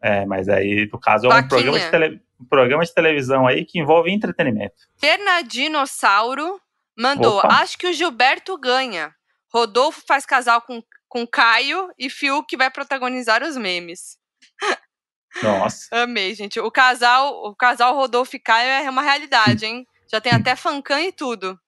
É, 0.02 0.26
mas 0.26 0.48
aí, 0.48 0.88
no 0.92 0.98
caso, 1.00 1.26
é 1.26 1.34
um 1.34 1.48
programa, 1.48 1.78
de 1.78 1.90
tele, 1.90 2.20
um 2.40 2.44
programa 2.44 2.84
de 2.84 2.94
televisão 2.94 3.46
aí 3.46 3.64
que 3.64 3.78
envolve 3.78 4.10
entretenimento. 4.10 4.74
Fernandinossauro 4.98 6.60
mandou: 6.96 7.38
Opa. 7.38 7.48
Acho 7.48 7.78
que 7.78 7.86
o 7.86 7.92
Gilberto 7.92 8.58
ganha. 8.58 9.14
Rodolfo 9.52 10.02
faz 10.06 10.26
casal 10.26 10.60
com, 10.60 10.82
com 11.08 11.26
Caio 11.26 11.90
e 11.98 12.10
Fiuk 12.10 12.56
vai 12.56 12.70
protagonizar 12.70 13.42
os 13.42 13.56
memes. 13.56 14.18
Nossa. 15.42 16.02
Amei, 16.02 16.34
gente. 16.34 16.60
O 16.60 16.70
casal, 16.70 17.32
o 17.44 17.54
casal 17.54 17.94
Rodolfo 17.94 18.36
e 18.36 18.38
Caio 18.38 18.68
é 18.68 18.90
uma 18.90 19.02
realidade, 19.02 19.64
hein? 19.66 19.86
Já 20.10 20.20
tem 20.20 20.32
até 20.32 20.54
fancam 20.54 20.98
e 21.00 21.10
tudo. 21.10 21.58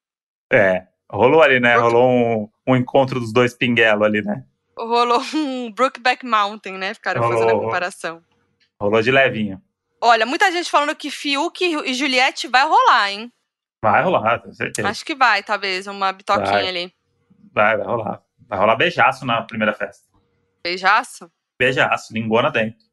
É, 0.53 0.87
rolou 1.11 1.43
ali, 1.43 1.61
né? 1.61 1.77
Rolou 1.77 2.09
um, 2.09 2.49
um 2.69 2.77
encontro 2.77 3.19
dos 3.19 3.33
dois 3.33 3.55
pinguelos 3.55 4.07
ali, 4.07 4.23
né? 4.23 4.45
rolou 4.79 5.21
um 5.35 5.73
Brookback 5.73 6.25
Mountain, 6.25 6.75
né? 6.75 6.95
Ficaram 6.95 7.21
rolou, 7.21 7.39
fazendo 7.39 7.57
a 7.57 7.61
comparação. 7.61 8.23
Rolou 8.81 9.03
de 9.03 9.11
levinho. 9.11 9.61
Olha, 10.01 10.25
muita 10.25 10.53
gente 10.53 10.71
falando 10.71 10.95
que 10.95 11.11
Fiuk 11.11 11.65
e 11.65 11.95
Juliette 11.95 12.47
vai 12.47 12.65
rolar, 12.65 13.11
hein? 13.11 13.33
Vai 13.83 14.03
rolar, 14.03 14.41
com 14.41 14.53
certeza. 14.53 14.89
Acho 14.89 15.05
que 15.05 15.15
vai, 15.15 15.43
talvez, 15.43 15.87
uma 15.87 16.13
bitoquinha 16.13 16.53
vai. 16.53 16.69
ali. 16.69 16.95
Vai, 17.53 17.77
vai 17.77 17.87
rolar. 17.87 18.23
Vai 18.49 18.59
rolar 18.59 18.77
beijaço 18.77 19.27
na 19.27 19.43
primeira 19.43 19.73
festa. 19.73 20.07
Beijaço? 20.63 21.31
Beijaço, 21.59 22.13
lingona 22.13 22.51
dentro. 22.51 22.87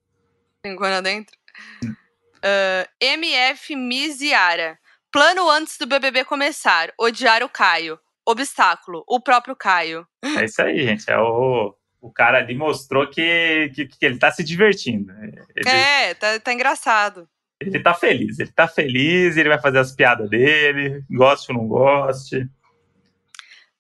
Lingona 0.65 1.01
dentro? 1.01 1.35
uh, 1.83 2.89
MF 2.99 3.75
Miziara. 3.75 4.79
Plano 5.11 5.49
antes 5.49 5.77
do 5.77 5.85
BBB 5.85 6.25
começar: 6.25 6.91
odiar 6.99 7.43
o 7.43 7.49
Caio. 7.49 7.99
Obstáculo, 8.25 9.03
o 9.07 9.19
próprio 9.19 9.55
Caio. 9.55 10.07
É 10.23 10.45
isso 10.45 10.61
aí, 10.61 10.83
gente. 10.83 11.09
É 11.09 11.17
o, 11.17 11.75
o 12.01 12.11
cara 12.11 12.39
ali 12.39 12.55
mostrou 12.55 13.09
que, 13.09 13.71
que, 13.73 13.87
que 13.87 14.05
ele 14.05 14.17
tá 14.17 14.31
se 14.31 14.43
divertindo. 14.43 15.11
Ele, 15.55 15.69
é, 15.69 16.13
tá, 16.13 16.39
tá 16.39 16.53
engraçado. 16.53 17.29
Ele 17.59 17.79
tá 17.79 17.93
feliz, 17.93 18.39
ele 18.39 18.51
tá 18.51 18.67
feliz, 18.67 19.37
ele 19.37 19.49
vai 19.49 19.59
fazer 19.59 19.79
as 19.79 19.91
piadas 19.91 20.29
dele, 20.29 21.03
goste 21.09 21.51
ou 21.51 21.57
não 21.57 21.67
goste. 21.67 22.49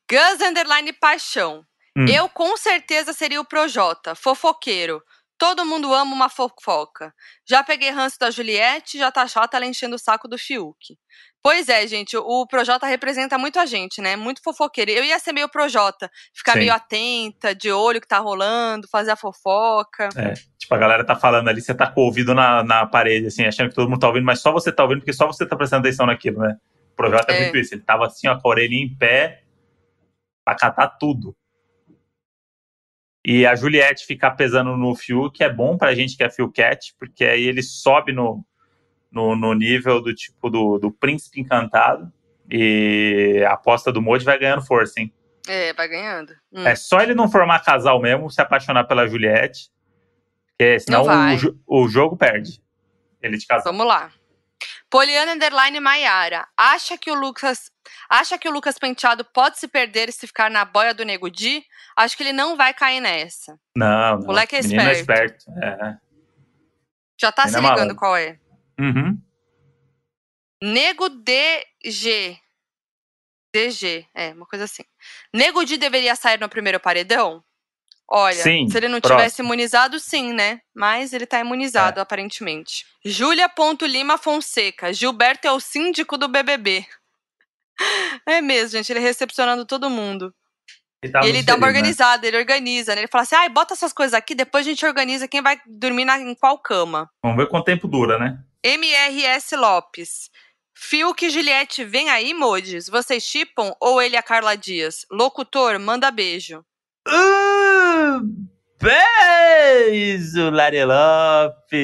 Gus 0.09 0.41
Underline 0.41 0.93
Paixão. 0.93 1.65
Hum. 1.97 2.05
Eu 2.07 2.29
com 2.29 2.55
certeza 2.57 3.13
seria 3.13 3.41
o 3.41 3.45
Projota, 3.45 4.15
fofoqueiro. 4.15 5.01
Todo 5.37 5.65
mundo 5.65 5.93
ama 5.93 6.13
uma 6.13 6.29
fofoca. 6.29 7.13
Já 7.45 7.63
peguei 7.63 7.89
ranço 7.89 8.17
da 8.17 8.31
Juliette, 8.31 8.97
já 8.97 9.11
tá 9.11 9.27
chata 9.27 9.57
ela 9.57 9.65
enchendo 9.65 9.95
o 9.95 9.99
saco 9.99 10.27
do 10.27 10.37
Fiuk. 10.37 10.97
Pois 11.45 11.69
é, 11.69 11.85
gente, 11.85 12.17
o 12.17 12.47
Projota 12.47 12.87
representa 12.87 13.37
muito 13.37 13.59
a 13.59 13.67
gente, 13.67 14.01
né? 14.01 14.15
Muito 14.15 14.41
fofoqueiro. 14.41 14.89
Eu 14.89 15.03
ia 15.03 15.19
ser 15.19 15.31
meio 15.31 15.47
Projota, 15.47 16.09
ficar 16.33 16.53
Sim. 16.53 16.57
meio 16.61 16.73
atenta, 16.73 17.53
de 17.53 17.71
olho 17.71 18.01
que 18.01 18.07
tá 18.07 18.17
rolando, 18.17 18.87
fazer 18.87 19.11
a 19.11 19.15
fofoca. 19.15 20.09
É, 20.15 20.33
tipo, 20.57 20.73
a 20.73 20.77
galera 20.79 21.05
tá 21.05 21.15
falando 21.15 21.47
ali, 21.47 21.61
você 21.61 21.75
tá 21.75 21.85
com 21.85 22.01
o 22.01 22.05
ouvido 22.05 22.33
na, 22.33 22.63
na 22.63 22.87
parede, 22.87 23.27
assim, 23.27 23.45
achando 23.45 23.69
que 23.69 23.75
todo 23.75 23.87
mundo 23.87 23.99
tá 23.99 24.07
ouvindo, 24.07 24.25
mas 24.25 24.41
só 24.41 24.51
você 24.51 24.71
tá 24.71 24.81
ouvindo, 24.81 25.01
porque 25.01 25.13
só 25.13 25.27
você 25.27 25.45
tá 25.45 25.55
prestando 25.55 25.81
atenção 25.81 26.07
naquilo, 26.07 26.39
né? 26.39 26.57
O 26.93 26.95
Projota 26.95 27.31
é, 27.31 27.37
É. 27.37 27.41
muito 27.43 27.57
isso. 27.59 27.75
Ele 27.75 27.83
tava 27.83 28.07
assim, 28.07 28.27
ó, 28.27 28.39
com 28.39 28.47
a 28.47 28.51
orelhinha 28.51 28.83
em 28.83 28.95
pé, 28.97 29.43
pra 30.43 30.55
catar 30.55 30.87
tudo. 30.97 31.37
E 33.23 33.45
a 33.45 33.53
Juliette 33.55 34.07
ficar 34.07 34.31
pesando 34.31 34.75
no 34.75 34.95
Fiuk 34.95 35.43
é 35.43 35.53
bom 35.53 35.77
pra 35.77 35.93
gente 35.93 36.17
que 36.17 36.23
é 36.23 36.29
Fiucat, 36.31 36.95
porque 36.97 37.23
aí 37.23 37.43
ele 37.43 37.61
sobe 37.61 38.13
no, 38.13 38.43
no, 39.15 39.33
no 39.33 39.53
nível 39.53 40.01
do 40.01 40.13
tipo 40.13 40.49
do, 40.49 40.77
do 40.77 40.91
príncipe 40.91 41.39
encantado. 41.39 42.11
E 42.51 43.43
a 43.47 43.53
aposta 43.53 43.91
do 43.91 44.01
Modi 44.01 44.25
vai 44.25 44.37
ganhando 44.37 44.61
força, 44.61 44.99
hein? 44.99 45.11
É, 45.47 45.73
vai 45.73 45.87
ganhando. 45.87 46.33
Hum. 46.51 46.67
É 46.67 46.75
só 46.75 46.99
ele 46.99 47.15
não 47.15 47.31
formar 47.31 47.63
casal 47.63 47.99
mesmo, 47.99 48.29
se 48.29 48.41
apaixonar 48.41 48.83
pela 48.83 49.07
Juliette. 49.07 49.71
Porque 50.49 50.79
senão 50.79 51.05
o, 51.67 51.83
o 51.83 51.87
jogo 51.87 52.17
perde. 52.17 52.61
Ele 53.21 53.37
de 53.37 53.47
casal. 53.47 53.71
Vamos 53.71 53.87
lá. 53.87 54.11
Poliana 54.89 55.33
Underline 55.33 55.79
Maiara. 55.79 56.47
Acha 56.55 56.97
que 56.97 57.09
o 57.09 57.15
Lucas. 57.15 57.71
Acha 58.09 58.37
que 58.37 58.47
o 58.47 58.51
Lucas 58.51 58.77
Penteado 58.77 59.25
pode 59.25 59.59
se 59.59 59.67
perder 59.67 60.11
se 60.11 60.27
ficar 60.27 60.49
na 60.49 60.63
boia 60.63 60.93
do 60.93 61.03
Nego 61.03 61.29
Di? 61.29 61.63
Acho 61.95 62.15
que 62.15 62.23
ele 62.23 62.33
não 62.33 62.55
vai 62.55 62.73
cair 62.73 63.01
nessa. 63.01 63.57
Não, 63.75 64.19
não. 64.19 64.27
Moleque 64.27 64.55
é 64.55 64.61
Menino 64.61 64.81
é 64.81 64.91
esperto. 64.93 65.49
esperto. 65.49 65.65
É. 65.65 65.97
Já 67.19 67.31
tá 67.31 67.47
se 67.47 67.57
é 67.57 67.59
ligando 67.59 67.95
qual 67.95 68.15
é. 68.15 68.37
Uhum. 68.79 69.19
Nego 70.61 71.09
DG. 71.09 72.37
DG, 73.53 74.05
é, 74.13 74.33
uma 74.33 74.45
coisa 74.45 74.65
assim. 74.65 74.83
Nego 75.33 75.63
Di 75.63 75.77
deveria 75.77 76.15
sair 76.15 76.39
no 76.39 76.49
primeiro 76.49 76.79
paredão? 76.79 77.43
Olha, 78.07 78.35
Sim, 78.35 78.67
se 78.69 78.77
ele 78.77 78.87
não 78.87 78.99
próximo. 78.99 79.17
tivesse 79.19 79.41
imunizado, 79.41 79.99
sim, 79.99 80.31
né? 80.33 80.61
Mas 80.75 81.11
ele 81.13 81.25
tá 81.25 81.37
É. 81.39 81.41
imunizado, 81.41 81.99
aparentemente. 81.99 82.85
Júlia 83.03 83.49
Ponto 83.49 83.85
Lima 83.85 84.17
Fonseca. 84.17 84.93
Gilberto 84.93 85.47
é 85.47 85.51
o 85.51 85.59
síndico 85.59 86.17
do 86.17 86.27
BBB. 86.27 86.85
É 88.27 88.39
mesmo, 88.41 88.77
gente. 88.77 88.89
Ele 88.91 89.01
recepcionando 89.01 89.65
todo 89.65 89.89
mundo. 89.89 90.33
Ele 91.03 91.11
tá 91.11 91.19
ele 91.27 91.43
dá 91.43 91.53
uma 91.55 91.59
feliz, 91.59 91.61
né? 91.61 91.67
organizada, 91.67 92.25
ele 92.27 92.37
organiza, 92.37 92.95
né? 92.95 93.01
Ele 93.01 93.07
fala 93.09 93.23
assim: 93.23 93.35
ai, 93.35 93.49
bota 93.49 93.73
essas 93.73 93.91
coisas 93.91 94.13
aqui, 94.13 94.33
depois 94.33 94.65
a 94.65 94.69
gente 94.69 94.85
organiza 94.85 95.27
quem 95.27 95.41
vai 95.41 95.59
dormir 95.67 96.05
na- 96.05 96.17
em 96.19 96.33
qual 96.33 96.57
cama. 96.57 97.09
Vamos 97.21 97.35
ver 97.37 97.49
quanto 97.49 97.65
tempo 97.65 97.85
dura, 97.87 98.17
né? 98.17 98.39
MRS 98.65 99.55
Lopes. 99.55 100.31
Fiuk 100.73 101.29
Juliette, 101.29 101.83
vem 101.83 102.09
aí, 102.09 102.33
Modes. 102.33 102.89
Vocês 102.89 103.21
chipam 103.21 103.75
ou 103.79 104.01
ele 104.01 104.15
e 104.15 104.17
a 104.17 104.23
Carla 104.23 104.57
Dias? 104.57 105.05
Locutor, 105.11 105.79
manda 105.79 106.09
beijo. 106.09 106.65
Um 107.07 108.47
beijo, 108.81 110.49
Lari 110.49 110.83
Lopes! 110.83 111.75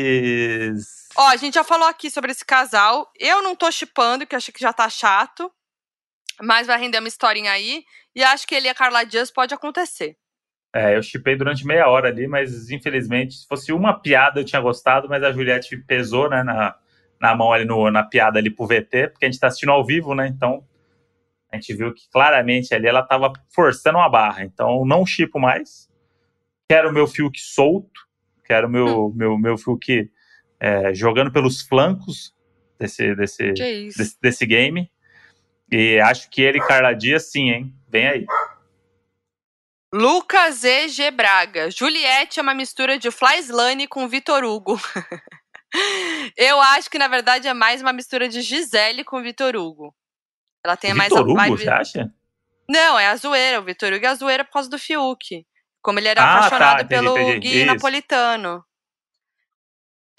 Ó, 1.16 1.28
a 1.28 1.36
gente 1.36 1.54
já 1.54 1.64
falou 1.64 1.88
aqui 1.88 2.10
sobre 2.10 2.32
esse 2.32 2.44
casal. 2.44 3.14
Eu 3.20 3.44
não 3.44 3.56
tô 3.56 3.72
chipando, 3.72 4.26
que 4.26 4.36
acho 4.36 4.52
que 4.52 4.60
já 4.60 4.74
tá 4.74 4.90
chato. 4.90 5.54
Mas 6.42 6.66
vai 6.66 6.80
render 6.80 6.98
uma 6.98 7.08
historinha 7.08 7.52
aí. 7.52 7.86
E 8.16 8.24
acho 8.24 8.48
que 8.48 8.56
ele 8.56 8.66
e 8.66 8.70
a 8.70 8.76
Carla 8.76 9.04
Dias 9.04 9.30
pode 9.30 9.54
acontecer. 9.54 10.18
É, 10.74 10.96
eu 10.96 11.04
chipei 11.04 11.36
durante 11.36 11.68
meia 11.68 11.90
hora 11.90 12.08
ali, 12.08 12.28
mas 12.28 12.70
infelizmente, 12.70 13.34
se 13.34 13.48
fosse 13.48 13.74
uma 13.74 13.94
piada 13.94 14.40
eu 14.40 14.46
tinha 14.46 14.62
gostado, 14.62 15.10
mas 15.10 15.22
a 15.22 15.32
Juliette 15.32 15.76
pesou, 15.78 16.30
né, 16.30 16.44
na, 16.44 16.76
na 17.20 17.36
mão 17.36 17.52
ali, 17.52 17.66
no, 17.66 17.92
na 17.92 18.04
piada 18.04 18.40
ali 18.40 18.50
pro 18.50 18.66
VT, 18.66 19.10
porque 19.10 19.26
a 19.26 19.30
gente 19.30 19.40
tá 19.40 19.48
assistindo 19.48 19.72
ao 19.72 19.86
vivo, 19.86 20.16
né, 20.16 20.28
então 20.28 20.64
a 21.52 21.58
gente 21.58 21.74
viu 21.74 21.94
que 21.94 22.10
claramente 22.10 22.74
ali 22.74 22.88
ela 22.88 23.04
tava 23.04 23.34
forçando 23.54 23.98
uma 23.98 24.08
barra, 24.10 24.46
então 24.46 24.86
não 24.86 25.06
chipo 25.06 25.38
mais, 25.38 25.90
quero 26.70 26.90
o 26.90 26.94
meu 26.94 27.06
Fiuk 27.06 27.38
solto, 27.42 28.08
quero 28.46 28.68
o 28.68 28.72
meu, 28.72 29.14
meu, 29.14 29.38
meu 29.38 29.58
Fiuk 29.58 30.10
é, 30.58 30.94
jogando 30.94 31.32
pelos 31.32 31.62
flancos 31.62 32.34
desse, 32.80 33.14
desse, 33.14 33.52
desse, 33.52 34.22
desse 34.22 34.46
game, 34.46 34.90
e 35.70 36.00
acho 36.00 36.30
que 36.30 36.42
ele 36.42 36.60
Carla 36.60 36.94
Dias 36.94 37.30
sim, 37.30 37.50
hein, 37.50 37.76
vem 37.90 38.08
aí. 38.08 38.26
Lucas 39.94 40.64
EG 40.64 41.12
Braga. 41.12 41.70
Juliette 41.70 42.40
é 42.40 42.42
uma 42.42 42.54
mistura 42.54 42.98
de 42.98 43.12
Flyslane 43.12 43.88
com 43.88 44.08
Vitor 44.08 44.44
Hugo. 44.44 44.80
Eu 46.38 46.60
acho 46.62 46.90
que, 46.90 46.98
na 46.98 47.08
verdade, 47.08 47.48
é 47.48 47.54
mais 47.54 47.82
uma 47.82 47.92
mistura 47.92 48.28
de 48.30 48.42
Gisele 48.42 49.04
com 49.04 49.22
Vitor 49.22 49.56
Hugo. 49.56 49.94
Ela 50.64 50.78
tem 50.78 50.94
mais 50.94 51.12
a 51.12 51.16
Vitor 51.16 51.30
Hugo, 51.30 51.40
vibe... 51.40 51.58
você 51.58 51.70
acha? 51.70 52.14
Não, 52.70 52.98
é 52.98 53.08
a 53.08 53.16
zoeira. 53.18 53.60
O 53.60 53.64
Vitor 53.64 53.92
Hugo 53.92 54.06
é 54.06 54.10
a 54.10 54.16
zoeira 54.16 54.46
por 54.46 54.54
causa 54.54 54.70
do 54.70 54.80
Fiuk. 54.80 55.46
Como 55.82 56.00
ele 56.00 56.08
era 56.08 56.22
Ah, 56.22 56.26
tá, 56.26 56.38
apaixonado 56.38 56.84
entendi, 56.84 56.90
pelo 56.90 57.18
entendi. 57.18 57.40
Gui 57.40 57.58
Isso. 57.58 57.66
Napolitano. 57.66 58.66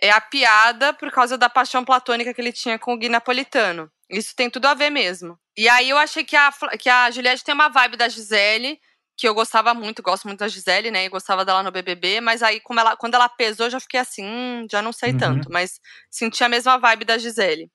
É 0.01 0.11
a 0.11 0.21
piada 0.21 0.93
por 0.93 1.11
causa 1.11 1.39
da 1.39 1.49
paixão 1.49 1.85
platônica 1.85 2.35
que 2.35 2.41
ele 2.41 2.53
tinha 2.53 2.79
com 2.79 2.93
o 2.93 2.99
Gui 2.99 3.09
Napolitano. 3.09 3.91
Isso 4.11 4.35
tem 4.35 4.51
tudo 4.51 4.67
a 4.67 4.75
ver 4.75 4.91
mesmo. 4.91 5.39
E 5.57 5.69
aí 5.69 5.89
eu 5.89 5.97
achei 5.97 6.25
que 6.25 6.37
a, 6.37 6.53
que 6.79 6.91
a 6.91 7.11
Juliette 7.11 7.45
tem 7.45 7.55
uma 7.55 7.69
vibe 7.69 7.97
da 7.97 8.09
Gisele, 8.09 8.81
que 9.23 9.29
eu 9.29 9.35
gostava 9.35 9.73
muito, 9.73 10.03
gosto 10.03 10.27
muito 10.27 10.41
da 10.41 10.49
Gisele, 10.49 10.91
né? 10.91 11.05
E 11.05 11.09
gostava 11.09 11.45
dela 11.45 11.63
no 11.63 11.71
BBB, 11.71 12.21
mas 12.21 12.43
aí 12.43 12.59
como 12.59 12.81
ela, 12.81 12.97
quando 12.97 13.15
ela 13.15 13.29
pesou, 13.29 13.67
eu 13.67 13.71
já 13.71 13.79
fiquei 13.79 14.01
assim, 14.01 14.27
hum, 14.27 14.67
já 14.69 14.83
não 14.83 14.93
sei 14.93 15.13
Uhum. 15.13 15.17
tanto, 15.17 15.49
mas 15.49 15.81
senti 16.11 16.43
a 16.43 16.49
mesma 16.49 16.77
vibe 16.77 17.05
da 17.05 17.17
Gisele. 17.17 17.71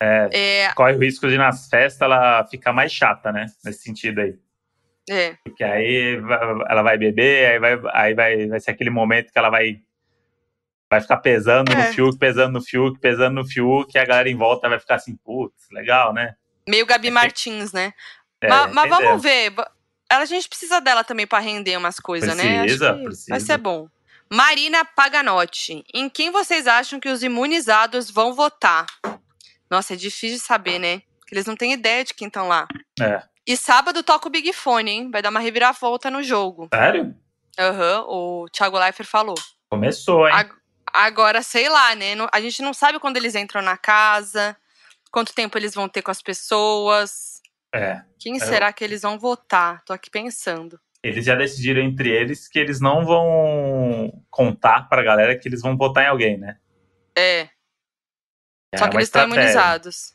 É, 0.00 0.72
corre 0.76 0.92
o 0.94 1.00
risco 1.00 1.28
de 1.28 1.36
nas 1.36 1.68
festas 1.68 2.00
ela 2.02 2.46
ficar 2.46 2.72
mais 2.72 2.92
chata, 2.92 3.32
né? 3.32 3.46
Nesse 3.64 3.82
sentido 3.82 4.20
aí. 4.20 4.38
é, 5.10 5.36
Porque 5.42 5.64
aí 5.64 6.14
ela 6.70 6.82
vai 6.82 6.96
beber, 6.96 7.50
aí 7.50 7.58
vai, 7.58 7.80
aí 7.92 8.14
vai, 8.14 8.46
vai 8.46 8.60
ser 8.60 8.70
aquele 8.70 8.90
momento 8.90 9.32
que 9.32 9.38
ela 9.40 9.50
vai, 9.50 9.80
vai 10.88 11.00
ficar 11.00 11.16
pesando 11.16 11.72
É. 11.72 11.76
no 11.88 11.92
Fiuk, 11.92 12.16
pesando 12.20 12.52
no 12.52 12.62
Fiuk, 12.62 13.00
pesando 13.00 13.34
no 13.34 13.44
Fiuk, 13.44 13.92
e 13.92 13.98
a 13.98 14.04
galera 14.04 14.30
em 14.30 14.36
volta 14.36 14.68
vai 14.68 14.78
ficar 14.78 14.94
assim, 14.94 15.16
putz, 15.24 15.68
legal, 15.72 16.12
né? 16.14 16.36
meio 16.68 16.86
Gabi 16.86 17.08
É, 17.08 17.10
Martins, 17.10 17.72
né? 17.72 17.92
É, 18.40 18.48
mas 18.48 18.72
mas 18.72 18.88
vamos 18.88 19.20
ver. 19.20 19.52
Ela, 20.12 20.22
a 20.24 20.26
gente 20.26 20.46
precisa 20.48 20.80
dela 20.80 21.02
também 21.02 21.26
pra 21.26 21.38
render 21.38 21.76
umas 21.76 21.98
coisas, 21.98 22.36
né? 22.36 22.42
Acho 22.58 22.62
Precisa, 22.64 22.94
precisa. 22.94 23.26
Vai 23.30 23.40
ser 23.40 23.56
bom. 23.56 23.88
Marina 24.30 24.84
Paganotti. 24.84 25.82
Em 25.92 26.08
quem 26.08 26.30
vocês 26.30 26.66
acham 26.66 27.00
que 27.00 27.08
os 27.08 27.22
imunizados 27.22 28.10
vão 28.10 28.34
votar? 28.34 28.84
Nossa, 29.70 29.94
é 29.94 29.96
difícil 29.96 30.36
de 30.36 30.42
saber, 30.42 30.78
né? 30.78 31.00
Porque 31.18 31.34
eles 31.34 31.46
não 31.46 31.56
têm 31.56 31.72
ideia 31.72 32.04
de 32.04 32.12
quem 32.12 32.26
estão 32.28 32.46
lá. 32.48 32.68
É. 33.00 33.22
E 33.46 33.56
sábado 33.56 34.02
toca 34.02 34.28
o 34.28 34.30
Big 34.30 34.52
Fone, 34.52 34.90
hein? 34.90 35.10
Vai 35.10 35.22
dar 35.22 35.30
uma 35.30 35.40
reviravolta 35.40 36.10
no 36.10 36.22
jogo. 36.22 36.68
Sério? 36.72 37.14
Aham, 37.58 38.04
o 38.06 38.46
Thiago 38.52 38.78
Leifert 38.78 39.08
falou. 39.08 39.34
Começou, 39.70 40.28
hein? 40.28 40.34
Ag- 40.34 40.52
Agora, 40.92 41.42
sei 41.42 41.70
lá, 41.70 41.94
né? 41.94 42.12
A 42.30 42.40
gente 42.40 42.60
não 42.60 42.74
sabe 42.74 42.98
quando 42.98 43.16
eles 43.16 43.34
entram 43.34 43.62
na 43.62 43.78
casa, 43.78 44.54
quanto 45.10 45.32
tempo 45.34 45.56
eles 45.56 45.74
vão 45.74 45.88
ter 45.88 46.02
com 46.02 46.10
as 46.10 46.20
pessoas. 46.20 47.31
É. 47.74 48.02
Quem 48.18 48.34
Eu- 48.38 48.46
será 48.46 48.72
que 48.72 48.84
eles 48.84 49.02
vão 49.02 49.18
votar? 49.18 49.82
Tô 49.84 49.92
aqui 49.92 50.10
pensando. 50.10 50.78
Eles 51.02 51.24
já 51.24 51.34
decidiram 51.34 51.82
entre 51.82 52.10
eles 52.10 52.46
que 52.48 52.58
eles 52.58 52.80
não 52.80 53.04
vão 53.04 54.24
contar 54.30 54.88
pra 54.88 55.02
galera 55.02 55.36
que 55.36 55.48
eles 55.48 55.60
vão 55.60 55.76
votar 55.76 56.04
em 56.04 56.08
alguém, 56.08 56.38
né? 56.38 56.58
É, 57.16 57.48
É 58.72 58.78
só 58.78 58.88
que 58.88 58.96
eles 58.96 59.08
estão 59.08 59.22
estratégia. 59.22 59.50
imunizados. 59.50 60.14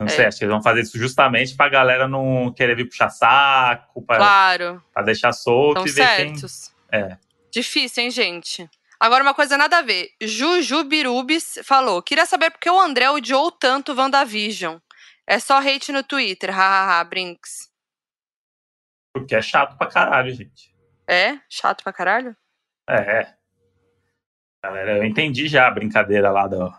Não 0.00 0.06
É. 0.06 0.10
sei, 0.10 0.26
acho 0.26 0.38
que 0.38 0.44
eles 0.44 0.52
vão 0.52 0.62
fazer 0.62 0.80
isso 0.82 0.96
justamente 0.98 1.56
pra 1.56 1.68
galera 1.68 2.06
não 2.06 2.52
querer 2.52 2.76
vir 2.76 2.86
puxar 2.88 3.10
saco, 3.10 4.00
pra, 4.02 4.16
Claro, 4.16 4.82
pra 4.92 5.02
deixar 5.02 5.32
solto 5.32 5.84
estão 5.84 5.86
e 5.86 5.90
ver 5.90 6.16
quem. 6.16 6.36
certos. 6.36 6.72
É. 6.92 7.16
Difícil, 7.50 8.04
hein, 8.04 8.10
gente? 8.10 8.70
Agora, 9.00 9.22
uma 9.22 9.34
coisa 9.34 9.56
nada 9.56 9.78
a 9.78 9.82
ver. 9.82 10.10
Juju 10.20 10.84
Birubis 10.84 11.58
falou: 11.64 12.02
queria 12.02 12.26
saber 12.26 12.50
por 12.50 12.58
que 12.58 12.70
o 12.70 12.80
André 12.80 13.08
odiou 13.10 13.50
tanto 13.52 13.94
WandaVision. 13.94 14.78
É 15.26 15.38
só 15.38 15.58
hate 15.58 15.92
no 15.92 16.02
Twitter, 16.02 16.50
hahaha, 16.50 17.04
Brinks. 17.04 17.70
Porque 19.12 19.34
é 19.34 19.42
chato 19.42 19.76
pra 19.76 19.86
caralho, 19.86 20.34
gente. 20.34 20.74
É? 21.06 21.38
Chato 21.48 21.82
pra 21.84 21.92
caralho? 21.92 22.36
É. 22.88 23.34
Galera, 24.62 24.96
eu 24.96 25.04
entendi 25.04 25.46
já 25.46 25.68
a 25.68 25.70
brincadeira 25.70 26.30
lá 26.30 26.46
do, 26.46 26.72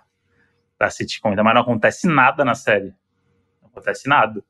da 0.78 0.90
sitcom, 0.90 1.30
ainda 1.30 1.44
mas 1.44 1.54
não 1.54 1.62
acontece 1.62 2.08
nada 2.08 2.44
na 2.44 2.56
série. 2.56 2.94
Não 3.62 3.70
acontece 3.70 4.08
nada. 4.08 4.44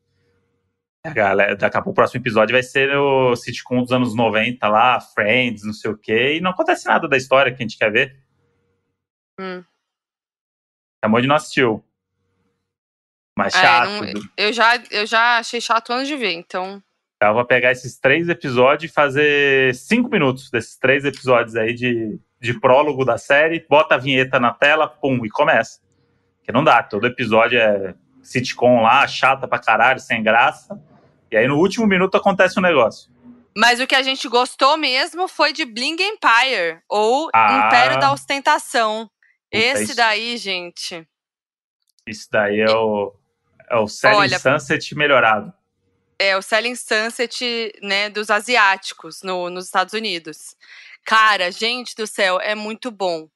A 1.06 1.12
galera, 1.12 1.56
daqui 1.56 1.78
a 1.78 1.82
pouco 1.82 1.92
o 1.92 1.94
próximo 1.96 2.22
episódio 2.22 2.54
vai 2.54 2.62
ser 2.64 2.94
o 2.96 3.34
sitcom 3.36 3.82
dos 3.82 3.92
anos 3.92 4.14
90 4.14 4.68
lá, 4.68 5.00
Friends, 5.00 5.64
não 5.64 5.72
sei 5.72 5.92
o 5.92 5.98
quê, 5.98 6.36
e 6.36 6.42
não 6.42 6.52
acontece 6.52 6.88
nada 6.88 7.08
da 7.08 7.16
história 7.16 7.52
que 7.54 7.64
a 7.64 7.66
gente 7.66 7.78
quer 7.78 7.90
ver. 7.92 8.20
Hum. 9.40 9.64
A 11.02 11.08
Modi 11.08 11.26
não 11.28 11.36
assistiu. 11.36 11.82
Mas 13.38 13.56
É, 13.56 13.60
chato. 13.62 13.90
não- 13.90 14.22
eu, 14.38 14.52
já, 14.52 14.76
eu 14.92 15.06
já 15.06 15.38
achei 15.38 15.62
chato 15.62 15.94
antes 15.94 16.10
de 16.10 16.18
ver, 16.18 16.34
então. 16.34 16.84
Eu 17.24 17.34
vou 17.34 17.46
pegar 17.46 17.72
esses 17.72 17.98
três 17.98 18.28
episódios 18.28 18.92
e 18.92 18.94
fazer 18.94 19.74
cinco 19.76 20.10
minutos 20.10 20.50
desses 20.52 20.78
três 20.78 21.06
episódios 21.06 21.56
aí 21.56 21.74
de, 21.74 22.20
de 22.42 22.60
prólogo 22.60 23.06
da 23.06 23.18
série, 23.18 23.66
bota 23.70 23.96
a 23.96 23.98
vinheta 23.98 24.38
na 24.40 24.54
tela, 24.54 24.88
pum, 24.88 25.26
e 25.26 25.30
começa. 25.30 25.80
Porque 26.38 26.52
não 26.52 26.64
dá, 26.64 26.84
todo 26.84 27.08
episódio 27.08 27.58
é 27.58 27.96
sitcom 28.22 28.82
lá, 28.82 29.08
chata 29.08 29.48
pra 29.48 29.60
caralho, 29.60 30.00
sem 30.00 30.22
graça. 30.24 30.80
E 31.32 31.38
aí 31.38 31.48
no 31.48 31.58
último 31.58 31.86
minuto 31.88 32.16
acontece 32.18 32.58
um 32.60 32.62
negócio. 32.62 33.12
Mas 33.58 33.80
o 33.80 33.88
que 33.88 33.96
a 33.96 34.02
gente 34.04 34.28
gostou 34.28 34.78
mesmo 34.78 35.28
foi 35.28 35.52
de 35.54 35.66
Bling 35.66 35.98
Empire, 36.00 36.82
ou 36.88 37.30
Ah. 37.34 37.68
Império 37.68 38.00
da 38.00 38.12
Ostentação. 38.12 39.10
Esse 39.52 39.84
isso- 39.86 39.96
daí, 39.96 40.38
gente. 40.38 41.08
Isso 42.08 42.28
daí 42.32 42.60
é 42.62 42.72
o, 42.72 43.14
é 43.70 43.76
o 43.78 43.88
Selling 43.88 44.16
Olha- 44.16 44.40
Sunset 44.40 44.96
melhorado. 44.96 45.52
É 46.18 46.36
o 46.38 46.42
Selling 46.42 46.76
Sunset, 46.76 47.72
né, 47.82 48.10
dos 48.10 48.30
asiáticos 48.30 49.22
no- 49.24 49.50
nos 49.50 49.66
Estados 49.66 49.94
Unidos. 49.94 50.56
Cara, 51.06 51.52
gente 51.52 51.96
do 51.96 52.06
céu, 52.06 52.40
é 52.40 52.54
muito 52.56 52.92
bom. 52.92 53.28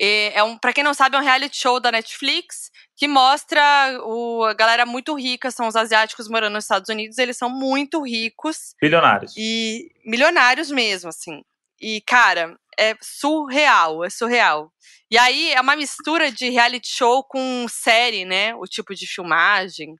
É, 0.00 0.38
é 0.38 0.42
um, 0.42 0.56
para 0.56 0.72
quem 0.72 0.82
não 0.82 0.94
sabe, 0.94 1.16
é 1.16 1.18
um 1.18 1.22
reality 1.22 1.58
show 1.58 1.78
da 1.78 1.92
Netflix 1.92 2.70
que 2.96 3.06
mostra 3.06 3.98
o, 4.02 4.44
a 4.44 4.54
galera 4.54 4.86
muito 4.86 5.14
rica, 5.14 5.50
são 5.50 5.68
os 5.68 5.76
asiáticos 5.76 6.26
morando 6.26 6.54
nos 6.54 6.64
Estados 6.64 6.88
Unidos, 6.88 7.18
eles 7.18 7.36
são 7.36 7.50
muito 7.50 8.02
ricos 8.02 8.74
Bilionários. 8.80 9.34
e 9.36 9.90
milionários 10.04 10.70
mesmo, 10.70 11.10
assim. 11.10 11.42
E, 11.78 12.00
cara, 12.02 12.56
é 12.78 12.94
surreal, 13.02 14.02
é 14.02 14.10
surreal. 14.10 14.72
E 15.10 15.18
aí 15.18 15.52
é 15.52 15.60
uma 15.60 15.76
mistura 15.76 16.30
de 16.32 16.48
reality 16.48 16.88
show 16.88 17.22
com 17.24 17.66
série, 17.68 18.24
né? 18.24 18.54
O 18.54 18.64
tipo 18.64 18.94
de 18.94 19.06
filmagem. 19.06 19.96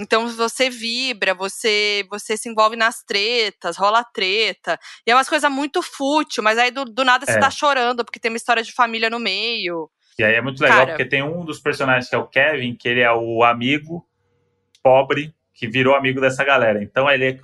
Então 0.00 0.26
você 0.28 0.70
vibra, 0.70 1.34
você 1.34 2.06
você 2.10 2.36
se 2.36 2.48
envolve 2.48 2.74
nas 2.74 3.02
tretas, 3.02 3.76
rola 3.76 4.02
treta. 4.02 4.78
E 5.06 5.10
é 5.10 5.14
umas 5.14 5.28
coisas 5.28 5.50
muito 5.52 5.82
fútil, 5.82 6.42
mas 6.42 6.58
aí 6.58 6.70
do, 6.70 6.84
do 6.86 7.04
nada 7.04 7.26
você 7.26 7.32
É. 7.32 7.38
tá 7.40 7.50
chorando, 7.50 8.04
porque 8.04 8.18
tem 8.18 8.30
uma 8.30 8.36
história 8.38 8.62
de 8.62 8.72
família 8.72 9.10
no 9.10 9.18
meio. 9.18 9.90
E 10.18 10.24
aí 10.24 10.34
é 10.34 10.40
muito 10.40 10.60
legal 10.62 10.78
Cara. 10.78 10.90
porque 10.90 11.04
tem 11.04 11.22
um 11.22 11.44
dos 11.44 11.60
personagens 11.60 12.08
que 12.08 12.14
é 12.14 12.18
o 12.18 12.26
Kevin, 12.26 12.74
que 12.74 12.88
ele 12.88 13.00
é 13.00 13.12
o 13.12 13.44
amigo 13.44 14.06
pobre 14.82 15.34
que 15.54 15.68
virou 15.68 15.94
amigo 15.94 16.20
dessa 16.20 16.42
galera. 16.44 16.82
Então 16.82 17.08
ele 17.10 17.28
é, 17.32 17.38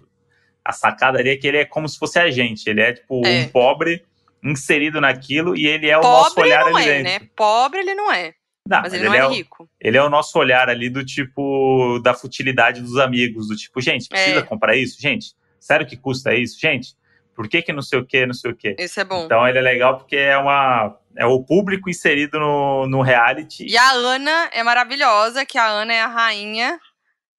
a 0.65 0.73
sacada 0.73 1.19
ali 1.19 1.31
é 1.31 1.37
que 1.37 1.47
ele 1.47 1.59
é 1.59 1.65
como 1.65 1.89
se 1.89 1.99
fosse 1.99 2.19
a 2.19 2.31
gente. 2.31 2.69
Ele 2.69 2.81
é 2.81 2.93
tipo 2.95 3.25
É. 3.27 3.43
um 3.43 3.49
pobre 3.49 4.05
inserido 4.43 5.01
naquilo 5.01 5.57
e 5.57 5.67
ele 5.67 5.89
é 5.89 5.99
o 5.99 6.03
nosso 6.03 6.35
Pobre 6.35 6.49
ele 6.51 6.55
olhar 6.59 6.71
não 6.71 6.77
ali 6.77 6.89
é, 6.89 7.03
dentro. 7.03 7.25
né? 7.25 7.31
Pobre 7.37 7.81
ele 7.81 7.95
não 7.95 8.11
é. 8.13 8.33
Não, 8.69 8.83
Mas 8.83 8.93
mas 8.93 8.95
ele 8.95 9.05
não 9.09 9.15
é 9.15 9.27
o- 9.27 9.31
rico. 9.31 9.69
ele 9.81 9.97
é 9.97 10.03
o 10.03 10.11
nosso 10.11 10.39
olhar 10.39 10.69
ali 10.69 10.91
do 10.91 11.05
tipo 11.05 12.01
da 12.03 12.13
futilidade 12.15 12.81
dos 12.81 12.97
amigos, 12.99 13.49
do 13.49 13.57
tipo, 13.57 13.81
gente, 13.81 14.09
precisa 14.09 14.41
É. 14.41 14.43
comprar 14.43 14.77
isso? 14.77 15.01
Gente, 15.01 15.35
sério 15.61 15.87
que 15.87 15.97
custa 15.97 16.35
isso? 16.35 16.59
Gente, 16.61 16.97
por 17.35 17.49
que 17.49 17.63
que 17.63 17.73
não 17.73 17.83
sei 17.83 17.99
o 17.99 18.05
que, 18.05 18.27
não 18.27 18.35
sei 18.35 18.51
o 18.51 18.57
que? 18.57 18.75
Isso 18.79 18.99
é 18.99 19.05
bom. 19.05 19.25
Então 19.25 19.47
ele 19.47 19.59
é 19.59 19.63
legal 19.63 19.99
porque 19.99 20.17
é 20.17 20.37
uma 20.37 20.97
é 21.19 21.25
o 21.25 21.43
público 21.43 21.89
inserido 21.89 22.39
no, 22.39 22.87
no 22.87 23.01
reality. 23.01 23.65
E 23.67 23.77
a 23.79 23.91
Ana 23.93 24.51
é 24.53 24.63
maravilhosa, 24.63 25.47
que 25.47 25.57
a 25.57 25.67
Ana 25.67 25.95
é 25.95 26.01
a 26.03 26.07
rainha, 26.09 26.79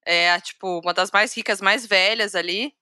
é 0.05 0.31
a, 0.31 0.39
tipo 0.39 0.79
uma 0.83 0.93
das 0.93 1.11
mais 1.11 1.35
ricas, 1.35 1.61
mais 1.61 1.85
velhas 1.85 2.33
ali. 2.35 2.73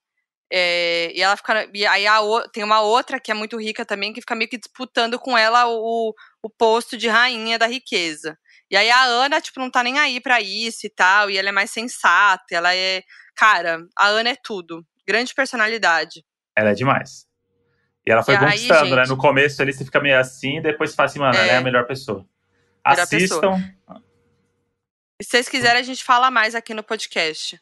É, 0.51 1.11
e 1.15 1.21
ela 1.21 1.35
fica. 1.35 1.67
E 1.73 1.85
aí 1.85 2.05
a 2.05 2.19
tem 2.53 2.63
uma 2.63 2.81
outra 2.81 3.19
que 3.19 3.31
é 3.31 3.33
muito 3.33 3.57
rica 3.59 3.83
também, 3.85 4.13
que 4.13 4.21
fica 4.21 4.35
meio 4.35 4.49
que 4.49 4.57
disputando 4.57 5.17
com 5.17 5.37
ela 5.37 5.67
o, 5.67 6.13
o 6.41 6.49
posto 6.49 6.97
de 6.97 7.07
rainha 7.07 7.57
da 7.57 7.65
riqueza. 7.67 8.37
E 8.69 8.75
aí 8.77 8.89
a 8.89 9.03
Ana, 9.03 9.41
tipo, 9.41 9.59
não 9.59 9.69
tá 9.69 9.83
nem 9.83 9.97
aí 9.99 10.19
pra 10.19 10.41
isso 10.41 10.85
e 10.85 10.89
tal, 10.89 11.29
e 11.29 11.37
ela 11.37 11.49
é 11.49 11.51
mais 11.51 11.71
sensata, 11.71 12.45
ela 12.51 12.75
é. 12.75 13.03
Cara, 13.35 13.79
a 13.97 14.07
Ana 14.07 14.29
é 14.29 14.35
tudo. 14.35 14.85
Grande 15.07 15.33
personalidade. 15.33 16.23
Ela 16.55 16.71
é 16.71 16.73
demais. 16.73 17.27
E 18.07 18.11
ela 18.11 18.23
foi 18.23 18.35
E 18.35 18.37
aí, 18.37 18.43
conquistando, 18.43 18.95
né? 18.95 19.01
gente? 19.03 19.09
No 19.09 19.17
começo 19.17 19.61
ali 19.61 19.73
você 19.73 19.83
fica 19.83 19.99
meio 19.99 20.19
assim, 20.19 20.61
depois 20.61 20.91
você 20.91 20.95
fala 20.95 21.09
assim, 21.09 21.19
mano, 21.19 21.35
ela 21.35 21.47
é 21.47 21.55
É. 21.55 21.57
a 21.57 21.61
melhor 21.61 21.85
pessoa. 21.87 22.25
Melhor 22.87 23.01
Assistam. 23.03 23.57
E 25.19 25.23
se 25.23 25.31
vocês 25.31 25.49
quiserem, 25.49 25.81
a 25.81 25.83
gente 25.85 26.03
fala 26.03 26.29
mais 26.29 26.53
aqui 26.55 26.73
no 26.73 26.83
podcast. 26.83 27.59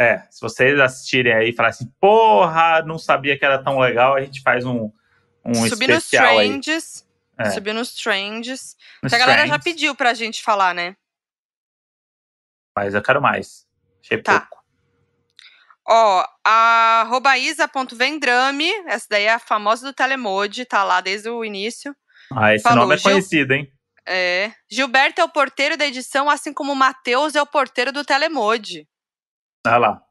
É, 0.00 0.18
se 0.30 0.40
vocês 0.40 0.78
assistirem 0.80 1.32
aí 1.32 1.50
e 1.50 1.52
falarem 1.54 1.74
assim, 1.76 1.92
porra, 2.00 2.82
não 2.82 2.98
sabia 2.98 3.38
que 3.38 3.44
era 3.44 3.62
tão 3.62 3.78
legal, 3.78 4.14
a 4.16 4.20
gente 4.20 4.40
faz 4.42 4.64
um, 4.64 4.90
um 5.44 5.54
subir 5.68 5.88
nos 5.88 6.04
especial 6.04 6.38
aí. 6.38 6.48
trends. 6.48 7.06
É. 7.38 7.50
Subir 7.50 7.72
nos 7.72 7.94
trends. 7.94 8.76
Nos 9.02 9.12
a 9.12 9.18
galera 9.18 9.42
já 9.46 9.58
trends, 9.58 9.64
pediu 9.64 9.94
pra 9.94 10.14
gente 10.14 10.42
falar, 10.42 10.74
né? 10.74 10.96
Mas 12.76 12.94
eu 12.94 13.02
quero 13.02 13.20
mais. 13.20 13.66
Achei 14.02 14.20
Tá. 14.22 14.40
pouco. 14.40 14.62
Ó, 15.88 16.24
a 16.44 17.00
arroba 17.02 17.36
isa.vendrame, 17.36 18.70
essa 18.86 19.06
daí 19.10 19.24
é 19.24 19.32
a 19.34 19.38
famosa 19.38 19.84
do 19.86 19.92
Telemode, 19.92 20.64
tá 20.64 20.84
lá 20.84 21.00
desde 21.00 21.28
o 21.28 21.44
início. 21.44 21.94
Ah, 22.32 22.54
esse 22.54 22.62
Falou, 22.62 22.84
nome 22.84 22.94
é 22.94 22.98
Gil. 22.98 23.10
conhecido, 23.10 23.52
hein? 23.52 23.70
É. 24.06 24.52
Gilberto 24.70 25.20
é 25.20 25.24
o 25.24 25.28
porteiro 25.28 25.76
da 25.76 25.86
edição, 25.86 26.30
assim 26.30 26.52
como 26.52 26.72
o 26.72 26.76
Matheus 26.76 27.34
é 27.34 27.42
o 27.42 27.46
porteiro 27.46 27.92
do 27.92 28.04
Telemode. 28.04 28.86
Olha 29.66 29.78
lá. 29.78 30.02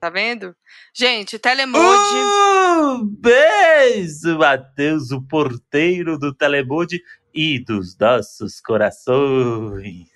Tá 0.00 0.10
vendo? 0.10 0.54
Gente, 0.94 1.38
Telemode. 1.38 2.14
Um 2.14 3.06
beijo, 3.06 4.38
Matheus, 4.38 5.10
o 5.10 5.22
porteiro 5.22 6.18
do 6.18 6.34
Telemude 6.34 7.02
e 7.32 7.58
dos 7.58 7.96
nossos 7.98 8.60
corações. 8.60 10.08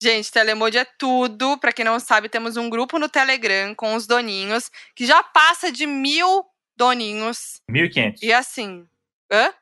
Gente, 0.00 0.32
Telemode 0.32 0.78
é 0.78 0.84
tudo. 0.84 1.58
Pra 1.58 1.72
quem 1.72 1.84
não 1.84 1.98
sabe, 2.00 2.28
temos 2.28 2.56
um 2.56 2.68
grupo 2.68 2.98
no 2.98 3.08
Telegram 3.08 3.74
com 3.74 3.94
os 3.94 4.06
doninhos, 4.06 4.70
que 4.94 5.06
já 5.06 5.22
passa 5.22 5.70
de 5.70 5.86
mil 5.86 6.44
doninhos. 6.76 7.60
1.500. 7.70 8.18
E 8.22 8.32
assim. 8.32 8.86
Hã? 9.30 9.52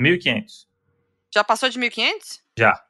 1.500. 0.00 0.66
Já 1.34 1.42
passou 1.44 1.68
de 1.68 1.78
1.500? 1.78 2.40
Já. 2.56 2.84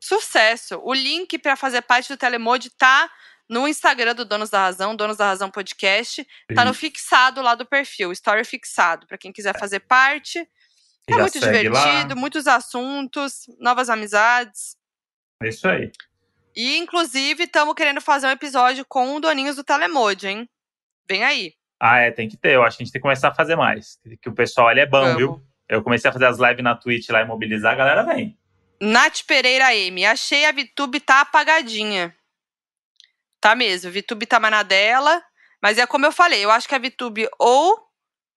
Sucesso! 0.00 0.80
O 0.82 0.94
link 0.94 1.38
para 1.38 1.56
fazer 1.56 1.82
parte 1.82 2.08
do 2.08 2.16
Telemode 2.16 2.70
tá 2.70 3.10
no 3.48 3.66
Instagram 3.66 4.14
do 4.14 4.24
Donos 4.24 4.50
da 4.50 4.60
Razão, 4.60 4.94
Donos 4.94 5.16
da 5.16 5.26
Razão 5.26 5.50
Podcast. 5.50 6.26
Tá 6.54 6.64
no 6.64 6.74
fixado 6.74 7.40
lá 7.40 7.54
do 7.54 7.64
perfil, 7.64 8.12
story 8.12 8.44
fixado, 8.44 9.06
para 9.06 9.18
quem 9.18 9.32
quiser 9.32 9.58
fazer 9.58 9.80
parte. 9.80 10.38
É 11.08 11.12
Já 11.14 11.18
muito 11.20 11.38
segue 11.38 11.68
lá. 11.68 11.80
divertido, 11.84 12.16
muitos 12.16 12.46
assuntos, 12.46 13.46
novas 13.58 13.88
amizades. 13.88 14.76
É 15.42 15.48
isso 15.48 15.66
aí. 15.66 15.90
E, 16.54 16.76
inclusive, 16.76 17.44
estamos 17.44 17.74
querendo 17.74 18.00
fazer 18.00 18.26
um 18.26 18.30
episódio 18.30 18.84
com 18.86 19.14
o 19.14 19.20
Doninhos 19.20 19.56
do 19.56 19.64
Telemode, 19.64 20.26
hein? 20.26 20.48
Vem 21.08 21.24
aí. 21.24 21.54
Ah, 21.80 22.00
é, 22.00 22.10
tem 22.10 22.28
que 22.28 22.36
ter. 22.36 22.54
Eu 22.56 22.64
acho 22.64 22.76
que 22.76 22.82
a 22.82 22.84
gente 22.84 22.92
tem 22.92 23.00
que 23.00 23.04
começar 23.04 23.28
a 23.28 23.34
fazer 23.34 23.56
mais. 23.56 23.98
Que 24.20 24.28
o 24.28 24.34
pessoal 24.34 24.68
ali 24.68 24.80
é 24.80 24.86
bom, 24.86 25.00
Vamos. 25.00 25.16
viu? 25.16 25.42
Eu 25.68 25.82
comecei 25.82 26.10
a 26.10 26.12
fazer 26.12 26.26
as 26.26 26.38
lives 26.38 26.62
na 26.64 26.74
Twitch 26.74 27.08
lá 27.10 27.22
e 27.22 27.24
mobilizar, 27.24 27.72
a 27.72 27.76
galera 27.76 28.02
vem. 28.02 28.36
Nath 28.80 29.22
Pereira 29.26 29.74
M. 29.74 30.04
Achei 30.04 30.44
a 30.44 30.52
VTube 30.52 31.00
tá 31.00 31.20
apagadinha. 31.20 32.14
Tá 33.48 33.54
mesmo, 33.54 33.88
a 33.88 33.92
VTube 33.92 34.26
tá 34.26 34.38
mais 34.38 34.52
na 34.52 34.62
dela. 34.62 35.22
Mas 35.62 35.78
é 35.78 35.86
como 35.86 36.04
eu 36.04 36.12
falei, 36.12 36.44
eu 36.44 36.50
acho 36.50 36.68
que 36.68 36.74
a 36.74 36.78
VTube 36.78 37.26
ou 37.38 37.78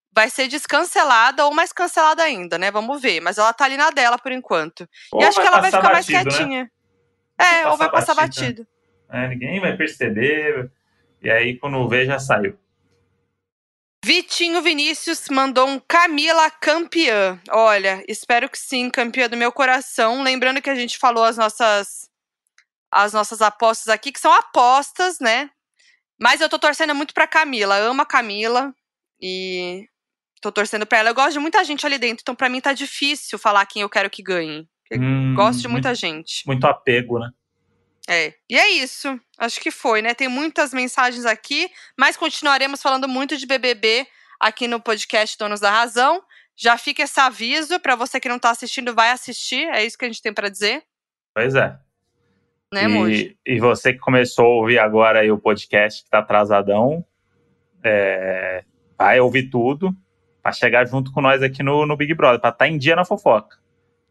vai 0.10 0.30
ser 0.30 0.48
descancelada 0.48 1.46
ou 1.46 1.54
mais 1.54 1.74
cancelada 1.74 2.24
ainda, 2.24 2.58
né? 2.58 2.72
Vamos 2.72 3.02
ver. 3.02 3.20
Mas 3.20 3.38
ela 3.38 3.52
tá 3.52 3.66
ali 3.66 3.76
na 3.76 3.90
dela 3.90 4.18
por 4.18 4.32
enquanto. 4.32 4.88
Ou 5.12 5.22
e 5.22 5.26
acho 5.26 5.42
que 5.42 5.46
ela 5.46 5.60
vai 5.60 5.70
ficar 5.70 5.92
mais 5.92 6.06
batido, 6.06 6.30
né? 6.30 6.38
quietinha. 6.38 6.72
É, 7.38 7.68
ou 7.68 7.76
vai 7.76 7.92
passar 7.92 8.16
passar 8.16 8.26
batido, 8.26 8.64
batido. 8.64 8.68
É, 9.10 9.28
ninguém 9.28 9.60
vai 9.60 9.76
perceber. 9.76 10.72
E 11.22 11.30
aí, 11.30 11.58
quando 11.58 11.90
vê, 11.90 12.06
já 12.06 12.18
saiu. 12.18 12.58
Vitinho 14.04 14.62
Vinícius 14.62 15.28
mandou 15.30 15.68
um 15.68 15.78
Camila 15.78 16.50
campeã. 16.50 17.38
Olha, 17.50 18.02
espero 18.08 18.50
que 18.50 18.58
sim, 18.58 18.90
campeã 18.90 19.28
do 19.28 19.36
meu 19.36 19.52
coração. 19.52 20.24
Lembrando 20.24 20.62
que 20.62 20.70
a 20.70 20.76
gente 20.76 20.98
falou 20.98 21.26
as 21.26 21.36
nossas 21.36 22.11
as 22.92 23.14
nossas 23.14 23.42
apostas 23.42 23.88
aqui, 23.88 24.12
que 24.12 24.20
são 24.20 24.34
apostas, 24.34 25.20
né? 25.20 25.50
Mas 26.20 26.42
eu 26.42 26.50
tô 26.50 26.60
torcendo 26.60 26.94
muito 26.94 27.14
pra 27.14 27.26
Camila. 27.26 27.76
Amo 27.76 28.02
a 28.02 28.06
Camila 28.06 28.74
e 29.20 29.88
tô 30.42 30.52
torcendo 30.52 30.86
pra 30.86 31.00
ela. 31.00 31.10
Eu 31.10 31.16
gosto 31.16 31.34
de 31.34 31.40
muita 31.40 31.64
gente 31.64 31.86
ali 31.86 31.98
dentro, 31.98 32.22
então 32.22 32.36
pra 32.36 32.50
mim 32.50 32.60
tá 32.62 32.74
difícil 32.74 33.40
falar 33.40 33.66
quem 33.66 33.82
eu 33.82 33.90
quero 33.90 34.10
que 34.10 34.22
ganhe. 34.22 34.68
Eu 34.90 35.00
Hum, 35.02 35.34
Gosto 35.36 35.62
de 35.62 35.68
muita 35.68 35.90
muito, 35.90 36.00
gente. 36.00 36.44
muito 36.46 36.68
apego, 36.68 37.18
né? 37.18 37.32
É. 38.10 38.34
E 38.50 38.58
é 38.58 38.70
isso. 38.72 39.20
Acho 39.38 39.60
que 39.62 39.72
foi, 39.72 40.02
né? 40.02 40.14
Tem 40.14 40.28
muitas 40.28 40.74
mensagens 40.74 41.26
aqui, 41.26 41.72
mas 41.98 42.18
continuaremos 42.18 42.82
falando 42.82 43.08
muito 43.08 43.38
de 43.38 43.46
BBB 43.46 44.06
aqui 44.40 44.68
no 44.68 44.82
podcast 44.82 45.38
Donos 45.38 45.60
da 45.62 45.72
Razão. 45.72 46.22
Já 46.58 46.78
fica 46.78 47.04
esse 47.04 47.20
aviso 47.20 47.80
para 47.80 47.96
você 47.96 48.20
que 48.20 48.28
não 48.28 48.38
tá 48.38 48.50
assistindo, 48.50 48.94
vai 48.94 49.12
assistir. 49.12 49.66
É 49.70 49.86
isso 49.86 49.98
que 49.98 50.04
a 50.04 50.08
gente 50.10 50.22
tem 50.22 50.34
para 50.34 50.50
dizer, 50.50 50.84
Pois 51.34 51.56
é. 51.56 51.74
Né, 52.74 52.88
e, 53.10 53.38
e 53.46 53.60
você 53.60 53.94
que 53.94 54.00
começou 54.00 54.46
a 54.46 54.56
ouvir 54.62 54.80
agora 54.80 55.34
o 55.34 55.38
podcast 55.38 56.04
que 56.04 56.10
tá 56.10 56.20
atrasadão, 56.20 57.06
é, 57.84 58.64
vai 58.98 59.20
ouvir 59.20 59.50
tudo 59.50 59.96
pra 60.42 60.52
chegar 60.52 60.86
junto 60.88 61.12
com 61.12 61.22
nós 61.22 61.44
aqui 61.44 61.62
no, 61.62 61.86
no 61.86 61.98
Big 61.98 62.14
Brother, 62.14 62.40
pra 62.40 62.50
estar 62.50 62.68
em 62.68 62.78
dia 62.78 62.96
na 62.96 63.06
fofoca. 63.06 63.60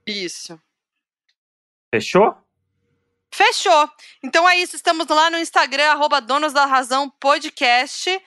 Isso. 0.07 0.61
Fechou? 1.93 2.37
Fechou. 3.33 3.89
Então 4.23 4.49
é 4.49 4.57
isso. 4.57 4.77
Estamos 4.77 5.07
lá 5.09 5.31
no 5.31 5.39
Instagram, 5.39 5.91
arroba 5.91 6.21
Donos 6.21 6.53
da 6.53 6.67
Razão 6.67 7.09
Podcast, 7.09 8.21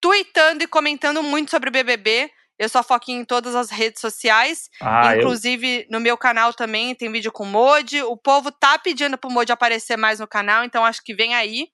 tweetando 0.00 0.64
e 0.64 0.66
comentando 0.66 1.22
muito 1.22 1.50
sobre 1.50 1.68
o 1.68 1.72
BBB. 1.72 2.30
Eu 2.58 2.68
sou 2.68 2.80
a 2.80 2.84
Foquinha 2.84 3.20
em 3.20 3.24
todas 3.24 3.54
as 3.54 3.70
redes 3.70 4.00
sociais. 4.00 4.70
Ah, 4.80 5.14
eu, 5.14 5.20
Inclusive, 5.20 5.86
no 5.90 6.00
meu 6.00 6.16
canal 6.16 6.54
também 6.54 6.94
tem 6.94 7.12
vídeo 7.12 7.30
com 7.30 7.44
o 7.44 7.46
Modi. 7.46 8.02
O 8.02 8.16
povo 8.16 8.50
tá 8.50 8.78
pedindo 8.78 9.18
pro 9.18 9.30
Modi 9.30 9.52
aparecer 9.52 9.96
mais 9.96 10.20
no 10.20 10.26
canal, 10.26 10.64
então 10.64 10.84
acho 10.84 11.02
que 11.02 11.14
vem 11.14 11.34
aí. 11.34 11.68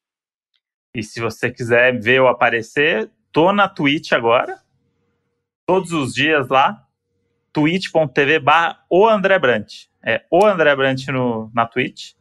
e 0.95 1.03
se 1.03 1.21
você 1.21 1.51
quiser 1.51 1.99
ver 2.01 2.19
eu 2.19 2.27
aparecer, 2.29 3.11
tô 3.31 3.53
na 3.53 3.69
Twitch 3.69 4.13
agora. 4.13 4.61
Todos 5.65 5.93
os 5.93 6.13
dias 6.15 6.49
lá. 6.49 6.85
twitch.tv 7.53 8.41
barra 8.41 8.85
o 8.91 9.07
André 9.09 9.39
Brant. 9.39 9.85
É 10.05 10.25
o 10.31 10.45
André 10.45 10.75
Brant 10.75 11.07
no, 11.09 11.49
na 11.55 11.65
Twitch. 11.67 12.15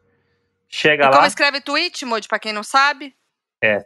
Chega 0.69 1.05
E 1.05 1.07
lá. 1.07 1.13
como 1.13 1.25
escreve 1.25 1.59
Twitch, 1.61 2.03
Modi, 2.03 2.27
pra 2.27 2.37
quem 2.39 2.53
não 2.53 2.63
sabe? 2.63 3.15
É 3.59 3.79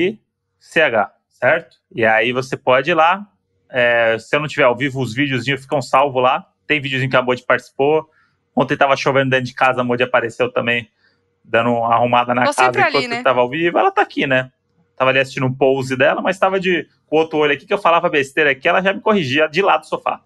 T-W-I-C-H, 0.00 1.14
certo? 1.28 1.76
E 1.94 2.04
aí 2.04 2.32
você 2.32 2.56
pode 2.56 2.90
ir 2.90 2.94
lá. 2.94 3.26
É, 3.72 4.18
se 4.18 4.36
eu 4.36 4.40
não 4.40 4.46
tiver 4.46 4.64
ao 4.64 4.76
vivo, 4.76 5.00
os 5.00 5.14
videozinhos 5.14 5.62
ficam 5.62 5.80
salvos 5.80 6.22
lá. 6.22 6.46
Tem 6.66 6.80
videozinho 6.80 7.10
que 7.10 7.16
a 7.16 7.22
Modi 7.22 7.42
participou. 7.44 8.08
Ontem 8.54 8.76
tava 8.76 8.94
chovendo 8.96 9.30
dentro 9.30 9.46
de 9.46 9.54
casa, 9.54 9.80
a 9.80 9.84
Modi 9.84 10.02
apareceu 10.02 10.52
também, 10.52 10.90
dando 11.42 11.70
uma 11.70 11.94
arrumada 11.94 12.34
na 12.34 12.42
Tô 12.44 12.54
casa 12.54 12.64
sempre 12.64 12.82
ali, 12.82 12.96
enquanto 12.98 13.10
né? 13.10 13.22
tava 13.22 13.40
ao 13.40 13.48
vivo. 13.48 13.78
Ela 13.78 13.90
tá 13.90 14.02
aqui, 14.02 14.26
né? 14.26 14.52
Tava 14.96 15.10
ali 15.10 15.18
assistindo 15.20 15.46
um 15.46 15.52
pose 15.54 15.96
dela, 15.96 16.20
mas 16.20 16.38
tava 16.38 16.60
de 16.60 16.86
com 17.06 17.16
o 17.16 17.18
outro 17.20 17.38
olho 17.38 17.52
aqui 17.54 17.64
que 17.66 17.72
eu 17.72 17.78
falava 17.78 18.08
besteira 18.10 18.50
aqui, 18.50 18.68
ela 18.68 18.82
já 18.82 18.92
me 18.92 19.00
corrigia 19.00 19.48
de 19.48 19.62
lá 19.62 19.78
do 19.78 19.86
sofá. 19.86 20.20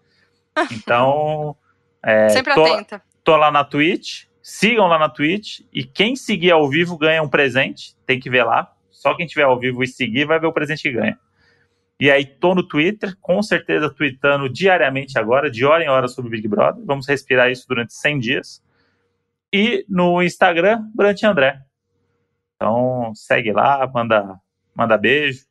Então, 0.73 1.55
é, 2.02 2.28
Sempre 2.31 2.55
tô- 2.55 2.64
atenta. 2.64 3.02
tô 3.23 3.36
lá 3.36 3.51
na 3.51 3.62
Twitch. 3.64 4.24
Sigam 4.43 4.86
lá 4.86 4.98
na 4.98 5.09
Twitch. 5.09 5.60
E 5.73 5.85
quem 5.85 6.16
seguir 6.16 6.51
ao 6.52 6.68
vivo 6.68 6.97
ganha 6.97 7.23
um 7.23 7.28
presente. 7.28 7.94
Tem 8.06 8.18
que 8.18 8.31
ver 8.31 8.44
lá. 8.44 8.73
Só 8.90 9.14
quem 9.14 9.27
tiver 9.27 9.43
ao 9.43 9.59
vivo 9.59 9.82
e 9.82 9.86
seguir 9.89 10.24
vai 10.24 10.39
ver 10.40 10.47
o 10.47 10.52
presente 10.52 10.82
que 10.82 10.93
ganha. 10.93 11.18
E 11.98 12.10
aí, 12.10 12.27
tô 12.27 12.55
no 12.55 12.66
Twitter, 12.66 13.16
com 13.20 13.43
certeza 13.43 13.89
tweetando 13.89 14.51
diariamente 14.51 15.18
agora, 15.18 15.51
de 15.51 15.64
hora 15.64 15.82
em 15.82 15.89
hora 15.89 16.09
sobre 16.09 16.28
o 16.28 16.31
Big 16.31 16.47
Brother. 16.47 16.85
Vamos 16.85 17.09
respirar 17.09 17.51
isso 17.51 17.66
durante 17.66 17.94
100 17.94 18.18
dias. 18.18 18.62
E 19.52 19.85
no 19.89 20.23
Instagram, 20.23 20.82
Brant 20.94 21.23
André. 21.23 21.59
Então, 22.56 23.12
segue 23.14 23.52
lá, 23.52 23.86
manda, 23.86 24.39
manda 24.74 24.98
beijo 24.98 25.47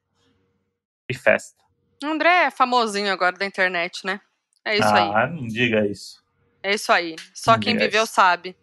e 1.10 1.14
festa. 1.14 1.64
O 2.04 2.08
André 2.08 2.46
é 2.46 2.52
famosinho 2.52 3.12
agora 3.12 3.36
da 3.38 3.46
internet, 3.46 4.06
né? 4.06 4.22
É 4.64 4.76
isso 4.76 4.88
aí. 4.88 5.12
ah, 5.14 5.28
não 5.28 5.48
diga 5.48 5.86
isso. 5.88 6.24
É 6.62 6.74
isso 6.74 6.92
aí. 6.92 7.16
Só 7.34 7.54
Não 7.54 7.60
quem 7.60 7.78
viveu 7.78 8.04
isso. 8.04 8.14
sabe. 8.14 8.56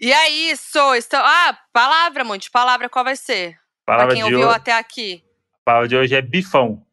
E 0.00 0.12
é 0.12 0.28
isso. 0.30 0.94
Estão... 0.94 1.20
Ah, 1.22 1.58
palavra, 1.72 2.24
Monte. 2.24 2.50
Palavra 2.50 2.88
qual 2.88 3.04
vai 3.04 3.16
ser? 3.16 3.58
Palavra 3.84 4.08
pra 4.08 4.14
quem 4.14 4.24
de, 4.24 4.34
ouviu 4.34 4.48
hoje, 4.48 4.56
até 4.56 4.72
aqui. 4.72 5.24
A 5.62 5.70
palavra 5.70 5.88
de 5.88 5.96
hoje 5.96 6.14
é 6.14 6.20
bifão. 6.20 6.84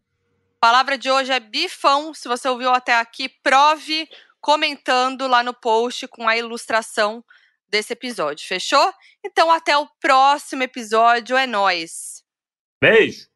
Palavra 0.60 0.98
de 0.98 1.10
hoje 1.10 1.32
é 1.32 1.40
bifão. 1.40 2.14
Se 2.14 2.28
você 2.28 2.48
ouviu 2.48 2.70
até 2.70 2.94
aqui, 2.96 3.28
prove 3.28 4.08
comentando 4.40 5.28
lá 5.28 5.42
no 5.42 5.54
post 5.54 6.08
com 6.08 6.28
a 6.28 6.38
ilustração 6.38 7.24
desse 7.68 7.94
episódio. 7.94 8.48
Fechou? 8.48 8.94
Então 9.26 9.52
até 9.52 9.76
o 9.76 9.88
próximo 10.00 10.64
episódio. 10.64 11.36
É 11.36 11.48
nóis. 11.48 12.24
Beijo! 12.80 13.29